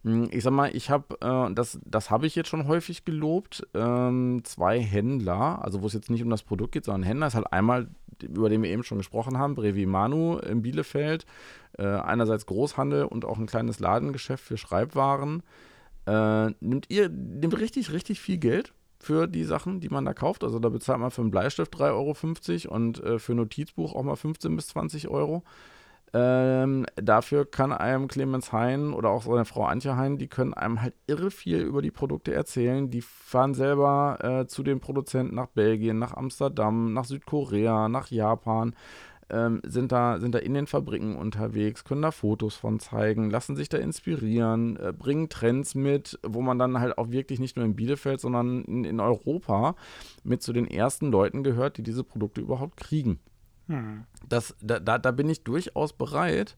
Hm, 0.04 0.28
ich 0.30 0.42
sag 0.42 0.52
mal, 0.52 0.74
ich 0.74 0.90
habe, 0.90 1.16
äh, 1.20 1.54
das, 1.54 1.78
das 1.84 2.10
habe 2.10 2.26
ich 2.26 2.34
jetzt 2.34 2.48
schon 2.48 2.66
häufig 2.66 3.04
gelobt, 3.04 3.66
ähm, 3.74 4.42
zwei 4.44 4.80
Händler, 4.80 5.62
also 5.64 5.82
wo 5.82 5.86
es 5.86 5.92
jetzt 5.92 6.10
nicht 6.10 6.22
um 6.22 6.30
das 6.30 6.42
Produkt 6.42 6.72
geht, 6.72 6.84
sondern 6.84 7.02
Händler 7.02 7.28
ist 7.28 7.34
halt 7.34 7.52
einmal, 7.52 7.88
über 8.20 8.48
den 8.48 8.62
wir 8.62 8.70
eben 8.70 8.84
schon 8.84 8.98
gesprochen 8.98 9.38
haben, 9.38 9.54
Brevi 9.54 9.86
Manu 9.86 10.38
in 10.38 10.62
Bielefeld, 10.62 11.26
äh, 11.78 11.84
einerseits 11.84 12.46
Großhandel 12.46 13.04
und 13.04 13.24
auch 13.24 13.38
ein 13.38 13.46
kleines 13.46 13.80
Ladengeschäft 13.80 14.44
für 14.44 14.56
Schreibwaren 14.56 15.42
äh, 16.06 16.50
nimmt 16.60 16.86
ihr, 16.88 17.08
nimmt 17.08 17.58
richtig, 17.58 17.92
richtig 17.92 18.20
viel 18.20 18.38
Geld 18.38 18.72
für 18.98 19.26
die 19.26 19.44
Sachen, 19.44 19.80
die 19.80 19.88
man 19.88 20.04
da 20.04 20.14
kauft. 20.14 20.44
Also 20.44 20.58
da 20.58 20.68
bezahlt 20.68 21.00
man 21.00 21.10
für 21.10 21.22
einen 21.22 21.30
Bleistift 21.30 21.74
3,50 21.74 22.68
Euro 22.68 22.74
und 22.74 23.02
äh, 23.02 23.18
für 23.18 23.32
ein 23.32 23.36
Notizbuch 23.36 23.94
auch 23.94 24.02
mal 24.02 24.16
15 24.16 24.54
bis 24.56 24.68
20 24.68 25.08
Euro. 25.08 25.42
Ähm, 26.14 26.84
dafür 26.96 27.50
kann 27.50 27.72
einem 27.72 28.06
Clemens 28.06 28.52
Hein 28.52 28.92
oder 28.92 29.08
auch 29.10 29.24
seine 29.24 29.46
Frau 29.46 29.64
Antje 29.64 29.96
Hein, 29.96 30.18
die 30.18 30.28
können 30.28 30.52
einem 30.52 30.82
halt 30.82 30.94
irre 31.06 31.30
viel 31.30 31.60
über 31.60 31.80
die 31.80 31.90
Produkte 31.90 32.34
erzählen. 32.34 32.90
Die 32.90 33.00
fahren 33.00 33.54
selber 33.54 34.18
äh, 34.20 34.46
zu 34.46 34.62
den 34.62 34.80
Produzenten 34.80 35.34
nach 35.34 35.46
Belgien, 35.46 35.98
nach 35.98 36.14
Amsterdam, 36.14 36.92
nach 36.92 37.04
Südkorea, 37.04 37.88
nach 37.88 38.10
Japan 38.10 38.74
ähm, 39.32 39.60
sind, 39.64 39.90
da, 39.90 40.20
sind 40.20 40.34
da 40.34 40.38
in 40.38 40.54
den 40.54 40.66
Fabriken 40.66 41.16
unterwegs, 41.16 41.84
können 41.84 42.02
da 42.02 42.10
Fotos 42.10 42.54
von 42.54 42.78
zeigen, 42.78 43.30
lassen 43.30 43.56
sich 43.56 43.68
da 43.68 43.78
inspirieren, 43.78 44.76
äh, 44.76 44.92
bringen 44.92 45.28
Trends 45.30 45.74
mit, 45.74 46.20
wo 46.22 46.42
man 46.42 46.58
dann 46.58 46.78
halt 46.78 46.98
auch 46.98 47.10
wirklich 47.10 47.40
nicht 47.40 47.56
nur 47.56 47.64
in 47.64 47.74
Bielefeld, 47.74 48.20
sondern 48.20 48.62
in, 48.64 48.84
in 48.84 49.00
Europa 49.00 49.74
mit 50.22 50.42
zu 50.42 50.52
den 50.52 50.68
ersten 50.68 51.10
Leuten 51.10 51.42
gehört, 51.42 51.78
die 51.78 51.82
diese 51.82 52.04
Produkte 52.04 52.42
überhaupt 52.42 52.76
kriegen. 52.76 53.18
Hm. 53.72 54.04
Das, 54.28 54.54
da, 54.60 54.78
da, 54.78 54.98
da 54.98 55.10
bin 55.10 55.28
ich 55.30 55.44
durchaus 55.44 55.94
bereit, 55.94 56.56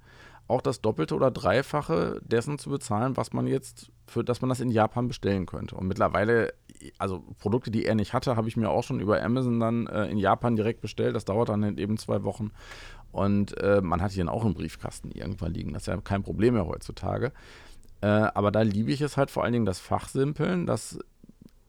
auch 0.48 0.60
das 0.60 0.80
Doppelte 0.80 1.14
oder 1.14 1.30
Dreifache 1.30 2.20
dessen 2.24 2.58
zu 2.58 2.70
bezahlen, 2.70 3.16
was 3.16 3.32
man 3.32 3.46
jetzt, 3.46 3.92
für 4.06 4.24
dass 4.24 4.42
man 4.42 4.48
das 4.48 4.60
in 4.60 4.68
Japan 4.68 5.08
bestellen 5.08 5.46
könnte. 5.46 5.76
Und 5.76 5.86
mittlerweile, 5.86 6.52
also 6.98 7.24
Produkte, 7.38 7.70
die 7.70 7.86
er 7.86 7.94
nicht 7.94 8.12
hatte, 8.12 8.36
habe 8.36 8.48
ich 8.48 8.56
mir 8.56 8.68
auch 8.68 8.82
schon 8.82 9.00
über 9.00 9.22
Amazon 9.22 9.60
dann 9.60 9.86
äh, 9.86 10.06
in 10.06 10.18
Japan 10.18 10.56
direkt 10.56 10.80
bestellt. 10.80 11.14
Das 11.14 11.24
dauert 11.24 11.48
dann 11.48 11.64
halt 11.64 11.78
eben 11.78 11.96
zwei 11.96 12.24
Wochen. 12.24 12.50
Und 13.12 13.56
äh, 13.58 13.80
man 13.80 14.02
hat 14.02 14.10
hier 14.10 14.24
dann 14.24 14.34
auch 14.34 14.44
einen 14.44 14.54
Briefkasten 14.54 15.12
irgendwann 15.12 15.54
liegen. 15.54 15.72
Das 15.72 15.84
ist 15.84 15.86
ja 15.86 15.96
kein 15.98 16.24
Problem 16.24 16.54
mehr 16.54 16.66
heutzutage. 16.66 17.32
Äh, 18.00 18.06
aber 18.06 18.50
da 18.50 18.62
liebe 18.62 18.90
ich 18.90 19.00
es 19.00 19.16
halt 19.16 19.30
vor 19.30 19.44
allen 19.44 19.52
Dingen 19.52 19.66
das 19.66 19.78
Fachsimpeln, 19.78 20.66
das 20.66 20.98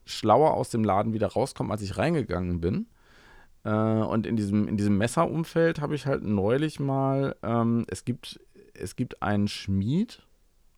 schlauer 0.06 0.56
aus 0.56 0.70
dem 0.70 0.84
Laden 0.84 1.14
wieder 1.14 1.28
rauskommt, 1.28 1.72
als 1.72 1.84
ich 1.84 1.98
reingegangen 1.98 2.60
bin. 2.60 2.88
Äh, 3.66 3.70
und 3.72 4.26
in 4.26 4.38
diesem, 4.38 4.70
in 4.70 4.78
diesem 4.78 4.98
Messerumfeld 4.98 5.82
habe 5.82 5.96
ich 5.96 6.06
halt 6.06 6.24
neulich 6.24 6.80
mal, 6.80 7.36
ähm, 7.44 7.86
es 7.90 8.06
gibt 8.06 8.40
es 8.80 8.96
gibt 8.96 9.22
einen 9.22 9.48
Schmied, 9.48 10.22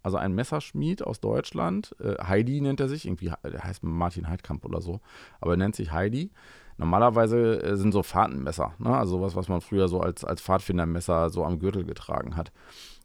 also 0.03 0.17
einen 0.17 0.35
Messerschmied 0.35 1.03
aus 1.03 1.19
Deutschland. 1.19 1.95
Äh, 1.99 2.23
Heidi 2.23 2.61
nennt 2.61 2.79
er 2.79 2.87
sich, 2.87 3.05
irgendwie, 3.05 3.31
der 3.43 3.63
heißt 3.63 3.83
Martin 3.83 4.29
Heidkamp 4.29 4.65
oder 4.65 4.81
so, 4.81 5.01
aber 5.41 5.53
er 5.53 5.57
nennt 5.57 5.75
sich 5.75 5.91
Heidi. 5.91 6.31
Normalerweise 6.77 7.61
äh, 7.63 7.75
sind 7.75 7.91
so 7.91 8.03
Fahrtenmesser, 8.03 8.73
ne? 8.77 8.95
also 8.95 9.17
sowas, 9.17 9.35
was 9.35 9.49
man 9.49 9.61
früher 9.61 9.87
so 9.87 9.99
als, 9.99 10.23
als 10.23 10.41
Pfadfindermesser 10.41 11.29
so 11.29 11.43
am 11.43 11.59
Gürtel 11.59 11.83
getragen 11.83 12.35
hat. 12.35 12.51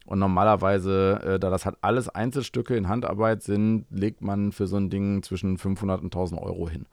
Und 0.05 0.19
normalerweise, 0.19 1.21
äh, 1.23 1.39
da 1.39 1.49
das 1.49 1.65
halt 1.65 1.77
alles 1.81 2.09
Einzelstücke 2.09 2.75
in 2.75 2.87
Handarbeit 2.87 3.41
sind, 3.41 3.85
legt 3.89 4.21
man 4.21 4.51
für 4.51 4.67
so 4.67 4.75
ein 4.75 4.89
Ding 4.89 5.23
zwischen 5.23 5.57
500 5.57 6.01
und 6.01 6.07
1000 6.07 6.41
Euro 6.41 6.69
hin. 6.69 6.85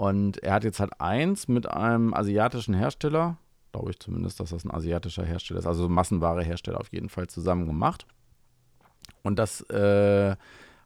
Und 0.00 0.42
er 0.42 0.54
hat 0.54 0.64
jetzt 0.64 0.80
halt 0.80 0.98
eins 0.98 1.46
mit 1.46 1.70
einem 1.70 2.14
asiatischen 2.14 2.72
Hersteller, 2.72 3.36
glaube 3.70 3.90
ich 3.90 3.98
zumindest, 3.98 4.40
dass 4.40 4.48
das 4.48 4.64
ein 4.64 4.70
asiatischer 4.70 5.26
Hersteller 5.26 5.60
ist, 5.60 5.66
also 5.66 5.90
Massenware 5.90 6.42
Hersteller 6.42 6.80
auf 6.80 6.90
jeden 6.90 7.10
Fall 7.10 7.26
zusammen 7.26 7.66
gemacht. 7.66 8.06
Und 9.22 9.38
das 9.38 9.60
äh, 9.68 10.36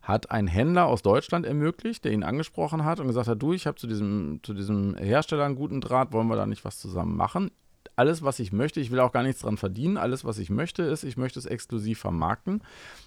hat 0.02 0.32
ein 0.32 0.48
Händler 0.48 0.86
aus 0.86 1.02
Deutschland 1.02 1.46
ermöglicht, 1.46 2.04
der 2.04 2.10
ihn 2.10 2.24
angesprochen 2.24 2.84
hat 2.84 2.98
und 2.98 3.06
gesagt 3.06 3.28
hat, 3.28 3.40
du, 3.40 3.52
ich 3.52 3.68
habe 3.68 3.76
zu 3.76 3.86
diesem, 3.86 4.40
zu 4.42 4.52
diesem 4.52 4.96
Hersteller 4.96 5.44
einen 5.44 5.54
guten 5.54 5.80
Draht, 5.80 6.10
wollen 6.10 6.26
wir 6.26 6.34
da 6.34 6.46
nicht 6.46 6.64
was 6.64 6.80
zusammen 6.80 7.16
machen? 7.16 7.52
Alles, 7.94 8.24
was 8.24 8.40
ich 8.40 8.50
möchte, 8.50 8.80
ich 8.80 8.90
will 8.90 8.98
auch 8.98 9.12
gar 9.12 9.22
nichts 9.22 9.42
dran 9.42 9.58
verdienen, 9.58 9.96
alles, 9.96 10.24
was 10.24 10.38
ich 10.38 10.50
möchte, 10.50 10.82
ist, 10.82 11.04
ich 11.04 11.16
möchte 11.16 11.38
es 11.38 11.46
exklusiv 11.46 12.00
vermarkten, 12.00 12.64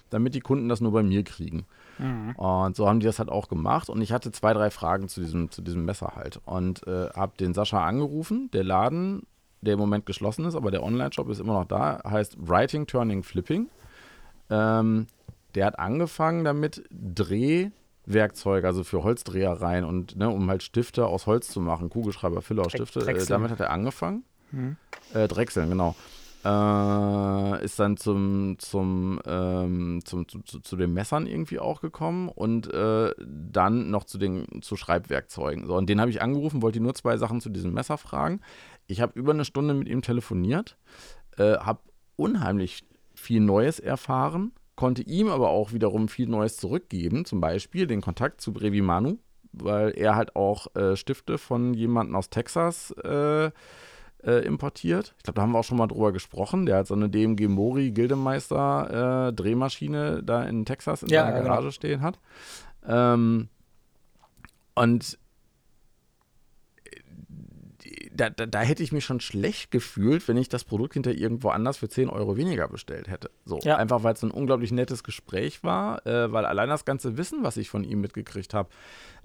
damit 0.08 0.34
die 0.34 0.40
Kunden 0.40 0.70
das 0.70 0.80
nur 0.80 0.92
bei 0.92 1.02
mir 1.02 1.22
kriegen. 1.22 1.66
Mhm. 1.98 2.34
Und 2.36 2.76
so 2.76 2.88
haben 2.88 3.00
die 3.00 3.06
das 3.06 3.18
halt 3.18 3.28
auch 3.28 3.48
gemacht. 3.48 3.88
Und 3.88 4.00
ich 4.00 4.12
hatte 4.12 4.32
zwei, 4.32 4.52
drei 4.52 4.70
Fragen 4.70 5.08
zu 5.08 5.20
diesem, 5.20 5.50
zu 5.50 5.62
diesem 5.62 5.84
Messer 5.84 6.12
halt. 6.16 6.40
Und 6.44 6.86
äh, 6.86 7.10
habe 7.10 7.36
den 7.38 7.54
Sascha 7.54 7.84
angerufen. 7.84 8.50
Der 8.52 8.64
Laden 8.64 9.22
der 9.60 9.74
im 9.74 9.80
Moment 9.80 10.06
geschlossen 10.06 10.44
ist, 10.44 10.54
aber 10.54 10.70
der 10.70 10.82
Online-Shop 10.82 11.28
ist 11.28 11.40
immer 11.40 11.54
noch 11.54 11.64
da, 11.64 12.00
heißt 12.08 12.36
Writing, 12.38 12.86
Turning, 12.86 13.22
Flipping. 13.22 13.68
Ähm, 14.50 15.06
der 15.54 15.66
hat 15.66 15.78
angefangen 15.78 16.44
damit, 16.44 16.84
Drehwerkzeuge, 16.90 18.66
also 18.66 18.84
für 18.84 19.02
Holzdrehereien 19.02 19.84
und 19.84 20.16
ne, 20.16 20.28
um 20.28 20.48
halt 20.48 20.62
Stifte 20.62 21.06
aus 21.06 21.26
Holz 21.26 21.48
zu 21.48 21.60
machen, 21.60 21.90
Kugelschreiber, 21.90 22.42
Filler, 22.42 22.70
Stifte. 22.70 23.00
Äh, 23.00 23.26
damit 23.26 23.50
hat 23.50 23.60
er 23.60 23.70
angefangen. 23.70 24.24
Hm. 24.50 24.76
Äh, 25.12 25.28
Drechseln, 25.28 25.68
genau. 25.68 25.94
Äh, 26.44 27.64
ist 27.64 27.80
dann 27.80 27.96
zum, 27.96 28.56
zum, 28.58 29.20
ähm, 29.26 30.00
zum, 30.04 30.28
zu, 30.28 30.40
zu, 30.42 30.60
zu, 30.60 30.76
den 30.76 30.92
Messern 30.92 31.26
irgendwie 31.26 31.58
auch 31.58 31.80
gekommen 31.80 32.28
und 32.28 32.72
äh, 32.72 33.12
dann 33.18 33.90
noch 33.90 34.04
zu 34.04 34.18
den 34.18 34.62
zu 34.62 34.76
Schreibwerkzeugen. 34.76 35.66
So, 35.66 35.74
und 35.74 35.88
den 35.88 36.00
habe 36.00 36.10
ich 36.10 36.22
angerufen, 36.22 36.62
wollte 36.62 36.80
nur 36.80 36.94
zwei 36.94 37.16
Sachen 37.16 37.40
zu 37.40 37.48
diesem 37.48 37.74
Messer 37.74 37.98
fragen. 37.98 38.40
Ich 38.86 39.00
habe 39.00 39.18
über 39.18 39.32
eine 39.32 39.44
Stunde 39.44 39.74
mit 39.74 39.88
ihm 39.88 40.00
telefoniert, 40.00 40.78
äh, 41.38 41.56
habe 41.56 41.80
unheimlich 42.14 42.84
viel 43.14 43.40
Neues 43.40 43.80
erfahren, 43.80 44.52
konnte 44.76 45.02
ihm 45.02 45.28
aber 45.28 45.50
auch 45.50 45.72
wiederum 45.72 46.06
viel 46.06 46.28
Neues 46.28 46.56
zurückgeben, 46.56 47.24
zum 47.24 47.40
Beispiel 47.40 47.88
den 47.88 48.00
Kontakt 48.00 48.40
zu 48.40 48.52
Brevi 48.52 48.80
Manu, 48.80 49.18
weil 49.52 49.90
er 49.90 50.14
halt 50.14 50.36
auch 50.36 50.74
äh, 50.76 50.94
Stifte 50.94 51.36
von 51.36 51.74
jemandem 51.74 52.14
aus 52.14 52.30
Texas 52.30 52.92
äh, 52.92 53.50
äh, 54.24 54.44
importiert. 54.44 55.14
Ich 55.18 55.22
glaube, 55.24 55.36
da 55.36 55.42
haben 55.42 55.52
wir 55.52 55.58
auch 55.58 55.64
schon 55.64 55.78
mal 55.78 55.86
drüber 55.86 56.12
gesprochen. 56.12 56.66
Der 56.66 56.78
hat 56.78 56.86
so 56.86 56.94
eine 56.94 57.08
DMG 57.08 57.48
Mori 57.48 57.90
Gildemeister 57.90 59.28
äh, 59.28 59.32
Drehmaschine 59.32 60.22
da 60.22 60.44
in 60.44 60.64
Texas 60.64 61.02
in 61.02 61.08
ja, 61.08 61.22
seiner 61.22 61.36
genau. 61.38 61.48
Garage 61.48 61.62
genau. 61.62 61.72
stehen 61.72 62.00
hat. 62.02 62.18
Ähm, 62.86 63.48
und 64.74 65.18
da, 68.18 68.30
da, 68.30 68.46
da, 68.46 68.60
hätte 68.60 68.82
ich 68.82 68.92
mich 68.92 69.04
schon 69.04 69.20
schlecht 69.20 69.70
gefühlt, 69.70 70.26
wenn 70.28 70.36
ich 70.36 70.48
das 70.48 70.64
Produkt 70.64 70.94
hinter 70.94 71.12
irgendwo 71.12 71.50
anders 71.50 71.78
für 71.78 71.88
10 71.88 72.10
Euro 72.10 72.36
weniger 72.36 72.68
bestellt 72.68 73.08
hätte. 73.08 73.30
So, 73.44 73.58
ja. 73.62 73.76
einfach 73.76 74.02
weil 74.02 74.14
es 74.14 74.22
ein 74.22 74.30
unglaublich 74.30 74.72
nettes 74.72 75.04
Gespräch 75.04 75.62
war, 75.62 76.04
äh, 76.06 76.32
weil 76.32 76.44
allein 76.44 76.68
das 76.68 76.84
ganze 76.84 77.16
Wissen, 77.16 77.44
was 77.44 77.56
ich 77.56 77.70
von 77.70 77.84
ihm 77.84 78.00
mitgekriegt 78.00 78.54
habe, 78.54 78.68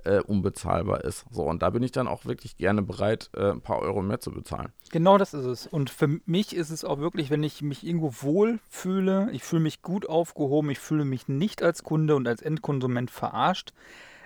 äh, 0.06 0.20
unbezahlbar 0.20 1.04
ist. 1.04 1.26
So, 1.32 1.44
und 1.44 1.62
da 1.62 1.70
bin 1.70 1.84
ich 1.84 1.91
dann 1.91 2.08
auch 2.08 2.26
wirklich 2.26 2.58
gerne 2.58 2.82
bereit, 2.82 3.30
äh, 3.36 3.52
ein 3.52 3.62
paar 3.62 3.80
Euro 3.80 4.02
mehr 4.02 4.20
zu 4.20 4.32
bezahlen. 4.32 4.72
Genau 4.91 5.18
das 5.18 5.34
ist 5.34 5.46
es. 5.46 5.68
Und 5.68 5.89
für 5.89 6.20
mich 6.26 6.56
ist 6.56 6.70
es 6.70 6.84
auch 6.86 7.00
wirklich, 7.00 7.30
wenn 7.30 7.44
ich 7.44 7.62
mich 7.62 7.86
irgendwo 7.86 8.14
wohl 8.22 8.60
fühle, 8.70 9.30
ich 9.32 9.44
fühle 9.44 9.64
mich 9.64 9.82
gut 9.82 10.08
aufgehoben, 10.08 10.70
ich 10.70 10.80
fühle 10.80 11.06
mich 11.06 11.28
nicht 11.28 11.64
als 11.64 11.84
Kunde 11.84 12.16
und 12.16 12.28
als 12.28 12.41
Endkonsument 12.41 13.12
verarscht. 13.12 13.74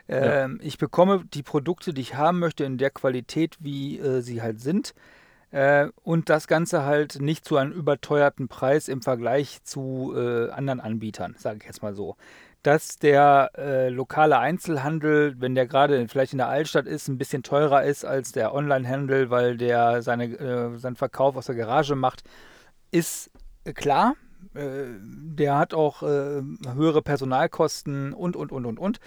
Ähm, 0.08 0.60
ja. 0.60 0.68
Ich 0.68 0.78
bekomme 0.78 1.24
die 1.34 1.44
Produkte, 1.44 1.94
die 1.94 2.02
ich 2.02 2.16
haben 2.16 2.40
möchte, 2.40 2.64
in 2.64 2.78
der 2.78 2.92
Qualität, 2.92 3.58
wie 3.60 4.00
äh, 4.00 4.22
sie 4.22 4.42
halt 4.42 4.60
sind. 4.60 4.94
Äh, 5.52 5.88
und 6.04 6.30
das 6.30 6.48
Ganze 6.48 6.84
halt 6.84 7.22
nicht 7.22 7.46
zu 7.46 7.58
einem 7.58 7.72
überteuerten 7.72 8.48
Preis 8.48 8.88
im 8.88 9.02
Vergleich 9.02 9.64
zu 9.64 10.14
äh, 10.16 10.50
anderen 10.50 10.80
Anbietern, 10.82 11.36
sage 11.38 11.60
ich 11.62 11.66
jetzt 11.66 11.82
mal 11.82 11.94
so 11.94 12.16
dass 12.68 12.98
der 12.98 13.52
äh, 13.58 13.88
lokale 13.88 14.40
Einzelhandel, 14.40 15.36
wenn 15.40 15.56
der 15.56 15.68
gerade 15.68 16.06
vielleicht 16.10 16.34
in 16.34 16.40
der 16.40 16.50
Altstadt 16.50 16.86
ist, 16.86 17.08
ein 17.08 17.18
bisschen 17.18 17.42
teurer 17.42 17.86
ist 17.86 18.04
als 18.04 18.34
der 18.34 18.54
Onlinehandel, 18.54 19.30
weil 19.30 19.56
der 19.56 20.02
seine, 20.02 20.26
äh, 20.26 20.78
seinen 20.78 20.98
Verkauf 20.98 21.38
aus 21.38 21.46
der 21.46 21.56
Garage 21.56 21.96
macht, 21.96 22.24
ist 22.92 23.32
äh, 23.64 23.72
klar. 23.72 24.16
Äh, 24.54 24.84
der 25.00 25.58
hat 25.58 25.74
auch 25.74 26.02
höhere 26.02 27.02
Personalkosten 27.02 28.12
und, 28.12 28.36
und, 28.36 28.52
und, 28.52 28.66
und, 28.66 28.80
und. 28.80 29.00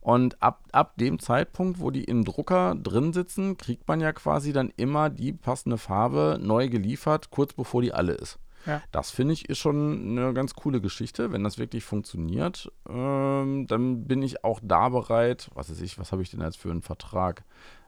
Und 0.02 0.42
ab, 0.42 0.64
ab 0.72 0.94
dem 0.98 1.20
Zeitpunkt, 1.20 1.80
wo 1.80 1.92
die 1.92 2.04
im 2.04 2.24
Drucker 2.26 2.76
drin 2.76 3.14
sitzen, 3.14 3.58
kriegt 3.58 3.88
man 3.88 4.00
ja 4.02 4.14
quasi 4.14 4.54
dann 4.54 4.72
immer 4.78 5.10
die 5.10 5.34
passende 5.34 5.78
Farbe 5.78 6.38
neu 6.42 6.70
geliefert, 6.70 7.30
kurz 7.32 7.54
bevor 7.54 7.82
die 7.82 7.94
alle 7.94 8.14
ist. 8.14 8.40
Ja. 8.66 8.82
Das 8.92 9.12
finde 9.12 9.34
ich 9.34 9.50
ist 9.50 9.58
schon 9.58 10.18
eine 10.18 10.34
ganz 10.34 10.54
coole 10.56 10.82
Geschichte. 10.82 11.32
Wenn 11.32 11.44
das 11.44 11.58
wirklich 11.58 11.84
funktioniert, 11.84 12.72
ähm, 12.90 13.68
dann 13.68 14.06
bin 14.08 14.22
ich 14.22 14.44
auch 14.44 14.60
da 14.64 14.90
bereit. 14.90 15.50
Was 15.54 15.70
weiß 15.70 15.82
ich, 15.82 15.98
was 16.00 16.12
habe 16.12 16.22
ich 16.22 16.30
denn 16.30 16.42
jetzt 16.42 16.58
für 16.58 16.72
einen 16.72 16.82
Vertrag? 16.82 17.44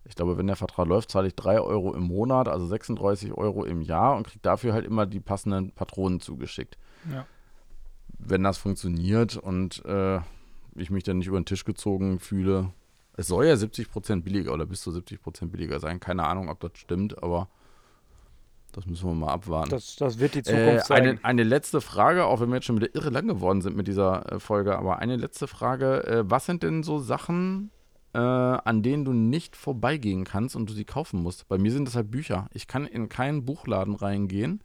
Ich 0.06 0.16
glaube, 0.16 0.38
wenn 0.38 0.48
der 0.48 0.56
Vertrag 0.56 0.88
läuft, 0.88 1.12
zahle 1.12 1.28
ich 1.28 1.36
3 1.36 1.62
Euro 1.62 1.94
im 1.94 2.04
Monat, 2.04 2.48
also 2.48 2.66
36 2.66 3.34
Euro 3.34 3.64
im 3.64 3.82
Jahr 3.82 4.18
und 4.18 4.28
kriege 4.28 4.42
dafür 4.42 4.74
halt 4.74 4.86
immer 4.86 5.06
die 5.06 5.22
passenden 5.22 5.72
Patronen 5.72 6.20
zugeschickt. 6.20 6.78
Ja. 7.12 7.26
Wenn 8.20 8.44
das 8.44 8.58
funktioniert 8.58 9.38
und 9.38 9.84
äh, 9.86 10.20
ich 10.76 10.90
mich 10.90 11.04
dann 11.04 11.20
nicht 11.20 11.28
über 11.28 11.40
den 11.40 11.46
Tisch 11.46 11.66
gezogen 11.66 12.20
fühle. 12.20 12.72
Es 13.16 13.28
soll 13.28 13.46
ja 13.46 13.54
70% 13.54 14.24
billiger 14.24 14.54
oder 14.54 14.66
bis 14.66 14.82
zu 14.82 14.92
70% 14.92 15.48
billiger 15.48 15.80
sein. 15.80 16.00
Keine 16.00 16.26
Ahnung, 16.26 16.50
ob 16.50 16.60
das 16.60 16.72
stimmt, 16.76 17.22
aber 17.22 17.48
das 18.74 18.86
müssen 18.86 19.08
wir 19.08 19.14
mal 19.16 19.32
abwarten. 19.32 19.70
Das, 19.70 19.96
das 19.96 20.20
wird 20.20 20.36
die 20.36 20.40
Äh, 20.40 20.44
Zukunft 20.44 20.88
sein. 20.88 21.20
eine, 21.24 21.44
letzte 21.44 21.80
Frage, 21.82 22.26
auch 22.26 22.42
wenn 22.42 22.50
wir 22.50 22.56
jetzt 22.56 22.66
schon 22.66 22.76
wieder 22.76 22.94
irre 22.94 23.10
lang 23.10 23.28
geworden 23.28 23.62
sind 23.62 23.76
mit 23.78 23.88
dieser 23.88 24.32
äh, 24.34 24.40
Folge, 24.40 24.78
aber 24.78 25.00
eine 25.00 25.16
letzte 25.16 25.48
Frage. 25.48 26.04
Äh, 26.06 26.24
was 26.30 26.46
sind 26.46 26.64
denn 26.64 26.84
so 26.84 27.00
Sachen, 27.00 27.72
äh, 28.14 28.20
an 28.20 28.84
denen 28.84 29.06
du 29.06 29.14
nicht 29.14 29.56
vorbeigehen 29.56 30.24
kannst 30.26 30.56
und 30.56 30.70
du 30.70 30.74
sie 30.74 30.86
kaufen 30.86 31.22
musst? 31.24 31.48
Bei 31.48 31.58
mir 31.58 31.72
sind 31.72 31.86
das 31.88 31.96
halt 31.96 32.12
Bücher. 32.12 32.48
Ich 32.54 32.68
kann 32.68 32.86
in 32.86 33.10
keinen 33.10 33.46
Buchladen 33.46 33.96
reingehen, 33.96 34.62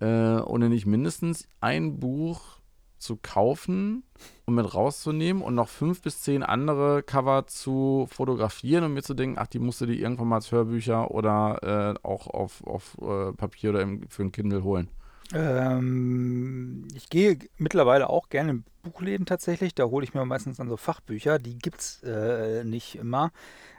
äh, 0.00 0.06
ohne 0.06 0.68
nicht 0.68 0.86
mindestens 0.86 1.48
ein 1.60 1.98
Buch 1.98 2.57
zu 2.98 3.16
kaufen 3.16 4.04
und 4.46 4.54
mit 4.54 4.74
rauszunehmen 4.74 5.42
und 5.42 5.54
noch 5.54 5.68
fünf 5.68 6.02
bis 6.02 6.22
zehn 6.22 6.42
andere 6.42 7.02
Cover 7.02 7.46
zu 7.46 8.08
fotografieren 8.10 8.84
und 8.84 8.94
mir 8.94 9.02
zu 9.02 9.14
denken, 9.14 9.38
ach, 9.38 9.46
die 9.46 9.58
musst 9.58 9.80
du 9.80 9.86
dir 9.86 9.94
irgendwann 9.94 10.28
mal 10.28 10.36
als 10.36 10.52
Hörbücher 10.52 11.10
oder 11.10 11.96
äh, 12.02 12.06
auch 12.06 12.26
auf, 12.26 12.64
auf 12.64 12.96
äh, 13.00 13.32
Papier 13.32 13.70
oder 13.70 13.82
im, 13.82 14.08
für 14.08 14.22
ein 14.22 14.32
Kindle 14.32 14.62
holen. 14.62 14.88
Ähm, 15.34 16.88
ich 16.94 17.10
gehe 17.10 17.38
mittlerweile 17.58 18.08
auch 18.08 18.28
gerne 18.28 18.50
in 18.50 18.64
Buchläden 18.82 19.26
tatsächlich. 19.26 19.74
Da 19.74 19.84
hole 19.84 20.04
ich 20.04 20.14
mir 20.14 20.24
meistens 20.24 20.56
dann 20.56 20.68
so 20.68 20.76
Fachbücher. 20.76 21.38
Die 21.38 21.58
gibt 21.58 21.80
es 21.80 22.02
äh, 22.02 22.64
nicht 22.64 22.96
immer. 22.96 23.30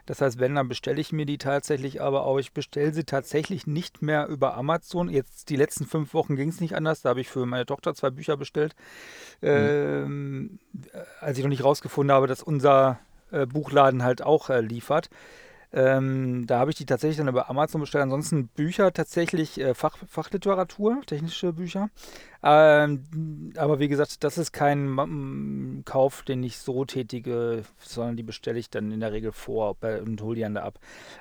Das 0.06 0.20
heißt, 0.20 0.38
wenn, 0.38 0.54
dann 0.54 0.68
bestelle 0.68 1.00
ich 1.00 1.12
mir 1.12 1.26
die 1.26 1.38
tatsächlich, 1.38 2.00
aber 2.00 2.24
auch 2.24 2.38
ich 2.38 2.52
bestelle 2.52 2.92
sie 2.92 3.04
tatsächlich 3.04 3.66
nicht 3.66 4.02
mehr 4.02 4.26
über 4.26 4.56
Amazon. 4.56 5.08
Jetzt 5.08 5.50
die 5.50 5.56
letzten 5.56 5.86
fünf 5.86 6.14
Wochen 6.14 6.36
ging 6.36 6.48
es 6.48 6.60
nicht 6.60 6.74
anders. 6.74 7.02
Da 7.02 7.10
habe 7.10 7.20
ich 7.20 7.28
für 7.28 7.46
meine 7.46 7.66
Tochter 7.66 7.94
zwei 7.94 8.10
Bücher 8.10 8.36
bestellt. 8.36 8.74
Ähm, 9.42 10.58
äh, 10.92 10.98
als 11.20 11.38
ich 11.38 11.44
noch 11.44 11.50
nicht 11.50 11.64
rausgefunden 11.64 12.14
habe, 12.14 12.26
dass 12.26 12.42
unser 12.42 12.98
äh, 13.30 13.46
Buchladen 13.46 14.02
halt 14.02 14.22
auch 14.22 14.50
äh, 14.50 14.60
liefert. 14.60 15.10
Ähm, 15.72 16.46
da 16.46 16.58
habe 16.58 16.70
ich 16.70 16.76
die 16.76 16.86
tatsächlich 16.86 17.18
dann 17.18 17.28
über 17.28 17.48
Amazon 17.48 17.80
bestellt. 17.80 18.02
Ansonsten 18.02 18.48
Bücher 18.48 18.92
tatsächlich 18.92 19.60
äh, 19.60 19.74
Fach, 19.74 19.96
Fachliteratur, 20.08 21.00
technische 21.06 21.52
Bücher. 21.52 21.90
Ähm, 22.42 23.52
aber 23.56 23.78
wie 23.78 23.88
gesagt, 23.88 24.24
das 24.24 24.38
ist 24.38 24.52
kein 24.52 25.82
Kauf, 25.84 26.22
den 26.22 26.42
ich 26.42 26.58
so 26.58 26.84
tätige, 26.84 27.64
sondern 27.78 28.16
die 28.16 28.22
bestelle 28.22 28.58
ich 28.58 28.70
dann 28.70 28.92
in 28.92 29.00
der 29.00 29.12
Regel 29.12 29.32
vor 29.32 29.76
und 29.82 30.20
hole 30.22 30.36
die 30.36 30.42
dann 30.42 30.54
da 30.54 30.62
ab. 30.62 30.78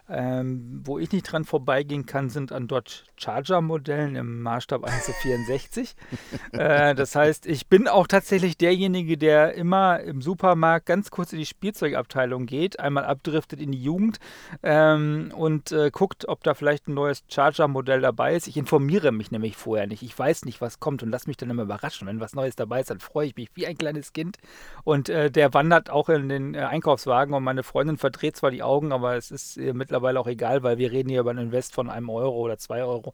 Ähm, 0.10 0.82
wo 0.84 0.98
ich 0.98 1.12
nicht 1.12 1.24
dran 1.24 1.46
vorbeigehen 1.46 2.06
kann, 2.06 2.30
sind 2.30 2.52
an 2.52 2.68
Dodge 2.68 3.04
Charger 3.18 3.62
Modellen 3.62 4.16
im 4.16 4.42
Maßstab 4.42 4.84
1 4.84 5.06
zu 5.06 5.12
64. 5.12 5.96
äh, 6.54 6.96
das 6.96 7.16
heißt, 7.16 7.46
ich 7.46 7.68
bin 7.68 7.88
auch 7.88 8.08
tatsächlich 8.08 8.58
derjenige, 8.58 9.18
der 9.18 9.56
immer 9.56 10.00
im 10.00 10.22
Supermarkt 10.22 10.86
ganz 10.86 11.12
kurz 11.12 11.34
in 11.34 11.40
die 11.40 11.46
Spielzeugabteilung 11.46 12.46
geht, 12.46 12.80
einmal 12.80 13.06
abdriftet 13.06 13.60
in 13.60 13.72
die 13.72 13.84
Jugend 13.84 14.20
ähm, 14.64 15.32
und 15.36 15.72
äh, 15.72 15.92
guckt, 15.92 16.28
ob 16.28 16.44
da 16.44 16.54
vielleicht 16.54 16.88
ein 16.88 16.94
neues 16.94 17.24
Charger-Modell 17.28 18.02
dabei 18.02 18.36
ist. 18.36 18.48
Ich 18.48 18.58
informiere 18.58 19.12
mich 19.12 19.32
nämlich 19.32 19.58
vorher 19.58 19.88
nicht. 19.88 20.02
Ich 20.02 20.18
weiß 20.18 20.46
nicht, 20.46 20.62
was 20.62 20.80
kommt 20.80 21.04
und 21.04 21.09
lass 21.12 21.28
mich 21.28 21.38
dann 21.38 21.50
immer 21.50 21.64
überraschen. 21.64 22.08
Wenn 22.08 22.20
was 22.20 22.34
Neues 22.34 22.56
dabei 22.56 22.82
ist, 22.82 22.90
dann 22.90 23.00
freue 23.00 23.28
ich 23.28 23.36
mich 23.36 23.50
wie 23.56 23.68
ein 23.68 23.78
kleines 23.78 24.14
Kind. 24.14 24.38
Und 24.84 25.10
äh, 25.10 25.32
der 25.32 25.54
wandert 25.54 25.90
auch 25.90 26.10
in 26.10 26.30
den 26.30 26.56
äh, 26.56 26.60
Einkaufswagen 26.60 27.34
und 27.34 27.44
meine 27.44 27.64
Freundin 27.64 27.98
verdreht 27.98 28.38
zwar 28.38 28.52
die 28.52 28.64
Augen, 28.64 28.92
aber 28.92 29.16
es 29.16 29.32
ist 29.32 29.58
ihr 29.58 29.74
mittlerweile 29.74 30.20
auch 30.20 30.28
egal, 30.28 30.64
weil 30.64 30.78
wir 30.78 30.92
reden 30.92 31.10
hier 31.10 31.22
über 31.22 31.32
einen 31.32 31.48
Invest 31.48 31.74
von 31.74 31.90
einem 31.90 32.10
Euro 32.10 32.38
oder 32.38 32.58
zwei 32.58 32.84
Euro. 32.84 33.14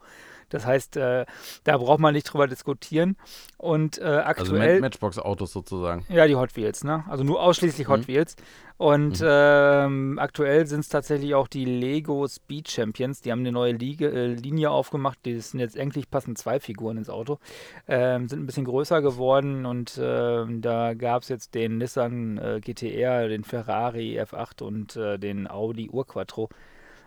Das 0.50 0.66
heißt, 0.66 0.98
äh, 0.98 1.26
da 1.64 1.78
braucht 1.78 2.00
man 2.00 2.14
nicht 2.14 2.26
drüber 2.32 2.48
diskutieren. 2.48 3.18
Und 3.58 3.98
äh, 3.98 4.04
Also 4.04 4.54
aktuell. 4.54 4.76
Ma- 4.76 4.82
Matchbox-Autos 4.88 5.52
sozusagen. 5.52 6.06
Ja, 6.10 6.28
die 6.28 6.36
Hot 6.36 6.56
Wheels, 6.56 6.84
ne? 6.84 7.04
Also 7.10 7.24
nur 7.24 7.42
ausschließlich 7.42 7.88
Hot 7.88 8.02
Mhm. 8.02 8.08
Wheels. 8.08 8.36
Und 8.78 9.22
Mhm. 9.22 9.28
ähm, 9.30 10.20
aktuell 10.20 10.68
sind 10.68 10.82
es 10.82 10.90
tatsächlich 10.90 11.34
auch 11.34 11.48
die 11.48 11.64
Lego 11.64 12.28
Speed 12.28 12.70
Champions. 12.70 13.22
Die 13.22 13.32
haben 13.32 13.40
eine 13.40 13.54
neue 13.54 13.72
Liga, 13.72 14.08
äh, 14.08 14.34
Linie 14.34 14.70
aufgemacht. 14.70 15.18
Die 15.26 15.40
sind 15.40 15.62
jetzt 15.62 15.78
endlich 15.78 16.10
passen 16.12 16.36
zwei 16.36 16.60
Figuren 16.60 16.98
ins 16.98 17.10
Auto. 17.10 17.40
Ähm, 17.88 18.28
sind 18.28 18.42
ein 18.44 18.46
bisschen 18.46 18.66
größer 18.66 19.02
geworden 19.02 19.66
und 19.66 19.98
ähm, 20.02 20.62
da 20.62 20.94
gab 20.94 21.24
es 21.24 21.30
jetzt 21.30 21.56
den 21.56 21.78
Nissan 21.78 22.38
äh, 22.38 22.60
GTR, 22.60 23.30
den 23.30 23.46
Ferrari 23.46 24.20
F8 24.22 24.62
und 24.62 24.96
äh, 24.98 25.18
den 25.18 25.50
Audi 25.50 25.90
Urquattro. 25.90 26.50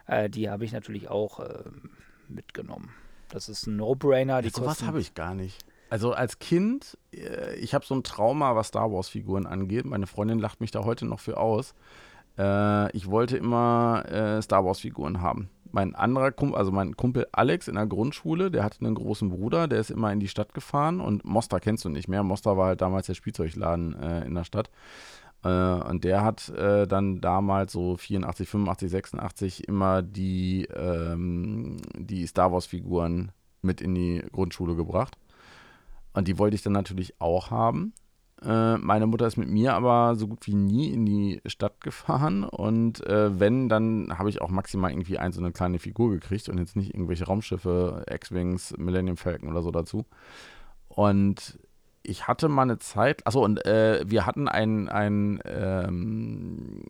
Äh, 0.07 0.31
die 0.31 0.49
habe 0.49 0.65
ich 0.65 0.73
natürlich 0.73 1.11
auch 1.11 1.39
ähm, 1.41 1.91
mitgenommen. 2.29 2.91
Das 3.29 3.49
ist 3.49 3.67
ein 3.67 3.77
No-Brainer. 3.77 4.43
Ja, 4.43 4.51
sowas 4.51 4.83
habe 4.83 5.01
ich 5.01 5.15
gar 5.15 5.35
nicht. 5.35 5.65
Also 5.91 6.13
als 6.13 6.39
Kind, 6.39 6.99
äh, 7.13 7.55
ich 7.57 7.75
habe 7.75 7.85
so 7.85 7.95
ein 7.95 8.03
Trauma, 8.03 8.57
was 8.57 8.69
Star 8.69 8.93
Wars-Figuren 8.93 9.47
angeht. 9.47 9.87
Meine 9.87 10.07
Freundin 10.07 10.39
lacht 10.39 10.61
mich 10.61 10.71
da 10.71 10.85
heute 10.85 11.07
noch 11.07 11.21
für 11.21 11.39
aus. 11.39 11.75
Äh, 12.39 12.95
ich 12.97 13.11
wollte 13.11 13.37
immer 13.37 14.05
äh, 14.07 14.43
Star 14.43 14.65
Wars-Figuren 14.65 15.21
haben. 15.21 15.49
Mein 15.71 15.95
anderer 15.95 16.33
Kumpel, 16.33 16.59
also 16.59 16.73
mein 16.73 16.97
Kumpel 16.97 17.27
Alex 17.33 17.69
in 17.69 17.75
der 17.75 17.87
Grundschule, 17.87 18.51
der 18.51 18.65
hatte 18.65 18.81
einen 18.81 18.95
großen 18.95 19.29
Bruder, 19.29 19.69
der 19.69 19.81
ist 19.81 19.91
immer 19.91 20.11
in 20.13 20.21
die 20.21 20.29
Stadt 20.29 20.55
gefahren 20.55 21.01
und 21.01 21.27
Mostar 21.27 21.61
kennst 21.61 21.85
du 21.85 21.91
nicht 21.91 22.09
mehr. 22.09 22.23
Mostar 22.23 22.57
war 22.57 22.69
halt 22.69 22.81
damals 22.81 23.07
der 23.07 23.15
Spielzeugladen 23.15 23.93
in 24.25 24.35
der 24.35 24.45
Stadt. 24.45 24.71
Äh, 25.45 25.49
und 25.49 26.05
der 26.05 26.25
hat 26.25 26.49
äh, 26.51 26.87
dann 26.87 27.21
damals 27.21 27.73
so 27.73 27.97
84, 27.97 28.49
85, 28.49 28.91
86 28.91 29.69
immer 29.69 30.03
die, 30.03 30.65
ähm, 30.75 31.79
die 31.97 32.27
Star 32.27 32.53
Wars-Figuren 32.53 33.33
mit 33.63 33.81
in 33.81 33.95
die 33.95 34.23
Grundschule 34.33 34.75
gebracht. 34.75 35.17
Und 36.13 36.29
die 36.29 36.39
wollte 36.39 36.57
ich 36.57 36.63
dann 36.63 36.73
natürlich 36.73 37.21
auch 37.21 37.51
haben. 37.51 37.93
Äh, 38.43 38.77
meine 38.79 39.07
Mutter 39.07 39.27
ist 39.27 39.37
mit 39.37 39.49
mir 39.49 39.75
aber 39.75 40.15
so 40.15 40.29
gut 40.29 40.47
wie 40.47 40.55
nie 40.55 40.93
in 40.93 41.05
die 41.05 41.41
Stadt 41.47 41.81
gefahren. 41.81 42.45
Und 42.45 43.05
äh, 43.07 43.39
wenn, 43.39 43.69
dann 43.69 44.19
habe 44.19 44.29
ich 44.29 44.41
auch 44.41 44.51
maximal 44.51 44.91
irgendwie 44.91 45.19
ein 45.19 45.33
so 45.33 45.41
eine 45.41 45.53
kleine 45.53 45.79
Figur 45.79 46.11
gekriegt 46.11 46.49
und 46.49 46.59
jetzt 46.59 46.77
nicht 46.77 46.95
irgendwelche 46.95 47.27
Raumschiffe, 47.27 48.05
X-Wings, 48.11 48.77
Millennium 48.79 49.17
Falcon 49.17 49.49
oder 49.49 49.63
so 49.63 49.71
dazu. 49.71 50.07
Und 50.89 51.59
ich 52.09 52.27
hatte 52.27 52.49
mal 52.49 52.63
eine 52.63 52.79
Zeit, 52.79 53.27
achso, 53.27 53.45
und 53.45 53.65
äh, 53.67 54.03
wir 54.07 54.25
hatten 54.25 54.49
einen, 54.49 54.89
einen 54.89 55.41
ähm, 55.45 56.83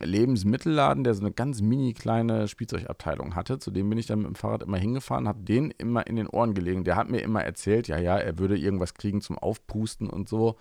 Lebensmittelladen, 0.00 1.04
der 1.04 1.14
so 1.14 1.20
eine 1.20 1.32
ganz 1.32 1.60
mini 1.60 1.92
kleine 1.92 2.48
Spielzeugabteilung 2.48 3.34
hatte. 3.34 3.58
Zu 3.58 3.70
dem 3.70 3.88
bin 3.88 3.98
ich 3.98 4.06
dann 4.06 4.20
mit 4.20 4.28
dem 4.28 4.34
Fahrrad 4.34 4.62
immer 4.62 4.76
hingefahren, 4.76 5.26
habe 5.26 5.42
den 5.42 5.72
immer 5.72 6.06
in 6.06 6.16
den 6.16 6.28
Ohren 6.28 6.54
gelegen. 6.54 6.84
Der 6.84 6.96
hat 6.96 7.10
mir 7.10 7.20
immer 7.20 7.42
erzählt, 7.42 7.88
ja, 7.88 7.98
ja, 7.98 8.16
er 8.16 8.38
würde 8.38 8.56
irgendwas 8.56 8.94
kriegen 8.94 9.20
zum 9.20 9.38
Aufpusten 9.38 10.08
und 10.08 10.28
so. 10.28 10.56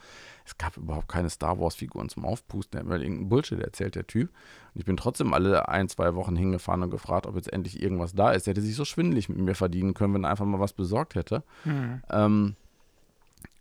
Es 0.45 0.57
gab 0.57 0.77
überhaupt 0.77 1.07
keine 1.07 1.29
Star 1.29 1.59
Wars-Figuren 1.59 2.09
zum 2.09 2.25
Aufpusten. 2.25 2.77
Er 2.77 2.81
hat 2.81 2.87
mir 2.87 2.95
irgendeinen 2.95 3.29
Bullshit 3.29 3.59
erzählt, 3.59 3.95
der 3.95 4.07
Typ. 4.07 4.29
Und 4.73 4.79
ich 4.79 4.85
bin 4.85 4.97
trotzdem 4.97 5.33
alle 5.33 5.67
ein, 5.67 5.89
zwei 5.89 6.15
Wochen 6.15 6.35
hingefahren 6.35 6.83
und 6.83 6.91
gefragt, 6.91 7.27
ob 7.27 7.35
jetzt 7.35 7.51
endlich 7.51 7.81
irgendwas 7.81 8.13
da 8.13 8.31
ist. 8.31 8.47
Der 8.47 8.51
hätte 8.51 8.61
sich 8.61 8.75
so 8.75 8.85
schwindelig 8.85 9.29
mit 9.29 9.37
mir 9.37 9.55
verdienen 9.55 9.93
können, 9.93 10.13
wenn 10.13 10.23
er 10.23 10.31
einfach 10.31 10.45
mal 10.45 10.59
was 10.59 10.73
besorgt 10.73 11.15
hätte. 11.15 11.43
Mhm. 11.63 12.01
Ähm, 12.09 12.55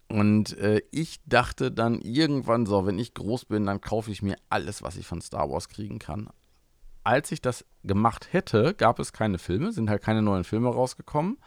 und 0.08 0.56
äh, 0.58 0.82
ich 0.90 1.20
dachte 1.26 1.70
dann 1.70 2.00
irgendwann 2.00 2.66
so, 2.66 2.86
wenn 2.86 2.98
ich 2.98 3.14
groß 3.14 3.46
bin, 3.46 3.66
dann 3.66 3.80
kaufe 3.80 4.10
ich 4.10 4.22
mir 4.22 4.36
alles, 4.48 4.82
was 4.82 4.96
ich 4.96 5.06
von 5.06 5.20
Star 5.20 5.50
Wars 5.50 5.68
kriegen 5.68 5.98
kann. 5.98 6.28
Als 7.04 7.32
ich 7.32 7.40
das 7.42 7.64
gemacht 7.82 8.32
hätte, 8.32 8.74
gab 8.74 8.98
es 8.98 9.12
keine 9.12 9.38
Filme, 9.38 9.72
sind 9.72 9.90
halt 9.90 10.02
keine 10.02 10.22
neuen 10.22 10.44
Filme 10.44 10.68
rausgekommen. 10.68 11.38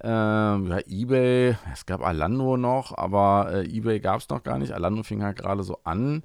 Ähm, 0.00 0.68
ja, 0.68 0.78
eBay, 0.86 1.56
es 1.72 1.86
gab 1.86 2.02
Alando 2.02 2.56
noch, 2.56 2.96
aber 2.96 3.50
äh, 3.52 3.76
eBay 3.76 4.00
gab 4.00 4.20
es 4.20 4.28
noch 4.28 4.42
gar 4.42 4.58
nicht. 4.58 4.72
Alando 4.72 5.02
fing 5.02 5.22
halt 5.22 5.38
gerade 5.38 5.64
so 5.64 5.78
an. 5.84 6.22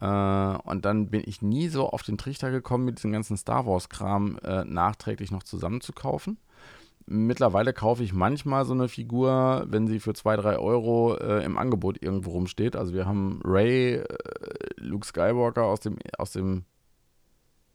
Äh, 0.00 0.06
und 0.06 0.84
dann 0.84 1.10
bin 1.10 1.22
ich 1.24 1.42
nie 1.42 1.68
so 1.68 1.88
auf 1.88 2.02
den 2.02 2.18
Trichter 2.18 2.50
gekommen, 2.50 2.84
mit 2.84 2.98
diesem 2.98 3.12
ganzen 3.12 3.36
Star 3.36 3.66
Wars-Kram 3.66 4.38
äh, 4.44 4.64
nachträglich 4.64 5.30
noch 5.30 5.44
zusammenzukaufen. 5.44 6.38
Mittlerweile 7.06 7.72
kaufe 7.72 8.02
ich 8.02 8.14
manchmal 8.14 8.64
so 8.64 8.72
eine 8.72 8.88
Figur, 8.88 9.66
wenn 9.68 9.86
sie 9.86 10.00
für 10.00 10.14
2, 10.14 10.36
3 10.36 10.58
Euro 10.58 11.16
äh, 11.16 11.44
im 11.44 11.58
Angebot 11.58 12.02
irgendwo 12.02 12.30
rumsteht. 12.30 12.76
Also 12.76 12.94
wir 12.94 13.06
haben 13.06 13.40
Ray, 13.44 13.96
äh, 13.96 14.04
Luke 14.76 15.06
Skywalker 15.06 15.64
aus 15.64 15.80
dem, 15.80 15.98
aus 16.16 16.32
dem 16.32 16.64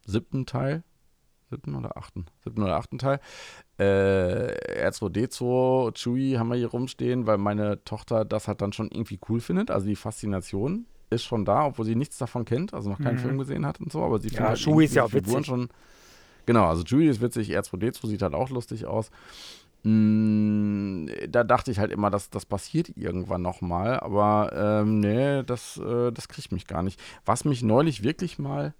siebten 0.04 0.46
Teil. 0.46 0.82
Siebten 1.48 1.74
oder 1.74 1.96
achten? 1.96 2.26
Siebten 2.44 2.62
oder 2.62 2.76
achten 2.76 2.98
Teil. 2.98 3.20
Äh, 3.78 4.88
R2D2, 4.88 5.96
Chewie 5.96 6.38
haben 6.38 6.48
wir 6.48 6.56
hier 6.56 6.68
rumstehen, 6.68 7.26
weil 7.26 7.38
meine 7.38 7.84
Tochter 7.84 8.24
das 8.24 8.48
halt 8.48 8.60
dann 8.60 8.72
schon 8.72 8.88
irgendwie 8.90 9.18
cool 9.28 9.40
findet. 9.40 9.70
Also 9.70 9.86
die 9.86 9.96
Faszination 9.96 10.86
ist 11.10 11.24
schon 11.24 11.44
da, 11.44 11.66
obwohl 11.66 11.84
sie 11.84 11.96
nichts 11.96 12.18
davon 12.18 12.44
kennt, 12.44 12.72
also 12.72 12.88
noch 12.88 13.00
keinen 13.00 13.16
mhm. 13.16 13.20
Film 13.20 13.38
gesehen 13.38 13.66
hat 13.66 13.80
und 13.80 13.90
so, 13.90 14.02
aber 14.02 14.20
sie 14.20 14.28
findet 14.28 14.58
ja, 14.60 14.66
halt 14.66 14.84
ist 14.84 14.94
ja 14.94 15.04
auch 15.04 15.10
Figuren 15.10 15.38
witzig. 15.38 15.46
schon. 15.46 15.68
Genau, 16.50 16.66
also 16.66 16.82
ist 16.82 17.20
witzig, 17.20 17.56
R2D2 17.56 18.08
sieht 18.08 18.22
halt 18.22 18.34
auch 18.34 18.50
lustig 18.50 18.84
aus. 18.84 19.12
Mm, 19.84 21.06
da 21.28 21.44
dachte 21.44 21.70
ich 21.70 21.78
halt 21.78 21.92
immer, 21.92 22.10
dass 22.10 22.28
das 22.28 22.44
passiert 22.44 22.88
irgendwann 22.96 23.40
nochmal, 23.40 24.00
aber 24.00 24.50
ähm, 24.52 24.98
nee, 24.98 25.44
das, 25.44 25.76
äh, 25.76 26.10
das 26.10 26.26
kriegt 26.26 26.50
mich 26.50 26.66
gar 26.66 26.82
nicht. 26.82 27.00
Was 27.24 27.44
mich 27.44 27.62
neulich 27.62 28.02
wirklich 28.02 28.40
mal 28.40 28.74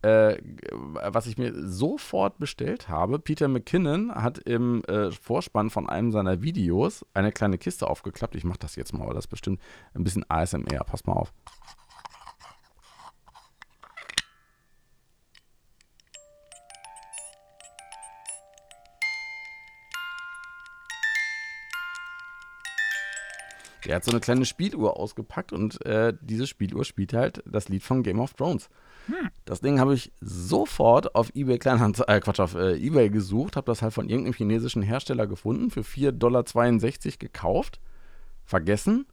äh, 0.00 0.38
was 0.72 1.26
ich 1.26 1.36
mir 1.36 1.52
sofort 1.68 2.38
bestellt 2.38 2.88
habe, 2.88 3.18
Peter 3.18 3.48
McKinnon 3.48 4.14
hat 4.14 4.38
im 4.38 4.82
äh, 4.84 5.10
Vorspann 5.10 5.68
von 5.68 5.86
einem 5.86 6.12
seiner 6.12 6.40
Videos 6.40 7.04
eine 7.12 7.30
kleine 7.30 7.58
Kiste 7.58 7.88
aufgeklappt. 7.90 8.36
Ich 8.36 8.44
mache 8.44 8.58
das 8.58 8.74
jetzt 8.76 8.94
mal, 8.94 9.06
weil 9.06 9.14
das 9.14 9.24
ist 9.24 9.30
bestimmt 9.30 9.60
ein 9.92 10.02
bisschen 10.02 10.24
ASMR. 10.30 10.84
Pass 10.84 11.04
mal 11.04 11.12
auf. 11.12 11.34
Der 23.86 23.96
hat 23.96 24.04
so 24.04 24.10
eine 24.10 24.20
kleine 24.20 24.44
Spieluhr 24.44 24.98
ausgepackt 24.98 25.52
und 25.52 25.84
äh, 25.84 26.14
diese 26.20 26.46
Spieluhr 26.46 26.84
spielt 26.84 27.12
halt 27.12 27.42
das 27.46 27.68
Lied 27.68 27.82
von 27.82 28.02
Game 28.02 28.20
of 28.20 28.34
Thrones. 28.34 28.68
Hm. 29.06 29.28
Das 29.44 29.60
Ding 29.60 29.80
habe 29.80 29.94
ich 29.94 30.12
sofort 30.20 31.14
auf 31.14 31.30
eBay 31.34 31.58
Kleinhand 31.58 32.02
äh, 32.08 32.20
Quatsch, 32.20 32.40
auf 32.40 32.54
äh, 32.54 32.74
eBay 32.76 33.10
gesucht, 33.10 33.56
habe 33.56 33.66
das 33.66 33.82
halt 33.82 33.92
von 33.92 34.08
irgendeinem 34.08 34.34
chinesischen 34.34 34.82
Hersteller 34.82 35.26
gefunden, 35.26 35.70
für 35.70 35.82
4,62 35.82 36.12
Dollar 36.12 36.44
gekauft, 37.18 37.80
vergessen 38.44 39.06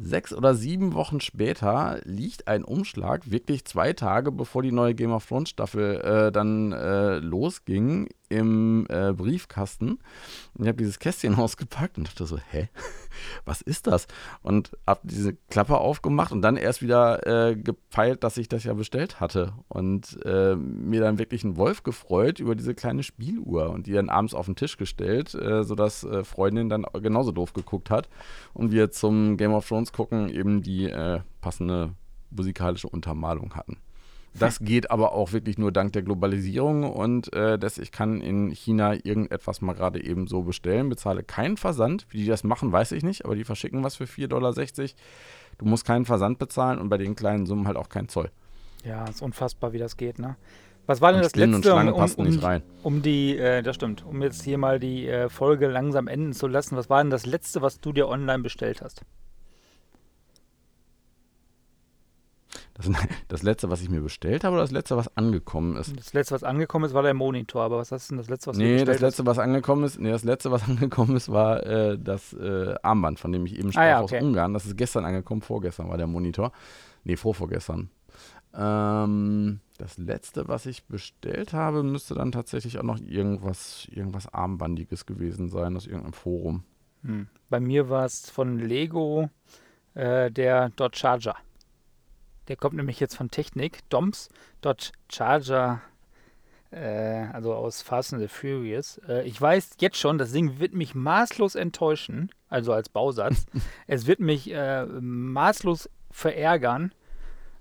Sechs 0.00 0.32
oder 0.32 0.54
sieben 0.54 0.94
Wochen 0.94 1.20
später 1.20 2.00
liegt 2.04 2.46
ein 2.46 2.62
Umschlag, 2.62 3.32
wirklich 3.32 3.64
zwei 3.64 3.92
Tage 3.94 4.30
bevor 4.30 4.62
die 4.62 4.70
neue 4.70 4.94
Game 4.94 5.10
of 5.10 5.26
Thrones 5.26 5.48
Staffel 5.48 6.00
äh, 6.00 6.30
dann 6.30 6.70
äh, 6.70 7.18
losging, 7.18 8.08
im 8.28 8.86
äh, 8.88 9.12
Briefkasten. 9.12 9.98
Und 10.54 10.62
ich 10.62 10.68
habe 10.68 10.78
dieses 10.78 10.98
Kästchen 10.98 11.34
ausgepackt 11.38 11.98
und 11.98 12.08
dachte 12.08 12.26
so, 12.26 12.38
hä, 12.38 12.68
was 13.44 13.62
ist 13.62 13.86
das? 13.86 14.06
Und 14.42 14.76
habe 14.86 15.00
diese 15.04 15.34
Klappe 15.34 15.78
aufgemacht 15.78 16.32
und 16.32 16.42
dann 16.42 16.56
erst 16.56 16.82
wieder 16.82 17.26
äh, 17.26 17.56
gepeilt, 17.56 18.24
dass 18.24 18.36
ich 18.36 18.48
das 18.48 18.64
ja 18.64 18.74
bestellt 18.74 19.20
hatte. 19.20 19.52
Und 19.68 20.18
äh, 20.24 20.56
mir 20.56 21.00
dann 21.00 21.18
wirklich 21.18 21.44
ein 21.44 21.56
Wolf 21.56 21.82
gefreut 21.82 22.40
über 22.40 22.54
diese 22.54 22.74
kleine 22.74 23.02
Spieluhr 23.02 23.70
und 23.70 23.86
die 23.86 23.92
dann 23.92 24.08
abends 24.08 24.34
auf 24.34 24.46
den 24.46 24.56
Tisch 24.56 24.76
gestellt, 24.76 25.34
äh, 25.34 25.64
sodass 25.64 26.04
äh, 26.04 26.24
Freundin 26.24 26.68
dann 26.68 26.84
genauso 27.00 27.32
doof 27.32 27.52
geguckt 27.52 27.90
hat 27.90 28.08
und 28.54 28.72
wir 28.72 28.90
zum 28.90 29.36
Game 29.36 29.52
of 29.52 29.66
Thrones 29.66 29.92
gucken 29.92 30.28
eben 30.28 30.62
die 30.62 30.90
äh, 30.90 31.20
passende 31.40 31.94
musikalische 32.30 32.88
Untermalung 32.88 33.54
hatten. 33.54 33.78
Das 34.38 34.60
geht 34.60 34.90
aber 34.90 35.12
auch 35.12 35.32
wirklich 35.32 35.58
nur 35.58 35.72
dank 35.72 35.92
der 35.92 36.02
Globalisierung 36.02 36.84
und 36.90 37.32
äh, 37.32 37.58
dass 37.58 37.78
ich 37.78 37.92
kann 37.92 38.20
in 38.20 38.50
China 38.50 38.94
irgendetwas 38.94 39.60
mal 39.60 39.74
gerade 39.74 40.02
eben 40.02 40.26
so 40.26 40.42
bestellen, 40.42 40.88
bezahle 40.88 41.22
keinen 41.22 41.56
Versand. 41.56 42.06
Wie 42.10 42.18
die 42.18 42.26
das 42.26 42.44
machen, 42.44 42.72
weiß 42.72 42.92
ich 42.92 43.02
nicht, 43.02 43.24
aber 43.24 43.34
die 43.34 43.44
verschicken 43.44 43.84
was 43.84 43.96
für 43.96 44.04
4,60 44.04 44.26
Dollar. 44.28 44.54
Du 45.58 45.66
musst 45.66 45.84
keinen 45.84 46.04
Versand 46.04 46.38
bezahlen 46.38 46.78
und 46.78 46.88
bei 46.88 46.98
den 46.98 47.16
kleinen 47.16 47.46
Summen 47.46 47.66
halt 47.66 47.76
auch 47.76 47.88
keinen 47.88 48.08
Zoll. 48.08 48.30
Ja, 48.84 49.04
ist 49.06 49.22
unfassbar, 49.22 49.72
wie 49.72 49.78
das 49.78 49.96
geht, 49.96 50.18
ne? 50.18 50.36
Was 50.86 51.02
war 51.02 51.10
denn 51.10 51.18
und 51.18 51.24
das 51.24 51.32
Spinnen 51.32 51.62
letzte? 51.62 51.74
Um, 51.74 51.92
um, 52.16 52.24
nicht 52.24 52.42
rein. 52.42 52.62
um 52.82 53.02
die, 53.02 53.36
äh, 53.36 53.62
das 53.62 53.76
stimmt, 53.76 54.06
um 54.06 54.22
jetzt 54.22 54.42
hier 54.42 54.56
mal 54.56 54.80
die 54.80 55.06
äh, 55.06 55.28
Folge 55.28 55.68
langsam 55.68 56.08
enden 56.08 56.32
zu 56.32 56.46
lassen. 56.46 56.76
Was 56.76 56.88
war 56.88 57.02
denn 57.02 57.10
das 57.10 57.26
letzte, 57.26 57.60
was 57.60 57.80
du 57.80 57.92
dir 57.92 58.08
online 58.08 58.42
bestellt 58.42 58.80
hast? 58.80 59.02
Das, 62.78 62.90
das, 63.28 63.42
letzte, 63.42 63.70
was 63.70 63.82
ich 63.82 63.90
mir 63.90 64.00
bestellt 64.00 64.44
habe, 64.44 64.54
oder 64.54 64.62
das 64.62 64.70
letzte, 64.70 64.96
was 64.96 65.14
angekommen 65.16 65.76
ist? 65.76 65.96
Das 65.98 66.12
letzte, 66.12 66.34
was 66.34 66.44
angekommen 66.44 66.84
ist, 66.84 66.94
war 66.94 67.02
der 67.02 67.14
Monitor. 67.14 67.62
Aber 67.62 67.78
was 67.78 67.92
hast 67.92 68.08
du 68.08 68.14
denn 68.14 68.18
das 68.18 68.30
letzte, 68.30 68.50
was 68.50 68.56
nee, 68.56 68.84
das 68.84 69.00
letzte, 69.00 69.26
was 69.26 69.38
angekommen 69.38 69.84
ist, 69.84 69.98
nee, 69.98 70.10
das 70.10 70.24
letzte, 70.24 70.50
was 70.50 70.62
angekommen 70.68 71.16
ist, 71.16 71.30
war 71.30 71.66
äh, 71.66 71.98
das 71.98 72.32
äh, 72.32 72.74
Armband, 72.82 73.18
von 73.18 73.32
dem 73.32 73.44
ich 73.46 73.58
eben 73.58 73.72
sprach, 73.72 73.82
ah, 73.82 73.88
ja, 73.88 74.02
okay. 74.02 74.18
aus 74.18 74.22
Ungarn. 74.22 74.54
Das 74.54 74.64
ist 74.64 74.76
gestern 74.76 75.04
angekommen, 75.04 75.42
vorgestern 75.42 75.88
war 75.88 75.98
der 75.98 76.06
Monitor. 76.06 76.52
Nee, 77.04 77.16
vorvorgestern. 77.16 77.90
Ähm, 78.54 79.60
das 79.78 79.98
letzte, 79.98 80.48
was 80.48 80.66
ich 80.66 80.84
bestellt 80.86 81.52
habe, 81.52 81.82
müsste 81.82 82.14
dann 82.14 82.32
tatsächlich 82.32 82.78
auch 82.78 82.84
noch 82.84 82.98
irgendwas, 83.00 83.86
irgendwas 83.90 84.32
Armbandiges 84.32 85.06
gewesen 85.06 85.48
sein 85.48 85.76
aus 85.76 85.86
irgendeinem 85.86 86.14
Forum. 86.14 86.64
Hm. 87.02 87.28
Bei 87.48 87.60
mir 87.60 87.88
war 87.88 88.04
es 88.04 88.30
von 88.30 88.58
Lego 88.58 89.30
äh, 89.94 90.30
der 90.30 90.70
Dodge 90.70 90.98
Charger. 90.98 91.36
Der 92.48 92.56
kommt 92.56 92.76
nämlich 92.76 92.98
jetzt 93.00 93.16
von 93.16 93.30
Technik. 93.30 93.88
Doms 93.90 94.28
Dodge 94.60 94.90
Charger, 95.10 95.80
äh, 96.70 97.26
also 97.32 97.54
aus 97.54 97.82
Fast 97.82 98.12
and 98.12 98.22
the 98.22 98.28
Furious. 98.28 99.00
Äh, 99.08 99.26
ich 99.26 99.40
weiß 99.40 99.76
jetzt 99.80 99.98
schon, 99.98 100.18
das 100.18 100.32
Ding 100.32 100.58
wird 100.58 100.74
mich 100.74 100.94
maßlos 100.94 101.54
enttäuschen, 101.54 102.30
also 102.48 102.72
als 102.72 102.88
Bausatz. 102.88 103.46
es 103.86 104.06
wird 104.06 104.20
mich 104.20 104.50
äh, 104.50 104.84
maßlos 104.86 105.90
verärgern. 106.10 106.92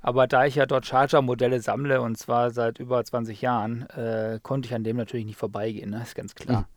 Aber 0.01 0.27
da 0.27 0.45
ich 0.45 0.55
ja 0.55 0.65
Dodge 0.65 0.87
Charger 0.87 1.21
Modelle 1.21 1.59
sammle 1.59 2.01
und 2.01 2.17
zwar 2.17 2.51
seit 2.51 2.79
über 2.79 3.03
20 3.03 3.41
Jahren, 3.41 3.89
äh, 3.89 4.39
konnte 4.41 4.67
ich 4.67 4.73
an 4.73 4.83
dem 4.83 4.95
natürlich 4.95 5.25
nicht 5.25 5.37
vorbeigehen, 5.37 5.89
ne? 5.89 6.01
ist 6.01 6.15
ganz 6.15 6.33
klar. 6.33 6.69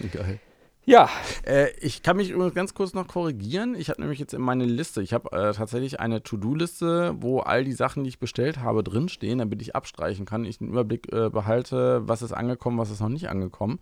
Geil. 0.12 0.40
Ja. 0.86 1.10
Äh, 1.44 1.70
ich 1.80 2.02
kann 2.02 2.16
mich 2.16 2.30
übrigens 2.30 2.54
ganz 2.54 2.72
kurz 2.72 2.94
noch 2.94 3.08
korrigieren. 3.08 3.74
Ich 3.74 3.90
habe 3.90 4.00
nämlich 4.00 4.20
jetzt 4.20 4.32
in 4.32 4.40
meine 4.40 4.64
Liste, 4.64 5.02
ich 5.02 5.12
habe 5.12 5.32
äh, 5.32 5.52
tatsächlich 5.52 5.98
eine 5.98 6.22
To-Do-Liste, 6.22 7.16
wo 7.18 7.40
all 7.40 7.64
die 7.64 7.72
Sachen, 7.72 8.04
die 8.04 8.08
ich 8.08 8.20
bestellt 8.20 8.60
habe, 8.60 8.84
drinstehen, 8.84 9.40
damit 9.40 9.60
ich 9.62 9.74
abstreichen 9.74 10.26
kann, 10.26 10.44
ich 10.44 10.58
den 10.58 10.68
Überblick 10.68 11.12
äh, 11.12 11.28
behalte, 11.28 12.08
was 12.08 12.22
ist 12.22 12.32
angekommen, 12.32 12.78
was 12.78 12.90
ist 12.90 13.00
noch 13.00 13.08
nicht 13.08 13.28
angekommen. 13.28 13.80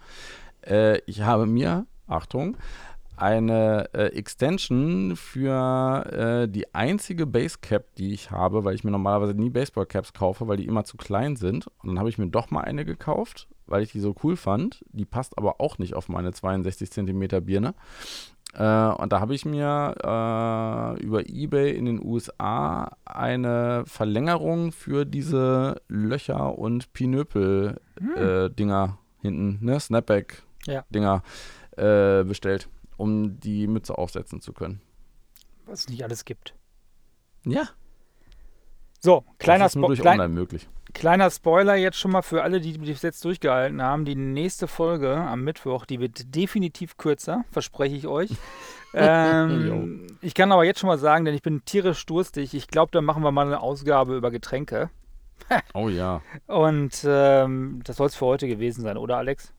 Äh, 0.62 1.00
ich 1.04 1.20
habe 1.20 1.44
mir, 1.44 1.86
Achtung, 2.06 2.56
eine 3.16 3.88
äh, 3.92 4.06
Extension 4.16 5.16
für 5.16 6.44
äh, 6.44 6.48
die 6.48 6.74
einzige 6.74 7.26
Basecap, 7.26 7.94
die 7.96 8.12
ich 8.12 8.30
habe, 8.30 8.64
weil 8.64 8.74
ich 8.74 8.84
mir 8.84 8.90
normalerweise 8.90 9.34
nie 9.34 9.50
Baseballcaps 9.50 10.12
kaufe, 10.12 10.48
weil 10.48 10.56
die 10.56 10.66
immer 10.66 10.84
zu 10.84 10.96
klein 10.96 11.36
sind. 11.36 11.66
Und 11.82 11.90
dann 11.90 11.98
habe 11.98 12.08
ich 12.08 12.18
mir 12.18 12.28
doch 12.28 12.50
mal 12.50 12.62
eine 12.62 12.84
gekauft 12.84 13.48
weil 13.66 13.82
ich 13.82 13.92
die 13.92 14.00
so 14.00 14.14
cool 14.22 14.36
fand. 14.36 14.84
Die 14.92 15.04
passt 15.04 15.38
aber 15.38 15.60
auch 15.60 15.78
nicht 15.78 15.94
auf 15.94 16.08
meine 16.08 16.32
62 16.32 16.90
cm 16.90 17.44
Birne. 17.44 17.74
Äh, 18.54 18.88
und 18.88 19.12
da 19.12 19.20
habe 19.20 19.34
ich 19.34 19.44
mir 19.44 19.94
äh, 20.02 21.02
über 21.02 21.28
eBay 21.28 21.76
in 21.76 21.86
den 21.86 22.04
USA 22.04 22.96
eine 23.04 23.84
Verlängerung 23.86 24.72
für 24.72 25.04
diese 25.04 25.80
Löcher 25.88 26.56
und 26.58 26.92
Pinöpel-Dinger 26.92 28.84
hm. 28.84 28.92
äh, 28.92 29.22
hinten, 29.22 29.64
ne? 29.64 29.80
Snapback-Dinger 29.80 31.22
ja. 31.76 32.20
Äh, 32.20 32.24
bestellt, 32.24 32.68
um 32.96 33.40
die 33.40 33.66
Mütze 33.66 33.96
aufsetzen 33.98 34.40
zu 34.40 34.52
können. 34.52 34.80
Was 35.66 35.80
es 35.80 35.88
nicht 35.88 36.04
alles 36.04 36.24
gibt. 36.24 36.54
Ja. 37.44 37.68
So, 39.00 39.24
kleiner 39.38 39.68
Spoiler. 39.68 40.28
Möglich. 40.28 40.66
Kleiner 40.94 41.30
Spoiler 41.30 41.74
jetzt 41.74 41.98
schon 41.98 42.12
mal 42.12 42.22
für 42.22 42.42
alle, 42.42 42.60
die 42.60 42.78
bis 42.78 43.02
jetzt 43.02 43.24
durchgehalten 43.24 43.82
haben. 43.82 44.04
Die 44.04 44.14
nächste 44.14 44.68
Folge 44.68 45.14
am 45.14 45.42
Mittwoch, 45.42 45.86
die 45.86 46.00
wird 46.00 46.34
definitiv 46.34 46.96
kürzer, 46.96 47.44
verspreche 47.50 47.96
ich 47.96 48.06
euch. 48.06 48.30
ähm, 48.94 50.06
ich 50.22 50.34
kann 50.34 50.52
aber 50.52 50.64
jetzt 50.64 50.80
schon 50.80 50.88
mal 50.88 50.98
sagen, 50.98 51.24
denn 51.24 51.34
ich 51.34 51.42
bin 51.42 51.64
tierisch 51.64 52.06
durstig. 52.06 52.54
Ich 52.54 52.68
glaube, 52.68 52.92
da 52.92 53.02
machen 53.02 53.22
wir 53.22 53.32
mal 53.32 53.46
eine 53.46 53.60
Ausgabe 53.60 54.16
über 54.16 54.30
Getränke. 54.30 54.88
oh 55.74 55.88
ja. 55.88 56.22
Und 56.46 57.04
ähm, 57.06 57.82
das 57.84 57.96
soll 57.96 58.06
es 58.06 58.14
für 58.14 58.26
heute 58.26 58.48
gewesen 58.48 58.82
sein, 58.82 58.96
oder 58.96 59.16
Alex? 59.16 59.52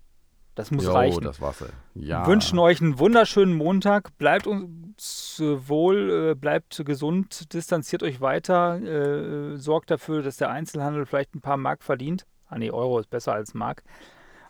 Das 0.56 0.72
muss 0.72 0.86
jo, 0.86 0.94
reichen. 0.94 1.24
das 1.24 1.42
war's. 1.42 1.64
Ja. 1.94 2.26
Wünschen 2.26 2.58
euch 2.60 2.82
einen 2.82 2.98
wunderschönen 2.98 3.54
Montag. 3.54 4.18
Bleibt 4.18 4.48
uns 4.48 5.40
wohl, 5.40 6.32
äh, 6.32 6.36
bleibt 6.36 6.82
gesund, 6.86 7.54
distanziert 7.54 8.04
euch 8.04 8.22
weiter, 8.22 8.82
äh, 8.82 9.58
sorgt 9.58 9.92
dafür, 9.92 10.24
dass 10.24 10.38
der 10.38 10.50
Einzelhandel 10.50 11.06
vielleicht 11.06 11.36
ein 11.36 11.42
paar 11.42 11.58
Mark 11.58 11.84
verdient. 11.84 12.26
Ah 12.48 12.58
nee, 12.58 12.72
Euro 12.72 13.00
ist 13.00 13.10
besser 13.10 13.34
als 13.34 13.54
Mark. 13.54 13.84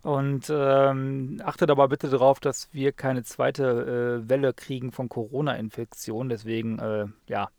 Und 0.03 0.51
ähm, 0.51 1.41
achtet 1.43 1.71
aber 1.71 1.87
bitte 1.87 2.09
darauf, 2.09 2.39
dass 2.39 2.69
wir 2.71 2.91
keine 2.91 3.23
zweite 3.23 4.21
äh, 4.23 4.29
Welle 4.29 4.53
kriegen 4.53 4.91
von 4.91 5.09
Corona-Infektionen. 5.09 6.29
Deswegen, 6.29 6.77
äh, 6.77 7.07
ja, 7.27 7.49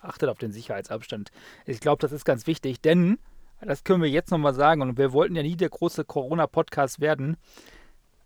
achtet 0.00 0.30
auf 0.30 0.38
den 0.38 0.50
Sicherheitsabstand. 0.50 1.30
Ich 1.66 1.80
glaube, 1.80 2.00
das 2.00 2.12
ist 2.12 2.24
ganz 2.24 2.46
wichtig, 2.46 2.80
denn, 2.80 3.18
das 3.60 3.84
können 3.84 4.02
wir 4.02 4.08
jetzt 4.08 4.30
nochmal 4.30 4.54
sagen, 4.54 4.80
und 4.80 4.96
wir 4.96 5.12
wollten 5.12 5.36
ja 5.36 5.42
nie 5.42 5.56
der 5.56 5.68
große 5.68 6.06
Corona-Podcast 6.06 7.00
werden, 7.00 7.36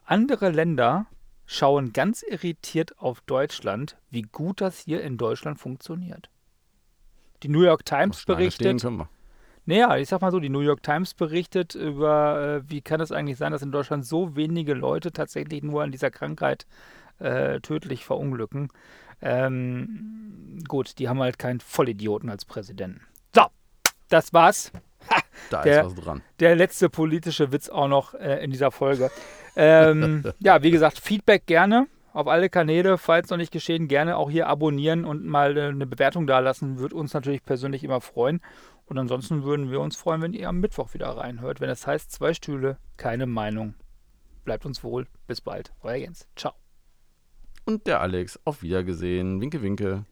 Andere 0.04 0.50
Länder 0.50 1.06
schauen 1.46 1.92
ganz 1.92 2.22
irritiert 2.22 2.98
auf 2.98 3.20
Deutschland, 3.22 3.96
wie 4.10 4.22
gut 4.22 4.60
das 4.60 4.80
hier 4.80 5.02
in 5.02 5.16
Deutschland 5.18 5.58
funktioniert. 5.58 6.30
Die 7.42 7.48
New 7.48 7.62
York 7.62 7.84
Times 7.84 8.24
berichtet, 8.24 8.82
naja, 9.66 9.96
ich 9.96 10.08
sag 10.08 10.20
mal 10.20 10.30
so, 10.30 10.40
die 10.40 10.48
New 10.50 10.60
York 10.60 10.82
Times 10.82 11.14
berichtet 11.14 11.74
über, 11.74 12.62
äh, 12.64 12.70
wie 12.70 12.80
kann 12.82 13.00
es 13.00 13.12
eigentlich 13.12 13.38
sein, 13.38 13.52
dass 13.52 13.62
in 13.62 13.72
Deutschland 13.72 14.04
so 14.06 14.36
wenige 14.36 14.74
Leute 14.74 15.12
tatsächlich 15.12 15.62
nur 15.62 15.82
an 15.82 15.90
dieser 15.90 16.10
Krankheit 16.10 16.66
äh, 17.18 17.60
tödlich 17.60 18.04
verunglücken. 18.04 18.68
Ähm, 19.22 20.58
gut, 20.68 20.98
die 20.98 21.08
haben 21.08 21.20
halt 21.20 21.38
keinen 21.38 21.60
Vollidioten 21.60 22.28
als 22.28 22.44
Präsidenten. 22.44 23.02
So, 23.34 23.46
das 24.08 24.32
war's. 24.32 24.70
Da 25.50 25.62
Der- 25.62 25.80
ist 25.86 25.96
was 25.96 26.04
dran. 26.04 26.22
Der 26.40 26.56
letzte 26.56 26.88
politische 26.88 27.52
Witz 27.52 27.68
auch 27.68 27.88
noch 27.88 28.14
äh, 28.14 28.42
in 28.42 28.50
dieser 28.50 28.70
Folge. 28.70 29.10
Ähm, 29.56 30.24
ja, 30.40 30.62
wie 30.62 30.70
gesagt, 30.70 30.98
Feedback 30.98 31.46
gerne 31.46 31.86
auf 32.14 32.28
alle 32.28 32.48
Kanäle, 32.48 32.96
falls 32.96 33.28
noch 33.30 33.36
nicht 33.36 33.52
geschehen, 33.52 33.88
gerne 33.88 34.16
auch 34.16 34.30
hier 34.30 34.46
abonnieren 34.46 35.04
und 35.04 35.24
mal 35.24 35.56
äh, 35.56 35.64
eine 35.64 35.86
Bewertung 35.86 36.26
dalassen. 36.26 36.78
Würde 36.78 36.94
uns 36.96 37.12
natürlich 37.12 37.44
persönlich 37.44 37.82
immer 37.84 38.00
freuen. 38.00 38.40
Und 38.86 38.98
ansonsten 38.98 39.42
würden 39.42 39.70
wir 39.70 39.80
uns 39.80 39.96
freuen, 39.96 40.22
wenn 40.22 40.32
ihr 40.32 40.48
am 40.48 40.60
Mittwoch 40.60 40.94
wieder 40.94 41.08
reinhört, 41.08 41.60
wenn 41.60 41.70
es 41.70 41.86
heißt, 41.86 42.12
zwei 42.12 42.32
Stühle, 42.34 42.78
keine 42.96 43.26
Meinung. 43.26 43.74
Bleibt 44.44 44.64
uns 44.64 44.84
wohl. 44.84 45.06
Bis 45.26 45.40
bald. 45.40 45.72
Euer 45.82 45.96
Jens. 45.96 46.28
Ciao. 46.36 46.52
Und 47.64 47.86
der 47.86 48.00
Alex. 48.00 48.38
Auf 48.44 48.62
Wiedergesehen. 48.62 49.40
Winke, 49.40 49.62
winke. 49.62 50.04